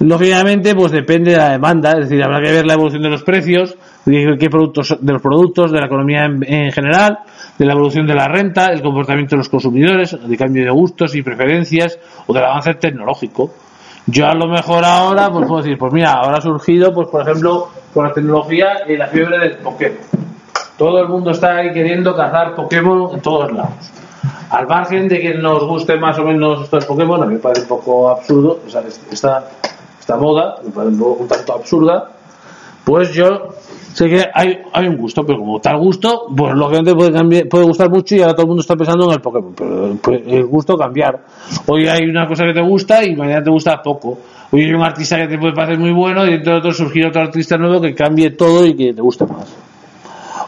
Lógicamente, 0.01 0.75
pues 0.75 0.91
depende 0.91 1.31
de 1.33 1.37
la 1.37 1.51
demanda, 1.51 1.93
es 1.93 2.09
decir, 2.09 2.23
habrá 2.25 2.41
que 2.41 2.51
ver 2.51 2.67
la 2.67 2.75
evolución 2.75 3.03
de 3.03 3.11
los 3.11 3.23
precios, 3.23 3.77
de 4.05 4.37
qué 4.39 4.51
productos, 4.51 4.97
de 5.01 5.13
los 5.13 5.23
productos, 5.23 5.71
de 5.71 5.81
la 5.81 5.87
economía 5.87 6.25
en 6.25 6.73
general, 6.73 7.21
de 7.59 7.65
la 7.65 7.73
evolución 7.73 8.07
de 8.07 8.15
la 8.15 8.29
renta, 8.29 8.67
el 8.67 8.83
comportamiento 8.83 9.37
de 9.37 9.39
los 9.39 9.49
consumidores, 9.49 10.17
de 10.27 10.37
cambio 10.37 10.65
de 10.65 10.71
gustos 10.71 11.15
y 11.15 11.23
preferencias 11.23 11.99
o 12.27 12.33
del 12.33 12.45
avance 12.45 12.75
tecnológico. 12.75 13.51
Yo 14.07 14.27
a 14.27 14.35
lo 14.35 14.49
mejor 14.49 14.85
ahora 14.85 15.31
pues 15.31 15.47
puedo 15.47 15.63
decir, 15.63 15.79
pues 15.79 15.93
mira, 15.93 16.15
ahora 16.15 16.39
ha 16.39 16.41
surgido, 16.41 16.93
pues 16.93 17.09
por 17.09 17.23
ejemplo, 17.23 17.69
con 17.95 18.07
la 18.07 18.13
tecnología 18.13 18.83
y 18.89 18.97
la 18.97 19.07
fiebre 19.07 19.39
del 19.39 19.59
Pokémon. 19.59 19.99
Todo 20.77 20.99
el 21.01 21.09
mundo 21.09 21.31
está 21.31 21.59
ahí 21.59 21.73
queriendo 21.73 22.17
cazar 22.17 22.57
Pokémon 22.57 23.15
en 23.15 23.21
todos 23.21 23.53
lados. 23.53 23.93
Al 24.51 24.67
margen 24.67 25.07
de 25.07 25.21
que 25.21 25.35
nos 25.35 25.65
guste 25.65 25.97
más 25.97 26.19
o 26.19 26.25
menos 26.25 26.65
estos 26.65 26.85
Pokémon, 26.85 27.23
a 27.23 27.27
mí 27.27 27.35
me 27.35 27.41
parece 27.41 27.63
un 27.63 27.69
poco 27.69 28.11
absurdo, 28.11 28.59
o 28.67 28.69
sea, 28.69 28.83
esta, 29.11 29.45
esta 29.99 30.17
moda 30.17 30.57
me 30.65 30.71
parece 30.71 30.97
un 30.97 31.29
tanto 31.29 31.55
absurda, 31.55 32.12
pues 32.85 33.13
yo 33.15 33.55
sé 33.93 34.09
que 34.09 34.25
hay, 34.33 34.59
hay 34.73 34.87
un 34.87 34.97
gusto, 34.97 35.23
pero 35.25 35.39
como 35.39 35.61
tal 35.61 35.79
gusto, 35.79 36.27
pues 36.37 36.55
lógicamente 36.55 36.95
puede, 36.95 37.13
cambiar, 37.13 37.49
puede 37.49 37.65
gustar 37.65 37.91
mucho 37.91 38.17
y 38.17 38.21
ahora 38.21 38.33
todo 38.33 38.43
el 38.43 38.49
mundo 38.49 38.61
está 38.63 38.77
pensando 38.77 39.07
en 39.07 39.13
el 39.13 39.21
Pokémon, 39.21 39.55
pero 40.03 40.17
el 40.27 40.47
gusto 40.47 40.77
cambiar. 40.77 41.21
Hoy 41.67 41.87
hay 41.87 42.05
una 42.09 42.27
cosa 42.27 42.45
que 42.45 42.53
te 42.53 42.63
gusta 42.63 43.05
y 43.05 43.15
mañana 43.15 43.43
te 43.43 43.51
gusta 43.51 43.83
poco. 43.83 44.19
Hoy 44.51 44.63
hay 44.63 44.73
un 44.73 44.83
artista 44.83 45.17
que 45.17 45.29
te 45.29 45.39
puede 45.39 45.55
parecer 45.55 45.79
muy 45.79 45.93
bueno 45.93 46.27
y 46.27 46.33
dentro 46.33 46.55
de 46.55 46.59
otro 46.59 46.73
surgir 46.73 47.07
otro 47.07 47.23
artista 47.23 47.57
nuevo 47.57 47.81
que 47.81 47.95
cambie 47.95 48.31
todo 48.31 48.67
y 48.67 48.75
que 48.75 48.93
te 48.93 49.03
guste 49.03 49.27
más. 49.27 49.55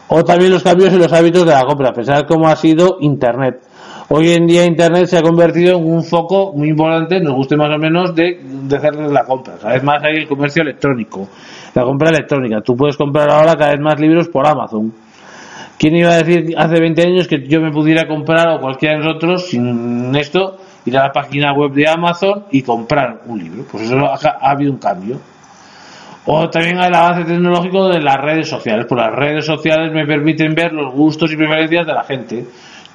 O 0.07 0.23
también 0.23 0.51
los 0.51 0.61
cambios 0.61 0.93
en 0.93 0.99
los 0.99 1.11
hábitos 1.11 1.45
de 1.45 1.51
la 1.51 1.63
compra, 1.63 1.91
pensar 1.91 2.25
cómo 2.27 2.47
ha 2.47 2.55
sido 2.55 2.97
Internet. 3.01 3.61
Hoy 4.09 4.33
en 4.33 4.45
día 4.45 4.63
Internet 4.63 5.07
se 5.07 5.17
ha 5.17 5.23
convertido 5.23 5.79
en 5.79 5.83
un 5.83 6.03
foco 6.03 6.53
muy 6.53 6.69
importante, 6.69 7.19
nos 7.19 7.33
guste 7.33 7.57
más 7.57 7.75
o 7.75 7.79
menos, 7.79 8.13
de, 8.13 8.39
de 8.43 8.75
hacer 8.77 8.93
la 8.95 9.23
compra. 9.25 9.55
Cada 9.59 9.73
vez 9.73 9.83
más 9.83 10.03
hay 10.03 10.17
el 10.17 10.27
comercio 10.27 10.61
electrónico 10.61 11.27
la 11.75 11.83
compra 11.83 12.09
electrónica. 12.09 12.61
Tú 12.61 12.75
puedes 12.75 12.95
comprar 12.95 13.29
ahora 13.29 13.55
cada 13.55 13.71
vez 13.71 13.81
más 13.81 13.99
libros 13.99 14.29
por 14.29 14.47
Amazon. 14.47 14.93
¿Quién 15.77 15.95
iba 15.97 16.11
a 16.11 16.23
decir 16.23 16.55
hace 16.57 16.79
20 16.79 17.01
años 17.01 17.27
que 17.27 17.45
yo 17.47 17.59
me 17.59 17.69
pudiera 17.69 18.07
comprar 18.07 18.47
o 18.49 18.61
cualquiera 18.61 18.95
de 18.97 19.03
nosotros 19.03 19.49
sin 19.49 20.15
esto 20.15 20.57
ir 20.85 20.97
a 20.97 21.07
la 21.07 21.11
página 21.11 21.51
web 21.53 21.73
de 21.73 21.87
Amazon 21.87 22.45
y 22.49 22.61
comprar 22.61 23.23
un 23.25 23.39
libro? 23.39 23.65
Pues 23.69 23.83
eso 23.83 23.97
ha, 23.97 24.49
habido 24.49 24.71
un 24.71 24.77
cambio. 24.77 25.19
O 26.27 26.49
también 26.49 26.77
el 26.77 26.95
avance 26.95 27.25
tecnológico 27.25 27.89
de 27.89 28.01
las 28.01 28.15
redes 28.15 28.47
sociales. 28.47 28.85
Pues 28.87 29.01
las 29.01 29.13
redes 29.13 29.45
sociales 29.45 29.91
me 29.93 30.05
permiten 30.05 30.55
ver 30.55 30.71
los 30.71 30.93
gustos 30.93 31.31
y 31.33 31.35
preferencias 31.35 31.85
de 31.85 31.93
la 31.93 32.03
gente. 32.05 32.45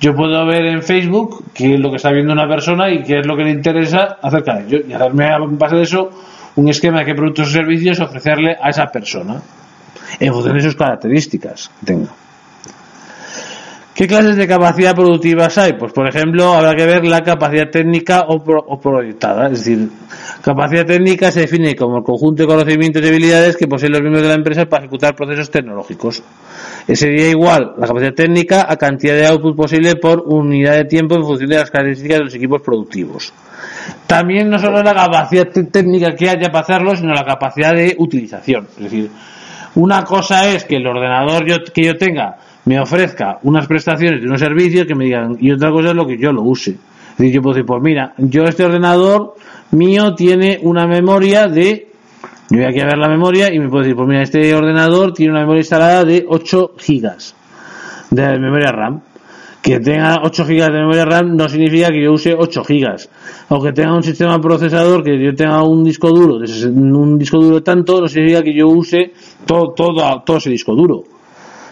Yo 0.00 0.14
puedo 0.14 0.46
ver 0.46 0.64
en 0.64 0.82
Facebook 0.82 1.44
qué 1.52 1.74
es 1.74 1.80
lo 1.80 1.90
que 1.90 1.96
está 1.96 2.10
viendo 2.10 2.32
una 2.32 2.48
persona 2.48 2.90
y 2.90 3.02
qué 3.02 3.18
es 3.18 3.26
lo 3.26 3.36
que 3.36 3.44
le 3.44 3.50
interesa 3.50 4.16
acerca 4.22 4.54
de 4.54 4.64
ello 4.64 4.78
y 4.88 4.92
hacerme 4.94 5.26
a 5.26 5.38
base 5.38 5.76
de 5.76 5.82
eso 5.82 6.10
un 6.56 6.68
esquema 6.68 7.00
de 7.00 7.06
qué 7.06 7.14
productos 7.14 7.48
o 7.48 7.52
servicios 7.52 8.00
ofrecerle 8.00 8.56
a 8.60 8.70
esa 8.70 8.86
persona 8.90 9.42
en 10.18 10.32
función 10.32 10.56
de 10.56 10.62
sus 10.62 10.76
características 10.76 11.70
que 11.80 11.86
tenga. 11.86 12.08
¿Qué 13.94 14.06
clases 14.06 14.36
de 14.36 14.46
capacidad 14.46 14.94
productivas 14.94 15.58
hay? 15.58 15.72
Pues, 15.72 15.92
por 15.92 16.08
ejemplo, 16.08 16.54
habrá 16.54 16.74
que 16.74 16.86
ver 16.86 17.04
la 17.04 17.20
capacidad 17.22 17.68
técnica 17.70 18.24
o, 18.28 18.80
proyectada. 18.80 19.46
Es 19.46 19.64
decir, 19.64 19.88
capacidad 20.42 20.86
técnica 20.86 21.32
se 21.32 21.40
define 21.40 21.74
como 21.74 21.98
el 21.98 22.04
conjunto 22.04 22.44
de 22.44 22.48
conocimientos 22.48 23.02
y 23.02 23.08
habilidades 23.08 23.56
que 23.56 23.66
poseen 23.66 23.92
los 23.92 24.00
miembros 24.00 24.22
de 24.22 24.28
la 24.28 24.34
empresa 24.34 24.64
para 24.66 24.84
ejecutar 24.84 25.14
procesos 25.16 25.50
tecnológicos. 25.50 26.22
Sería 26.86 27.30
igual 27.30 27.74
la 27.76 27.86
capacidad 27.88 28.14
técnica 28.14 28.66
a 28.68 28.76
cantidad 28.76 29.14
de 29.14 29.26
output 29.26 29.56
posible 29.56 29.96
por 29.96 30.22
unidad 30.24 30.76
de 30.76 30.84
tiempo 30.84 31.16
en 31.16 31.22
función 31.22 31.50
de 31.50 31.56
las 31.56 31.70
características 31.70 32.18
de 32.18 32.24
los 32.24 32.34
equipos 32.34 32.62
productivos. 32.62 33.32
También 34.06 34.48
no 34.48 34.58
solo 34.58 34.82
la 34.82 34.94
capacidad 34.94 35.48
técnica 35.48 36.14
que 36.14 36.30
haya 36.30 36.48
para 36.48 36.60
hacerlo, 36.60 36.94
sino 36.94 37.12
la 37.12 37.24
capacidad 37.24 37.74
de 37.74 37.96
utilización. 37.98 38.68
Es 38.76 38.84
decir, 38.84 39.10
una 39.74 40.04
cosa 40.04 40.48
es 40.48 40.64
que 40.64 40.76
el 40.76 40.86
ordenador 40.86 41.44
que 41.72 41.84
yo 41.84 41.96
tenga 41.96 42.36
me 42.64 42.78
ofrezca 42.78 43.38
unas 43.42 43.66
prestaciones 43.66 44.20
de 44.20 44.26
unos 44.26 44.40
servicios 44.40 44.86
que 44.86 44.94
me 44.94 45.04
digan, 45.04 45.36
y 45.40 45.50
otra 45.50 45.70
cosa 45.70 45.90
es 45.90 45.94
lo 45.94 46.06
que 46.06 46.18
yo 46.18 46.32
lo 46.32 46.42
use. 46.42 46.70
Es 46.70 47.18
decir, 47.18 47.34
yo 47.34 47.42
puedo 47.42 47.54
decir, 47.54 47.66
pues 47.66 47.82
mira, 47.82 48.14
yo 48.18 48.44
este 48.44 48.64
ordenador 48.64 49.34
mío 49.72 50.14
tiene 50.14 50.58
una 50.62 50.86
memoria 50.86 51.48
de, 51.48 51.88
yo 52.48 52.56
voy 52.56 52.64
aquí 52.64 52.80
a 52.80 52.86
ver 52.86 52.98
la 52.98 53.08
memoria 53.08 53.52
y 53.52 53.58
me 53.58 53.68
puedo 53.68 53.82
decir, 53.82 53.96
pues 53.96 54.08
mira, 54.08 54.22
este 54.22 54.54
ordenador 54.54 55.12
tiene 55.12 55.32
una 55.32 55.40
memoria 55.40 55.60
instalada 55.60 56.04
de 56.04 56.24
8 56.28 56.72
gigas 56.78 57.34
de 58.10 58.38
memoria 58.38 58.72
RAM. 58.72 59.02
Que 59.62 59.78
tenga 59.78 60.22
8 60.24 60.46
gigas 60.46 60.68
de 60.68 60.78
memoria 60.78 61.04
RAM 61.04 61.36
no 61.36 61.46
significa 61.46 61.88
que 61.88 62.02
yo 62.02 62.14
use 62.14 62.34
8 62.34 62.64
gigas. 62.64 63.10
O 63.50 63.60
que 63.60 63.72
tenga 63.72 63.94
un 63.94 64.02
sistema 64.02 64.40
procesador, 64.40 65.04
que 65.04 65.22
yo 65.22 65.34
tenga 65.34 65.62
un 65.62 65.84
disco 65.84 66.08
duro, 66.08 66.36
un 66.36 67.18
disco 67.18 67.38
duro 67.38 67.62
tanto, 67.62 68.00
no 68.00 68.08
significa 68.08 68.42
que 68.42 68.54
yo 68.54 68.68
use 68.68 69.12
todo, 69.44 69.74
todo, 69.76 70.22
todo 70.24 70.38
ese 70.38 70.48
disco 70.48 70.74
duro 70.74 71.04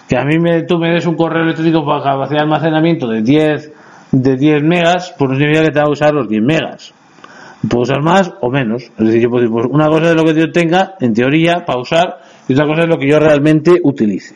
que 0.09 0.17
a 0.17 0.25
mí 0.25 0.39
me, 0.39 0.63
tú 0.63 0.79
me 0.79 0.91
des 0.91 1.07
un 1.07 1.17
correo 1.17 1.43
electrónico 1.43 1.85
para 1.85 2.03
capacidad 2.03 2.39
de 2.39 2.45
almacenamiento 2.45 3.07
de 3.07 3.23
10, 3.23 3.73
de 4.13 4.37
10 4.37 4.63
megas, 4.63 5.15
pues 5.19 5.31
no 5.31 5.37
significa 5.37 5.65
que 5.65 5.71
te 5.71 5.79
va 5.81 5.87
a 5.87 5.91
usar 5.91 6.15
los 6.15 6.29
10 6.29 6.43
megas. 6.43 6.95
Puedo 7.69 7.83
usar 7.83 8.03
más 8.03 8.33
o 8.41 8.51
menos. 8.51 8.85
Es 8.85 9.07
decir, 9.07 9.23
yo 9.23 9.29
puedo 9.29 9.43
decir, 9.43 9.53
pues 9.53 9.67
una 9.71 9.89
cosa 9.89 10.11
es 10.11 10.17
lo 10.17 10.25
que 10.25 10.35
yo 10.35 10.51
tenga, 10.51 10.95
en 11.01 11.13
teoría, 11.13 11.65
para 11.67 11.81
usar, 11.81 12.21
y 12.49 12.55
otra 12.55 12.67
cosa 12.67 12.83
es 12.83 12.89
lo 12.89 12.99
que 12.99 13.09
yo 13.09 13.19
realmente 13.19 13.79
utilice. 13.83 14.35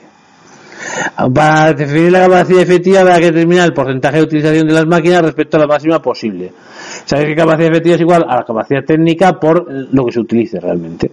Para 1.32 1.72
definir 1.72 2.12
la 2.12 2.22
capacidad 2.28 2.60
efectiva 2.60 3.00
habrá 3.00 3.18
que 3.18 3.26
determinar 3.26 3.66
el 3.66 3.72
porcentaje 3.72 4.16
de 4.16 4.22
utilización 4.24 4.66
de 4.66 4.74
las 4.74 4.86
máquinas 4.86 5.22
respecto 5.22 5.56
a 5.56 5.60
la 5.60 5.66
máxima 5.66 6.02
posible. 6.02 6.52
Sabéis 7.06 7.28
que 7.28 7.36
capacidad 7.36 7.70
efectiva 7.70 7.94
es 7.94 8.00
igual 8.00 8.24
a 8.28 8.36
la 8.36 8.44
capacidad 8.44 8.84
técnica 8.84 9.32
por 9.38 9.64
lo 9.70 10.04
que 10.04 10.12
se 10.12 10.20
utilice 10.20 10.60
realmente. 10.60 11.10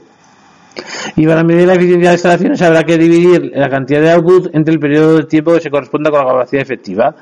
Y 1.16 1.26
para 1.26 1.44
medir 1.44 1.68
la 1.68 1.74
eficiencia 1.74 1.98
de 1.98 2.06
las 2.06 2.14
instalaciones 2.16 2.62
habrá 2.62 2.84
que 2.84 2.98
dividir 2.98 3.52
la 3.54 3.70
cantidad 3.70 4.02
de 4.02 4.12
output 4.12 4.56
entre 4.56 4.74
el 4.74 4.80
periodo 4.80 5.18
de 5.18 5.24
tiempo 5.24 5.54
que 5.54 5.62
se 5.62 5.70
corresponda 5.70 6.10
con 6.10 6.20
la 6.20 6.32
capacidad 6.32 6.62
efectiva. 6.62 7.16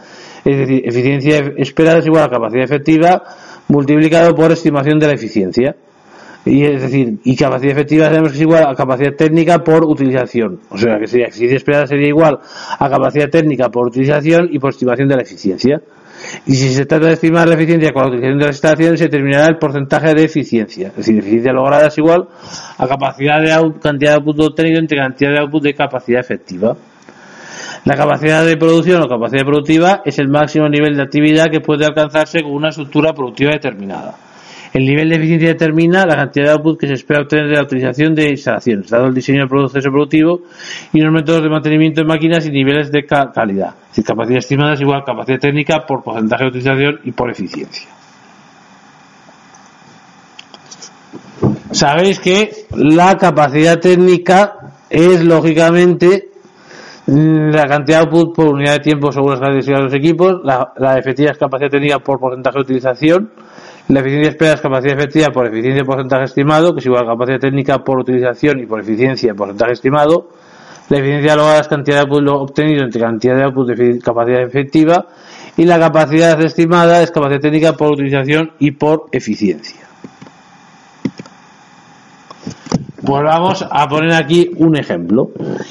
Es 0.46 0.58
decir, 0.58 0.82
eficiencia 0.86 1.54
esperada 1.58 2.00
es 2.00 2.06
igual 2.06 2.24
a 2.24 2.30
capacidad 2.30 2.64
efectiva 2.64 3.24
multiplicado 3.68 4.34
por 4.34 4.52
estimación 4.52 5.00
de 5.00 5.08
la 5.08 5.14
eficiencia. 5.14 5.76
Y 6.46 6.64
es 6.64 6.82
decir, 6.82 7.20
y 7.26 7.36
capacidad 7.36 7.74
efectiva 7.74 8.06
sabemos 8.06 8.30
que 8.30 8.36
es 8.36 8.42
igual 8.42 8.66
a 8.66 8.74
capacidad 8.74 9.14
técnica 9.14 9.60
por 9.60 9.84
utilización. 9.84 10.62
O 10.70 10.78
sea, 10.78 10.98
que 10.98 11.08
sería 11.08 11.28
eficiencia 11.28 11.58
esperada 11.58 11.88
sería 11.88 12.08
igual 12.08 12.40
a 12.80 12.90
capacidad 12.90 13.30
técnica 13.30 13.70
por 13.70 13.88
utilización 13.88 14.48
y 14.52 14.60
por 14.60 14.70
estimación 14.70 15.10
de 15.10 15.16
la 15.16 15.24
eficiencia. 15.24 15.82
Y 16.46 16.56
si 16.56 16.74
se 16.74 16.86
trata 16.86 17.08
de 17.08 17.14
estimar 17.14 17.48
la 17.48 17.56
eficiencia 17.56 17.92
con 17.92 18.04
la 18.04 18.08
utilización 18.10 18.40
de 18.40 18.46
las 18.46 18.56
instalaciones, 18.56 19.00
se 19.00 19.06
determinará 19.06 19.48
el 19.48 19.58
porcentaje 19.58 20.14
de 20.14 20.24
eficiencia. 20.24 20.88
Es 20.90 20.96
decir, 20.98 21.18
eficiencia 21.18 21.54
lograda 21.54 21.88
es 21.88 21.98
igual 21.98 22.28
a 22.78 22.88
capacidad 22.88 23.42
de 23.42 23.80
cantidad 23.80 24.12
de 24.12 24.16
output 24.18 24.40
obtenido 24.40 24.80
entre 24.80 24.98
cantidad 24.98 25.32
de 25.32 25.40
output 25.40 25.64
de 25.64 25.74
capacidad 25.74 26.20
efectiva. 26.20 26.76
La 27.86 27.96
capacidad 27.96 28.46
de 28.46 28.58
producción 28.58 29.02
o 29.02 29.08
capacidad 29.08 29.46
productiva 29.46 30.02
es 30.04 30.20
el 30.20 30.28
máximo 30.28 30.68
nivel 30.68 30.96
de 30.96 31.04
actividad 31.04 31.50
que 31.50 31.62
puede 31.62 31.86
alcanzarse 31.86 32.42
con 32.42 32.52
una 32.52 32.70
estructura 32.70 33.14
productiva 33.14 33.52
determinada. 33.52 34.27
El 34.78 34.86
nivel 34.86 35.10
de 35.10 35.16
eficiencia 35.16 35.48
determina 35.48 36.06
la 36.06 36.16
cantidad 36.16 36.46
de 36.46 36.52
output 36.52 36.80
que 36.80 36.86
se 36.86 36.94
espera 36.94 37.24
obtener 37.24 37.48
de 37.48 37.56
la 37.56 37.64
utilización 37.64 38.14
de 38.14 38.30
instalaciones, 38.30 38.88
dado 38.92 39.08
el 39.08 39.14
diseño 39.16 39.40
del 39.40 39.50
proceso 39.50 39.90
productivo 39.90 40.42
y 40.94 41.02
los 41.02 41.12
métodos 41.12 41.42
de 41.42 41.50
mantenimiento 41.50 42.02
de 42.02 42.08
máquinas 42.08 42.46
y 42.46 42.52
niveles 42.52 42.92
de 42.92 43.04
calidad. 43.08 43.74
Decir, 43.88 44.04
capacidad 44.04 44.38
estimada 44.38 44.74
es 44.76 44.82
igual 44.82 45.02
a 45.02 45.04
capacidad 45.04 45.40
técnica 45.40 45.84
por 45.88 46.04
porcentaje 46.04 46.44
de 46.44 46.50
utilización 46.50 47.00
y 47.06 47.12
por 47.12 47.32
eficiencia. 47.32 47.88
Sabéis 51.72 52.20
que 52.20 52.52
la 52.76 53.18
capacidad 53.18 53.80
técnica 53.80 54.76
es 54.92 55.26
lógicamente 55.26 56.30
la 57.08 57.66
cantidad 57.66 58.02
de 58.02 58.04
output 58.04 58.36
por 58.36 58.54
unidad 58.54 58.74
de 58.74 58.80
tiempo 58.82 59.12
según 59.12 59.32
las 59.32 59.40
características 59.40 59.80
de 59.80 59.84
los 59.86 59.94
equipos, 59.96 60.36
la, 60.44 61.00
efectiva 61.00 61.32
capacidad 61.34 61.72
técnica 61.72 61.98
por 61.98 62.20
porcentaje 62.20 62.58
de 62.58 62.62
utilización, 62.62 63.32
la 63.90 64.02
eficiencia 64.02 64.32
esperada 64.32 64.56
es 64.56 64.62
capacidad 64.62 64.98
efectiva 64.98 65.28
por 65.34 65.48
eficiencia 65.48 65.86
porcentaje 65.86 66.26
estimado, 66.26 66.74
que 66.74 66.80
es 66.80 66.86
igual 66.86 67.06
a 67.06 67.12
capacidad 67.12 67.40
técnica 67.40 67.80
por 67.80 68.00
utilización 68.00 68.60
y 68.60 68.66
por 68.66 68.82
eficiencia 68.82 69.34
porcentaje 69.34 69.74
estimado. 69.74 70.30
La 70.90 70.98
eficiencia 70.98 71.36
lograda 71.36 71.62
es 71.62 71.68
cantidad 71.68 71.96
de 71.98 72.02
output 72.02 72.28
obtenido 72.30 72.84
entre 72.84 73.00
cantidad 73.00 73.36
de 73.36 73.44
output 73.44 73.68
de 73.70 74.00
capacidad 74.00 74.42
efectiva. 74.42 75.08
Y 75.56 75.66
la 75.66 75.80
capacidad 75.80 76.40
estimada 76.42 77.02
es 77.02 77.12
capacidad 77.12 77.40
técnica 77.40 77.74
por 77.74 77.92
utilización 77.92 78.52
y 78.60 78.72
por 78.72 79.06
eficiencia. 79.12 79.87
Pues 83.08 83.24
vamos 83.24 83.66
a 83.72 83.88
poner 83.88 84.14
aquí 84.16 84.52
un 84.58 84.76
ejemplo. 84.76 85.30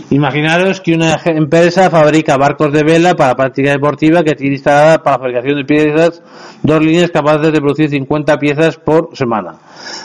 Imaginaros 0.08 0.80
que 0.80 0.94
una 0.94 1.16
empresa 1.26 1.90
fabrica 1.90 2.38
barcos 2.38 2.72
de 2.72 2.82
vela 2.82 3.12
para 3.12 3.34
práctica 3.34 3.72
deportiva 3.72 4.24
que 4.24 4.34
tiene 4.34 4.54
instalada 4.54 5.02
para 5.02 5.16
la 5.16 5.20
fabricación 5.20 5.56
de 5.58 5.64
piezas 5.66 6.22
dos 6.62 6.80
líneas 6.82 7.10
capaces 7.10 7.52
de 7.52 7.60
producir 7.60 7.90
50 7.90 8.38
piezas 8.38 8.78
por 8.78 9.14
semana. 9.14 9.52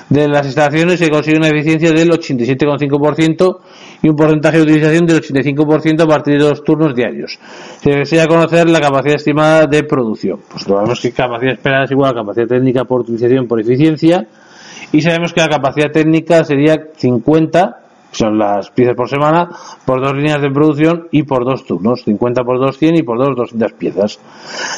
De 0.09 0.27
las 0.27 0.45
instalaciones 0.45 0.99
se 0.99 1.09
consigue 1.09 1.37
una 1.37 1.47
eficiencia 1.47 1.93
del 1.93 2.09
87,5% 2.09 3.59
y 4.03 4.09
un 4.09 4.15
porcentaje 4.17 4.57
de 4.57 4.63
utilización 4.63 5.05
del 5.05 5.21
85% 5.21 6.03
a 6.03 6.07
partir 6.07 6.37
de 6.37 6.43
dos 6.43 6.65
turnos 6.65 6.93
diarios. 6.93 7.39
Se 7.81 7.91
desea 7.91 8.27
conocer 8.27 8.69
la 8.69 8.81
capacidad 8.81 9.15
estimada 9.15 9.67
de 9.67 9.83
producción. 9.83 10.41
Pues 10.51 10.67
lo 10.67 10.83
que 11.01 11.13
capacidad 11.13 11.53
esperada 11.53 11.85
es 11.85 11.91
igual 11.91 12.11
a 12.11 12.13
capacidad 12.13 12.47
técnica 12.47 12.83
por 12.83 12.99
utilización 12.99 13.47
por 13.47 13.61
eficiencia 13.61 14.27
y 14.91 15.01
sabemos 15.01 15.33
que 15.33 15.41
la 15.41 15.49
capacidad 15.49 15.91
técnica 15.91 16.43
sería 16.43 16.77
50 16.95 17.81
son 18.11 18.37
las 18.37 18.69
piezas 18.71 18.95
por 18.95 19.09
semana, 19.09 19.49
por 19.85 20.01
dos 20.01 20.13
líneas 20.13 20.41
de 20.41 20.51
producción 20.51 21.07
y 21.11 21.23
por 21.23 21.45
dos 21.45 21.65
turnos, 21.65 22.03
50 22.03 22.43
por 22.43 22.59
2, 22.59 22.77
100 22.77 22.95
y 22.97 23.03
por 23.03 23.17
dos, 23.17 23.35
200 23.35 23.73
piezas. 23.73 24.19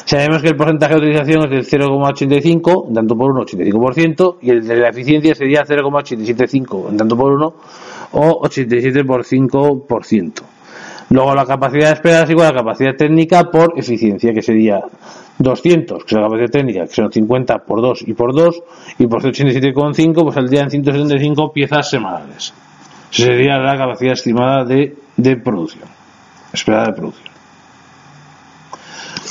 Sabemos 0.06 0.41
que 0.41 0.49
el 0.49 0.56
porcentaje 0.56 0.94
de 0.94 0.99
utilización 0.99 1.44
es 1.45 1.72
del 1.72 1.81
0,85, 1.81 2.94
tanto 2.94 3.15
por 3.15 3.31
1, 3.31 3.41
85%, 3.41 4.38
y 4.41 4.52
el 4.52 4.68
de 4.68 4.76
la 4.77 4.90
eficiencia 4.90 5.34
sería 5.34 5.64
0,875, 5.65 6.91
tanto 6.95 7.18
por 7.18 7.31
1, 7.31 7.53
o 8.11 8.40
87 8.44 9.03
por 9.03 9.23
5%. 9.23 10.44
Luego 11.14 11.35
la 11.35 11.45
capacidad 11.45 11.90
de 11.90 11.94
espera 11.94 12.23
es 12.23 12.30
igual 12.31 12.48
a 12.48 12.52
la 12.53 12.57
capacidad 12.57 12.95
técnica 12.95 13.44
por 13.44 13.77
eficiencia, 13.77 14.34
que 14.34 14.41
sería 14.41 14.81
200, 15.38 16.06
que 16.06 16.15
es 16.15 16.19
la 16.19 16.23
capacidad 16.23 16.49
técnica, 16.49 16.88
que 16.88 16.94
son 16.95 17.11
50 17.11 17.60
por 17.60 17.81
2 17.84 18.07
y 18.07 18.14
por 18.15 18.34
2, 18.34 18.64
y 18.98 19.06
por 19.06 19.22
87,5, 19.22 20.23
pues 20.23 20.34
saldrían 20.34 20.72
175 20.72 21.53
piezas 21.53 21.88
semanales. 21.88 22.52
Esa 23.11 23.26
sería 23.26 23.60
la 23.60 23.77
capacidad 23.77 24.14
estimada 24.14 24.65
de, 24.65 24.95
de 25.15 25.38
producción, 25.38 25.88
esperada 26.52 26.88
de 26.88 26.94
producción. 26.94 27.34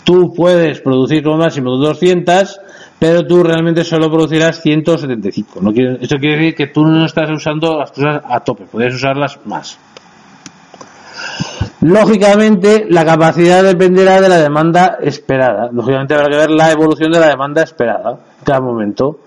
Tú 0.05 0.33
puedes 0.33 0.81
producir 0.83 1.25
como 1.25 1.39
máximo 1.39 1.77
200, 1.79 2.61
pero 3.01 3.27
tú 3.27 3.43
realmente 3.43 3.83
solo 3.83 4.09
producirás 4.09 4.61
175. 4.63 5.61
No 5.61 5.73
quiere, 5.73 5.99
quiere 5.99 6.37
decir 6.37 6.55
que 6.55 6.69
tú 6.69 6.85
no 6.85 7.05
estás 7.05 7.29
usando 7.29 7.77
las 7.77 7.91
cosas 7.91 8.23
a 8.25 8.39
tope, 8.39 8.67
puedes 8.71 8.95
usarlas 8.95 9.41
más. 9.47 9.81
Lógicamente, 11.83 12.87
la 12.89 13.05
capacidad 13.05 13.65
dependerá 13.65 14.21
de 14.21 14.29
la 14.29 14.39
demanda 14.39 14.99
esperada. 15.03 15.69
Lógicamente, 15.73 16.15
habrá 16.15 16.29
que 16.29 16.37
ver 16.37 16.51
la 16.51 16.71
evolución 16.71 17.11
de 17.11 17.19
la 17.19 17.27
demanda 17.27 17.63
esperada 17.65 18.13
en 18.13 18.45
cada 18.45 18.61
momento. 18.61 19.19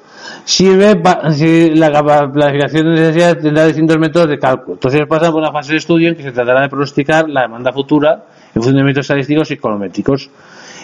Sirve 0.46 1.02
si 1.34 1.72
la 1.76 1.92
planificación 2.32 2.86
de 2.86 3.02
necesidades 3.02 3.44
tendrá 3.44 3.66
distintos 3.66 3.98
métodos 3.98 4.30
de 4.30 4.40
cálculo. 4.40 4.76
Entonces, 4.76 5.02
pasa 5.06 5.32
por 5.32 5.42
una 5.42 5.52
fase 5.52 5.74
de 5.74 5.80
estudio 5.80 6.10
en 6.10 6.16
que 6.16 6.24
se 6.24 6.32
tratará 6.32 6.62
de 6.62 6.70
pronosticar 6.70 7.30
la 7.30 7.42
demanda 7.42 7.74
futura 7.74 8.24
en 8.48 8.62
función 8.62 8.78
de 8.78 8.84
métodos 8.84 9.06
estadísticos 9.06 9.52
y 9.52 9.56
econométricos. 9.56 10.30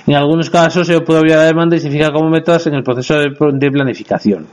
En 0.08 0.16
algunos 0.16 0.50
casos 0.50 0.86
se 0.86 1.00
puede 1.00 1.22
obviar 1.22 1.38
la 1.38 1.46
demanda 1.46 1.78
y 1.78 1.80
se 1.80 1.90
fija 1.90 2.12
como 2.12 2.30
métodos 2.30 2.68
en 2.68 2.74
el 2.74 2.84
proceso 2.84 3.16
de 3.18 3.72
planificación. 3.72 4.46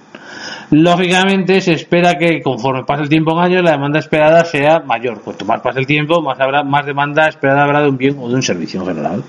Lógicamente 0.71 1.63
se 1.63 1.73
espera 1.73 2.19
que 2.19 2.43
conforme 2.43 2.85
pase 2.85 3.03
el 3.03 3.09
tiempo 3.09 3.33
en 3.33 3.39
años 3.39 3.63
la 3.63 3.73
demanda 3.73 3.99
esperada 3.99 4.45
sea 4.45 4.81
mayor. 4.81 5.23
Cuanto 5.23 5.47
más 5.47 5.61
pase 5.63 5.81
el 5.81 5.87
tiempo, 5.87 6.21
más 6.21 6.39
habrá 6.41 6.63
más 6.63 6.85
demanda 6.85 7.27
esperada 7.27 7.65
habrá 7.65 7.81
de 7.81 7.89
un 7.89 7.97
bien 7.97 8.17
o 8.19 8.29
de 8.29 8.35
un 8.35 8.43
servicio 8.43 8.81
en 8.81 8.87
general. 8.87 9.25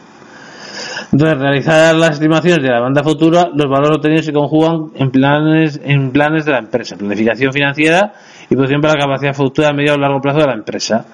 Entonces, 1.12 1.40
realizar 1.40 1.96
las 1.96 2.12
estimaciones 2.12 2.62
de 2.62 2.70
la 2.70 2.76
demanda 2.76 3.04
futura, 3.04 3.50
los 3.54 3.70
valores 3.70 3.98
obtenidos 3.98 4.26
se 4.26 4.34
conjugan 4.34 4.92
en 4.96 5.10
planes, 5.10 5.80
en 5.84 6.12
planes 6.12 6.46
de 6.46 6.52
la 6.52 6.60
empresa, 6.60 6.98
planificación 6.98 7.52
financiera 7.52 8.14
y 8.50 8.56
producción 8.56 8.82
para 8.82 8.94
la 8.96 9.00
capacidad 9.00 9.34
futura 9.34 9.70
a 9.70 9.74
medio 9.74 9.94
o 9.94 9.98
largo 9.98 10.22
plazo 10.22 10.40
de 10.40 10.48
la 10.48 10.54
empresa 10.54 11.06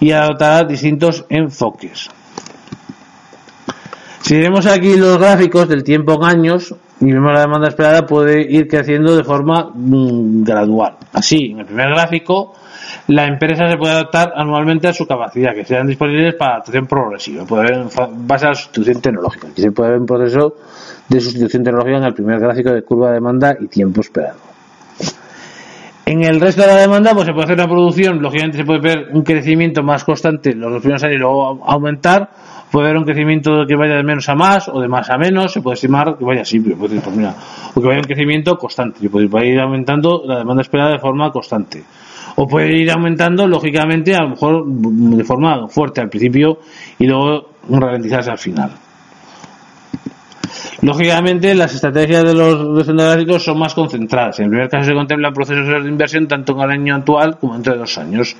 y 0.00 0.10
adoptará 0.10 0.64
distintos 0.64 1.24
enfoques. 1.28 2.10
Si 4.20 4.36
vemos 4.36 4.66
aquí 4.66 4.96
los 4.96 5.18
gráficos 5.18 5.68
del 5.68 5.84
tiempo 5.84 6.14
en 6.14 6.24
años 6.24 6.74
y 7.00 7.12
vemos 7.12 7.32
la 7.32 7.40
demanda 7.40 7.68
esperada, 7.68 8.06
puede 8.06 8.42
ir 8.42 8.68
creciendo 8.68 9.16
de 9.16 9.24
forma 9.24 9.70
mm, 9.72 10.42
gradual. 10.42 10.96
Así, 11.12 11.52
en 11.52 11.60
el 11.60 11.66
primer 11.66 11.88
gráfico, 11.88 12.54
la 13.08 13.26
empresa 13.26 13.68
se 13.68 13.76
puede 13.76 13.94
adaptar 13.94 14.32
anualmente 14.36 14.88
a 14.88 14.92
su 14.92 15.06
capacidad, 15.06 15.54
que 15.54 15.64
sean 15.64 15.86
disponibles 15.86 16.34
para 16.34 16.52
adaptación 16.52 16.86
progresiva, 16.86 17.44
puede 17.44 17.62
haber 17.62 17.74
en 17.74 18.26
base 18.26 18.46
a 18.46 18.50
la 18.50 18.54
sustitución 18.54 19.00
tecnológica. 19.00 19.48
Aquí 19.48 19.62
se 19.62 19.72
puede 19.72 19.90
ver 19.90 20.00
un 20.00 20.06
proceso 20.06 20.56
de 21.08 21.20
sustitución 21.20 21.64
tecnológica 21.64 21.98
en 21.98 22.04
el 22.04 22.14
primer 22.14 22.38
gráfico 22.38 22.70
de 22.70 22.82
curva 22.82 23.08
de 23.08 23.14
demanda 23.14 23.56
y 23.58 23.66
tiempo 23.66 24.02
esperado. 24.02 24.50
En 26.04 26.24
el 26.24 26.40
resto 26.40 26.62
de 26.62 26.66
la 26.66 26.76
demanda, 26.76 27.14
pues 27.14 27.26
se 27.26 27.32
puede 27.32 27.44
hacer 27.44 27.56
una 27.56 27.68
producción, 27.68 28.20
lógicamente 28.20 28.58
se 28.58 28.64
puede 28.64 28.80
ver 28.80 29.08
un 29.12 29.22
crecimiento 29.22 29.82
más 29.82 30.04
constante 30.04 30.54
los 30.54 30.72
dos 30.72 30.80
primeros 30.80 31.04
años 31.04 31.16
y 31.16 31.18
luego 31.18 31.64
aumentar, 31.64 32.30
puede 32.70 32.86
haber 32.86 32.98
un 32.98 33.04
crecimiento 33.04 33.66
que 33.66 33.76
vaya 33.76 33.96
de 33.96 34.02
menos 34.02 34.28
a 34.28 34.34
más 34.34 34.68
o 34.68 34.80
de 34.80 34.88
más 34.88 35.10
a 35.10 35.18
menos, 35.18 35.52
se 35.52 35.60
puede 35.60 35.74
estimar 35.74 36.16
que 36.16 36.24
vaya 36.24 36.42
así, 36.42 36.60
puede 36.60 37.00
pues 37.00 37.16
mira, 37.16 37.34
o 37.74 37.80
que 37.80 37.86
vaya 37.86 37.98
un 37.98 38.06
crecimiento 38.06 38.56
constante, 38.56 39.08
puede 39.08 39.46
ir 39.46 39.60
aumentando 39.60 40.22
la 40.24 40.38
demanda 40.38 40.62
esperada 40.62 40.92
de 40.92 40.98
forma 40.98 41.30
constante. 41.30 41.82
O 42.36 42.46
puede 42.46 42.74
ir 42.74 42.90
aumentando, 42.90 43.46
lógicamente, 43.46 44.14
a 44.14 44.22
lo 44.22 44.30
mejor 44.30 44.64
de 44.66 45.24
forma 45.24 45.68
fuerte 45.68 46.00
al 46.00 46.08
principio 46.08 46.58
y 46.98 47.06
luego 47.06 47.50
ralentizarse 47.68 48.30
al 48.30 48.38
final. 48.38 48.70
Lógicamente, 50.82 51.54
las 51.54 51.74
estrategias 51.74 52.24
de 52.24 52.32
los 52.32 52.78
descentralizados 52.78 53.44
son 53.44 53.58
más 53.58 53.74
concentradas. 53.74 54.38
En 54.38 54.46
el 54.46 54.50
primer 54.50 54.68
caso 54.70 54.84
se 54.84 54.94
contemplan 54.94 55.34
procesos 55.34 55.82
de 55.82 55.88
inversión 55.88 56.26
tanto 56.26 56.54
en 56.54 56.60
el 56.60 56.70
año 56.70 56.94
actual 56.96 57.36
como 57.38 57.52
dentro 57.52 57.74
de 57.74 57.80
dos 57.80 57.98
años. 57.98 58.34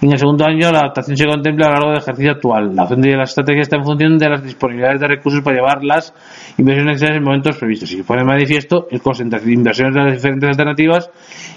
En 0.00 0.10
el 0.10 0.18
segundo 0.18 0.46
año, 0.46 0.72
la 0.72 0.78
adaptación 0.78 1.18
se 1.18 1.26
contempla 1.26 1.66
a 1.66 1.68
lo 1.68 1.74
largo 1.74 1.90
del 1.90 1.98
ejercicio 1.98 2.32
actual. 2.32 2.74
La 2.74 2.84
opción 2.84 3.02
de 3.02 3.16
las 3.16 3.30
estrategias 3.30 3.66
está 3.66 3.76
en 3.76 3.84
función 3.84 4.16
de 4.16 4.28
las 4.28 4.42
disponibilidades 4.42 5.00
de 5.00 5.08
recursos 5.08 5.42
para 5.42 5.56
llevar 5.56 5.84
las 5.84 6.14
inversiones 6.56 6.92
necesarias 6.92 7.18
en 7.18 7.24
momentos 7.24 7.56
previstos. 7.58 7.92
Y 7.92 7.96
se 7.98 8.04
pone 8.04 8.24
manifiesto 8.24 8.88
el 8.90 9.02
coste 9.02 9.24
entre 9.24 9.40
inversiones 9.52 9.94
de 9.94 10.02
las 10.02 10.12
diferentes 10.14 10.48
alternativas 10.48 11.10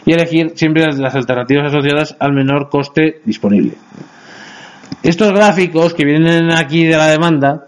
y 0.05 0.11
elegir 0.11 0.51
siempre 0.55 0.85
las 0.85 1.15
alternativas 1.15 1.67
asociadas 1.67 2.15
al 2.19 2.33
menor 2.33 2.69
coste 2.69 3.21
disponible. 3.23 3.75
Estos 5.01 5.31
gráficos 5.31 5.93
que 5.93 6.03
vienen 6.03 6.51
aquí 6.51 6.83
de 6.83 6.97
la 6.97 7.07
demanda 7.07 7.67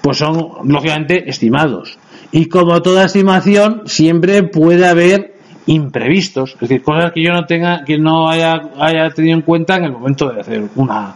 pues 0.00 0.18
son 0.18 0.34
lógicamente 0.64 1.28
estimados. 1.28 1.98
Y 2.32 2.46
como 2.46 2.80
toda 2.80 3.04
estimación, 3.04 3.82
siempre 3.86 4.42
puede 4.44 4.86
haber 4.86 5.34
imprevistos, 5.66 6.54
es 6.54 6.60
decir, 6.60 6.82
cosas 6.82 7.12
que 7.12 7.22
yo 7.22 7.32
no 7.32 7.44
tenga, 7.44 7.84
que 7.84 7.98
no 7.98 8.28
haya, 8.28 8.60
haya 8.78 9.10
tenido 9.10 9.36
en 9.36 9.42
cuenta 9.42 9.76
en 9.76 9.84
el 9.84 9.92
momento 9.92 10.28
de 10.28 10.40
hacer 10.40 10.64
una 10.76 11.14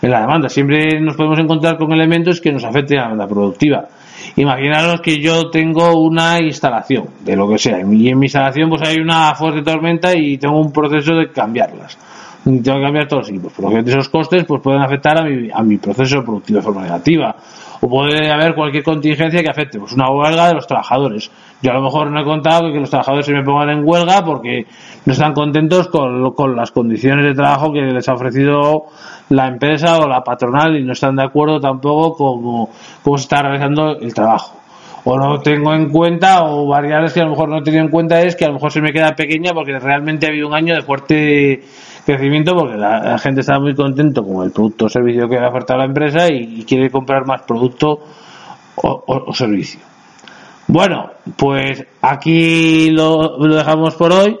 en 0.00 0.10
la 0.10 0.20
demanda. 0.20 0.48
Siempre 0.48 1.00
nos 1.00 1.16
podemos 1.16 1.38
encontrar 1.38 1.76
con 1.76 1.92
elementos 1.92 2.40
que 2.40 2.52
nos 2.52 2.64
afecten 2.64 2.98
a 2.98 3.02
la 3.02 3.08
demanda 3.08 3.28
productiva. 3.28 3.88
Imaginaros 4.36 5.00
que 5.00 5.20
yo 5.20 5.50
tengo 5.50 6.00
una 6.00 6.40
instalación, 6.40 7.06
de 7.24 7.36
lo 7.36 7.48
que 7.48 7.58
sea, 7.58 7.80
y 7.80 8.08
en 8.08 8.18
mi 8.18 8.26
instalación 8.26 8.68
pues 8.68 8.82
hay 8.82 8.98
una 8.98 9.34
fuerte 9.34 9.62
tormenta 9.62 10.16
y 10.16 10.38
tengo 10.38 10.60
un 10.60 10.72
proceso 10.72 11.14
de 11.14 11.30
cambiarlas. 11.30 11.98
Tengo 12.44 12.62
que 12.62 12.82
cambiar 12.82 13.08
todos 13.08 13.22
los 13.22 13.30
equipos. 13.30 13.52
Por 13.52 13.64
lo 13.64 13.84
que 13.84 13.90
esos 13.90 14.08
costes 14.08 14.44
pues 14.44 14.62
pueden 14.62 14.80
afectar 14.80 15.18
a 15.18 15.24
mi, 15.24 15.50
a 15.52 15.62
mi 15.62 15.76
proceso 15.78 16.22
productivo 16.22 16.58
de 16.58 16.64
forma 16.64 16.82
negativa 16.82 17.34
o 17.80 17.88
puede 17.88 18.30
haber 18.30 18.54
cualquier 18.54 18.82
contingencia 18.82 19.42
que 19.42 19.50
afecte, 19.50 19.78
pues 19.78 19.92
una 19.92 20.10
huelga 20.10 20.48
de 20.48 20.54
los 20.54 20.66
trabajadores. 20.66 21.30
Yo 21.62 21.70
a 21.70 21.74
lo 21.74 21.82
mejor 21.82 22.10
no 22.10 22.20
he 22.20 22.24
contado 22.24 22.72
que 22.72 22.78
los 22.78 22.90
trabajadores 22.90 23.26
se 23.26 23.32
me 23.32 23.42
pongan 23.42 23.70
en 23.70 23.82
huelga 23.84 24.24
porque 24.24 24.66
no 25.04 25.12
están 25.12 25.32
contentos 25.32 25.88
con, 25.88 26.32
con 26.32 26.56
las 26.56 26.70
condiciones 26.70 27.24
de 27.24 27.34
trabajo 27.34 27.72
que 27.72 27.80
les 27.80 28.08
ha 28.08 28.14
ofrecido 28.14 28.84
la 29.30 29.48
empresa 29.48 29.98
o 29.98 30.08
la 30.08 30.22
patronal 30.22 30.76
y 30.76 30.84
no 30.84 30.92
están 30.92 31.16
de 31.16 31.24
acuerdo 31.24 31.60
tampoco 31.60 32.16
con 32.16 32.68
cómo 33.02 33.18
se 33.18 33.22
está 33.22 33.42
realizando 33.42 33.98
el 33.98 34.14
trabajo 34.14 34.58
o 35.04 35.16
no 35.16 35.40
tengo 35.40 35.72
en 35.74 35.88
cuenta 35.88 36.44
o 36.44 36.66
variables 36.66 37.12
que 37.12 37.20
a 37.20 37.24
lo 37.24 37.30
mejor 37.30 37.48
no 37.48 37.58
he 37.58 37.62
tenido 37.62 37.82
en 37.82 37.90
cuenta 37.90 38.20
es 38.20 38.36
que 38.36 38.44
a 38.44 38.48
lo 38.48 38.54
mejor 38.54 38.72
se 38.72 38.82
me 38.82 38.92
queda 38.92 39.14
pequeña 39.14 39.52
porque 39.52 39.78
realmente 39.78 40.26
ha 40.26 40.28
habido 40.28 40.48
un 40.48 40.54
año 40.54 40.74
de 40.74 40.82
fuerte 40.82 41.62
crecimiento 42.08 42.54
porque 42.54 42.78
la, 42.78 43.18
gente 43.18 43.42
está 43.42 43.60
muy 43.60 43.74
contento 43.74 44.24
con 44.24 44.42
el 44.42 44.50
producto 44.50 44.86
o 44.86 44.88
servicio 44.88 45.28
que 45.28 45.36
ha 45.36 45.48
ofertado 45.48 45.80
la 45.80 45.84
empresa 45.84 46.26
y, 46.32 46.64
quiere 46.64 46.90
comprar 46.90 47.26
más 47.26 47.42
producto 47.42 48.00
o, 48.76 49.34
servicio. 49.34 49.80
Bueno, 50.66 51.10
pues 51.36 51.84
aquí 52.00 52.90
lo, 52.90 53.38
lo 53.38 53.56
dejamos 53.56 53.94
por 53.94 54.12
hoy 54.12 54.38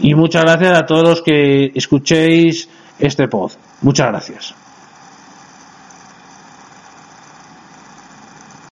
y 0.00 0.14
muchas 0.14 0.44
gracias 0.44 0.78
a 0.78 0.86
todos 0.86 1.02
los 1.02 1.22
que 1.22 1.72
escuchéis 1.74 2.68
este 2.98 3.28
pod. 3.28 3.52
Muchas 3.82 4.08
gracias. 4.08 4.61